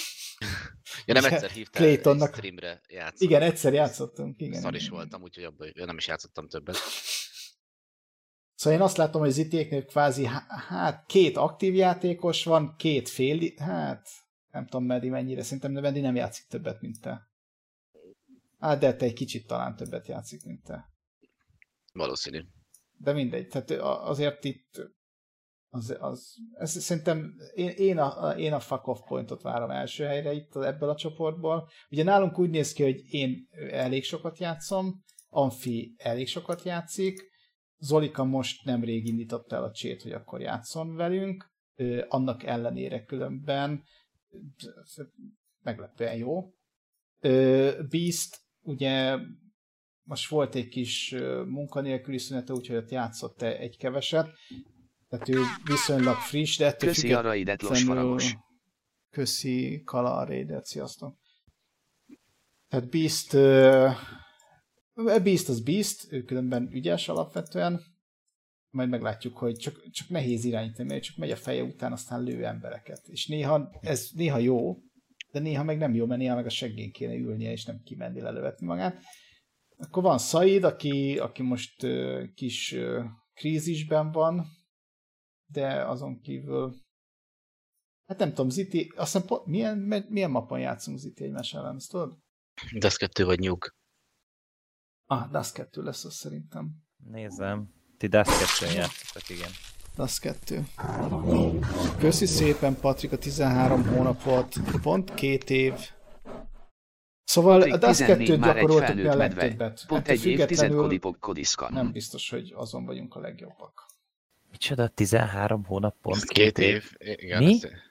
Ja, 1.06 1.14
nem 1.14 1.26
egyszer 1.26 1.50
hívtál 1.50 1.82
Claytonnak- 1.84 2.34
streamre 2.36 2.82
játszani. 2.88 3.30
Igen, 3.30 3.42
egyszer 3.42 3.74
játszottunk. 3.74 4.42
Igen, 4.42 4.62
Szar 4.62 4.76
is 4.76 4.82
igen. 4.82 4.94
voltam, 4.94 5.22
úgyhogy 5.22 5.44
abban 5.44 5.72
ja, 5.74 5.86
nem 5.86 5.98
is 5.98 6.08
játszottam 6.08 6.48
többet. 6.48 6.76
Szóval 8.56 8.80
én 8.80 8.86
azt 8.86 8.98
látom, 8.98 9.22
hogy 9.22 9.32
Zitiéknél 9.32 9.86
kvázi 9.86 10.26
há- 10.26 10.50
hát 10.50 11.06
két 11.06 11.38
aktív 11.38 11.76
játékos 11.76 12.44
van, 12.44 12.76
két 12.78 13.10
fél, 13.10 13.54
hát 13.58 14.08
nem 14.52 14.66
tudom 14.66 14.86
Medi 14.86 15.10
mennyire, 15.10 15.44
szerintem 15.44 15.72
Medi 15.72 16.00
nem 16.00 16.16
játszik 16.16 16.48
többet, 16.48 16.82
mint 16.82 17.02
te. 17.02 17.30
Hát 18.60 18.80
de 18.80 18.96
te 18.96 19.06
egy 19.06 19.14
kicsit 19.14 19.48
talán 19.48 19.76
többet 19.76 20.08
játszik, 20.08 20.44
mint 20.46 20.64
te. 20.64 20.90
Valószínű. 21.94 22.42
De 22.98 23.14
mindegy, 23.14 23.48
tehát 23.48 23.72
azért 23.82 24.44
itt 24.44 24.82
az, 25.74 25.98
az, 26.00 26.36
ez 26.54 26.82
szerintem 26.84 27.36
én, 27.54 27.70
én, 27.70 27.98
a, 27.98 28.30
én 28.30 28.54
a 28.54 28.60
fuck 28.60 28.88
off 28.88 29.00
pointot 29.08 29.42
várom 29.42 29.70
első 29.70 30.04
helyre 30.04 30.34
itt 30.34 30.56
ebből 30.56 30.90
a 30.90 30.96
csoportból. 30.96 31.70
Ugye 31.90 32.04
nálunk 32.04 32.40
úgy 32.40 32.50
néz 32.50 32.74
ki, 32.74 32.84
hogy 32.84 33.14
én 33.14 33.48
elég 33.72 34.04
sokat 34.04 34.38
játszom, 34.38 35.04
Amfi 35.30 35.96
elég 35.98 36.28
sokat 36.28 36.64
játszik, 36.64 37.30
Zolika 37.78 38.24
most 38.24 38.66
nemrég 38.66 39.08
indította 39.08 39.56
el 39.56 39.64
a 39.64 39.72
csét, 39.72 40.02
hogy 40.02 40.12
akkor 40.12 40.42
játszon 40.42 40.96
velünk, 40.96 41.50
Ö, 41.76 42.06
annak 42.08 42.44
ellenére 42.44 43.04
különben 43.04 43.84
meglepően 45.64 46.16
jó. 46.16 46.54
Ö, 47.20 47.72
Beast 47.90 48.38
ugye 48.62 49.18
most 50.04 50.30
volt 50.30 50.56
egy 50.56 50.68
kis 50.68 51.16
munkanélküli 51.46 52.18
szünete, 52.18 52.54
úgyhogy 52.54 52.76
ott 52.76 52.90
játszott 52.90 53.42
egy 53.42 53.78
keveset. 53.78 54.30
Tehát 55.12 55.30
ő 55.30 55.40
viszonylag 55.64 56.16
friss, 56.16 56.58
de 56.58 56.66
ettől 56.66 56.90
Köszi 56.90 57.14
a 57.14 57.22
raidet. 57.22 57.62
Köszi 59.10 59.82
Kala 59.86 60.16
a 60.16 60.26
raidet, 60.26 60.66
sziasztok. 60.66 61.18
Tehát 62.68 62.90
Beast, 62.90 63.34
ö, 63.34 63.90
Beast 64.94 65.50
az 65.50 65.64
Beast, 65.64 66.12
ő 66.12 66.24
különben 66.24 66.70
ügyes 66.74 67.10
alapvetően, 67.10 67.82
majd 68.70 68.90
meglátjuk, 68.90 69.38
hogy 69.38 69.56
csak, 69.56 69.90
csak 69.90 70.10
nehéz 70.10 70.46
irányítani, 70.46 70.90
mert 70.90 71.04
csak 71.04 71.18
megy 71.18 71.32
a 71.32 71.36
feje 71.36 71.64
után, 71.64 71.92
aztán 71.92 72.24
lő 72.24 72.46
embereket. 72.46 73.08
És 73.08 73.28
néha 73.28 73.70
ez 73.82 74.10
néha 74.14 74.38
jó, 74.38 74.78
de 75.32 75.40
néha 75.40 75.64
meg 75.64 75.78
nem 75.78 75.94
jó, 75.94 76.06
mert 76.06 76.20
néha 76.20 76.36
meg 76.36 76.46
a 76.46 76.50
seggén 76.50 76.92
kéne 76.92 77.14
ülnie, 77.14 77.52
és 77.52 77.66
nem 77.66 77.82
kimenni 77.84 78.22
lelövetni 78.22 78.66
magát. 78.66 79.02
Akkor 79.78 80.04
van 80.04 80.18
Said, 80.18 80.64
aki, 80.64 81.18
aki 81.20 81.44
most 81.44 81.88
kis 82.34 82.76
krízisben 83.34 84.12
van, 84.12 84.46
de 85.52 85.86
azon 85.86 86.22
kívül 86.22 86.76
hát 88.12 88.20
nem 88.20 88.30
tudom, 88.30 88.50
Ziti, 88.50 88.92
azt 88.96 89.12
hiszem, 89.12 89.28
po- 89.28 89.46
milyen, 89.46 89.78
milyen 90.10 90.32
mapon 90.32 90.60
játszunk 90.60 90.98
Ziti 90.98 91.24
egymás 91.24 91.54
ellen, 91.54 91.76
azt 91.76 91.90
tudod? 91.90 92.18
Ez 92.80 92.96
kettő 92.96 93.26
vagy 93.26 93.40
nyug. 93.40 93.68
Ah, 95.06 95.30
DAS 95.30 95.52
2 95.52 95.82
lesz 95.82 96.06
az 96.06 96.14
szerintem. 96.14 96.72
Nézem. 96.98 97.74
Ti 97.98 98.08
Dust 98.08 98.60
2 98.60 98.74
játszotok, 98.74 99.30
igen. 99.30 99.50
DAS 99.96 100.20
2. 100.20 100.66
Köszi 101.98 102.26
szépen, 102.26 102.80
Patrik, 102.80 103.12
a 103.12 103.18
13 103.18 103.86
hónap 103.86 104.24
volt, 104.24 104.56
pont 104.82 105.14
két 105.14 105.50
év. 105.50 105.74
Szóval 107.24 107.62
a 107.62 107.78
DAS 107.78 107.98
14 107.98 108.30
2-t 108.30 108.40
már 108.40 108.58
egy 108.58 108.62
gyakoroltuk 108.62 108.96
mi 108.96 109.08
a 109.08 109.16
legtöbbet. 109.16 109.86
Pont 109.88 110.02
Ettől 110.02 110.16
egy 110.16 110.26
évtized 110.26 110.48
függetlenül 110.48 110.82
kodipok 110.82 111.20
kodiszkan. 111.20 111.74
Nem 111.74 111.92
biztos, 111.92 112.30
hogy 112.30 112.52
azon 112.56 112.86
vagyunk 112.86 113.16
a 113.16 113.20
legjobbak. 113.20 113.91
Micsoda, 114.52 114.88
13 114.88 115.66
hónap 115.66 115.96
pont 116.02 116.16
Ez 116.16 116.24
két 116.24 116.58
év. 116.58 116.92
Igen, 117.00 117.44
Mi? 117.44 117.52
ezt- 117.54 117.90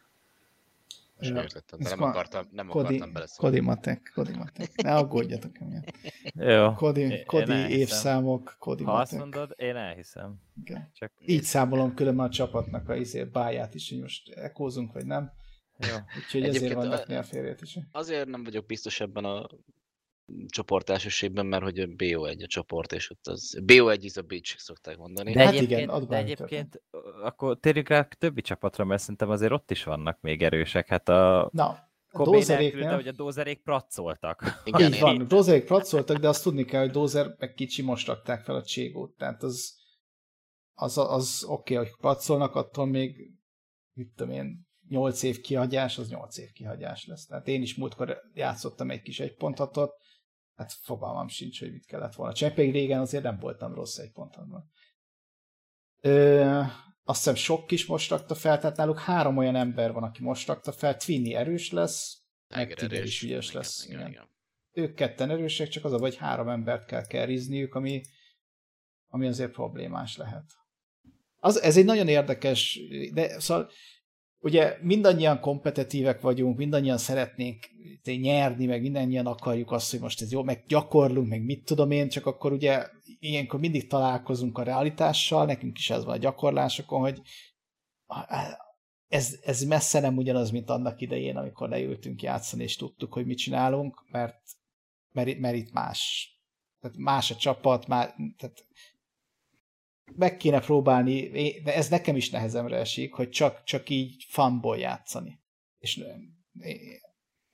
Most 1.18 1.32
Ja. 1.32 1.40
értettem, 1.42 1.78
de 1.78 1.84
Ez 1.84 1.90
nem 1.90 2.02
akartam, 2.02 2.46
nem 2.50 2.66
Kodi, 2.68 2.84
akartam 2.86 3.12
beleszólni. 3.12 3.54
Kodi 3.56 3.66
Matek, 3.68 4.10
Kodi 4.14 4.36
Matek. 4.36 4.82
Ne 4.82 4.94
aggódjatok 4.94 5.58
emiatt. 5.60 5.92
Jó. 6.56 6.72
Kodi, 6.72 7.00
Én- 7.00 7.24
Kodi 7.26 7.52
én 7.52 7.66
évszámok, 7.68 8.56
Kodi 8.58 8.84
Ha 8.84 8.92
azt 8.92 9.12
Matek. 9.12 9.26
mondod, 9.26 9.54
én 9.58 9.76
elhiszem. 9.76 10.34
Igen. 10.64 10.90
Csak 10.94 11.12
Így 11.26 11.42
számolom 11.42 11.94
különben 11.94 12.26
a 12.26 12.30
csapatnak 12.30 12.88
a 12.88 12.94
izé, 12.94 13.24
báját 13.24 13.74
is, 13.74 13.88
hogy 13.90 14.00
most 14.00 14.28
ekózunk, 14.34 14.92
vagy 14.92 15.06
nem. 15.06 15.32
jó. 15.78 15.94
Úgyhogy 16.16 16.42
ezért 16.42 16.54
Egyébként 16.56 16.74
vannak 16.74 17.00
a- 17.00 17.04
néha 17.08 17.22
félreértések. 17.22 17.84
Azért 17.92 18.28
nem 18.28 18.44
vagyok 18.44 18.66
biztos 18.66 19.00
ebben 19.00 19.24
a 19.24 19.46
csoportelsőségben, 20.48 21.46
mert 21.46 21.62
hogy 21.62 21.78
a 21.78 21.86
BO1 21.86 22.42
a 22.42 22.46
csoport, 22.46 22.92
és 22.92 23.10
ott 23.10 23.26
az 23.26 23.58
BO1 23.66 23.98
is 24.00 24.16
a 24.16 24.22
bitch, 24.22 24.58
szokták 24.58 24.96
mondani. 24.96 25.32
De 25.32 25.44
Hát 25.44 25.54
egyébként, 25.54 25.80
igen, 25.80 26.06
de 26.08 26.16
egyébként 26.16 26.82
akkor 27.22 27.58
térjünk 27.58 27.88
rá 27.88 27.98
a 27.98 28.14
többi 28.18 28.40
csapatra, 28.40 28.84
mert 28.84 29.00
szerintem 29.00 29.30
azért 29.30 29.52
ott 29.52 29.70
is 29.70 29.84
vannak 29.84 30.20
még 30.20 30.42
erősek. 30.42 30.88
Hát 30.88 31.08
a 31.08 31.50
Na, 31.52 31.90
a 32.12 32.30
nélkül, 32.30 32.82
de 32.82 32.94
hogy 32.94 33.08
a 33.08 33.12
dózerék 33.12 33.62
pracoltak. 33.62 34.60
Igen, 34.64 34.92
így 34.92 35.00
van, 35.00 35.28
Dozerék 35.28 35.64
pracoltak, 35.64 36.16
de 36.16 36.28
azt 36.28 36.42
tudni 36.42 36.64
kell, 36.64 36.80
hogy 36.80 36.90
Dozer 36.90 37.34
meg 37.38 37.52
kicsi 37.52 37.82
most 37.82 38.06
rakták 38.06 38.44
fel 38.44 38.54
a 38.54 38.62
Cségót, 38.62 39.16
tehát 39.16 39.42
az, 39.42 39.74
az, 40.74 40.98
az 40.98 41.44
oké, 41.46 41.74
okay, 41.74 41.86
hogy 41.86 41.96
pracolnak, 42.00 42.54
attól 42.54 42.86
még, 42.86 43.30
mit 43.92 44.12
tudom 44.14 44.32
én, 44.32 44.68
8 44.88 45.22
év 45.22 45.40
kihagyás, 45.40 45.98
az 45.98 46.08
8 46.08 46.38
év 46.38 46.52
kihagyás 46.52 47.06
lesz. 47.06 47.26
Tehát 47.26 47.48
én 47.48 47.62
is 47.62 47.74
múltkor 47.74 48.20
játszottam 48.34 48.90
egy 48.90 49.02
kis 49.02 49.20
egy 49.20 49.34
pontatot, 49.34 49.92
hát 50.60 50.72
fogalmam 50.72 51.28
sincs, 51.28 51.60
hogy 51.60 51.72
mit 51.72 51.86
kellett 51.86 52.14
volna. 52.14 52.32
Csak 52.32 52.54
pedig 52.54 52.72
régen 52.72 53.00
azért 53.00 53.22
nem 53.22 53.38
voltam 53.38 53.74
rossz 53.74 53.98
egy 53.98 54.12
pontatban. 54.12 54.70
Ö, 56.00 56.60
azt 57.04 57.18
hiszem 57.18 57.34
sok 57.34 57.66
kis 57.66 57.86
most 57.86 58.10
rakta 58.10 58.34
fel, 58.34 58.58
tehát 58.58 58.76
náluk 58.76 58.98
három 58.98 59.36
olyan 59.36 59.56
ember 59.56 59.92
van, 59.92 60.02
aki 60.02 60.22
most 60.22 60.46
rakta 60.46 60.72
fel. 60.72 60.96
Twinny 60.96 61.34
erős 61.34 61.70
lesz, 61.70 62.22
Tiger 62.48 63.04
is 63.04 63.22
ügyes 63.22 63.48
Igen, 63.48 63.60
lesz. 63.60 63.84
Igen, 63.84 63.98
igen. 63.98 64.10
igen. 64.10 64.28
Ők 64.72 64.94
ketten 64.94 65.30
erősek, 65.30 65.68
csak 65.68 65.84
az 65.84 65.92
a 65.92 65.98
vagy 65.98 66.16
három 66.16 66.48
embert 66.48 66.86
kell 66.86 67.06
kerizniük, 67.06 67.74
ami, 67.74 68.02
ami 69.08 69.26
azért 69.26 69.52
problémás 69.52 70.16
lehet. 70.16 70.44
Az, 71.36 71.60
ez 71.60 71.76
egy 71.76 71.84
nagyon 71.84 72.08
érdekes, 72.08 72.80
de 73.12 73.40
szóval 73.40 73.70
ugye 74.40 74.76
mindannyian 74.82 75.40
kompetitívek 75.40 76.20
vagyunk, 76.20 76.56
mindannyian 76.56 76.98
szeretnénk 76.98 77.58
nyerni, 78.04 78.66
meg 78.66 78.80
mindannyian 78.80 79.26
akarjuk 79.26 79.70
azt, 79.70 79.90
hogy 79.90 80.00
most 80.00 80.22
ez 80.22 80.32
jó, 80.32 80.42
meg 80.42 80.64
gyakorlunk, 80.68 81.28
meg 81.28 81.44
mit 81.44 81.64
tudom 81.64 81.90
én, 81.90 82.08
csak 82.08 82.26
akkor 82.26 82.52
ugye 82.52 82.86
ilyenkor 83.18 83.60
mindig 83.60 83.86
találkozunk 83.86 84.58
a 84.58 84.62
realitással, 84.62 85.46
nekünk 85.46 85.78
is 85.78 85.90
ez 85.90 86.04
van 86.04 86.14
a 86.14 86.18
gyakorlásokon, 86.18 87.00
hogy 87.00 87.20
ez, 89.08 89.38
ez 89.42 89.62
messze 89.62 90.00
nem 90.00 90.16
ugyanaz, 90.16 90.50
mint 90.50 90.70
annak 90.70 91.00
idején, 91.00 91.36
amikor 91.36 91.68
leültünk 91.68 92.22
játszani, 92.22 92.62
és 92.62 92.76
tudtuk, 92.76 93.12
hogy 93.12 93.26
mit 93.26 93.38
csinálunk, 93.38 94.04
mert, 94.10 94.42
mert, 95.12 95.38
mert 95.38 95.56
itt 95.56 95.72
más. 95.72 96.30
Tehát 96.80 96.96
más 96.96 97.30
a 97.30 97.36
csapat, 97.36 97.86
más, 97.86 98.08
tehát 98.36 98.66
meg 100.16 100.36
kéne 100.36 100.60
próbálni, 100.60 101.30
de 101.62 101.74
ez 101.74 101.88
nekem 101.88 102.16
is 102.16 102.30
nehezemre 102.30 102.76
esik, 102.76 103.12
hogy 103.12 103.28
csak, 103.28 103.62
csak 103.64 103.88
így 103.88 104.24
fanból 104.28 104.78
játszani. 104.78 105.40
És 105.78 106.04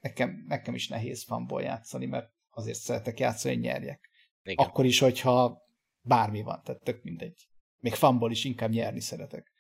nekem, 0.01 0.45
nekem 0.47 0.75
is 0.75 0.89
nehéz 0.89 1.25
fanból 1.25 1.63
játszani, 1.63 2.07
mert 2.07 2.29
azért 2.51 2.79
szeretek 2.79 3.19
játszani, 3.19 3.55
hogy 3.55 3.63
nyerjek. 3.63 4.11
Igen. 4.43 4.67
Akkor 4.67 4.85
is, 4.85 4.99
hogyha 4.99 5.59
bármi 6.01 6.43
van, 6.43 6.61
tehát 6.65 6.83
tök 6.83 7.03
mindegy. 7.03 7.49
Még 7.79 7.95
fanból 7.95 8.31
is 8.31 8.45
inkább 8.45 8.71
nyerni 8.71 9.01
szeretek. 9.01 9.53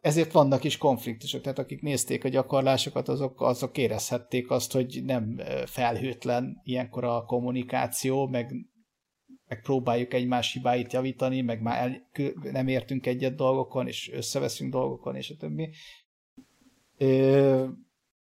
Ezért 0.00 0.32
vannak 0.32 0.64
is 0.64 0.76
konfliktusok, 0.76 1.42
tehát 1.42 1.58
akik 1.58 1.80
nézték 1.80 2.24
a 2.24 2.28
gyakorlásokat, 2.28 3.08
azok, 3.08 3.40
azok 3.40 3.76
érezhették 3.76 4.50
azt, 4.50 4.72
hogy 4.72 5.00
nem 5.04 5.40
felhőtlen 5.64 6.60
ilyenkor 6.62 7.04
a 7.04 7.24
kommunikáció, 7.24 8.26
meg 8.26 8.54
meg 9.48 9.60
próbáljuk 9.62 10.14
egymás 10.14 10.52
hibáit 10.52 10.92
javítani, 10.92 11.40
meg 11.40 11.62
már 11.62 11.78
el, 11.78 12.08
nem 12.52 12.68
értünk 12.68 13.06
egyet 13.06 13.34
dolgokon, 13.34 13.86
és 13.86 14.10
összeveszünk 14.12 14.72
dolgokon, 14.72 15.16
és 15.16 15.30
a 15.30 15.36
többi. 15.36 15.70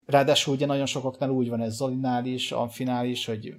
Ráadásul 0.06 0.54
ugye 0.54 0.66
nagyon 0.66 0.86
sokaknál 0.86 1.30
úgy 1.30 1.50
van 1.50 1.62
ez 1.62 1.76
Zolinál 1.76 2.26
is, 2.26 2.52
Amfinál 2.52 3.06
is, 3.06 3.26
hogy 3.26 3.56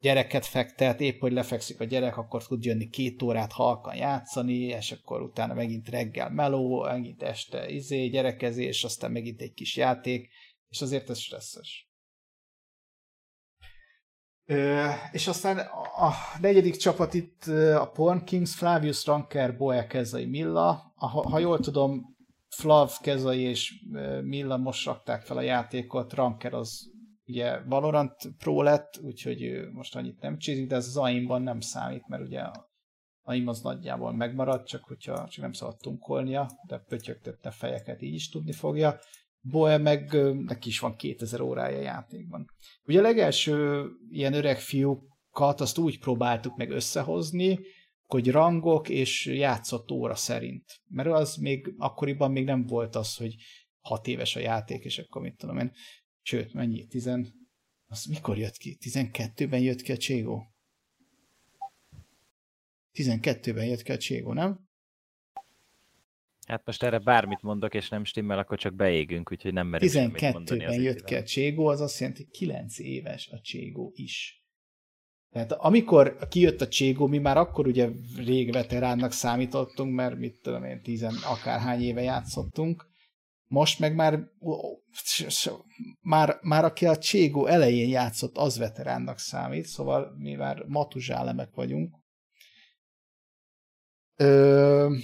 gyereket 0.00 0.46
fektet, 0.46 1.00
épp 1.00 1.20
hogy 1.20 1.32
lefekszik 1.32 1.80
a 1.80 1.84
gyerek, 1.84 2.16
akkor 2.16 2.46
tud 2.46 2.64
jönni 2.64 2.88
két 2.88 3.22
órát 3.22 3.52
halkan 3.52 3.96
játszani, 3.96 4.58
és 4.58 4.92
akkor 4.92 5.22
utána 5.22 5.54
megint 5.54 5.88
reggel 5.88 6.30
meló, 6.30 6.82
megint 6.82 7.22
este 7.22 7.68
izé, 7.68 8.08
gyerekezés, 8.08 8.84
aztán 8.84 9.10
megint 9.10 9.40
egy 9.40 9.54
kis 9.54 9.76
játék, 9.76 10.28
és 10.68 10.80
azért 10.80 11.10
ez 11.10 11.18
stresszes. 11.18 11.89
És 15.12 15.26
aztán 15.26 15.58
a 15.96 16.10
negyedik 16.40 16.76
csapat 16.76 17.14
itt 17.14 17.44
a 17.76 17.90
Porn 17.94 18.24
Kings, 18.24 18.54
Flavius 18.54 19.06
Ranker, 19.06 19.56
Boe 19.56 19.86
Kezai 19.86 20.26
Milla. 20.26 20.92
Ha, 20.94 21.28
ha 21.28 21.38
jól 21.38 21.58
tudom, 21.58 22.16
Flav 22.48 22.92
Kezai 23.00 23.40
és 23.40 23.74
Milla 24.22 24.56
most 24.56 24.86
rakták 24.86 25.22
fel 25.22 25.36
a 25.36 25.40
játékot, 25.40 26.12
Ranker 26.12 26.54
az 26.54 26.90
ugye 27.26 27.58
Valorant 27.62 28.14
Pro 28.38 28.62
lett, 28.62 29.00
úgyhogy 29.02 29.68
most 29.72 29.96
annyit 29.96 30.20
nem 30.20 30.38
csizik, 30.38 30.68
de 30.68 30.76
ez 30.76 30.86
az 30.86 30.96
AIM-ban 30.96 31.42
nem 31.42 31.60
számít, 31.60 32.08
mert 32.08 32.22
ugye 32.22 32.40
a 32.40 32.70
AIM 33.22 33.48
az 33.48 33.60
nagyjából 33.60 34.12
megmaradt, 34.12 34.66
csak 34.66 34.84
hogyha 34.84 35.28
csak 35.28 35.42
nem 35.42 35.52
szabad 35.52 35.76
tunkolnia, 35.76 36.50
de 36.66 36.78
pötyögtette 36.78 37.50
fejeket 37.50 38.02
így 38.02 38.14
is 38.14 38.28
tudni 38.28 38.52
fogja. 38.52 38.98
Boe 39.40 39.78
meg 39.78 40.12
neki 40.44 40.68
is 40.68 40.78
van 40.78 40.96
2000 40.96 41.40
órája 41.40 41.80
játékban. 41.80 42.46
Ugye 42.84 42.98
a 42.98 43.02
legelső 43.02 43.86
ilyen 44.10 44.32
öreg 44.32 44.58
fiúkat 44.60 45.60
azt 45.60 45.78
úgy 45.78 45.98
próbáltuk 45.98 46.56
meg 46.56 46.70
összehozni, 46.70 47.58
hogy 48.06 48.30
rangok 48.30 48.88
és 48.88 49.26
játszott 49.26 49.90
óra 49.90 50.14
szerint. 50.14 50.80
Mert 50.86 51.08
az 51.08 51.36
még 51.36 51.74
akkoriban 51.76 52.30
még 52.30 52.44
nem 52.44 52.66
volt 52.66 52.96
az, 52.96 53.16
hogy 53.16 53.34
hat 53.80 54.06
éves 54.06 54.36
a 54.36 54.40
játék, 54.40 54.84
és 54.84 54.98
akkor 54.98 55.22
mit 55.22 55.36
tudom 55.36 55.58
én. 55.58 55.72
Sőt, 56.22 56.52
mennyi? 56.52 56.86
Tizen... 56.86 57.38
Az 57.86 58.04
mikor 58.04 58.38
jött 58.38 58.56
ki? 58.56 58.78
12-ben 58.80 59.60
jött 59.60 59.82
ki 59.82 59.92
a 59.92 59.96
Cségó? 59.96 60.54
12-ben 62.94 63.64
jött 63.64 63.82
ki 63.82 63.92
a 63.92 63.96
Cségó, 63.96 64.32
nem? 64.32 64.68
Hát 66.50 66.66
most 66.66 66.82
erre 66.82 66.98
bármit 66.98 67.42
mondok, 67.42 67.74
és 67.74 67.88
nem 67.88 68.04
stimmel, 68.04 68.38
akkor 68.38 68.58
csak 68.58 68.74
beégünk, 68.74 69.32
úgyhogy 69.32 69.52
nem 69.52 69.66
merünk 69.66 69.92
12-ben 69.92 70.80
jött 70.80 71.04
ki 71.04 71.14
a 71.14 71.22
Cségó, 71.22 71.66
az 71.66 71.80
azt 71.80 71.98
jelenti, 71.98 72.22
hogy 72.22 72.32
9 72.32 72.78
éves 72.78 73.28
a 73.28 73.40
Cségó 73.40 73.92
is. 73.94 74.44
Tehát 75.32 75.52
amikor 75.52 76.16
kijött 76.28 76.60
a 76.60 76.68
Cségó, 76.68 77.06
mi 77.06 77.18
már 77.18 77.36
akkor 77.36 77.66
ugye 77.66 77.88
rég 78.16 78.52
veteránnak 78.52 79.12
számítottunk, 79.12 79.94
mert 79.94 80.18
mit 80.18 80.40
tudom 80.42 80.64
én, 80.64 80.82
tizen 80.82 81.14
akárhány 81.24 81.82
éve 81.82 82.02
játszottunk. 82.02 82.88
Most 83.46 83.78
meg 83.78 83.94
már, 83.94 84.18
már, 86.00 86.38
már 86.42 86.64
aki 86.64 86.86
a 86.86 86.98
Cségó 86.98 87.46
elején 87.46 87.88
játszott, 87.88 88.36
az 88.36 88.58
veteránnak 88.58 89.18
számít, 89.18 89.64
szóval 89.64 90.14
mi 90.18 90.34
már 90.34 90.64
matuzsálemek 90.66 91.54
vagyunk. 91.54 91.94
Ö, 94.16 94.94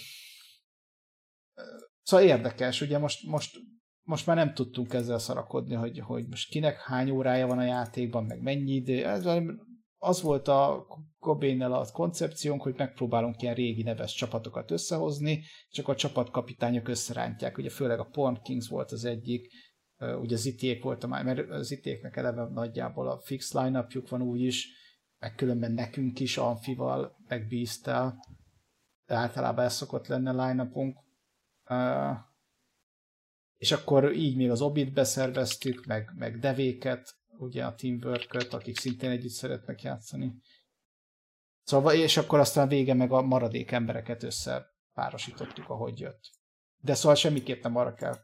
Szóval 2.06 2.26
érdekes, 2.26 2.80
ugye 2.80 2.98
most, 2.98 3.26
most, 3.26 3.58
most 4.02 4.26
már 4.26 4.36
nem 4.36 4.54
tudtunk 4.54 4.92
ezzel 4.92 5.18
szarakodni, 5.18 5.74
hogy, 5.74 5.98
hogy 5.98 6.26
most 6.28 6.50
kinek 6.50 6.80
hány 6.80 7.10
órája 7.10 7.46
van 7.46 7.58
a 7.58 7.64
játékban, 7.64 8.24
meg 8.24 8.42
mennyi 8.42 8.72
idő. 8.72 9.04
Ez, 9.06 9.28
az 9.98 10.22
volt 10.22 10.48
a 10.48 10.86
Gobénnel 11.18 11.72
a 11.72 11.86
koncepciónk, 11.92 12.62
hogy 12.62 12.74
megpróbálunk 12.76 13.42
ilyen 13.42 13.54
régi 13.54 13.82
neves 13.82 14.14
csapatokat 14.14 14.70
összehozni, 14.70 15.42
csak 15.70 15.88
a 15.88 15.94
csapatkapitányok 15.94 16.88
összerántják. 16.88 17.58
Ugye 17.58 17.70
főleg 17.70 17.98
a 17.98 18.08
Porn 18.12 18.42
Kings 18.42 18.68
volt 18.68 18.92
az 18.92 19.04
egyik, 19.04 19.52
ugye 20.20 20.34
az 20.34 20.46
iték 20.46 20.82
volt 20.82 21.04
a 21.04 21.06
mert 21.06 21.50
az 21.50 21.70
itéknek 21.70 22.16
eleve 22.16 22.48
nagyjából 22.52 23.08
a 23.08 23.20
fix 23.20 23.52
line 23.52 23.86
van 24.08 24.22
úgy 24.22 24.40
is, 24.40 24.68
meg 25.18 25.34
különben 25.34 25.72
nekünk 25.72 26.20
is 26.20 26.36
Amfival, 26.36 27.16
meg 27.28 27.48
Beast-tel, 27.48 28.18
általában 29.06 29.64
ez 29.64 29.74
szokott 29.74 30.06
lenne 30.06 30.46
line 30.46 30.70
És 33.56 33.72
akkor 33.72 34.12
így 34.12 34.36
még 34.36 34.50
az 34.50 34.60
Obit 34.60 34.92
beszerveztük, 34.92 35.84
meg, 35.84 36.12
meg 36.14 36.38
devéket, 36.38 37.16
ugye 37.38 37.64
a 37.64 37.74
teamwork 37.74 38.52
akik 38.52 38.78
szintén 38.78 39.10
együtt 39.10 39.32
szeretnek 39.32 39.82
játszani. 39.82 40.34
Szóval, 41.62 41.94
és 41.94 42.16
akkor 42.16 42.38
aztán 42.38 42.68
vége 42.68 42.94
meg 42.94 43.12
a 43.12 43.22
maradék 43.22 43.70
embereket 43.70 44.22
összepárosítottuk, 44.22 45.68
ahogy 45.68 46.00
jött. 46.00 46.20
De 46.82 46.94
szóval 46.94 47.14
semmiképp 47.14 47.62
nem 47.62 47.76
arra 47.76 47.94
kell 47.94 48.16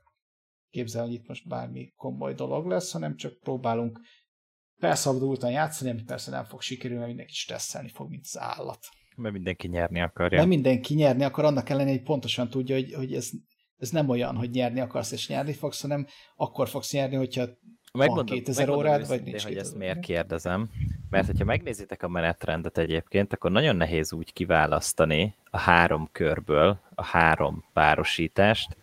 képzelni, 0.70 1.10
hogy 1.10 1.18
itt 1.18 1.28
most 1.28 1.48
bármi 1.48 1.92
komoly 1.96 2.34
dolog 2.34 2.66
lesz, 2.66 2.92
hanem 2.92 3.16
csak 3.16 3.38
próbálunk 3.38 4.00
felszabadultan 4.78 5.50
játszani, 5.50 5.90
ami 5.90 6.02
persze 6.02 6.30
nem 6.30 6.44
fog 6.44 6.60
sikerülni, 6.60 6.96
mert 6.96 7.08
mindenki 7.08 7.34
stresszelni 7.34 7.88
fog, 7.88 8.08
mint 8.08 8.24
az 8.24 8.38
állat. 8.38 8.86
Mert 9.16 9.34
mindenki 9.34 9.68
nyerni 9.68 10.00
akarja. 10.00 10.38
Nem 10.38 10.48
mindenki 10.48 10.94
nyerni 10.94 11.24
akar, 11.24 11.44
annak 11.44 11.68
ellenére, 11.68 11.96
hogy 11.96 12.04
pontosan 12.04 12.48
tudja, 12.48 12.74
hogy, 12.74 12.92
hogy 12.94 13.14
ez, 13.14 13.30
ez 13.78 13.90
nem 13.90 14.08
olyan, 14.08 14.36
hogy 14.36 14.50
nyerni 14.50 14.80
akarsz 14.80 15.12
és 15.12 15.28
nyerni 15.28 15.52
fogsz, 15.52 15.80
hanem 15.80 16.06
akkor 16.36 16.68
fogsz 16.68 16.92
nyerni, 16.92 17.16
hogyha 17.16 17.44
megmondom, 17.92 18.26
van 18.26 18.36
2000 18.36 18.70
órád, 18.70 19.08
vagy 19.08 19.22
nincs 19.22 19.44
hogy 19.44 19.56
ezt 19.56 19.76
miért 19.76 20.00
kérdezem. 20.00 20.70
Mert 21.10 21.26
hogyha 21.26 21.44
megnézitek 21.44 22.02
a 22.02 22.08
menetrendet 22.08 22.78
egyébként, 22.78 23.32
akkor 23.32 23.50
nagyon 23.50 23.76
nehéz 23.76 24.12
úgy 24.12 24.32
kiválasztani 24.32 25.34
a 25.50 25.58
három 25.58 26.08
körből 26.12 26.80
a 26.94 27.04
három 27.04 27.64
párosítást, 27.72 28.76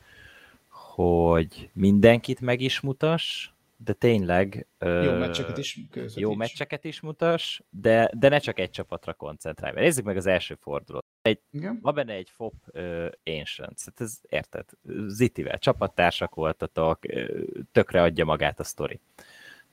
hogy 0.69 1.69
mindenkit 1.73 2.41
meg 2.41 2.61
is 2.61 2.79
mutas, 2.79 3.53
de 3.83 3.93
tényleg... 3.93 4.67
Jó 4.79 5.13
meccseket 5.17 5.57
is 5.57 5.79
Jó 6.15 6.33
meccseket 6.33 6.83
is 6.83 6.99
mutas, 6.99 7.63
de, 7.69 8.11
de 8.13 8.29
ne 8.29 8.39
csak 8.39 8.59
egy 8.59 8.69
csapatra 8.69 9.13
koncentrálj. 9.13 9.73
Nézzük 9.73 10.05
meg 10.05 10.17
az 10.17 10.25
első 10.25 10.57
fordulót. 10.61 11.05
Egy, 11.21 11.39
Igen. 11.51 11.79
van 11.81 11.93
benne 11.93 12.13
egy 12.13 12.29
FOP 12.29 12.53
uh, 12.73 13.07
Ancients, 13.23 13.85
hát 13.85 14.01
ez 14.01 14.19
érted, 14.29 14.65
Zitivel 15.07 15.57
csapattársak 15.57 16.35
voltatok, 16.35 16.99
uh, 17.07 17.29
tökre 17.71 18.01
adja 18.01 18.25
magát 18.25 18.59
a 18.59 18.63
sztori. 18.63 18.99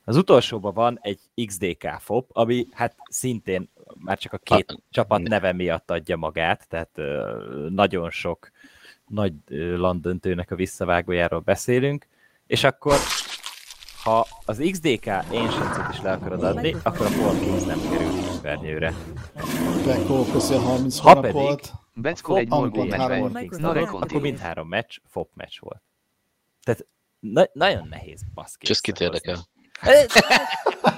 Az 0.04 0.16
utolsóban 0.16 0.74
van 0.74 0.98
egy 1.02 1.20
XDK 1.46 1.88
FOP, 1.98 2.30
ami 2.32 2.66
hát 2.72 2.96
szintén 3.10 3.70
már 3.94 4.18
csak 4.18 4.32
a 4.32 4.38
két 4.38 4.70
a, 4.70 4.78
csapat 4.90 5.22
neve 5.22 5.52
miatt 5.52 5.90
adja 5.90 6.16
magát, 6.16 6.68
tehát 6.68 6.90
uh, 6.96 7.68
nagyon 7.68 8.10
sok 8.10 8.50
nagy 9.06 9.32
uh, 9.50 9.76
landöntőnek 9.76 10.50
a 10.50 10.56
visszavágójáról 10.56 11.40
beszélünk, 11.40 12.06
és 12.46 12.64
akkor 12.64 12.96
ha 14.06 14.26
az 14.44 14.62
XDK 14.70 15.06
Ancients-et 15.06 15.92
is 15.92 16.00
le 16.00 16.12
akarod 16.12 16.42
adni, 16.42 16.76
akkor 16.82 17.06
a 17.06 17.10
Paul 17.10 17.38
Kings 17.38 17.64
nem 17.64 17.80
kerül 17.90 18.40
vernyőre. 18.42 18.94
Beckó, 19.86 20.24
köszi 20.24 20.54
a 20.54 20.58
30 20.58 20.98
ha 20.98 21.20
pedig, 21.20 21.32
volt. 21.32 21.72
Beckó 21.94 22.36
egy 22.36 22.48
morgó 22.48 22.80
akkor 24.00 24.20
mindhárom 24.20 24.68
meccs, 24.68 24.96
FOP 25.04 25.30
meccs 25.34 25.58
volt. 25.60 25.82
Tehát 26.62 26.86
na- 27.18 27.50
nagyon 27.52 27.88
nehéz 27.88 28.22
baszki. 28.34 28.66
Csak 28.66 28.80
kit 28.80 29.00
érdekel? 29.00 29.36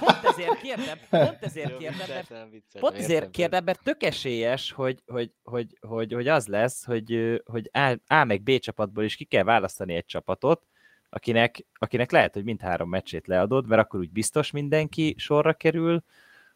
Pont 0.01 0.25
ezért 0.25 0.61
kérdem, 0.61 0.99
pont 1.11 1.39
ezért 1.41 1.77
kérdem, 1.77 2.09
mert 2.09 2.55
Pont 2.81 2.97
ezért 2.97 3.31
kérdem, 3.31 3.65
mert 3.65 3.83
tök 3.83 4.03
esélyes, 4.03 4.73
hogy, 4.73 5.03
hogy, 5.07 5.33
hogy, 5.43 5.77
hogy, 5.81 6.13
hogy 6.13 6.29
az 6.29 6.47
lesz, 6.47 6.85
hogy, 6.85 7.41
hogy 7.45 7.71
A, 7.73 7.99
A 8.07 8.25
meg 8.25 8.43
B 8.43 8.59
csapatból 8.59 9.05
is 9.05 9.17
ki 9.17 9.25
kell 9.25 9.45
választani 9.45 9.95
egy 9.95 10.07
csapatot, 10.07 10.67
akinek, 11.11 11.67
akinek 11.75 12.11
lehet, 12.11 12.35
hogy 12.35 12.45
mindhárom 12.45 12.89
meccsét 12.89 13.27
leadod, 13.27 13.67
mert 13.67 13.83
akkor 13.83 14.01
úgy 14.01 14.11
biztos 14.11 14.51
mindenki 14.51 15.15
sorra 15.19 15.53
kerül, 15.53 16.03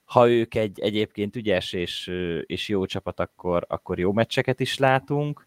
ha 0.05 0.29
ők 0.29 0.55
egy 0.55 0.81
egyébként 0.81 1.37
ügyes 1.37 1.73
és, 1.73 2.07
és 2.47 2.69
jó 2.69 2.87
csapat, 2.87 3.20
akkor, 3.20 3.65
akkor 3.69 3.99
jó 3.99 4.12
meccseket 4.12 4.61
is 4.61 4.79
látunk, 4.79 5.47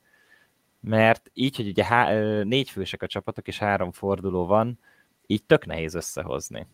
mert 0.80 1.30
így, 1.34 1.56
hogy 1.56 1.68
ugye 1.68 1.86
há, 1.86 2.14
négy 2.44 2.70
fősek 2.70 3.02
a 3.02 3.08
csapatok, 3.08 3.48
és 3.48 3.58
három 3.58 3.92
forduló 3.92 4.46
van, 4.46 4.80
így 5.26 5.44
tök 5.44 5.66
nehéz 5.66 5.94
összehozni. 5.94 6.68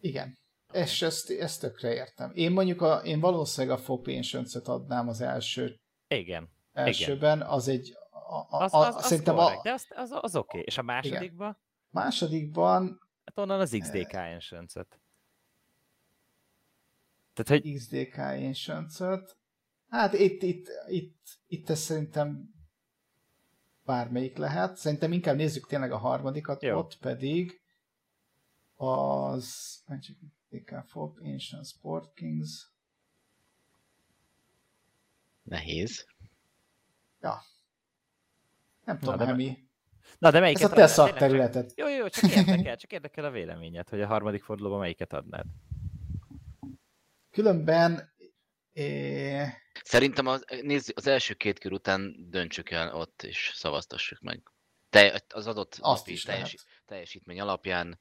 Igen. 0.00 0.38
És 0.72 1.02
ezt, 1.02 1.30
ezt 1.30 1.60
tökre 1.60 1.94
értem. 1.94 2.32
Én 2.34 2.50
mondjuk 2.50 2.82
a, 2.82 2.94
én 3.04 3.20
valószínűleg 3.20 3.78
a 3.78 3.82
Fop 3.82 4.06
Ancients-et 4.06 4.68
adnám 4.68 5.08
az 5.08 5.20
első, 5.20 5.78
Igen. 6.08 6.48
elsőben, 6.72 7.42
az 7.42 7.68
egy 7.68 7.96
a, 8.28 8.46
Az, 8.48 8.74
a, 8.74 8.78
az, 8.78 8.94
az, 8.94 9.04
szerintem 9.04 9.34
korrekt, 9.34 9.58
a 9.58 9.62
de 9.62 9.72
az, 9.72 9.86
az, 9.90 10.10
az 10.20 10.36
oké. 10.36 10.48
Okay. 10.48 10.62
És 10.66 10.78
a 10.78 10.82
másodikban? 10.82 11.58
másodikban 11.90 13.08
Hát 13.24 13.38
onnan 13.38 13.60
az 13.60 13.76
XDK 13.80 14.12
Ancients-et. 14.12 15.00
Tehát, 17.32 17.62
hogy 17.62 17.74
XDK 17.74 18.16
Ancients-et. 18.18 19.36
Hát 19.88 20.12
itt, 20.12 20.42
itt, 20.42 20.68
itt, 20.86 21.16
itt 21.46 21.68
ez 21.68 21.78
szerintem 21.78 22.54
bármelyik 23.84 24.36
lehet. 24.36 24.76
Szerintem 24.76 25.12
inkább 25.12 25.36
nézzük 25.36 25.66
tényleg 25.66 25.92
a 25.92 25.96
harmadikat, 25.98 26.62
Jó. 26.62 26.78
ott 26.78 26.98
pedig 26.98 27.62
az 28.76 29.78
Magic 29.86 30.16
XDK 30.38 30.84
Fop 30.86 31.18
Ancient 31.22 31.66
Sport 31.66 32.14
Kings. 32.14 32.70
Nehéz. 35.42 36.06
Ja. 37.20 37.42
Nem 38.88 38.98
Na, 39.00 39.04
tudom, 39.04 39.18
de- 39.18 39.24
Hemi. 39.26 39.66
Na, 40.18 40.30
de 40.30 40.36
Ez 40.36 40.42
melyiket 40.42 40.72
a 40.72 40.74
te 40.74 40.86
szakterületed. 40.86 41.70
Jó, 41.74 41.88
jó, 41.88 42.08
csak 42.08 42.30
érdekel, 42.30 42.76
csak 42.82 42.92
érdekel 42.92 43.24
a 43.24 43.30
véleményed, 43.30 43.88
hogy 43.88 44.00
a 44.00 44.06
harmadik 44.06 44.42
fordulóban 44.42 44.78
melyiket 44.78 45.12
adnád. 45.12 45.44
Különben 47.30 48.12
é, 48.72 49.44
Szerintem 49.84 50.26
az, 50.26 50.44
nézz, 50.62 50.90
az 50.94 51.06
első 51.06 51.34
két 51.34 51.58
kör 51.58 51.72
után 51.72 52.16
döntsük 52.30 52.70
el 52.70 52.94
ott, 52.94 53.22
és 53.22 53.50
szavaztassuk 53.54 54.20
meg. 54.20 54.42
Te, 54.90 55.22
az 55.34 55.46
adott 55.46 55.76
azt 55.80 55.98
napi 55.98 56.12
is 56.12 56.22
teljes, 56.22 56.54
lehet. 56.54 56.82
teljesítmény 56.86 57.40
alapján 57.40 57.98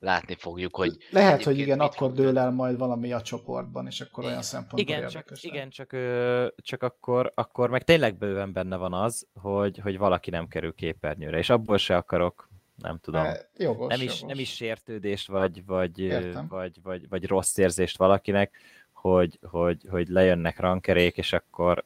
látni 0.00 0.34
fogjuk, 0.34 0.76
hogy 0.76 0.96
Lehet, 1.10 1.42
hogy 1.44 1.58
igen, 1.58 1.80
akkor 1.80 2.12
dől 2.12 2.38
el 2.38 2.50
majd 2.50 2.78
valami 2.78 3.12
a 3.12 3.20
csoportban, 3.22 3.86
és 3.86 4.00
akkor 4.00 4.24
olyan 4.24 4.42
szempontból 4.42 4.80
Igen, 4.80 5.00
csak, 5.00 5.08
érdekes. 5.14 5.42
lehet. 5.42 5.56
igen 5.56 5.70
csak, 5.70 5.92
ö, 5.92 6.46
csak 6.56 6.82
akkor, 6.82 7.32
akkor 7.34 7.70
meg 7.70 7.84
tényleg 7.84 8.16
bőven 8.18 8.52
benne 8.52 8.76
van 8.76 8.92
az, 8.92 9.26
hogy, 9.34 9.78
hogy 9.78 9.98
valaki 9.98 10.30
nem 10.30 10.48
kerül 10.48 10.74
képernyőre, 10.74 11.38
és 11.38 11.50
abból 11.50 11.78
se 11.78 11.96
akarok, 11.96 12.48
nem 12.76 12.98
tudom, 12.98 13.24
Eh, 13.24 13.36
Jogos, 13.56 13.88
nem 13.88 14.00
is, 14.00 14.04
jogos. 14.20 14.20
nem 14.20 14.38
is 14.38 14.54
sértődést, 14.54 15.26
vagy, 15.28 15.64
vagy, 15.66 15.98
Értem. 15.98 16.46
vagy, 16.48 16.76
vagy, 16.82 17.08
vagy 17.08 17.26
rossz 17.26 17.56
érzést 17.56 17.98
valakinek, 17.98 18.56
hogy, 18.92 19.38
hogy, 19.42 19.86
hogy 19.90 20.08
lejönnek 20.08 20.58
rankerék, 20.60 21.16
és 21.16 21.32
akkor 21.32 21.84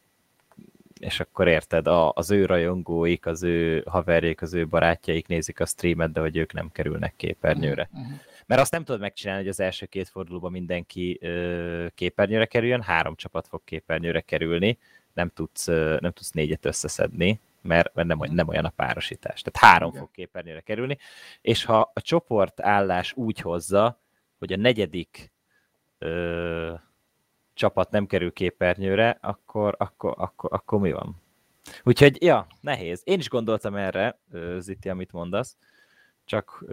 és 1.01 1.21
akkor 1.21 1.49
érted, 1.49 1.87
a, 1.87 2.13
az 2.13 2.31
ő 2.31 2.47
rajongóik, 2.47 3.27
az 3.27 3.43
ő 3.43 3.83
haverjék, 3.87 4.43
az 4.43 4.55
ő 4.55 4.67
barátjaik 4.67 5.27
nézik 5.27 5.61
a 5.61 5.67
streamet, 5.67 6.13
de 6.13 6.21
hogy 6.21 6.37
ők 6.37 6.53
nem 6.53 6.71
kerülnek 6.73 7.17
képernyőre. 7.17 7.89
Mhm, 7.93 8.03
mhm. 8.03 8.13
Mert 8.47 8.61
azt 8.61 8.73
nem 8.73 8.85
tudod 8.85 9.01
megcsinálni, 9.01 9.43
hogy 9.43 9.51
az 9.51 9.61
első 9.61 9.87
két 9.87 10.09
fordulóban 10.09 10.53
mindenki 10.53 11.19
ö, 11.21 11.87
képernyőre 11.95 12.47
kerüljön, 12.47 12.83
három 12.83 13.15
csapat 13.15 13.49
fog 13.49 13.61
képernyőre 13.65 14.21
kerülni, 14.21 14.79
nem 15.13 15.29
tudsz, 15.29 15.69
ö, 15.69 15.97
nem 16.01 16.13
tudsz 16.13 16.31
négyet 16.31 16.65
összeszedni, 16.65 17.41
mert, 17.63 17.95
mert 17.95 18.09
nem, 18.09 18.19
nem 18.31 18.49
olyan 18.49 18.65
a 18.65 18.73
párosítás. 18.77 19.43
Tehát 19.43 19.73
három 19.73 19.89
Igen. 19.89 20.01
fog 20.01 20.11
képernyőre 20.11 20.61
kerülni, 20.61 20.99
és 21.41 21.65
ha 21.65 21.91
a 21.95 22.01
csoport 22.01 22.61
állás 22.61 23.13
úgy 23.13 23.41
hozza, 23.41 24.01
hogy 24.39 24.53
a 24.53 24.57
negyedik 24.57 25.33
ö, 25.99 26.73
csapat 27.55 27.91
nem 27.91 28.07
kerül 28.07 28.33
képernyőre, 28.33 29.19
akkor, 29.21 29.75
akkor, 29.79 30.15
akkor, 30.17 30.53
akkor 30.53 30.81
mi 30.81 30.93
van? 30.93 31.23
Úgyhogy, 31.85 32.23
ja, 32.23 32.47
nehéz. 32.61 33.01
Én 33.05 33.19
is 33.19 33.29
gondoltam 33.29 33.75
erre, 33.75 34.19
Ziti, 34.59 34.89
amit 34.89 35.13
mondasz, 35.13 35.57
csak, 36.25 36.65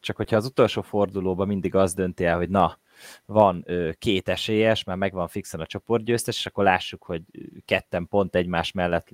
csak 0.00 0.16
hogyha 0.16 0.36
az 0.36 0.46
utolsó 0.46 0.82
fordulóban 0.82 1.46
mindig 1.46 1.74
az 1.74 1.94
dönti 1.94 2.24
el, 2.24 2.36
hogy 2.36 2.48
na, 2.48 2.78
van 3.26 3.66
két 3.98 4.28
esélyes, 4.28 4.84
már 4.84 4.96
megvan 4.96 5.28
fixen 5.28 5.60
a 5.60 5.66
csoportgyőztes, 5.66 6.36
és 6.36 6.46
akkor 6.46 6.64
lássuk, 6.64 7.02
hogy 7.02 7.22
ketten 7.64 8.08
pont 8.08 8.34
egymás 8.34 8.72
mellett, 8.72 9.08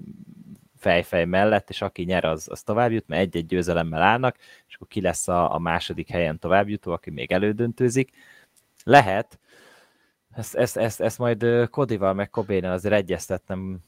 fejfej 0.77 1.25
mellett, 1.25 1.71
és 1.71 1.83
aki 1.83 2.03
nyer, 2.03 2.25
az, 2.25 2.49
az 2.51 2.62
tovább 2.62 2.91
jut, 2.91 3.09
mert 3.09 3.23
egy-egy 3.23 3.47
győzelemmel 3.47 4.03
állnak, 4.03 4.37
és 4.69 4.75
akkor 4.75 4.87
ki 4.87 5.01
lesz 5.01 5.29
a, 5.29 5.55
a 5.55 5.59
második 5.59 6.09
helyen 6.09 6.39
továbbjutó, 6.39 6.93
aki 6.93 7.11
még 7.11 7.33
elődöntőzik. 7.33 8.11
Lehet, 8.85 9.39
ezt, 10.35 10.55
ezt, 10.55 10.77
ezt, 10.77 11.01
ezt 11.01 11.19
majd 11.19 11.69
Kodival 11.70 12.12
meg 12.12 12.31
Kobénel 12.31 12.73
azért 12.73 12.94
egyeztetnem 12.94 13.78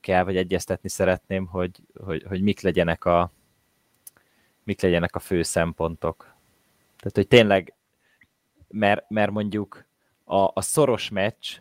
kell, 0.00 0.24
vagy 0.24 0.36
egyeztetni 0.36 0.88
szeretném, 0.88 1.46
hogy, 1.46 1.80
hogy, 2.04 2.24
hogy 2.28 2.42
mik 2.42 2.60
legyenek 2.60 3.04
a 3.04 3.32
mik 4.64 4.80
legyenek 4.80 5.14
a 5.16 5.18
fő 5.18 5.42
szempontok. 5.42 6.34
Tehát, 6.96 7.16
hogy 7.16 7.28
tényleg, 7.28 7.74
mert, 8.68 9.04
mert 9.08 9.30
mondjuk 9.30 9.84
a, 10.24 10.50
a 10.54 10.60
szoros 10.60 11.08
meccs, 11.10 11.58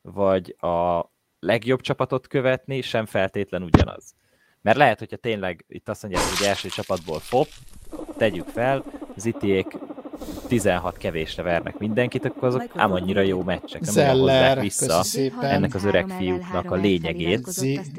vagy 0.00 0.56
a 0.58 1.04
legjobb 1.40 1.80
csapatot 1.80 2.26
követni 2.26 2.80
sem 2.80 3.06
feltétlen 3.06 3.62
ugyanaz. 3.62 4.14
Mert 4.60 4.76
lehet, 4.76 4.98
hogyha 4.98 5.16
tényleg 5.16 5.64
itt 5.68 5.88
azt 5.88 6.02
mondják, 6.02 6.24
hogy 6.24 6.46
első 6.46 6.68
csapatból 6.68 7.18
fop, 7.18 7.48
tegyük 8.16 8.46
fel, 8.48 8.84
Zitiék 9.16 9.66
16 10.48 10.96
kevésre 10.96 11.42
vernek 11.42 11.78
mindenkit, 11.78 12.24
akkor 12.24 12.48
azok 12.48 12.62
ám 12.74 12.92
annyira 12.92 13.20
jó 13.20 13.42
meccsek, 13.42 13.80
nem 13.80 13.92
Zeller, 13.92 14.60
vissza 14.60 15.02
szépen. 15.02 15.50
ennek 15.50 15.74
az 15.74 15.84
öreg 15.84 16.08
fiúknak 16.08 16.70
a 16.70 16.74
lényegét, 16.74 17.48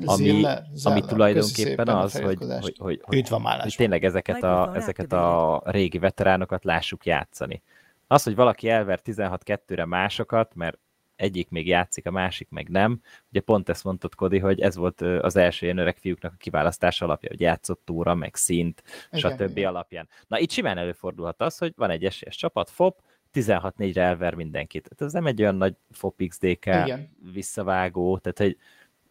ami, 0.05 0.45
ami 0.83 1.01
tulajdonképpen 1.01 1.87
az, 1.87 2.13
hogy, 2.13 2.37
hogy, 2.37 2.75
hogy, 2.77 3.01
hogy, 3.03 3.17
Üdv 3.17 3.33
a 3.33 3.61
hogy 3.61 3.75
tényleg 3.77 4.03
ezeket 4.03 4.43
a, 4.43 4.71
ezeket 4.75 5.13
a 5.13 5.61
régi 5.65 5.97
veteránokat 5.97 6.63
lássuk 6.63 7.05
játszani. 7.05 7.61
Az, 8.07 8.23
hogy 8.23 8.35
valaki 8.35 8.69
elver 8.69 8.99
16-2-re 9.05 9.85
másokat, 9.85 10.55
mert 10.55 10.77
egyik 11.19 11.49
még 11.49 11.67
játszik, 11.67 12.05
a 12.07 12.11
másik 12.11 12.49
meg 12.49 12.69
nem. 12.69 13.01
Ugye 13.29 13.39
pont 13.39 13.69
ezt 13.69 13.83
mondtad, 13.83 14.15
Kodi, 14.15 14.39
hogy 14.39 14.59
ez 14.59 14.75
volt 14.75 15.01
az 15.01 15.35
első 15.35 15.65
ilyen 15.65 15.77
öreg 15.77 15.97
fiúknak 15.97 16.33
a 16.33 16.37
kiválasztás 16.37 17.01
alapja, 17.01 17.29
hogy 17.29 17.39
játszott 17.39 17.81
túra, 17.85 18.15
meg 18.15 18.35
szint, 18.35 18.83
Igen, 19.11 19.31
stb. 19.31 19.57
igen. 19.57 19.69
alapján. 19.69 20.09
Na 20.27 20.39
itt 20.39 20.51
simán 20.51 20.77
előfordulhat 20.77 21.41
az, 21.41 21.57
hogy 21.57 21.73
van 21.75 21.89
egy 21.89 22.05
esélyes 22.05 22.35
csapat, 22.35 22.69
FOP, 22.69 23.01
16-4-re 23.33 24.01
elver 24.01 24.33
mindenkit. 24.33 24.83
Tehát 24.83 25.01
ez 25.01 25.13
nem 25.13 25.25
egy 25.25 25.41
olyan 25.41 25.55
nagy 25.55 25.75
FOP 25.89 26.27
XDK 26.27 26.65
Igen. 26.65 27.17
visszavágó, 27.33 28.17
tehát 28.17 28.37
hogy 28.37 28.57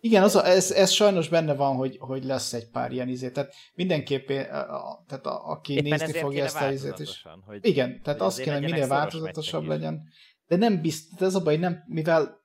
Igen, 0.01 0.23
az 0.23 0.37
a, 0.37 0.47
ez, 0.47 0.71
ez 0.71 0.91
sajnos 0.91 1.29
benne 1.29 1.55
van, 1.55 1.77
hogy, 1.77 1.97
hogy 2.01 2.25
lesz 2.25 2.53
egy 2.53 2.69
pár 2.69 2.93
ilyen 2.93 3.09
izé. 3.09 3.31
Tehát 3.31 3.55
mindenképp, 3.75 4.29
a, 4.29 4.75
a, 4.75 5.05
tehát 5.07 5.27
a, 5.27 5.51
aki 5.51 5.73
éppen 5.73 5.99
nézni 5.99 6.19
fogja 6.19 6.45
ezt 6.45 6.61
a 6.61 6.71
izét 6.71 6.99
is. 6.99 7.27
Hogy, 7.47 7.59
Igen, 7.67 8.03
tehát 8.03 8.19
hogy 8.19 8.29
azt 8.29 8.39
azért 8.39 8.59
kéne, 8.59 8.71
minél 8.71 8.87
változatosabb 8.87 9.67
meccsek 9.67 9.93
is. 9.93 9.99
De 10.49 10.57
nem 10.57 10.81
biztos, 10.81 11.21
ez 11.21 11.35
a 11.35 11.43
baj, 11.43 11.57
nem, 11.57 11.83
mivel 11.87 12.41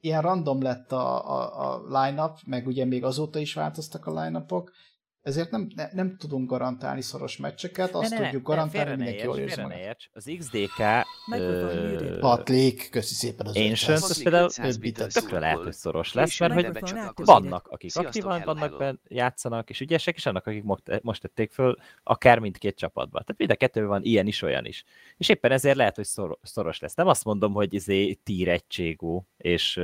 ilyen 0.00 0.22
random 0.22 0.62
lett 0.62 0.92
a, 0.92 1.30
a, 1.30 1.72
a 1.72 2.00
line-up, 2.00 2.38
meg 2.46 2.66
ugye 2.66 2.84
még 2.84 3.04
azóta 3.04 3.38
is 3.38 3.54
változtak 3.54 4.06
a 4.06 4.22
line-upok, 4.22 4.72
ezért 5.22 5.50
nem, 5.50 5.66
ne, 5.74 5.88
nem 5.92 6.16
tudunk 6.16 6.50
garantálni 6.50 7.00
szoros 7.00 7.36
meccseket, 7.36 7.94
azt 7.94 8.10
Ne, 8.10 8.22
tudjuk 8.22 8.42
garantálni, 8.42 8.88
hogy 8.88 8.98
mindenki 8.98 9.24
jól 9.24 9.38
érzi 9.38 9.62
érts. 9.76 10.08
Az 10.12 10.30
XDK 10.38 10.78
ö. 11.32 12.18
Patlik, 12.20 12.90
köszi 12.90 13.14
szépen 13.14 13.46
az 13.46 13.56
Ancients, 13.56 13.88
500. 13.88 14.10
az 14.10 14.22
például 14.22 15.08
tökre 15.08 15.38
lehet, 15.38 15.58
hogy 15.58 15.72
szoros 15.72 16.12
lesz, 16.12 16.38
mert 16.40 16.52
hogy 16.52 16.94
vannak, 17.14 17.68
akik 17.68 17.96
aktívan 17.96 18.42
vannak 18.44 18.78
benne, 18.78 18.98
játszanak, 19.08 19.70
és 19.70 19.80
ügyesek, 19.80 20.16
és 20.16 20.26
annak, 20.26 20.46
akik 20.46 20.62
most, 21.02 21.20
tették 21.20 21.52
föl, 21.52 21.76
akár 22.02 22.38
mindkét 22.38 22.76
csapatba. 22.76 23.18
Tehát 23.18 23.38
mind 23.38 23.50
a 23.50 23.54
kettőben 23.54 23.88
van 23.88 24.04
ilyen 24.04 24.26
is, 24.26 24.42
olyan 24.42 24.64
is. 24.64 24.84
És 25.16 25.28
éppen 25.28 25.52
ezért 25.52 25.76
lehet, 25.76 25.96
hogy 25.96 26.04
szor, 26.04 26.38
szoros 26.42 26.80
lesz. 26.80 26.94
Nem 26.94 27.06
azt 27.06 27.24
mondom, 27.24 27.52
hogy 27.52 27.74
izé 27.74 28.12
tír 28.12 28.48
egységú, 28.48 29.26
és 29.36 29.80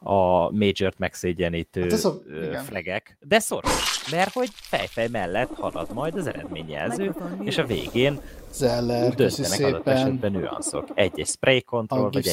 a 0.00 0.50
Major-t 0.50 0.98
megszégyenítő 0.98 1.80
Hát 1.90 2.04
a- 2.04 2.20
igen. 2.28 2.64
flegek, 2.64 3.16
de 3.20 3.38
szoros, 3.38 4.10
mert 4.10 4.32
hogy 4.32 4.48
fejfej 4.52 5.08
mellett 5.08 5.54
halad 5.54 5.92
majd 5.92 6.14
az 6.14 6.26
eredményjelző, 6.26 7.14
és 7.42 7.58
a 7.58 7.64
végén 7.66 8.20
Zeller, 8.52 9.14
köszi 9.14 9.40
döntenek 9.42 9.66
adott 9.66 9.84
szépen. 9.84 9.96
esetben 9.96 10.32
nüanszok. 10.32 10.88
Egy-egy 10.94 11.26
spray 11.26 11.62
control, 11.62 12.00
A 12.00 12.02
vagy 12.02 12.16
egy-egy 12.16 12.32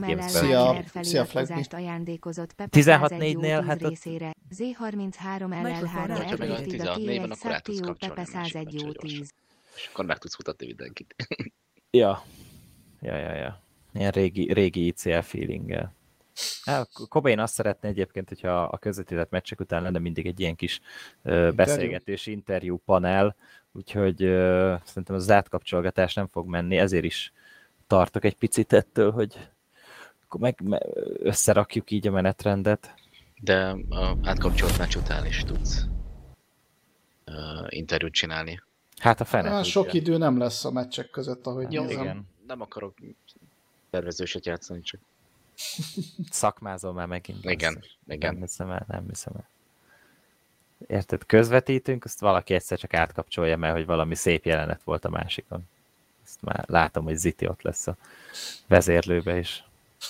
mind 0.00 0.22
Szia, 0.22 0.82
szia, 1.02 1.24
ajándékozott 1.70 2.52
Pepe 2.52 2.78
16-4-nél, 2.80 3.40
101 3.40 3.64
hát 3.66 3.82
ott- 3.82 3.88
részére. 3.88 4.30
Z33 4.56 5.52
LL3 5.52 5.62
Mikrofon 5.62 6.04
RTD 6.04 6.20
activated. 6.20 6.86
a 6.86 6.94
16-4 6.94 7.18
van, 7.18 7.30
K1 7.30 7.32
akkor 7.38 7.52
át 7.52 7.62
tudsz 7.62 7.76
Szaktió 7.76 7.86
kapcsolni 7.86 8.14
Pepe 8.14 8.30
a 8.32 8.36
másik 8.36 8.52
101 8.52 8.64
meccsre 8.64 8.86
jó 8.86 8.92
gyorsan. 8.92 9.18
10. 9.18 9.30
És 9.76 9.88
akkor 9.92 10.04
meg 10.04 10.18
tudsz 10.18 10.36
mutatni 10.36 10.66
mindenkit. 10.66 11.14
Ja. 11.90 12.22
Ja, 13.00 13.16
ja, 13.16 13.34
ja. 13.34 13.60
Ilyen 13.94 14.10
régi, 14.10 14.52
régi 14.52 14.86
ICL 14.86 15.18
feelinggel. 15.20 15.94
Hát, 16.64 16.88
Cobain 17.08 17.38
azt 17.38 17.54
szeretné 17.54 17.88
egyébként, 17.88 18.28
hogyha 18.28 18.62
a 18.62 18.78
közvetített 18.78 19.30
meccsek 19.30 19.60
után 19.60 19.82
lenne 19.82 19.98
mindig 19.98 20.26
egy 20.26 20.40
ilyen 20.40 20.56
kis 20.56 20.80
ö, 21.22 21.50
beszélgetés, 21.54 22.26
interjú 22.26 22.80
panel, 22.84 23.36
úgyhogy 23.72 24.22
ö, 24.22 24.74
szerintem 24.84 25.14
az 25.14 25.24
zárt 25.24 25.48
kapcsolgatás 25.48 26.14
nem 26.14 26.28
fog 26.28 26.46
menni, 26.46 26.76
ezért 26.78 27.04
is 27.04 27.32
tartok 27.86 28.24
egy 28.24 28.36
picit 28.36 28.72
ettől, 28.72 29.10
hogy 29.10 29.50
akkor 30.24 30.40
meg, 30.40 30.60
me, 30.62 30.78
összerakjuk 31.18 31.90
így 31.90 32.06
a 32.06 32.10
menetrendet. 32.10 32.94
De 33.40 33.76
a 33.90 34.16
átkapcsolt 34.22 34.78
meccs 34.78 34.94
után 34.94 35.26
is 35.26 35.44
tudsz 35.44 35.86
uh, 37.26 37.66
interjút 37.68 38.12
csinálni. 38.12 38.62
Hát 38.98 39.20
a 39.20 39.24
fene 39.24 39.48
Hát 39.48 39.64
sok 39.64 39.92
idő 39.92 40.16
nem 40.16 40.38
lesz 40.38 40.64
a 40.64 40.70
meccsek 40.70 41.10
között, 41.10 41.46
ahogy 41.46 41.72
Jó, 41.72 41.82
nézem. 41.82 42.02
Igen. 42.02 42.28
Nem 42.46 42.60
akarok 42.60 42.94
tervezőset 43.90 44.46
játszani, 44.46 44.80
csak 44.80 45.00
Szakmázol 46.30 46.92
már 46.92 47.06
megint. 47.06 47.44
igen, 47.44 47.74
basszus. 47.74 47.98
igen. 48.08 48.32
Nem 48.32 48.42
hiszem 48.42 48.70
el, 48.70 48.84
nem 48.88 49.04
hiszem 49.08 49.32
el. 49.36 49.48
Érted, 50.86 51.26
közvetítünk, 51.26 52.04
azt 52.04 52.20
valaki 52.20 52.54
egyszer 52.54 52.78
csak 52.78 52.94
átkapcsolja, 52.94 53.56
mert 53.56 53.74
hogy 53.74 53.86
valami 53.86 54.14
szép 54.14 54.44
jelenet 54.44 54.82
volt 54.82 55.04
a 55.04 55.08
másikon. 55.10 55.68
Ezt 56.24 56.42
már 56.42 56.64
látom, 56.68 57.04
hogy 57.04 57.16
Ziti 57.16 57.46
ott 57.46 57.62
lesz 57.62 57.86
a 57.86 57.96
vezérlőbe, 58.66 59.36
és 59.36 59.62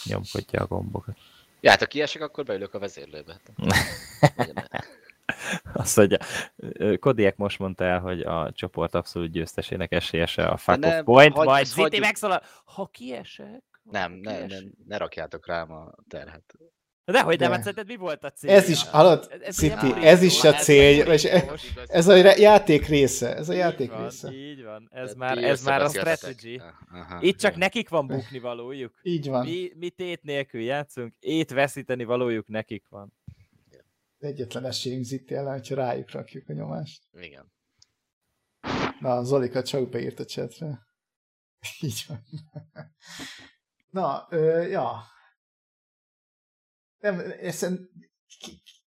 nyomkodja 0.05 0.61
a 0.61 0.67
gombokat. 0.67 1.17
Ja, 1.61 1.71
hát 1.71 1.79
ha 1.79 1.87
kiesek, 1.87 2.23
akkor 2.23 2.45
beülök 2.45 2.75
a 2.75 2.79
vezérlőbe. 2.79 3.41
Azt, 5.73 5.97
hogy 5.97 6.19
ö, 6.57 6.97
Kodiak 6.97 7.37
most 7.37 7.59
mondta 7.59 7.85
el, 7.85 8.01
hogy 8.01 8.21
a 8.21 8.53
csoport 8.53 8.95
abszolút 8.95 9.31
győztesének 9.31 9.93
esélyese 9.93 10.47
a 10.47 10.57
fuck 10.57 10.79
ne, 10.79 10.99
off 10.99 11.05
point, 11.05 11.35
hagyj- 11.35 11.49
majd 11.49 11.67
Ziti 11.67 11.99
megszólal, 11.99 12.43
ha 12.65 12.87
kiesek, 12.93 13.63
Nem, 13.83 14.13
ne, 14.13 14.47
ne, 14.47 14.57
ne 14.87 14.97
rakjátok 14.97 15.47
rám 15.47 15.71
a 15.73 15.93
terhet. 16.09 16.55
Dehogy 17.05 17.39
nem, 17.39 17.49
De. 17.49 17.55
hát 17.55 17.65
szerinted 17.65 17.87
mi 17.87 17.97
volt 17.97 18.25
a 18.25 18.31
cél? 18.31 18.51
Ez 18.51 18.69
is, 18.69 18.89
hallod, 18.89 19.27
Ez- 19.31 19.41
ez 19.41 19.57
City, 19.57 19.87
ilyen 19.87 20.03
ez 20.03 20.23
is 20.23 20.45
a 20.45 20.53
cél, 20.53 21.11
ez 21.11 21.25
és 21.25 21.31
e- 21.31 21.45
borítós. 21.47 21.87
ez 21.89 22.09
a 22.09 22.15
játék 22.37 22.87
része, 22.87 23.37
ez 23.37 23.49
a 23.49 23.53
Így 23.53 23.59
játék 23.59 23.91
van, 23.91 24.03
része. 24.03 24.33
Így 24.33 24.63
van, 24.63 24.89
ez 24.91 25.13
Tehát 25.13 25.17
már, 25.17 25.45
ez 25.45 25.65
már 25.65 25.83
a 25.83 25.89
strategy. 25.89 26.61
Aha, 26.93 27.23
Itt 27.23 27.37
csak 27.39 27.53
jó. 27.53 27.59
nekik 27.59 27.89
van 27.89 28.07
bukni 28.07 28.39
valójuk. 28.39 28.99
Így 29.15 29.29
van. 29.29 29.45
Mi, 29.47 29.73
mi 29.75 29.91
tét 29.91 30.23
nélkül 30.23 30.61
játszunk, 30.61 31.15
ét 31.19 31.51
veszíteni 31.51 32.05
valójuk 32.05 32.47
nekik 32.49 32.89
van. 32.89 33.13
Egyetlen 34.19 34.65
esélyünk 34.65 35.05
Zitti 35.05 35.35
ellen, 35.35 35.53
hogyha 35.53 35.75
rájuk 35.75 36.11
rakjuk 36.11 36.49
a 36.49 36.53
nyomást. 36.53 37.03
Igen. 37.13 37.53
Na, 39.01 39.25
Zolika 39.25 39.63
csak 39.63 39.89
beírt 39.89 40.21
a 40.21 40.25
chatre. 40.25 40.87
Így 41.81 42.05
van. 42.09 42.23
Na, 43.93 44.27
ö, 44.31 44.61
ja. 44.67 45.05
Nem, 46.99 47.21
ezt 47.41 47.67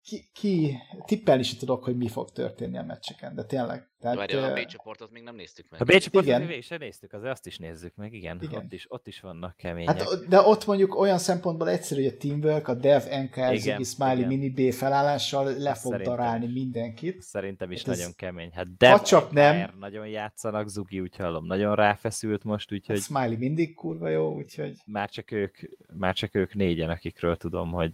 ki, 0.05 0.29
ki, 0.33 0.79
tippelni 1.05 1.41
is 1.41 1.57
tudok, 1.57 1.85
hogy 1.85 1.97
mi 1.97 2.09
fog 2.09 2.31
történni 2.31 2.79
a 2.79 2.83
meccseken, 2.83 3.35
de 3.35 3.45
tényleg. 3.45 3.89
Tehát, 4.01 4.17
Várj, 4.17 4.35
a 4.37 4.53
B 4.53 4.65
csoportot 4.67 5.11
még 5.11 5.23
nem 5.23 5.35
néztük 5.35 5.71
meg. 5.71 5.81
A 5.81 5.85
B 5.85 5.91
csoportot 5.91 6.29
Igen. 6.29 6.43
még 6.43 6.63
sem 6.63 6.79
néztük, 6.79 7.13
azért 7.13 7.33
azt 7.33 7.47
is 7.47 7.59
nézzük 7.59 7.95
meg, 7.97 8.13
igen. 8.13 8.39
Igen. 8.43 8.65
Ott, 8.65 8.73
is, 8.73 8.87
ott 8.89 9.07
is 9.07 9.21
vannak 9.21 9.57
kemények. 9.57 10.03
Hát, 10.03 10.29
de 10.29 10.41
ott 10.41 10.67
mondjuk 10.67 10.99
olyan 10.99 11.19
szempontból 11.19 11.69
egyszerű, 11.69 12.03
hogy 12.03 12.13
a 12.13 12.17
Teamwork, 12.17 12.69
a 12.69 12.75
Dev, 12.75 13.03
NKR, 13.23 13.57
Ziggy, 13.57 13.85
Smiley, 13.85 14.17
igen. 14.17 14.29
Mini 14.29 14.51
B 14.51 14.73
felállással 14.73 15.45
le 15.45 15.75
fog 15.75 15.93
Szerintem 15.93 16.17
darálni 16.17 16.47
is. 16.47 16.53
mindenkit. 16.53 17.23
Szerintem 17.23 17.71
is 17.73 17.83
Hát 17.83 17.89
ez- 17.89 17.97
nagyon 17.99 18.13
kemény. 18.17 18.51
Hát 18.53 18.77
Dev, 18.77 18.91
Ha 18.99 19.05
csak 19.05 19.31
nem- 19.31 19.75
nagyon 19.79 20.07
játszanak, 20.07 20.69
Zugi 20.69 21.01
úgy 21.01 21.17
hallom, 21.17 21.47
nagyon 21.47 21.75
ráfeszült 21.75 22.45
most, 22.45 22.73
úgyhogy 22.73 22.99
Smiley 23.01 23.37
mindig 23.39 23.75
kurva 23.75 24.09
jó, 24.09 24.35
úgyhogy 24.35 24.77
már 24.87 25.11
csak 25.11 25.31
ők, 25.31 25.57
már 25.97 26.15
csak 26.15 26.35
ők 26.35 26.55
négyen, 26.55 26.91
akikről 26.91 27.37
tudom, 27.37 27.71
hogy. 27.73 27.93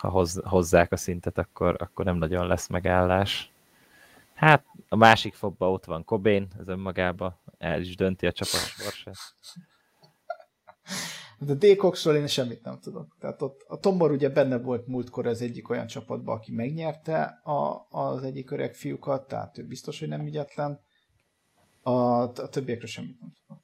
Ha 0.00 0.08
hoz, 0.08 0.40
hozzák 0.44 0.92
a 0.92 0.96
szintet, 0.96 1.38
akkor, 1.38 1.76
akkor 1.78 2.04
nem 2.04 2.16
nagyon 2.16 2.46
lesz 2.46 2.68
megállás. 2.68 3.52
Hát 4.34 4.64
a 4.88 4.96
másik 4.96 5.34
fobba 5.34 5.70
ott 5.70 5.84
van 5.84 6.04
Cobain, 6.04 6.48
ez 6.58 6.68
önmagában 6.68 7.38
el 7.58 7.80
is 7.80 7.96
dönti 7.96 8.26
a 8.26 8.32
csapat 8.32 8.60
sorsát. 8.60 9.16
De 11.38 11.54
D-Coxról 11.54 12.14
én 12.14 12.26
semmit 12.26 12.62
nem 12.62 12.78
tudok. 12.80 13.16
Tehát 13.18 13.42
ott 13.42 13.64
a 13.68 13.78
Tombor 13.78 14.10
ugye 14.10 14.28
benne 14.28 14.58
volt 14.58 14.86
múltkor 14.86 15.26
az 15.26 15.42
egyik 15.42 15.68
olyan 15.68 15.86
csapatban, 15.86 16.36
aki 16.36 16.52
megnyerte 16.52 17.22
a, 17.42 17.86
az 17.90 18.22
egyik 18.22 18.50
öreg 18.50 18.74
fiúkat, 18.74 19.28
tehát 19.28 19.58
ő 19.58 19.66
biztos, 19.66 19.98
hogy 19.98 20.08
nem 20.08 20.26
ügyetlen. 20.26 20.80
A, 21.82 21.90
a 21.90 22.32
többiekről 22.32 22.88
semmit 22.88 23.20
nem 23.20 23.32
tudok. 23.46 23.62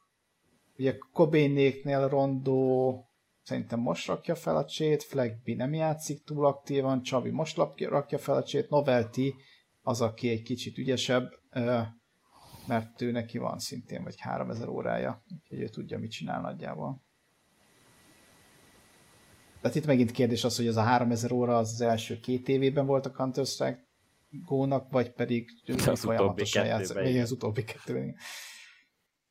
Ugye 0.79 0.99
Kobénéknél 1.13 2.09
Rondó 2.09 3.06
szerintem 3.47 3.81
most 3.81 4.06
rakja 4.06 4.35
fel 4.35 4.56
a 4.56 4.64
csét, 4.64 5.02
Flagby 5.02 5.55
nem 5.55 5.74
játszik 5.74 6.24
túl 6.24 6.47
aktívan, 6.47 7.02
Csavi 7.02 7.31
most 7.31 7.56
rakja, 7.78 8.18
fel 8.18 8.36
a 8.36 8.43
csét, 8.43 8.68
Novelty 8.68 9.35
az, 9.82 10.01
aki 10.01 10.28
egy 10.28 10.43
kicsit 10.43 10.78
ügyesebb, 10.78 11.31
mert 12.66 13.01
ő 13.01 13.10
neki 13.10 13.39
van 13.39 13.59
szintén 13.59 14.02
vagy 14.02 14.20
3000 14.20 14.68
órája, 14.68 15.23
úgyhogy 15.35 15.60
ő 15.60 15.68
tudja, 15.68 15.98
mit 15.98 16.10
csinál 16.10 16.40
nagyjából. 16.40 17.02
Tehát 19.60 19.77
itt 19.77 19.86
megint 19.86 20.10
kérdés 20.10 20.44
az, 20.44 20.56
hogy 20.56 20.66
az 20.66 20.77
a 20.77 20.82
3000 20.82 21.32
óra 21.32 21.56
az, 21.56 21.73
az 21.73 21.81
első 21.81 22.20
két 22.20 22.48
évében 22.48 22.86
volt 22.86 23.06
a 23.06 23.10
Counter-Strike 23.10 23.86
gónak, 24.31 24.90
vagy 24.90 25.12
pedig 25.12 25.51
Az 25.66 26.01
folyamatosan 26.01 26.62
utóbbi 26.64 26.78
játszik. 26.78 27.09
igen. 27.09 27.23
az 27.23 27.32
utóbbi 27.32 27.64
kettőben. 27.64 28.16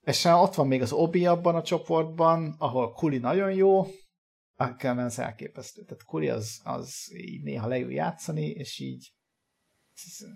És 0.01 0.23
hát 0.23 0.43
ott 0.43 0.55
van 0.55 0.67
még 0.67 0.81
az 0.81 0.91
Obi 0.91 1.25
abban 1.25 1.55
a 1.55 1.61
csoportban, 1.61 2.55
ahol 2.57 2.91
Kuli 2.91 3.17
nagyon 3.17 3.51
jó, 3.53 3.85
Ackermans 4.55 5.17
elképesztő. 5.17 5.83
Tehát 5.83 6.03
Kuli 6.03 6.29
az, 6.29 6.61
az 6.63 7.11
így 7.15 7.43
néha 7.43 7.67
leül 7.67 7.91
játszani, 7.91 8.45
és 8.45 8.79
így 8.79 9.13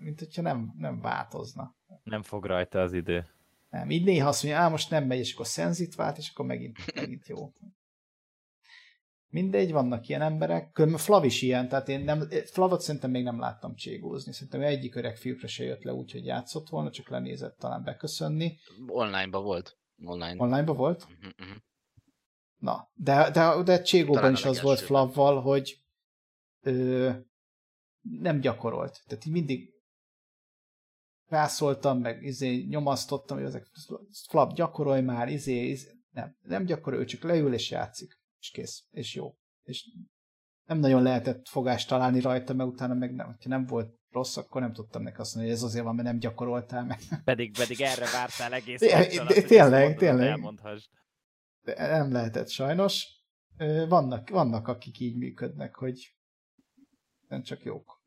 mint 0.00 0.18
hogyha 0.18 0.42
nem, 0.42 0.72
nem 0.76 1.00
változna. 1.00 1.76
Nem 2.02 2.22
fog 2.22 2.44
rajta 2.44 2.80
az 2.80 2.92
idő. 2.92 3.26
Nem, 3.70 3.90
így 3.90 4.04
néha 4.04 4.28
azt 4.28 4.42
mondja, 4.42 4.60
á, 4.60 4.68
most 4.68 4.90
nem 4.90 5.06
megy, 5.06 5.18
és 5.18 5.34
akkor 5.34 5.46
szenzit 5.46 5.94
vált, 5.94 6.18
és 6.18 6.30
akkor 6.30 6.46
megint, 6.46 6.94
megint 6.94 7.28
jó. 7.28 7.52
Mindegy, 9.26 9.72
vannak 9.72 10.08
ilyen 10.08 10.22
emberek. 10.22 10.70
Különben 10.70 11.00
Flav 11.00 11.24
is 11.24 11.42
ilyen, 11.42 11.68
tehát 11.68 11.88
én 11.88 12.00
nem, 12.00 12.28
Flavot 12.44 12.80
szerintem 12.80 13.10
még 13.10 13.24
nem 13.24 13.38
láttam 13.38 13.74
cségózni. 13.74 14.32
Szerintem 14.32 14.62
egyik 14.62 14.94
öreg 14.94 15.16
fiúkra 15.16 15.46
se 15.46 15.64
jött 15.64 15.82
le 15.82 15.92
úgy, 15.92 16.12
hogy 16.12 16.24
játszott 16.24 16.68
volna, 16.68 16.90
csak 16.90 17.08
lenézett 17.08 17.58
talán 17.58 17.84
beköszönni. 17.84 18.58
Online-ban 18.86 19.42
volt. 19.42 19.78
Online. 20.04 20.42
Online-ba 20.42 20.74
volt? 20.74 21.02
Uh-huh, 21.02 21.32
uh-huh. 21.38 21.56
Na, 22.60 22.90
de, 22.94 23.30
de, 23.30 23.62
de 23.62 23.82
Cségóban 23.82 24.32
is 24.32 24.44
az 24.44 24.60
volt. 24.60 24.80
Flavval, 24.80 25.40
hogy 25.40 25.80
ö, 26.60 27.10
nem 28.00 28.40
gyakorolt. 28.40 29.00
Tehát 29.06 29.24
így 29.24 29.32
mindig 29.32 29.74
rászóltam, 31.26 31.98
meg 31.98 32.22
izé, 32.22 32.64
nyomasztottam, 32.68 33.36
hogy 33.36 33.46
ezek 33.46 33.66
Flav 34.28 34.52
gyakorolj 34.52 35.00
már, 35.00 35.28
izé, 35.28 35.68
izé. 35.68 35.90
Nem, 36.10 36.36
nem 36.42 36.64
gyakorol, 36.64 37.00
ő 37.00 37.04
csak 37.04 37.22
leül 37.22 37.54
és 37.54 37.70
játszik. 37.70 38.18
És 38.40 38.50
kész. 38.50 38.84
És 38.90 39.14
jó. 39.14 39.34
És 39.62 39.88
nem 40.64 40.78
nagyon 40.78 41.02
lehetett 41.02 41.48
fogást 41.48 41.88
találni 41.88 42.20
rajta, 42.20 42.54
mert 42.54 42.68
utána 42.68 42.94
meg 42.94 43.14
nem, 43.14 43.26
ha 43.26 43.48
nem 43.48 43.66
volt 43.66 43.98
rossz, 44.10 44.36
akkor 44.36 44.60
nem 44.60 44.72
tudtam 44.72 45.02
neki 45.02 45.20
azt 45.20 45.34
mondani, 45.34 45.54
hogy 45.54 45.62
ez 45.64 45.70
azért 45.70 45.84
van, 45.84 45.94
mert 45.94 46.08
nem 46.08 46.18
gyakoroltál 46.18 46.84
meg. 46.84 46.98
Pedig, 47.24 47.56
pedig 47.56 47.80
erre 47.80 48.06
vártál 48.12 48.52
egész 48.52 48.80
azt, 48.82 49.16
hogy 49.16 49.46
tényleg, 49.46 49.96
tényleg. 49.96 50.28
elmondhassd. 50.28 50.90
De 51.62 51.86
nem 51.86 52.12
lehetett 52.12 52.48
sajnos. 52.48 53.06
Vannak, 53.88 54.28
vannak, 54.28 54.68
akik 54.68 55.00
így 55.00 55.16
működnek, 55.16 55.74
hogy 55.74 56.14
nem 57.28 57.42
csak 57.42 57.62
jók. 57.62 58.00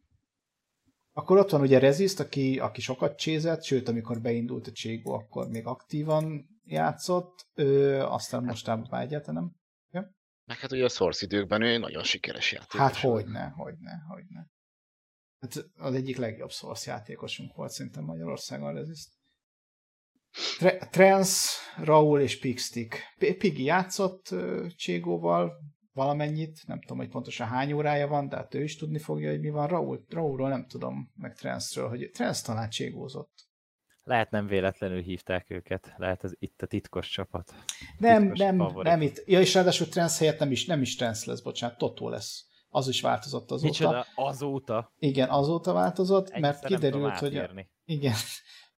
Akkor 1.11 1.37
ott 1.37 1.49
van 1.49 1.61
ugye 1.61 1.79
Reziszt, 1.79 2.19
aki, 2.19 2.59
aki 2.59 2.81
sokat 2.81 3.17
csézett, 3.17 3.63
sőt, 3.63 3.87
amikor 3.87 4.21
beindult 4.21 4.67
a 4.67 4.71
Cségó, 4.71 5.13
akkor 5.13 5.47
még 5.47 5.65
aktívan 5.65 6.47
játszott, 6.65 7.47
ö, 7.53 7.99
aztán 7.99 8.43
mostában 8.43 8.87
már 8.89 9.01
egyáltalán 9.01 9.43
nem. 9.43 9.61
Meg 10.45 10.57
hát 10.57 10.71
ugye 10.71 10.83
a 10.83 10.89
Source 10.89 11.25
időkben 11.25 11.61
ő 11.61 11.77
nagyon 11.77 12.03
sikeres 12.03 12.51
játékos. 12.51 12.79
Hát 12.79 12.95
hogyne, 12.95 13.53
hogyne, 13.55 14.03
hogyne. 14.07 14.47
Hát 15.39 15.65
az 15.75 15.93
egyik 15.93 16.17
legjobb 16.17 16.51
Source 16.51 16.91
játékosunk 16.91 17.55
volt 17.55 17.71
szerintem 17.71 18.03
Magyarországon 18.03 18.67
a 18.67 18.71
Reziszt. 18.71 19.13
Tre- 20.57 20.89
Trans, 20.91 21.57
Raul 21.77 22.19
és 22.19 22.39
Pigstick. 22.39 22.97
Piggy 23.37 23.63
játszott 23.63 24.31
ö, 24.31 24.67
Cségóval 24.75 25.51
valamennyit, 25.93 26.61
nem 26.67 26.81
tudom, 26.81 26.97
hogy 26.97 27.09
pontosan 27.09 27.47
hány 27.47 27.73
órája 27.73 28.07
van, 28.07 28.29
de 28.29 28.35
hát 28.35 28.53
ő 28.53 28.63
is 28.63 28.75
tudni 28.77 28.99
fogja, 28.99 29.29
hogy 29.29 29.39
mi 29.39 29.49
van. 29.49 29.67
Raul, 29.67 30.05
Raulról 30.09 30.49
nem 30.49 30.65
tudom, 30.67 31.11
meg 31.15 31.35
Transről, 31.35 31.89
hogy 31.89 32.09
Trans 32.13 32.41
talán 32.41 32.69
Cségózott. 32.69 33.51
Lehet 34.03 34.31
nem 34.31 34.47
véletlenül 34.47 35.01
hívták 35.01 35.49
őket, 35.49 35.93
lehet 35.97 36.23
ez 36.23 36.31
itt 36.39 36.61
a 36.61 36.65
titkos 36.65 37.09
csapat. 37.09 37.53
Nem, 37.97 38.21
Titkos 38.21 38.39
nem, 38.39 38.57
favorit. 38.57 38.91
nem 38.91 39.01
itt. 39.01 39.23
Ja, 39.25 39.39
és 39.39 39.53
ráadásul 39.53 39.87
Trans 39.87 40.17
helyett 40.17 40.39
nem 40.39 40.51
is, 40.51 40.65
nem 40.65 40.81
is 40.81 40.95
Trans 40.95 41.25
lesz, 41.25 41.41
bocsánat, 41.41 41.77
Totó 41.77 42.09
lesz. 42.09 42.45
Az 42.69 42.87
is 42.87 43.01
változott 43.01 43.51
azóta. 43.51 43.67
Micsoda, 43.67 44.05
azóta. 44.15 44.93
Igen, 44.97 45.29
azóta 45.29 45.73
változott, 45.73 46.29
mert 46.39 46.63
Egyszer 46.63 46.79
tudom 46.79 46.79
kiderült, 46.79 47.17
hogy 47.17 47.37
a, 47.37 47.67
igen, 47.85 48.13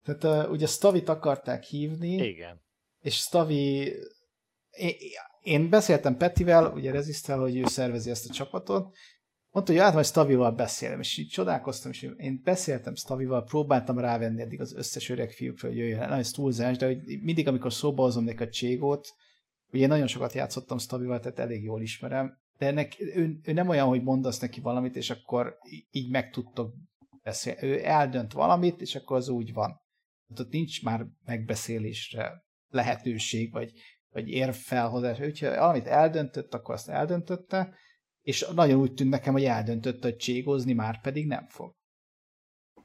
Tehát 0.04 0.46
uh, 0.46 0.52
ugye 0.52 0.66
Stavit 0.66 1.08
akarták 1.08 1.62
hívni, 1.62 2.12
Igen. 2.12 2.60
és 3.00 3.14
Stavi... 3.14 3.92
Én, 4.70 4.94
én 5.40 5.68
beszéltem 5.68 6.16
Petivel, 6.16 6.72
ugye 6.72 6.90
Rezisztel, 6.90 7.38
hogy 7.38 7.56
ő 7.56 7.64
szervezi 7.64 8.10
ezt 8.10 8.30
a 8.30 8.32
csapatot, 8.32 8.96
mondta, 9.50 9.72
hogy 9.72 9.80
hát 9.80 9.92
majd 9.92 10.04
Stavival 10.06 10.50
beszélem, 10.50 11.00
és 11.00 11.18
így 11.18 11.28
csodálkoztam, 11.28 11.90
és 11.90 12.02
én 12.16 12.40
beszéltem 12.44 12.94
Stavival, 12.94 13.44
próbáltam 13.44 13.98
rávenni 13.98 14.42
eddig 14.42 14.60
az 14.60 14.74
összes 14.74 15.08
öreg 15.08 15.30
fiúkra, 15.30 15.68
hogy 15.68 15.76
jöjjön, 15.76 16.08
na 16.08 16.16
ez 16.16 16.30
túlzás, 16.30 16.76
de 16.76 16.86
hogy 16.86 16.98
mindig, 17.22 17.48
amikor 17.48 17.72
szóba 17.72 18.02
hozom 18.02 18.24
neki 18.24 18.42
a 18.42 18.48
Cségót, 18.48 19.08
ugye 19.72 19.82
én 19.82 19.88
nagyon 19.88 20.06
sokat 20.06 20.32
játszottam 20.32 20.78
Stavival, 20.78 21.20
tehát 21.20 21.38
elég 21.38 21.62
jól 21.62 21.82
ismerem, 21.82 22.38
de 22.58 22.66
ennek, 22.66 22.94
ő, 22.98 23.40
ő 23.42 23.52
nem 23.52 23.68
olyan, 23.68 23.88
hogy 23.88 24.02
mondasz 24.02 24.38
neki 24.38 24.60
valamit, 24.60 24.96
és 24.96 25.10
akkor 25.10 25.56
így 25.90 26.10
meg 26.10 26.30
tudtok 26.30 26.74
beszélni. 27.22 27.66
Ő 27.66 27.84
eldönt 27.84 28.32
valamit, 28.32 28.80
és 28.80 28.94
akkor 28.94 29.16
az 29.16 29.28
úgy 29.28 29.52
van. 29.52 29.80
Ott 30.28 30.50
nincs 30.50 30.82
már 30.82 31.06
megbeszélésre 31.24 32.44
lehetőség, 32.68 33.52
vagy, 33.52 33.72
vagy 34.10 34.28
érvfelhozás. 34.28 35.20
Úgyhogy 35.20 35.48
valamit 35.48 35.86
eldöntött, 35.86 36.54
akkor 36.54 36.74
azt 36.74 36.88
eldöntötte, 36.88 37.74
és 38.20 38.46
nagyon 38.54 38.80
úgy 38.80 38.94
tűnt 38.94 39.10
nekem, 39.10 39.32
hogy 39.32 39.44
eldöntötte, 39.44 40.08
hogy 40.08 40.16
cségozni 40.16 40.72
már 40.72 41.00
pedig 41.00 41.26
nem 41.26 41.46
fog. 41.48 41.74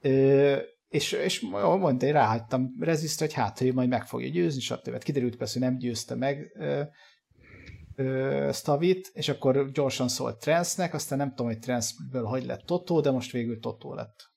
Ö, 0.01 0.57
és, 0.87 1.11
és 1.11 1.39
mondta, 1.39 2.05
én 2.05 2.13
ráhagytam 2.13 2.75
reziszt, 2.79 3.19
hogy 3.19 3.33
hát, 3.33 3.59
hogy 3.59 3.73
majd 3.73 3.89
meg 3.89 4.05
fogja 4.05 4.29
győzni, 4.29 4.61
stb. 4.61 4.91
Hát 4.91 5.03
kiderült 5.03 5.35
persze, 5.35 5.59
hogy 5.59 5.67
nem 5.69 5.77
győzte 5.77 6.15
meg 6.15 6.51
ö, 6.55 6.83
ö, 7.95 8.49
Stavit, 8.53 9.09
és 9.13 9.29
akkor 9.29 9.71
gyorsan 9.71 10.07
szólt 10.07 10.39
Transnek, 10.39 10.93
aztán 10.93 11.17
nem 11.17 11.29
tudom, 11.29 11.45
hogy 11.45 11.59
Transből 11.59 12.23
hogy 12.23 12.45
lett 12.45 12.65
Totó, 12.65 13.01
de 13.01 13.11
most 13.11 13.31
végül 13.31 13.59
Totó 13.59 13.93
lett. 13.93 14.28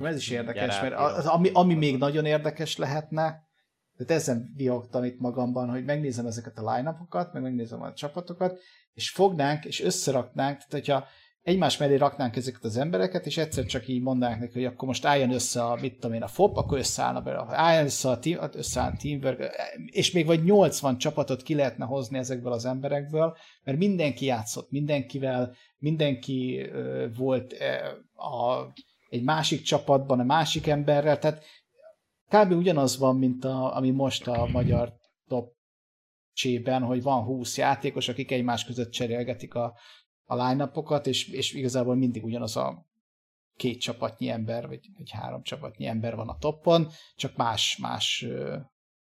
Ez 0.00 0.16
is 0.16 0.30
érdekes, 0.30 0.80
mert 0.80 0.94
az, 0.94 1.26
ami, 1.26 1.50
ami 1.52 1.74
még 1.74 1.98
nagyon 1.98 2.24
érdekes 2.24 2.76
lehetne, 2.76 3.48
tehát 3.96 4.22
ezen 4.22 4.52
vihogtam 4.56 5.04
itt 5.04 5.18
magamban, 5.18 5.70
hogy 5.70 5.84
megnézem 5.84 6.26
ezeket 6.26 6.58
a 6.58 6.74
line 6.74 6.96
meg 7.32 7.42
megnézem 7.42 7.82
a 7.82 7.92
csapatokat, 7.92 8.60
és 8.92 9.10
fognánk, 9.10 9.64
és 9.64 9.80
összeraknánk, 9.80 10.56
tehát 10.56 10.72
hogyha 10.72 11.06
egymás 11.42 11.76
mellé 11.76 11.94
raknánk 11.94 12.36
ezeket 12.36 12.64
az 12.64 12.76
embereket, 12.76 13.26
és 13.26 13.36
egyszer 13.36 13.64
csak 13.64 13.88
így 13.88 14.02
mondanánk 14.02 14.40
neki, 14.40 14.52
hogy 14.52 14.64
akkor 14.64 14.88
most 14.88 15.04
álljon 15.04 15.32
össze 15.32 15.64
a, 15.64 15.78
mit 15.80 15.94
tudom 15.94 16.12
én, 16.12 16.22
a 16.22 16.26
FOP, 16.26 16.56
akkor 16.56 16.78
összeállna 16.78 17.20
be, 17.20 17.44
álljon 17.48 17.84
össze 17.84 18.08
a, 18.08 18.18
team, 18.18 18.50
összeáll 18.52 18.90
a 18.90 18.96
teamwork, 18.96 19.50
és 19.86 20.10
még 20.10 20.26
vagy 20.26 20.44
80 20.44 20.98
csapatot 20.98 21.42
ki 21.42 21.54
lehetne 21.54 21.84
hozni 21.84 22.18
ezekből 22.18 22.52
az 22.52 22.64
emberekből, 22.64 23.36
mert 23.64 23.78
mindenki 23.78 24.24
játszott 24.24 24.70
mindenkivel, 24.70 25.54
mindenki 25.78 26.70
uh, 26.72 27.16
volt 27.16 27.52
uh, 27.52 28.24
a, 28.26 28.72
egy 29.10 29.22
másik 29.22 29.62
csapatban, 29.62 30.20
a 30.20 30.24
másik 30.24 30.66
emberrel, 30.66 31.18
tehát 31.18 31.44
kb. 32.28 32.52
ugyanaz 32.52 32.98
van, 32.98 33.16
mint 33.16 33.44
a, 33.44 33.76
ami 33.76 33.90
most 33.90 34.26
a 34.26 34.46
magyar 34.46 34.92
top 35.28 35.52
csében, 36.32 36.82
hogy 36.82 37.02
van 37.02 37.24
20 37.24 37.56
játékos, 37.56 38.08
akik 38.08 38.30
egymás 38.30 38.64
között 38.64 38.90
cserélgetik 38.90 39.54
a, 39.54 39.78
a 40.24 40.46
line 40.46 40.70
és, 41.02 41.28
és 41.28 41.52
igazából 41.52 41.94
mindig 41.94 42.24
ugyanaz 42.24 42.56
a 42.56 42.86
két 43.56 43.80
csapatnyi 43.80 44.28
ember, 44.28 44.66
vagy, 44.66 44.88
vagy 44.96 45.10
három 45.10 45.42
csapatnyi 45.42 45.86
ember 45.86 46.16
van 46.16 46.28
a 46.28 46.38
toppon, 46.38 46.88
csak 47.14 47.36
más-más 47.36 48.26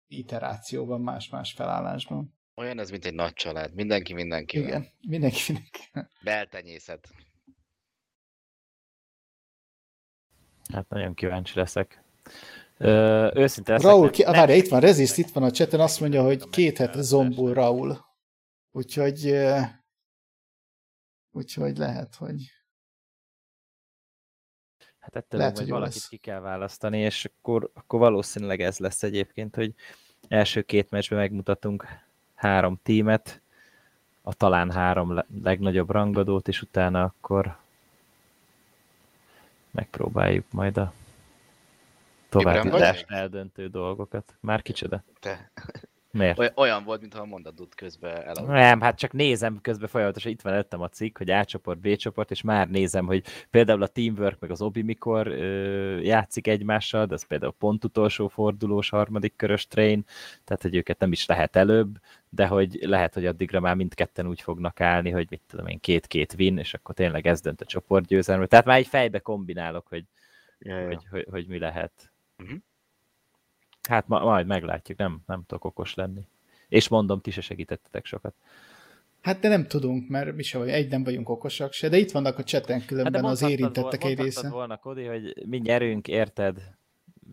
iterációban, 0.08 1.02
más-más 1.02 1.54
felállásban. 1.54 2.40
Olyan 2.56 2.80
ez, 2.80 2.90
mint 2.90 3.06
egy 3.06 3.14
nagy 3.14 3.34
család. 3.34 3.74
Mindenki 3.74 4.14
mindenki. 4.14 4.58
Igen, 4.58 4.88
mindenki 5.08 5.40
mindenki. 5.48 5.80
Beltenyészet. 6.24 7.10
Hát 10.72 10.90
nagyon 10.90 11.14
kíváncsi 11.14 11.60
leszek. 11.60 12.04
Ö, 12.78 13.32
őszinte 13.34 13.72
leszek. 13.72 13.88
Raúl, 13.90 14.10
ki, 14.10 14.24
várj, 14.24 14.54
itt 14.54 14.68
van 14.70 14.80
Reziszt, 14.80 15.18
itt 15.18 15.30
van 15.30 15.44
a 15.44 15.52
cseten, 15.52 15.80
azt 15.80 16.00
mondja, 16.00 16.24
hogy 16.24 16.50
két 16.50 16.78
hete 16.78 17.02
zombul 17.02 17.54
Raúl. 17.54 18.06
Úgyhogy 18.72 19.36
úgyhogy 21.32 21.78
lehet, 21.78 22.16
hogy 22.16 22.52
Hát 25.00 25.16
ettől 25.16 25.40
lehet, 25.40 25.58
hogy 25.58 25.70
valakit 25.70 25.94
lesz. 25.94 26.08
ki 26.08 26.18
kell 26.18 26.40
választani, 26.40 27.00
és 27.00 27.26
akkor, 27.26 27.72
akkor 27.74 28.00
valószínűleg 28.00 28.62
ez 28.62 28.78
lesz 28.78 29.04
egyébként, 29.04 29.56
hogy 29.56 29.74
első 30.28 30.62
két 30.62 30.90
meccsben 30.90 31.20
megmutatunk 31.20 31.86
három 32.36 32.80
tímet, 32.84 33.42
a 34.22 34.34
talán 34.34 34.72
három 34.72 35.24
legnagyobb 35.44 35.90
rangadót, 35.90 36.48
és 36.48 36.62
utána 36.62 37.04
akkor 37.04 37.58
megpróbáljuk 39.72 40.46
majd 40.52 40.78
a 40.78 40.94
további 42.30 42.70
eldöntő 43.08 43.68
dolgokat. 43.68 44.36
Már 44.40 44.62
kicsoda? 44.62 45.04
Te. 45.20 45.52
Miért? 46.12 46.52
Olyan 46.56 46.84
volt, 46.84 47.02
mintha 47.02 47.22
a 47.22 47.26
mondatod 47.26 47.76
közben 47.76 48.22
eladott. 48.22 48.48
Nem, 48.48 48.82
hát 48.82 48.98
csak 48.98 49.12
nézem 49.12 49.60
közben 49.62 49.88
folyamatosan, 49.88 50.32
itt 50.32 50.42
van 50.42 50.54
előttem 50.54 50.82
a 50.82 50.88
cikk, 50.88 51.18
hogy 51.18 51.30
A 51.30 51.46
csoport, 51.46 51.80
B 51.80 51.96
csoport, 51.96 52.32
és 52.32 52.42
már 52.42 52.70
nézem, 52.70 53.06
hogy 53.06 53.24
például 53.50 53.84
a 53.84 53.88
Teamwork 53.88 54.40
meg 54.40 54.52
az 54.52 54.62
Obi 54.62 54.82
mikor 54.82 55.28
ö, 55.28 56.00
játszik 56.00 56.48
egymással, 56.48 57.06
de 57.06 57.14
az 57.14 57.24
például 57.24 57.54
pont 57.60 57.84
utolsó 57.84 58.28
fordulós, 58.28 58.90
harmadik 58.90 59.36
körös 59.36 59.68
train, 59.68 60.04
tehát 60.44 60.62
hogy 60.62 60.76
őket 60.76 61.00
nem 61.00 61.12
is 61.12 61.26
lehet 61.26 61.56
előbb, 61.56 61.98
de 62.30 62.48
hogy 62.48 62.80
lehet, 62.82 63.14
hogy 63.14 63.26
addigra 63.26 63.60
már 63.60 63.76
mindketten 63.76 64.28
úgy 64.28 64.42
fognak 64.42 64.82
állni, 64.82 65.10
hogy 65.10 65.28
mit 65.30 65.42
tudom 65.48 65.68
én, 65.68 65.80
két-két 65.80 66.36
win, 66.38 66.58
és 66.58 66.74
akkor 66.74 66.96
tényleg 66.96 67.28
ez 67.28 67.42
dönt 67.42 67.62
a 67.62 67.66
csoportgyőzelmről. 67.66 68.48
Tehát 68.48 68.66
már 68.66 68.78
egy 68.78 68.88
fejbe 68.88 69.20
kombinálok, 69.20 69.88
hogy, 69.88 70.06
ja, 70.60 70.80
ja. 70.80 70.88
Hogy, 70.88 71.08
hogy, 71.10 71.26
hogy 71.30 71.48
mi 71.48 71.60
lehet. 71.60 72.12
Uh-huh. 72.38 72.58
Hát 73.90 74.08
ma, 74.08 74.20
majd 74.20 74.46
meglátjuk, 74.46 74.98
nem, 74.98 75.22
nem 75.28 75.44
tudok 75.48 75.66
okos 75.66 75.96
lenni. 75.96 76.28
És 76.70 76.88
mondom, 76.88 77.22
ti 77.22 77.32
se 77.32 77.42
segítettetek 77.42 78.06
sokat. 78.06 78.34
Hát 79.22 79.40
de 79.40 79.48
nem 79.48 79.68
tudunk, 79.68 80.10
mert 80.10 80.36
mi 80.36 80.44
vagy, 80.54 80.70
egy 80.70 80.90
nem 80.90 81.04
vagyunk 81.04 81.30
okosak 81.30 81.74
se, 81.74 81.90
de 81.90 81.98
itt 81.98 82.12
vannak 82.12 82.38
a 82.38 82.44
cseten 82.44 82.86
különben 82.86 83.24
hát 83.24 83.32
az 83.32 83.42
érintettek 83.42 84.04
egy 84.04 84.20
része. 84.20 84.50
volna, 84.50 84.78
Kodi, 84.78 85.06
hogy 85.06 85.46
mi 85.46 85.58
nyerünk, 85.58 86.08
érted? 86.08 86.58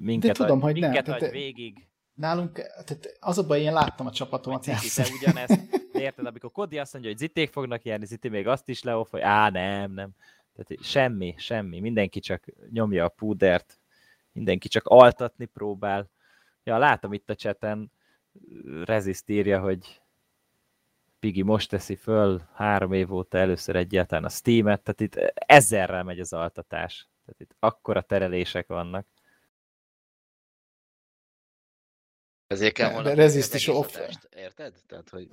Minket 0.00 0.36
de 0.36 0.44
tudom, 0.44 0.60
hogy 0.60 0.72
minket 0.72 1.06
nem. 1.06 1.18
Tehát, 1.18 1.34
végig. 1.34 1.86
Nálunk, 2.14 2.52
tehát 2.52 3.16
az 3.20 3.38
a 3.38 3.46
baj, 3.46 3.60
én 3.60 3.72
láttam 3.72 4.06
a 4.06 4.10
csapatomat. 4.10 4.62
Ciki, 4.62 4.88
te 4.94 5.06
ugyanezt, 5.20 5.60
érted, 5.92 6.26
amikor 6.26 6.52
Kodi 6.52 6.78
azt 6.78 6.92
mondja, 6.92 7.10
hogy 7.10 7.20
Ziték 7.20 7.50
fognak 7.50 7.82
nyerni, 7.82 8.06
Ziti 8.06 8.28
még 8.28 8.46
azt 8.46 8.68
is 8.68 8.82
leoff, 8.82 9.10
hogy 9.10 9.20
á, 9.20 9.50
nem, 9.50 9.92
nem. 9.92 10.10
Tehát 10.56 10.84
semmi, 10.84 11.34
semmi, 11.38 11.80
mindenki 11.80 12.20
csak 12.20 12.44
nyomja 12.70 13.04
a 13.04 13.08
púdert, 13.08 13.78
mindenki 14.32 14.68
csak 14.68 14.86
altatni 14.86 15.44
próbál, 15.44 16.10
Ja, 16.68 16.78
látom 16.78 17.12
itt 17.12 17.30
a 17.30 17.34
cseten, 17.34 17.92
Reziszt 18.84 19.28
írja, 19.28 19.60
hogy 19.60 20.02
Pigi 21.18 21.42
most 21.42 21.70
teszi 21.70 21.96
föl 21.96 22.42
három 22.54 22.92
év 22.92 23.12
óta 23.12 23.38
először 23.38 23.76
egyáltalán 23.76 24.24
a 24.24 24.28
Steam-et, 24.28 24.82
tehát 24.82 25.00
itt 25.00 25.32
ezerrel 25.34 26.02
megy 26.02 26.20
az 26.20 26.32
altatás. 26.32 27.08
Tehát 27.24 27.40
itt 27.40 27.56
akkora 27.58 28.02
terelések 28.02 28.66
vannak. 28.66 29.06
Ezért 32.46 32.74
kell 32.74 32.92
volna 32.92 33.14
Reziszt 33.14 33.54
is 33.54 33.68
off... 33.68 33.98
Érted? 34.36 34.74
Tehát, 34.86 35.08
hogy... 35.08 35.28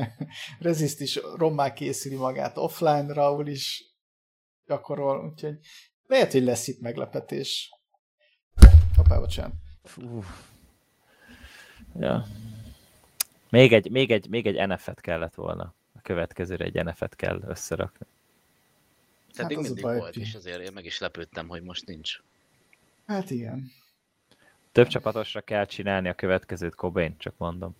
Reziszt 0.58 1.00
is 1.00 1.20
rommá 1.36 1.72
készüli 1.72 2.16
magát 2.16 2.56
offline, 2.56 3.12
Raúl 3.12 3.46
is 3.46 3.84
gyakorol, 4.66 5.30
úgyhogy 5.30 5.58
lehet, 6.06 6.32
hogy 6.32 6.42
lesz 6.42 6.68
itt 6.68 6.80
meglepetés. 6.80 7.70
Hoppá, 8.96 9.18
bocsánat. 9.18 9.54
Fú, 9.82 10.22
Ja. 11.98 12.26
Még 13.50 13.72
egy, 13.72 13.90
még 13.90 14.10
egy, 14.10 14.28
még 14.28 14.46
egy 14.46 14.68
NF-et 14.68 15.00
kellett 15.00 15.34
volna. 15.34 15.74
A 15.92 16.00
következőre 16.02 16.64
egy 16.64 16.84
NF-et 16.84 17.16
kell 17.16 17.42
összerakni. 17.46 18.06
Tehát 19.34 19.52
hát 19.52 19.62
mindig 19.62 19.82
volt, 19.82 20.12
pi. 20.12 20.20
és 20.20 20.34
azért 20.34 20.60
én 20.60 20.72
meg 20.72 20.84
is 20.84 20.98
lepődtem, 20.98 21.48
hogy 21.48 21.62
most 21.62 21.86
nincs. 21.86 22.20
Hát 23.06 23.30
igen. 23.30 23.72
Több 24.72 24.86
csapatosra 24.86 25.40
kell 25.40 25.66
csinálni 25.66 26.08
a 26.08 26.14
következőt, 26.14 26.74
Cobain, 26.74 27.18
csak 27.18 27.34
mondom. 27.36 27.76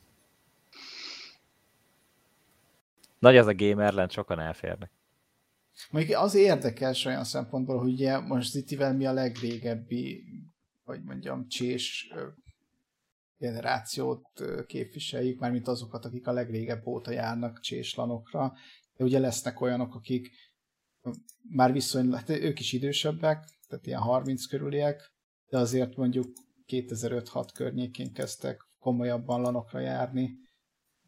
Nagy 3.18 3.36
az 3.36 3.46
a 3.46 3.54
gamerland, 3.54 4.10
sokan 4.10 4.40
elférnek. 4.40 4.90
Mondjuk 5.90 6.18
az 6.18 6.34
érdekes 6.34 7.04
olyan 7.04 7.24
szempontból, 7.24 7.78
hogy 7.78 7.92
ugye 7.92 8.18
most 8.18 8.50
Zitivel 8.50 8.94
mi 8.94 9.06
a 9.06 9.12
legrégebbi, 9.12 10.24
hogy 10.84 11.02
mondjam, 11.02 11.48
csés 11.48 12.12
generációt 13.38 14.42
képviseljük, 14.66 15.38
mármint 15.38 15.68
azokat, 15.68 16.04
akik 16.04 16.26
a 16.26 16.32
legrégebb 16.32 16.86
óta 16.86 17.10
járnak 17.10 17.60
cséslanokra, 17.60 18.52
de 18.96 19.04
ugye 19.04 19.18
lesznek 19.18 19.60
olyanok, 19.60 19.94
akik 19.94 20.30
már 21.48 21.72
viszonylag, 21.72 22.14
hát 22.18 22.28
ők 22.28 22.60
is 22.60 22.72
idősebbek, 22.72 23.44
tehát 23.68 23.86
ilyen 23.86 24.00
30 24.00 24.46
körüliek, 24.46 25.12
de 25.48 25.58
azért 25.58 25.96
mondjuk 25.96 26.26
2005-6 26.66 27.48
környékén 27.54 28.12
kezdtek 28.12 28.60
komolyabban 28.78 29.40
lanokra 29.40 29.80
járni, 29.80 30.42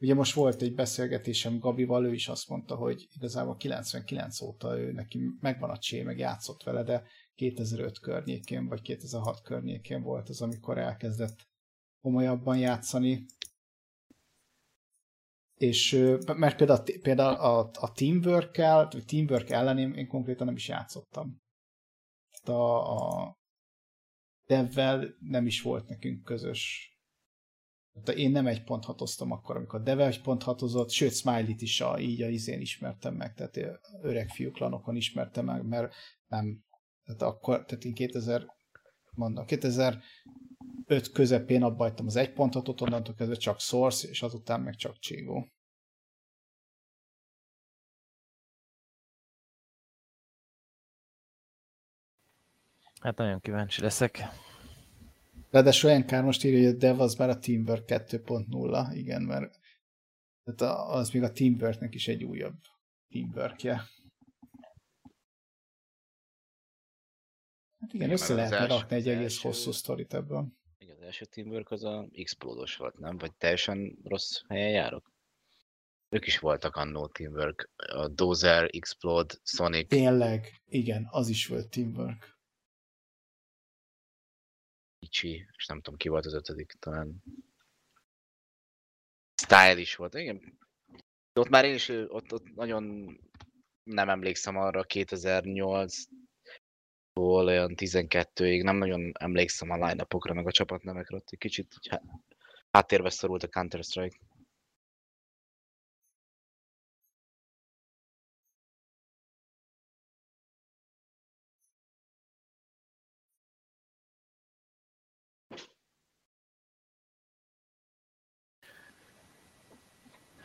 Ugye 0.00 0.14
most 0.14 0.34
volt 0.34 0.62
egy 0.62 0.74
beszélgetésem 0.74 1.58
Gabival, 1.58 2.06
ő 2.06 2.12
is 2.12 2.28
azt 2.28 2.48
mondta, 2.48 2.74
hogy 2.74 3.08
igazából 3.12 3.56
99 3.56 4.40
óta 4.40 4.78
ő 4.78 4.92
neki 4.92 5.20
megvan 5.40 5.70
a 5.70 5.78
csé, 5.78 6.02
meg 6.02 6.18
játszott 6.18 6.62
vele, 6.62 6.82
de 6.82 7.02
2005 7.34 7.98
környékén, 7.98 8.66
vagy 8.68 8.80
2006 8.80 9.42
környékén 9.42 10.02
volt 10.02 10.28
az, 10.28 10.40
amikor 10.40 10.78
elkezdett 10.78 11.45
komolyabban 12.06 12.58
játszani. 12.58 13.26
És 15.54 15.92
mert 16.36 16.56
például, 16.56 16.82
például 17.02 17.34
a, 17.34 17.70
a 17.72 17.92
teamwork-el, 17.92 18.88
vagy 18.92 19.04
teamwork 19.04 19.50
ellen 19.50 19.78
én, 19.78 19.94
én 19.94 20.06
konkrétan 20.06 20.46
nem 20.46 20.56
is 20.56 20.68
játszottam. 20.68 21.42
A, 22.44 22.52
a 22.52 23.36
devvel 24.44 25.14
nem 25.18 25.46
is 25.46 25.62
volt 25.62 25.88
nekünk 25.88 26.24
közös 26.24 26.90
tehát 28.02 28.20
én 28.20 28.30
nem 28.30 28.46
egy 28.46 28.64
pont 28.64 28.84
hatoztam 28.84 29.30
akkor, 29.30 29.56
amikor 29.56 29.82
Deve 29.82 30.06
egy 30.06 30.22
pont 30.22 30.42
hatozott, 30.42 30.90
sőt 30.90 31.14
Smiley-t 31.14 31.62
is 31.62 31.80
a, 31.80 31.98
így 31.98 32.22
a 32.22 32.28
izén 32.28 32.60
ismertem 32.60 33.14
meg, 33.14 33.34
tehát 33.34 33.80
öreg 34.02 34.28
fiú 34.28 34.50
klanokon 34.50 34.96
ismertem 34.96 35.44
meg, 35.44 35.66
mert 35.66 35.94
nem, 36.26 36.64
tehát 37.04 37.22
akkor, 37.22 37.64
tehát 37.64 37.84
én 37.84 37.94
2000, 37.94 38.46
mondom, 39.14 39.44
2005 40.86 41.12
közepén 41.12 41.62
abba 41.62 41.82
hagytam 41.82 42.06
az 42.06 42.16
egy 42.16 42.32
pont 42.32 42.54
hatot, 42.54 42.80
onnantól 42.80 43.14
kezdve 43.14 43.36
csak 43.36 43.60
Source, 43.60 44.08
és 44.08 44.22
azután 44.22 44.60
meg 44.60 44.74
csak 44.74 44.98
Csigó. 44.98 45.48
Hát 53.00 53.16
nagyon 53.16 53.40
kíváncsi 53.40 53.80
leszek. 53.80 54.20
Ráadásul 55.50 55.90
olyan 55.90 56.06
kár 56.06 56.24
most 56.24 56.44
írja, 56.44 56.58
hogy 56.58 56.74
a 56.74 56.78
Dev 56.78 57.00
az 57.00 57.14
már 57.14 57.28
a 57.28 57.38
Teamwork 57.38 57.84
2.0, 57.86 58.90
igen, 58.92 59.22
mert 59.22 59.58
tehát 60.44 60.76
az 60.88 61.10
még 61.10 61.22
a 61.22 61.32
Teamworknek 61.32 61.94
is 61.94 62.08
egy 62.08 62.24
újabb 62.24 62.58
teamworkje. 63.08 63.74
Hát 67.80 67.92
igen, 67.92 68.06
igen 68.06 68.10
össze 68.10 68.34
lehetne 68.34 68.66
rakni 68.66 68.96
egy 68.96 69.08
egész 69.08 69.22
első, 69.22 69.48
hosszú 69.48 69.72
sztorit 69.72 70.14
ebből. 70.14 70.54
Első 71.06 71.24
Teamwork 71.24 71.70
az 71.70 71.84
a 71.84 72.08
Explode-os 72.12 72.76
volt, 72.76 72.98
nem? 72.98 73.18
Vagy 73.18 73.34
teljesen 73.34 73.98
rossz 74.04 74.42
helyen 74.48 74.70
járok? 74.70 75.12
Ők 76.08 76.26
is 76.26 76.38
voltak 76.38 76.76
annó 76.76 77.06
Teamwork. 77.06 77.70
A 77.76 78.08
Dozer, 78.08 78.68
Explode, 78.72 79.34
Sonic. 79.42 79.88
Tényleg, 79.88 80.62
igen, 80.64 81.08
az 81.10 81.28
is 81.28 81.46
volt 81.46 81.68
Teamwork. 81.68 82.38
Kicsi, 84.98 85.46
és 85.56 85.66
nem 85.66 85.80
tudom 85.80 85.98
ki 85.98 86.08
volt 86.08 86.26
az 86.26 86.34
ötödik, 86.34 86.72
talán 86.78 87.22
Style 89.42 89.78
is 89.78 89.96
volt, 89.96 90.14
igen. 90.14 90.58
Ott 91.32 91.48
már 91.48 91.64
én 91.64 91.74
is, 91.74 91.88
ott, 91.88 92.32
ott 92.32 92.54
nagyon 92.54 93.16
nem 93.82 94.08
emlékszem 94.08 94.56
arra 94.56 94.82
2008 94.82 95.96
ból 97.16 97.46
olyan 97.46 97.74
12-ig, 97.76 98.62
nem 98.62 98.76
nagyon 98.76 99.12
emlékszem 99.18 99.70
a 99.70 99.74
line 99.74 100.06
meg 100.34 100.46
a 100.46 100.50
csapatnevekre, 100.50 101.16
ott 101.16 101.28
egy 101.30 101.38
kicsit 101.38 101.74
háttérbe 102.70 103.10
szorult 103.10 103.42
a 103.42 103.48
Counter-Strike. 103.48 104.16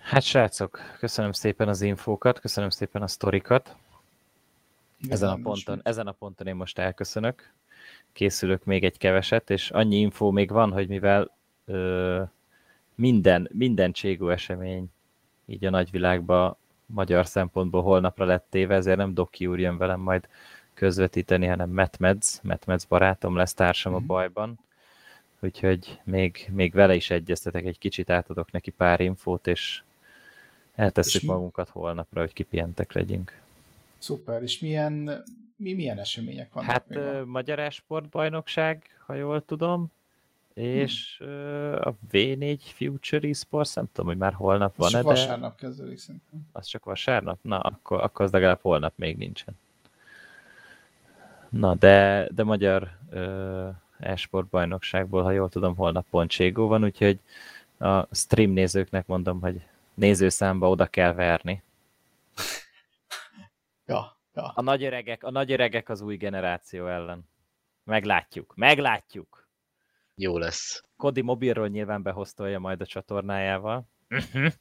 Hát 0.02 0.24
srácok, 0.24 0.80
köszönöm 1.00 1.32
szépen 1.32 1.68
az 1.68 1.82
infókat, 1.82 2.40
köszönöm 2.40 2.70
szépen 2.70 3.02
a 3.02 3.08
sztorikat. 3.08 3.76
Ezen 5.10 5.30
a, 5.30 5.36
ponton, 5.44 5.80
ezen 5.84 6.08
a 6.08 6.12
ponton 6.12 6.48
én 6.48 6.56
most 6.56 6.80
elköszönök. 6.80 7.54
Készülök 8.14 8.64
még 8.64 8.84
egy 8.84 8.98
keveset, 8.98 9.50
és 9.50 9.70
annyi 9.70 9.96
infó 9.96 10.32
még 10.32 10.50
van, 10.50 10.72
hogy 10.72 10.88
mivel 10.88 11.32
ö, 11.66 12.22
minden, 12.96 13.50
minden 13.52 13.92
cségó 13.92 14.30
esemény 14.30 14.86
így 15.46 15.66
a 15.66 15.70
nagyvilágban 15.70 16.56
magyar 16.86 17.26
szempontból 17.26 17.82
holnapra 17.82 18.26
lett 18.26 18.46
téve, 18.50 18.76
ezért 18.76 18.98
nem 18.98 19.14
Doki 19.14 19.48
úr 19.48 19.60
jön 19.60 19.78
velem 19.78 20.00
majd 20.00 20.28
közvetíteni, 20.74 21.46
hanem 21.46 21.70
Matt 21.70 21.98
Medz, 21.98 22.40
Matt 22.44 22.66
Medz 22.66 22.86
barátom 22.86 23.36
lesz 23.36 23.54
társam 23.54 23.92
mm-hmm. 23.92 24.02
a 24.02 24.04
mhm. 24.04 24.14
bajban. 24.14 24.60
Úgyhogy 25.40 26.00
még, 26.04 26.50
még 26.52 26.74
vele 26.74 26.96
is 26.96 27.10
egyeztetek 27.10 27.66
egy 27.66 27.78
kicsit, 27.78 28.10
átadok 28.10 28.52
neki 28.52 28.72
pár 28.72 29.00
infót, 29.00 29.48
és 29.48 29.84
Eltesszük 30.76 31.22
és 31.22 31.28
magunkat 31.28 31.70
holnapra, 31.70 32.20
hogy 32.20 32.34
kipihentek 32.34 32.94
legyünk. 32.94 33.40
Szuper, 34.02 34.42
és 34.42 34.60
milyen, 34.60 35.24
mi, 35.56 35.74
milyen 35.74 36.00
események 36.00 36.54
vannak? 36.54 36.72
Hát 36.72 36.86
uh, 36.90 37.26
Magyar 37.26 37.60
Esportbajnokság, 37.60 38.84
ha 39.06 39.14
jól 39.14 39.46
tudom, 39.46 39.92
és 40.54 41.18
hmm. 41.18 41.74
a 41.82 41.94
V4 42.12 42.60
Future 42.60 43.28
Esports, 43.28 43.74
nem 43.74 43.86
tudom, 43.92 44.10
hogy 44.10 44.18
már 44.18 44.34
holnap 44.34 44.76
van-e, 44.76 44.98
de... 44.98 45.02
vasárnap 45.02 45.56
kezdődik 45.56 45.98
szerintem. 45.98 46.40
Az 46.52 46.66
csak 46.66 46.84
vasárnap? 46.84 47.40
Na, 47.42 47.60
akkor, 47.60 48.02
akkor 48.02 48.26
az 48.26 48.32
legalább 48.32 48.60
holnap 48.62 48.94
még 48.96 49.18
nincsen. 49.18 49.58
Na, 51.50 51.76
de, 51.76 52.28
de 52.32 52.44
Magyar 52.44 52.90
uh, 53.12 53.68
Esportbajnokságból, 54.00 55.24
ha 55.24 55.32
jól 55.32 55.50
tudom, 55.50 55.76
holnap 55.76 56.06
pont 56.10 56.36
van, 56.54 56.84
úgyhogy 56.84 57.20
a 57.78 58.16
stream 58.16 58.52
nézőknek 58.52 59.08
mondom, 59.08 59.42
hogy 59.42 59.62
nézőszámba 59.94 60.70
oda 60.70 60.86
kell 60.86 61.14
verni. 61.14 61.64
Ja, 63.92 64.18
ja. 64.34 64.52
A 64.56 64.62
nagy 64.62 64.84
öregek, 64.84 65.24
a 65.24 65.32
nagy 65.32 65.52
öregek 65.52 65.90
az 65.90 66.02
új 66.02 66.18
generáció 66.18 66.88
ellen. 66.88 67.30
Meglátjuk, 67.84 68.56
meglátjuk. 68.56 69.50
Jó 70.16 70.38
lesz. 70.38 70.84
Kodi 70.98 71.22
mobilról 71.22 71.68
nyilván 71.68 72.02
behoztolja 72.02 72.60
majd 72.60 72.82
a 72.82 72.86
csatornájával. 72.86 73.88
Uh-huh. 74.10 74.52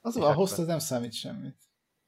Az 0.00 0.16
a 0.16 0.34
host 0.34 0.58
az 0.58 0.66
nem 0.66 0.78
számít 0.78 1.12
semmit. 1.12 1.56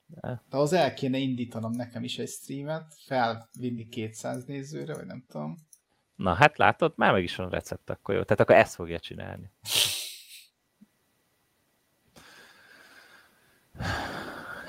De. 0.06 0.42
de 0.50 0.56
az 0.56 0.72
el 0.72 0.94
kéne 0.94 1.18
indítanom 1.18 1.72
nekem 1.72 2.04
is 2.04 2.18
egy 2.18 2.28
streamet, 2.28 2.94
felvinni 3.06 3.88
200 3.88 4.44
nézőre, 4.44 4.94
vagy 4.94 5.06
nem 5.06 5.24
tudom. 5.28 5.56
Na 6.16 6.34
hát 6.34 6.58
látod, 6.58 6.92
már 6.96 7.12
meg 7.12 7.22
is 7.22 7.36
van 7.36 7.50
recept, 7.50 7.90
akkor 7.90 8.14
jó. 8.14 8.22
Tehát 8.22 8.40
akkor 8.40 8.54
ezt 8.54 8.74
fogja 8.74 8.98
csinálni. 8.98 9.50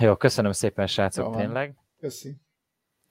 Jó, 0.04 0.16
köszönöm 0.16 0.52
szépen, 0.52 0.88
srácok, 0.88 1.26
jó, 1.26 1.40
tényleg. 1.40 1.76
Köszi. 2.00 2.36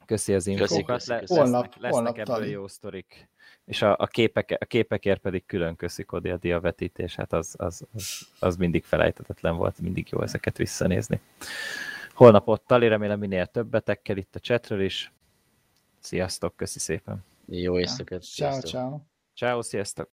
Köszi 0.07 0.35
az 0.35 0.47
infókat. 0.47 1.07
Le, 1.07 1.17
lesznek, 1.17 1.39
holnap, 1.39 1.65
lesznek 1.65 1.93
holnap 1.93 2.19
ebből 2.19 2.35
tali. 2.35 2.51
jó 2.51 2.67
sztorik. 2.69 3.29
És 3.65 3.83
a, 3.83 3.97
a, 3.99 4.07
képek, 4.07 4.57
a 4.61 4.65
képekért 4.65 5.21
pedig 5.21 5.47
külön 5.47 5.77
köszi 5.77 6.05
Kodi 6.05 6.31
a 6.31 6.37
diavetítés, 6.37 7.15
hát 7.15 7.33
az, 7.33 7.55
az, 7.59 7.87
az, 7.95 8.29
az 8.39 8.57
mindig 8.57 8.85
felejtetetlen 8.85 9.57
volt, 9.57 9.81
mindig 9.81 10.09
jó 10.11 10.23
ezeket 10.23 10.57
visszanézni. 10.57 11.21
Holnap 12.15 12.49
ott 12.49 12.67
tali, 12.67 12.89
remélem 12.89 13.19
minél 13.19 13.47
többetekkel 13.47 14.17
itt 14.17 14.35
a 14.35 14.41
chatről 14.41 14.81
is. 14.81 15.13
Sziasztok, 16.01 16.57
köszi 16.57 16.79
szépen. 16.79 17.25
Jó 17.47 17.79
éjszakát. 17.79 18.23
Ciao, 18.23 18.61
ciao. 18.61 19.01
Ciao, 19.35 19.63
sziasztok. 19.63 20.09